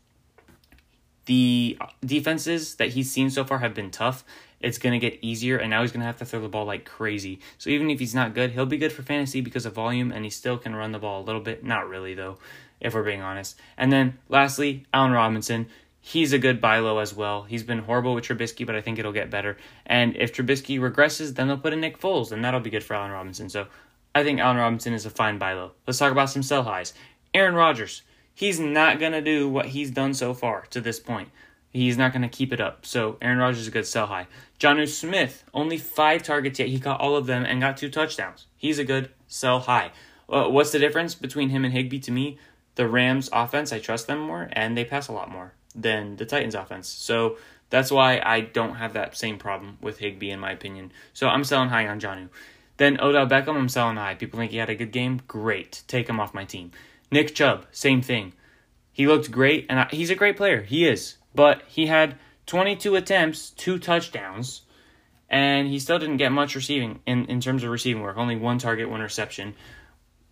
The 1.26 1.78
defenses 2.04 2.76
that 2.76 2.90
he's 2.90 3.12
seen 3.12 3.30
so 3.30 3.44
far 3.44 3.60
have 3.60 3.76
been 3.76 3.92
tough. 3.92 4.24
It's 4.60 4.80
to 4.80 5.00
get 5.00 5.20
easier 5.22 5.58
and 5.58 5.70
now 5.70 5.82
he's 5.82 5.92
to 5.92 6.00
have 6.00 6.18
to 6.18 6.26
throw 6.26 6.42
the 6.42 6.50
ball 6.50 6.66
like 6.66 6.86
crazy. 6.86 7.40
So 7.60 7.70
even 7.70 7.90
if 7.92 8.00
he's 8.00 8.16
not 8.16 8.34
good 8.34 8.52
he'll 8.52 8.66
be 8.66 8.78
good 8.78 8.92
for 8.92 9.04
fantasy 9.04 9.40
because 9.42 9.66
of 9.66 9.74
volume 9.74 10.12
and 10.12 10.24
he 10.24 10.32
still 10.32 10.58
can 10.58 10.76
run 10.76 10.92
the 10.92 11.00
ball 11.00 11.22
a 11.22 11.26
little 11.26 11.42
bit. 11.42 11.64
Not 11.64 11.88
really 11.88 12.14
though 12.14 12.40
if 12.80 12.94
we're 12.94 13.04
being 13.04 13.22
honest. 13.22 13.60
And 13.78 13.92
then 13.92 14.18
lastly, 14.28 14.86
Allen 14.94 15.12
Robinson. 15.12 15.68
He's 16.02 16.32
a 16.32 16.40
good 16.40 16.62
buy 16.62 16.80
low 16.80 17.00
as 17.00 17.14
well. 17.14 17.44
He's 17.44 17.62
been 17.62 17.80
horrible 17.80 18.16
with 18.16 18.24
Trubisky, 18.24 18.66
but 18.66 18.76
I 18.76 18.82
think 18.82 18.98
it'll 18.98 19.12
get 19.12 19.30
better. 19.30 19.58
And 19.86 20.16
if 20.16 20.34
Trubisky 20.34 20.80
regresses, 20.80 21.36
then 21.36 21.48
they'll 21.48 21.58
put 21.58 21.74
in 21.74 21.82
Nick 21.82 22.00
Foles, 22.00 22.32
and 22.32 22.44
that'll 22.44 22.62
be 22.62 22.70
good 22.70 22.84
for 22.84 22.96
Allen 22.96 23.12
Robinson. 23.12 23.50
So 23.50 23.68
I 24.16 24.24
think 24.24 24.40
Allen 24.40 24.58
Robinson 24.58 24.94
is 24.94 25.06
a 25.06 25.10
fine 25.10 25.38
buy 25.38 25.54
low. 25.54 25.72
Let's 25.86 26.00
talk 26.00 26.12
about 26.12 26.30
some 26.30 26.42
sell 26.42 26.64
highs. 26.64 26.94
Aaron 27.34 27.54
Rodgers. 27.54 28.02
He's 28.34 28.60
not 28.60 29.00
going 29.00 29.12
to 29.12 29.22
do 29.22 29.50
what 29.50 29.68
he's 29.68 29.92
done 29.92 30.14
so 30.14 30.34
far 30.34 30.66
to 30.70 30.80
this 30.80 31.00
point. 31.00 31.30
He's 31.72 31.98
not 31.98 32.14
going 32.14 32.22
to 32.22 32.30
keep 32.30 32.54
it 32.54 32.62
up. 32.62 32.86
So 32.86 33.18
Aaron 33.22 33.38
Rodgers 33.38 33.60
is 33.60 33.68
a 33.68 33.72
good 33.72 33.86
sell 33.86 34.08
high. 34.08 34.28
Jonnu 34.60 34.88
Smith, 34.88 35.44
only 35.54 35.78
five 35.78 36.24
targets 36.24 36.58
yet. 36.58 36.70
He 36.70 36.80
caught 36.80 37.02
all 37.02 37.18
of 37.18 37.26
them 37.28 37.46
and 37.46 37.62
got 37.62 37.78
two 37.78 37.90
touchdowns. 37.90 38.48
He's 38.58 38.80
a 38.80 38.86
good 38.86 39.12
sell 39.28 39.60
high. 39.60 39.92
Uh, 40.28 40.48
what's 40.48 40.72
the 40.72 40.80
difference 40.80 41.16
between 41.16 41.50
him 41.50 41.66
and 41.66 41.74
Higbee 41.74 42.00
to 42.00 42.12
me? 42.12 42.40
The 42.80 42.88
Rams 42.88 43.30
offense, 43.34 43.74
I 43.74 43.80
trust 43.80 44.08
them 44.08 44.20
more, 44.20 44.48
and 44.54 44.78
they 44.78 44.86
pass 44.86 45.10
a 45.10 45.12
lot 45.12 45.30
more 45.30 45.52
than 45.76 46.16
the 46.16 46.26
Titans 46.26 46.56
offense. 46.56 46.88
So 46.88 47.36
that's 47.70 47.92
why 47.92 48.22
I 48.26 48.40
don't 48.40 48.76
have 48.76 48.94
that 48.94 49.18
same 49.18 49.38
problem 49.38 49.78
with 49.82 49.98
Higbee, 49.98 50.32
in 50.32 50.40
my 50.40 50.52
opinion. 50.52 50.94
So 51.12 51.28
I'm 51.28 51.44
selling 51.44 51.68
high 51.68 51.90
on 51.90 52.00
Jonnu. 52.00 52.30
Then 52.78 52.98
Odell 53.02 53.28
Beckham, 53.28 53.58
I'm 53.58 53.68
selling 53.68 53.98
high. 53.98 54.16
People 54.16 54.40
think 54.40 54.52
he 54.52 54.60
had 54.60 54.70
a 54.70 54.76
good 54.76 54.94
game. 54.94 55.20
Great. 55.28 55.84
Take 55.88 56.08
him 56.08 56.22
off 56.22 56.34
my 56.34 56.46
team. 56.46 56.72
Nick 57.12 57.36
Chubb, 57.36 57.66
same 57.74 58.02
thing. 58.02 58.32
He 58.94 59.08
looked 59.08 59.30
great, 59.30 59.66
and 59.68 59.82
I, 59.82 59.88
he's 59.92 60.10
a 60.10 60.16
great 60.16 60.38
player. 60.38 60.62
He 60.62 60.88
is. 60.88 61.18
But 61.36 61.64
he 61.68 61.88
had 61.88 62.16
22 62.46 62.96
attempts, 62.96 63.50
two 63.50 63.78
touchdowns, 63.78 64.62
and 65.30 65.68
he 65.68 65.80
still 65.80 66.00
didn't 66.00 66.16
get 66.16 66.32
much 66.32 66.56
receiving 66.56 67.02
in, 67.06 67.26
in 67.26 67.42
terms 67.42 67.66
of 67.66 67.72
receiving 67.72 68.02
work. 68.02 68.16
Only 68.16 68.38
one 68.38 68.58
target, 68.58 68.90
one 68.90 69.02
reception. 69.02 69.54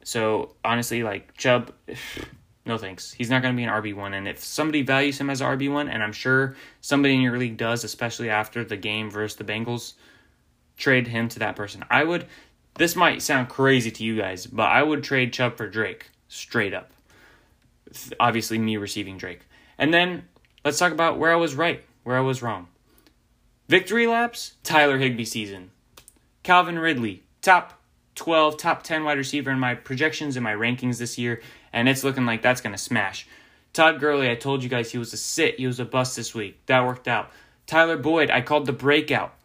So 0.08 0.56
honestly, 0.64 1.04
like 1.04 1.36
Chubb, 1.36 1.74
no 2.68 2.78
thanks. 2.78 3.11
He's 3.11 3.30
not 3.30 3.41
going 3.41 3.53
to 3.53 3.57
be 3.57 3.63
an 3.63 3.70
RB1. 3.70 4.13
And 4.13 4.28
if 4.28 4.43
somebody 4.43 4.82
values 4.82 5.20
him 5.20 5.30
as 5.30 5.41
an 5.41 5.47
RB1, 5.57 5.89
and 5.89 6.03
I'm 6.03 6.13
sure 6.13 6.55
somebody 6.82 7.15
in 7.15 7.22
your 7.22 7.38
league 7.38 7.57
does, 7.57 7.84
especially 7.84 8.30
after 8.30 8.63
the 8.63 8.78
game 8.78 9.09
versus 9.09 9.38
the 9.38 9.43
Bengals, 9.43 9.93
trade 10.78 11.07
him 11.07 11.28
to 11.30 11.39
that 11.39 11.55
person. 11.55 11.84
I 11.89 12.03
would. 12.03 12.28
This 12.76 12.95
might 12.95 13.22
sound 13.22 13.49
crazy 13.49 13.89
to 13.89 14.03
you 14.03 14.15
guys, 14.18 14.45
but 14.45 14.70
I 14.70 14.84
would 14.84 15.03
trade 15.03 15.34
Chubb 15.34 15.57
for 15.57 15.68
Drake 15.68 16.11
straight 16.28 16.74
up. 16.74 16.91
Obviously, 18.20 18.59
me 18.59 18.78
receiving 18.78 19.18
Drake. 19.18 19.41
And 19.78 19.93
then 19.93 20.28
let's 20.63 20.78
talk 20.78 20.91
about 20.91 21.18
where 21.18 21.32
I 21.32 21.38
was 21.38 21.55
right, 21.55 21.84
where 22.03 22.18
I 22.18 22.22
was 22.22 22.41
wrong. 22.41 22.68
Victory 23.68 24.05
laps, 24.05 24.53
Tyler 24.63 24.97
Higbee 24.97 25.26
season. 25.26 25.72
Calvin 26.43 26.80
Ridley, 26.80 27.24
top 27.41 27.82
12, 28.15 28.57
top 28.57 28.84
10 28.84 29.03
wide 29.03 29.18
receiver 29.18 29.51
in 29.51 29.59
my 29.59 29.76
projections 29.76 30.36
and 30.36 30.43
my 30.43 30.53
rankings 30.53 30.97
this 30.97 31.18
year, 31.18 31.41
and 31.78 31.88
it's 31.88 32.03
looking 32.03 32.25
like 32.25 32.41
that's 32.41 32.59
going 32.59 32.73
to 32.73 32.82
smash. 32.82 33.28
Todd 33.71 33.99
Gurley, 33.99 34.32
I 34.32 34.36
told 34.36 34.63
you 34.63 34.69
guys 34.69 34.91
he 34.91 34.97
was 34.97 35.13
a 35.13 35.17
sit, 35.17 35.59
he 35.59 35.67
was 35.67 35.80
a 35.80 35.86
bust 35.86 36.15
this 36.15 36.34
week. 36.34 36.59
That 36.65 36.84
worked 36.84 37.07
out. 37.07 37.30
Tyler 37.67 37.97
Boyd, 37.97 38.32
I 38.32 38.41
called 38.41 38.65
the 38.65 38.73
breakout. 38.73 39.36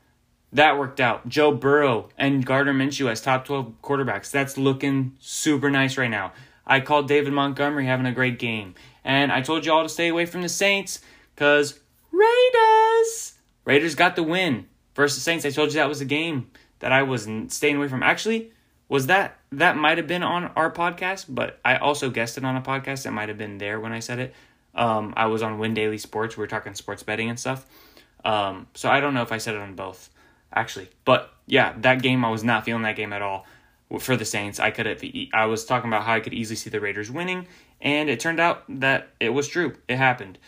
That 0.51 0.79
worked 0.79 0.99
out. 0.99 1.29
Joe 1.29 1.53
Burrow 1.53 2.09
and 2.17 2.45
Gardner 2.47 2.73
Minshew 2.73 3.11
as 3.11 3.21
top 3.21 3.45
12 3.45 3.83
quarterbacks. 3.83 4.31
That's 4.31 4.57
looking 4.57 5.15
super 5.21 5.71
nice 5.71 5.99
right 5.99 6.11
now. 6.11 6.33
I 6.67 6.81
called 6.81 7.07
David 7.07 7.35
Montgomery 7.35 7.85
having 7.85 8.07
a 8.07 8.13
great 8.13 8.39
game. 8.39 8.77
And 9.05 9.31
I 9.31 9.43
told 9.43 9.67
you 9.67 9.73
all 9.73 9.83
to 9.83 9.89
stay 9.91 10.09
away 10.09 10.25
from 10.25 10.41
the 10.41 10.49
Saints 10.49 11.01
because 11.35 11.81
Raiders. 12.13 13.35
Raiders 13.67 13.95
got 13.95 14.17
the 14.17 14.23
win 14.23 14.69
versus 14.95 15.23
Saints. 15.23 15.45
I 15.45 15.51
told 15.51 15.69
you 15.69 15.75
that 15.75 15.89
was 15.89 16.01
a 16.01 16.07
game 16.07 16.51
that 16.79 16.93
I 16.93 17.03
was 17.03 17.29
staying 17.49 17.77
away 17.77 17.89
from. 17.89 18.03
Actually, 18.03 18.53
was 18.89 19.07
that 19.09 19.37
that 19.53 19.77
might 19.77 19.99
have 19.99 20.07
been 20.07 20.23
on 20.23 20.47
our 20.57 20.71
podcast, 20.71 21.27
but 21.29 21.61
I 21.65 21.77
also 21.77 22.11
guessed 22.11 22.39
it 22.39 22.45
on 22.45 22.57
a 22.57 22.63
podcast. 22.63 23.07
It 23.07 23.11
might 23.11 23.29
have 23.29 23.39
been 23.39 23.59
there 23.59 23.79
when 23.79 23.93
I 23.93 24.01
said 24.01 24.19
it. 24.19 24.35
Um, 24.75 25.13
I 25.17 25.27
was 25.27 25.43
on 25.43 25.59
Win 25.59 25.75
Daily 25.75 25.99
Sports. 25.99 26.37
We 26.37 26.41
were 26.41 26.47
talking 26.47 26.75
sports 26.75 27.03
betting 27.03 27.29
and 27.29 27.39
stuff. 27.39 27.67
Um, 28.25 28.67
so 28.75 28.91
I 28.91 29.01
don't 29.01 29.15
know 29.15 29.23
if 29.23 29.33
I 29.33 29.39
said 29.39 29.55
it 29.55 29.61
on 29.61 29.75
both, 29.75 30.11
actually. 30.53 30.89
But 31.05 31.31
yeah, 31.47 31.75
that 31.81 32.03
game 32.03 32.25
I 32.25 32.31
was 32.31 32.43
not 32.43 32.65
feeling 32.65 32.83
that 32.83 32.97
game 32.97 33.13
at 33.13 33.23
all 33.23 33.47
for 33.99 34.17
the 34.17 34.25
Saints. 34.25 34.59
I 34.59 34.71
could 34.71 34.87
have. 34.87 35.03
I 35.35 35.47
was 35.47 35.65
talking 35.65 35.89
about 35.89 36.05
how 36.05 36.15
I 36.15 36.21
could 36.21 36.33
easily 36.33 36.57
see 36.57 36.71
the 36.71 36.81
Raiders 36.81 37.11
winning, 37.11 37.47
and 37.81 38.09
it 38.09 38.21
turned 38.21 38.41
out 38.41 38.65
that 38.81 39.11
it 39.21 39.31
was 39.31 39.49
true. 39.49 39.75
It 39.89 39.97
happened. 39.97 40.39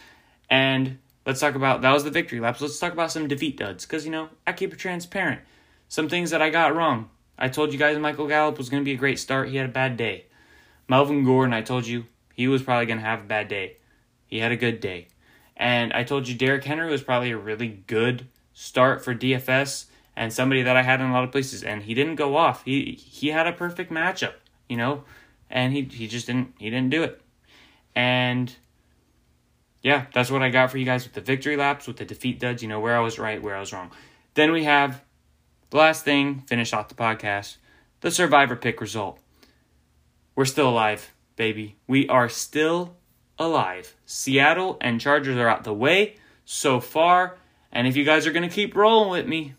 And 0.49 0.99
let's 1.27 1.41
talk 1.41 1.55
about 1.55 1.83
that 1.83 1.93
was 1.93 2.05
the 2.05 2.11
victory 2.11 2.41
laps. 2.41 2.61
Let's 2.61 2.79
talk 2.79 2.93
about 2.93 3.13
some 3.13 3.29
defeat 3.29 3.59
duds 3.59 3.85
because 3.85 4.05
you 4.05 4.11
know 4.11 4.31
I 4.47 4.53
keep 4.53 4.73
it 4.73 4.79
transparent. 4.79 5.43
Some 5.89 6.09
things 6.09 6.31
that 6.31 6.41
I 6.41 6.51
got 6.51 6.75
wrong. 6.75 7.11
I 7.39 7.49
told 7.49 7.73
you 7.73 7.79
guys 7.79 7.99
Michael 7.99 8.29
Gallup 8.29 8.59
was 8.59 8.69
going 8.69 8.83
to 8.83 8.85
be 8.85 8.93
a 8.95 8.99
great 8.99 9.19
start. 9.19 9.49
He 9.49 9.57
had 9.57 9.69
a 9.69 9.73
bad 9.73 9.97
day. 9.97 10.27
Melvin 10.89 11.25
Gordon, 11.25 11.55
I 11.55 11.63
told 11.63 11.87
you 11.87 12.07
he 12.35 12.49
was 12.49 12.63
probably 12.63 12.87
going 12.87 12.99
to 12.99 13.05
have 13.05 13.21
a 13.21 13.25
bad 13.25 13.49
day. 13.49 13.79
He 14.27 14.39
had 14.39 14.53
a 14.53 14.57
good 14.57 14.81
day. 14.81 15.09
And 15.57 15.93
I 15.93 16.05
told 16.05 16.29
you 16.29 16.35
Derrick 16.35 16.65
Henry 16.65 16.91
was 16.91 17.03
probably 17.03 17.31
a 17.31 17.39
really 17.39 17.69
good 17.87 18.27
start 18.53 19.05
for 19.05 19.15
DFS 19.15 19.87
and 20.17 20.33
somebody 20.33 20.63
that 20.63 20.77
I 20.77 20.83
had 20.83 21.01
in 21.01 21.09
a 21.09 21.13
lot 21.13 21.25
of 21.25 21.33
places. 21.33 21.63
And 21.63 21.83
he 21.83 21.95
didn't 21.95 22.17
go 22.17 22.37
off. 22.37 22.65
He 22.65 22.93
he 22.93 23.29
had 23.29 23.47
a 23.47 23.53
perfect 23.53 23.93
matchup, 23.93 24.35
you 24.69 24.77
know, 24.77 25.05
and 25.51 25.73
he 25.73 25.83
he 25.83 26.09
just 26.09 26.27
didn't 26.27 26.55
he 26.59 26.71
didn't 26.71 26.91
do 26.91 27.03
it. 27.05 27.21
And 27.95 28.55
yeah, 29.83 30.07
that's 30.13 30.31
what 30.31 30.43
I 30.43 30.51
got 30.51 30.71
for 30.71 30.79
you 30.79 30.85
guys 30.85 31.05
with 31.05 31.13
the 31.13 31.21
victory 31.21 31.57
laps, 31.57 31.87
with 31.87 31.99
the 31.99 32.05
defeat 32.05 32.41
duds. 32.41 32.63
You 32.63 32.69
know 32.69 32.81
where 32.81 32.97
I 32.97 33.01
was 33.01 33.19
right, 33.19 33.41
where 33.41 33.55
I 33.55 33.61
was 33.61 33.73
wrong. 33.73 33.91
Then 34.35 34.51
we 34.51 34.65
have 34.65 35.04
the 35.75 35.81
last 35.81 36.05
thing. 36.05 36.39
Finish 36.47 36.73
off 36.73 36.89
the 36.89 36.95
podcast. 36.95 37.57
The 38.01 38.13
survivor 38.13 38.55
pick 38.55 38.81
result. 38.81 39.19
We're 40.37 40.45
still 40.45 40.69
alive, 40.69 41.13
baby. 41.35 41.75
We 41.89 42.09
are 42.09 42.29
still 42.29 42.95
alive. 43.41 43.97
Seattle 44.07 44.79
and 44.81 45.01
Chargers 45.01 45.37
are 45.37 45.49
out 45.49 45.65
the 45.65 45.75
way 45.75 46.15
so 46.45 46.79
far. 46.79 47.39
And 47.73 47.89
if 47.89 47.97
you 47.97 48.05
guys 48.05 48.25
are 48.25 48.31
going 48.31 48.49
to 48.49 48.55
keep 48.55 48.77
rolling 48.77 49.11
with 49.11 49.27
me, 49.27 49.55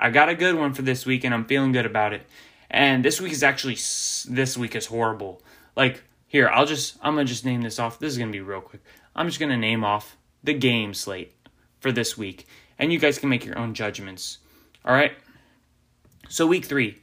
I 0.00 0.08
got 0.08 0.30
a 0.30 0.34
good 0.34 0.54
one 0.54 0.72
for 0.72 0.80
this 0.80 1.04
week 1.04 1.22
and 1.22 1.34
I'm 1.34 1.44
feeling 1.44 1.72
good 1.72 1.84
about 1.84 2.14
it. 2.14 2.22
And 2.70 3.04
this 3.04 3.20
week 3.20 3.32
is 3.32 3.42
actually, 3.42 3.74
this 3.74 4.56
week 4.56 4.74
is 4.74 4.86
horrible. 4.86 5.42
Like, 5.76 6.02
here, 6.28 6.48
I'll 6.48 6.64
just, 6.64 6.96
I'm 7.02 7.12
going 7.12 7.26
to 7.26 7.32
just 7.32 7.44
name 7.44 7.60
this 7.60 7.78
off. 7.78 7.98
This 7.98 8.12
is 8.12 8.18
going 8.18 8.32
to 8.32 8.36
be 8.36 8.40
real 8.40 8.62
quick. 8.62 8.82
I'm 9.14 9.26
just 9.26 9.38
going 9.38 9.52
to 9.52 9.58
name 9.58 9.84
off 9.84 10.16
the 10.42 10.54
game 10.54 10.94
slate 10.94 11.34
for 11.78 11.92
this 11.92 12.16
week. 12.16 12.46
And 12.78 12.90
you 12.90 12.98
guys 12.98 13.18
can 13.18 13.28
make 13.28 13.44
your 13.44 13.58
own 13.58 13.74
judgments. 13.74 14.38
All 14.86 14.94
right? 14.94 15.12
So, 16.32 16.46
week 16.46 16.64
three 16.64 16.96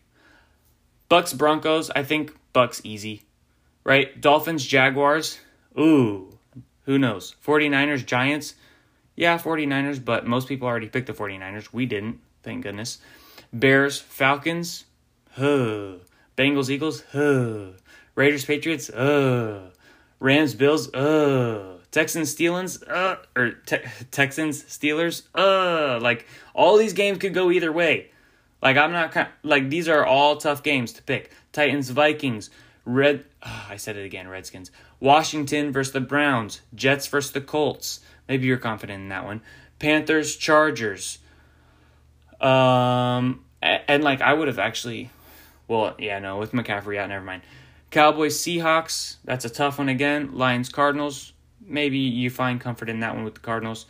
Bucks 1.08 1.34
Broncos. 1.34 1.92
I 1.92 2.02
think 2.02 2.36
Bucks 2.52 2.82
easy. 2.84 3.22
Right? 3.84 4.20
Dolphins 4.20 4.66
Jaguars. 4.66 5.40
Ooh, 5.78 6.36
who 6.86 6.98
knows? 6.98 7.36
49ers, 7.46 8.04
Giants. 8.04 8.56
Yeah, 9.16 9.38
49ers, 9.38 10.04
but 10.04 10.26
most 10.26 10.48
people 10.48 10.68
already 10.68 10.90
picked 10.90 11.06
the 11.06 11.14
49ers. 11.14 11.72
We 11.72 11.86
didn't, 11.86 12.22
thank 12.42 12.64
goodness. 12.64 12.98
Bears, 13.54 14.00
Falcons. 14.00 14.86
Huh. 15.34 16.00
Bengals, 16.36 16.72
Eagles. 16.72 17.04
Huh. 17.12 17.74
Raiders, 18.16 18.46
Patriots. 18.46 18.90
Uh. 18.90 19.70
Rams, 20.20 20.56
Bills. 20.56 20.92
Uh. 20.92 21.78
Texans, 21.92 22.36
Steelers. 22.36 22.82
Uh. 22.90 23.18
Or 23.36 23.52
te- 23.52 23.86
Texans, 24.10 24.64
Steelers. 24.64 25.22
Uh. 25.36 26.00
Like, 26.02 26.26
all 26.56 26.78
these 26.78 26.94
games 26.94 27.20
could 27.20 27.36
go 27.36 27.52
either 27.52 27.72
way. 27.72 28.10
Like, 28.62 28.78
I'm 28.78 28.92
not 28.92 29.30
like, 29.44 29.70
these 29.70 29.88
are 29.88 30.06
all 30.06 30.38
tough 30.38 30.64
games 30.64 30.94
to 30.94 31.04
pick. 31.04 31.32
Titans, 31.52 31.90
Vikings. 31.90 32.50
Red. 32.86 33.26
Oh, 33.44 33.66
I 33.70 33.78
said 33.78 33.98
it 33.98 34.06
again. 34.06 34.28
Redskins. 34.28 34.72
Washington 35.00 35.72
versus 35.72 35.94
the 35.94 36.02
Browns. 36.02 36.62
Jets 36.76 37.08
versus 37.08 37.32
the 37.32 37.42
Colts. 37.42 38.02
Maybe 38.28 38.48
you're 38.48 38.58
confident 38.58 39.04
in 39.04 39.10
that 39.10 39.26
one. 39.26 39.42
Panthers, 39.80 40.36
Chargers. 40.36 41.20
Um, 42.42 43.46
and, 43.62 43.82
and 43.88 44.04
like 44.04 44.22
I 44.22 44.34
would 44.34 44.48
have 44.48 44.60
actually, 44.60 45.10
well, 45.68 45.96
yeah, 45.98 46.20
no, 46.20 46.38
with 46.38 46.52
McCaffrey, 46.52 46.96
yeah, 46.96 47.06
never 47.06 47.24
mind. 47.24 47.44
Cowboys, 47.92 48.38
Seahawks. 48.38 49.18
That's 49.24 49.46
a 49.46 49.50
tough 49.50 49.78
one 49.78 49.90
again. 49.90 50.36
Lions, 50.36 50.70
Cardinals. 50.70 51.34
Maybe 51.66 51.98
you 51.98 52.30
find 52.30 52.60
comfort 52.60 52.90
in 52.90 53.00
that 53.00 53.16
one 53.16 53.24
with 53.24 53.36
the 53.36 53.40
Cardinals. 53.40 53.86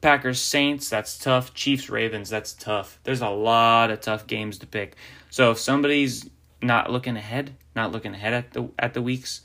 Packers, 0.00 0.40
Saints. 0.40 0.88
That's 0.88 1.18
tough. 1.18 1.54
Chiefs, 1.54 1.88
Ravens. 1.88 2.30
That's 2.30 2.52
tough. 2.52 2.98
There's 3.04 3.22
a 3.22 3.28
lot 3.28 3.90
of 3.90 4.00
tough 4.00 4.26
games 4.26 4.58
to 4.58 4.66
pick. 4.66 4.96
So 5.30 5.50
if 5.50 5.58
somebody's 5.58 6.28
not 6.62 6.90
looking 6.90 7.16
ahead, 7.16 7.54
not 7.74 7.92
looking 7.92 8.14
ahead 8.14 8.32
at 8.32 8.52
the 8.52 8.68
at 8.78 8.94
the 8.94 9.02
weeks, 9.02 9.40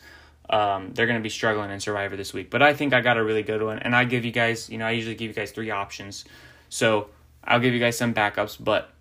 um, 0.50 0.92
they're 0.94 1.08
going 1.08 1.20
to 1.20 1.24
be 1.24 1.30
struggling 1.30 1.72
in 1.72 1.80
Survivor 1.80 2.16
this 2.16 2.34
week. 2.34 2.50
But 2.50 2.62
I 2.62 2.74
think 2.74 2.94
I 2.94 3.02
got 3.02 3.18
a 3.18 3.24
really 3.24 3.44
good 3.44 3.64
one, 3.64 3.80
and 3.80 3.96
I 3.96 4.06
give 4.06 4.26
you 4.26 4.32
guys, 4.32 4.70
you 4.70 4.78
know, 4.78 4.86
I 4.86 4.92
usually 4.92 5.16
give 5.16 5.30
you 5.30 5.34
guys 5.34 5.52
three 5.52 5.72
options, 5.72 6.26
so 6.70 7.10
I'll 7.44 7.60
give 7.60 7.74
you 7.74 7.80
guys 7.80 7.98
some 7.98 8.14
backups. 8.14 8.58
But 8.60 8.92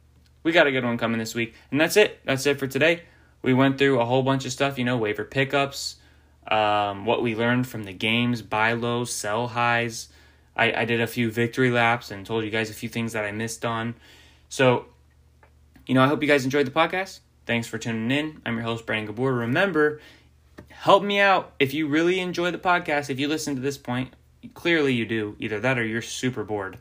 we 0.42 0.52
got 0.52 0.66
a 0.66 0.72
good 0.72 0.84
one 0.84 0.98
coming 0.98 1.18
this 1.18 1.34
week, 1.34 1.54
and 1.70 1.80
that's 1.80 1.96
it. 1.96 2.20
That's 2.24 2.46
it 2.46 2.58
for 2.58 2.66
today. 2.66 3.02
We 3.42 3.54
went 3.54 3.78
through 3.78 4.00
a 4.00 4.04
whole 4.04 4.22
bunch 4.22 4.44
of 4.44 4.52
stuff, 4.52 4.78
you 4.78 4.84
know, 4.84 4.96
waiver 4.96 5.24
pickups, 5.24 5.96
um, 6.48 7.06
what 7.06 7.22
we 7.22 7.34
learned 7.34 7.66
from 7.66 7.84
the 7.84 7.92
games, 7.92 8.42
buy 8.42 8.74
low, 8.74 9.04
sell 9.04 9.48
highs. 9.48 10.08
I, 10.60 10.82
I 10.82 10.84
did 10.84 11.00
a 11.00 11.06
few 11.06 11.30
victory 11.30 11.70
laps 11.70 12.10
and 12.10 12.26
told 12.26 12.44
you 12.44 12.50
guys 12.50 12.68
a 12.68 12.74
few 12.74 12.90
things 12.90 13.14
that 13.14 13.24
I 13.24 13.32
missed 13.32 13.64
on. 13.64 13.94
So, 14.50 14.84
you 15.86 15.94
know, 15.94 16.02
I 16.02 16.06
hope 16.06 16.20
you 16.20 16.28
guys 16.28 16.44
enjoyed 16.44 16.66
the 16.66 16.70
podcast. 16.70 17.20
Thanks 17.46 17.66
for 17.66 17.78
tuning 17.78 18.10
in. 18.10 18.42
I'm 18.44 18.56
your 18.56 18.64
host, 18.64 18.84
Brandon 18.84 19.06
Gabor. 19.06 19.32
Remember, 19.32 20.02
help 20.68 21.02
me 21.02 21.18
out 21.18 21.54
if 21.58 21.72
you 21.72 21.88
really 21.88 22.20
enjoy 22.20 22.50
the 22.50 22.58
podcast. 22.58 23.08
If 23.08 23.18
you 23.18 23.26
listen 23.26 23.54
to 23.54 23.62
this 23.62 23.78
point, 23.78 24.12
clearly 24.52 24.92
you 24.92 25.06
do. 25.06 25.34
Either 25.38 25.60
that 25.60 25.78
or 25.78 25.84
you're 25.84 26.02
super 26.02 26.44
bored. 26.44 26.76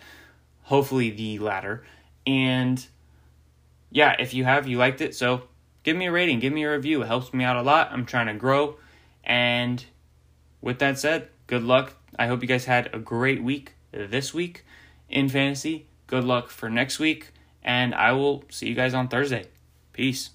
Hopefully, 0.63 1.09
the 1.09 1.39
latter. 1.39 1.85
And 2.27 2.85
yeah, 3.91 4.17
if 4.19 4.33
you 4.33 4.43
have, 4.43 4.67
you 4.67 4.77
liked 4.77 4.99
it. 4.99 5.15
So 5.15 5.43
give 5.83 5.95
me 5.95 6.07
a 6.07 6.11
rating, 6.11 6.39
give 6.39 6.51
me 6.51 6.63
a 6.63 6.71
review. 6.73 7.01
It 7.01 7.07
helps 7.07 7.33
me 7.33 7.45
out 7.45 7.55
a 7.55 7.61
lot. 7.61 7.93
I'm 7.93 8.05
trying 8.05 8.27
to 8.27 8.33
grow. 8.33 8.75
And 9.23 9.83
with 10.61 10.79
that 10.79 10.99
said, 10.99 11.29
good 11.47 11.63
luck. 11.63 11.93
I 12.19 12.27
hope 12.27 12.41
you 12.41 12.49
guys 12.49 12.65
had 12.65 12.93
a 12.93 12.99
great 12.99 13.41
week 13.41 13.75
this 13.93 14.33
week 14.33 14.65
in 15.07 15.29
fantasy. 15.29 15.87
Good 16.05 16.25
luck 16.25 16.49
for 16.49 16.69
next 16.69 16.99
week. 16.99 17.31
And 17.63 17.95
I 17.95 18.11
will 18.11 18.43
see 18.49 18.67
you 18.67 18.75
guys 18.75 18.93
on 18.93 19.07
Thursday. 19.07 19.45
Peace. 19.93 20.31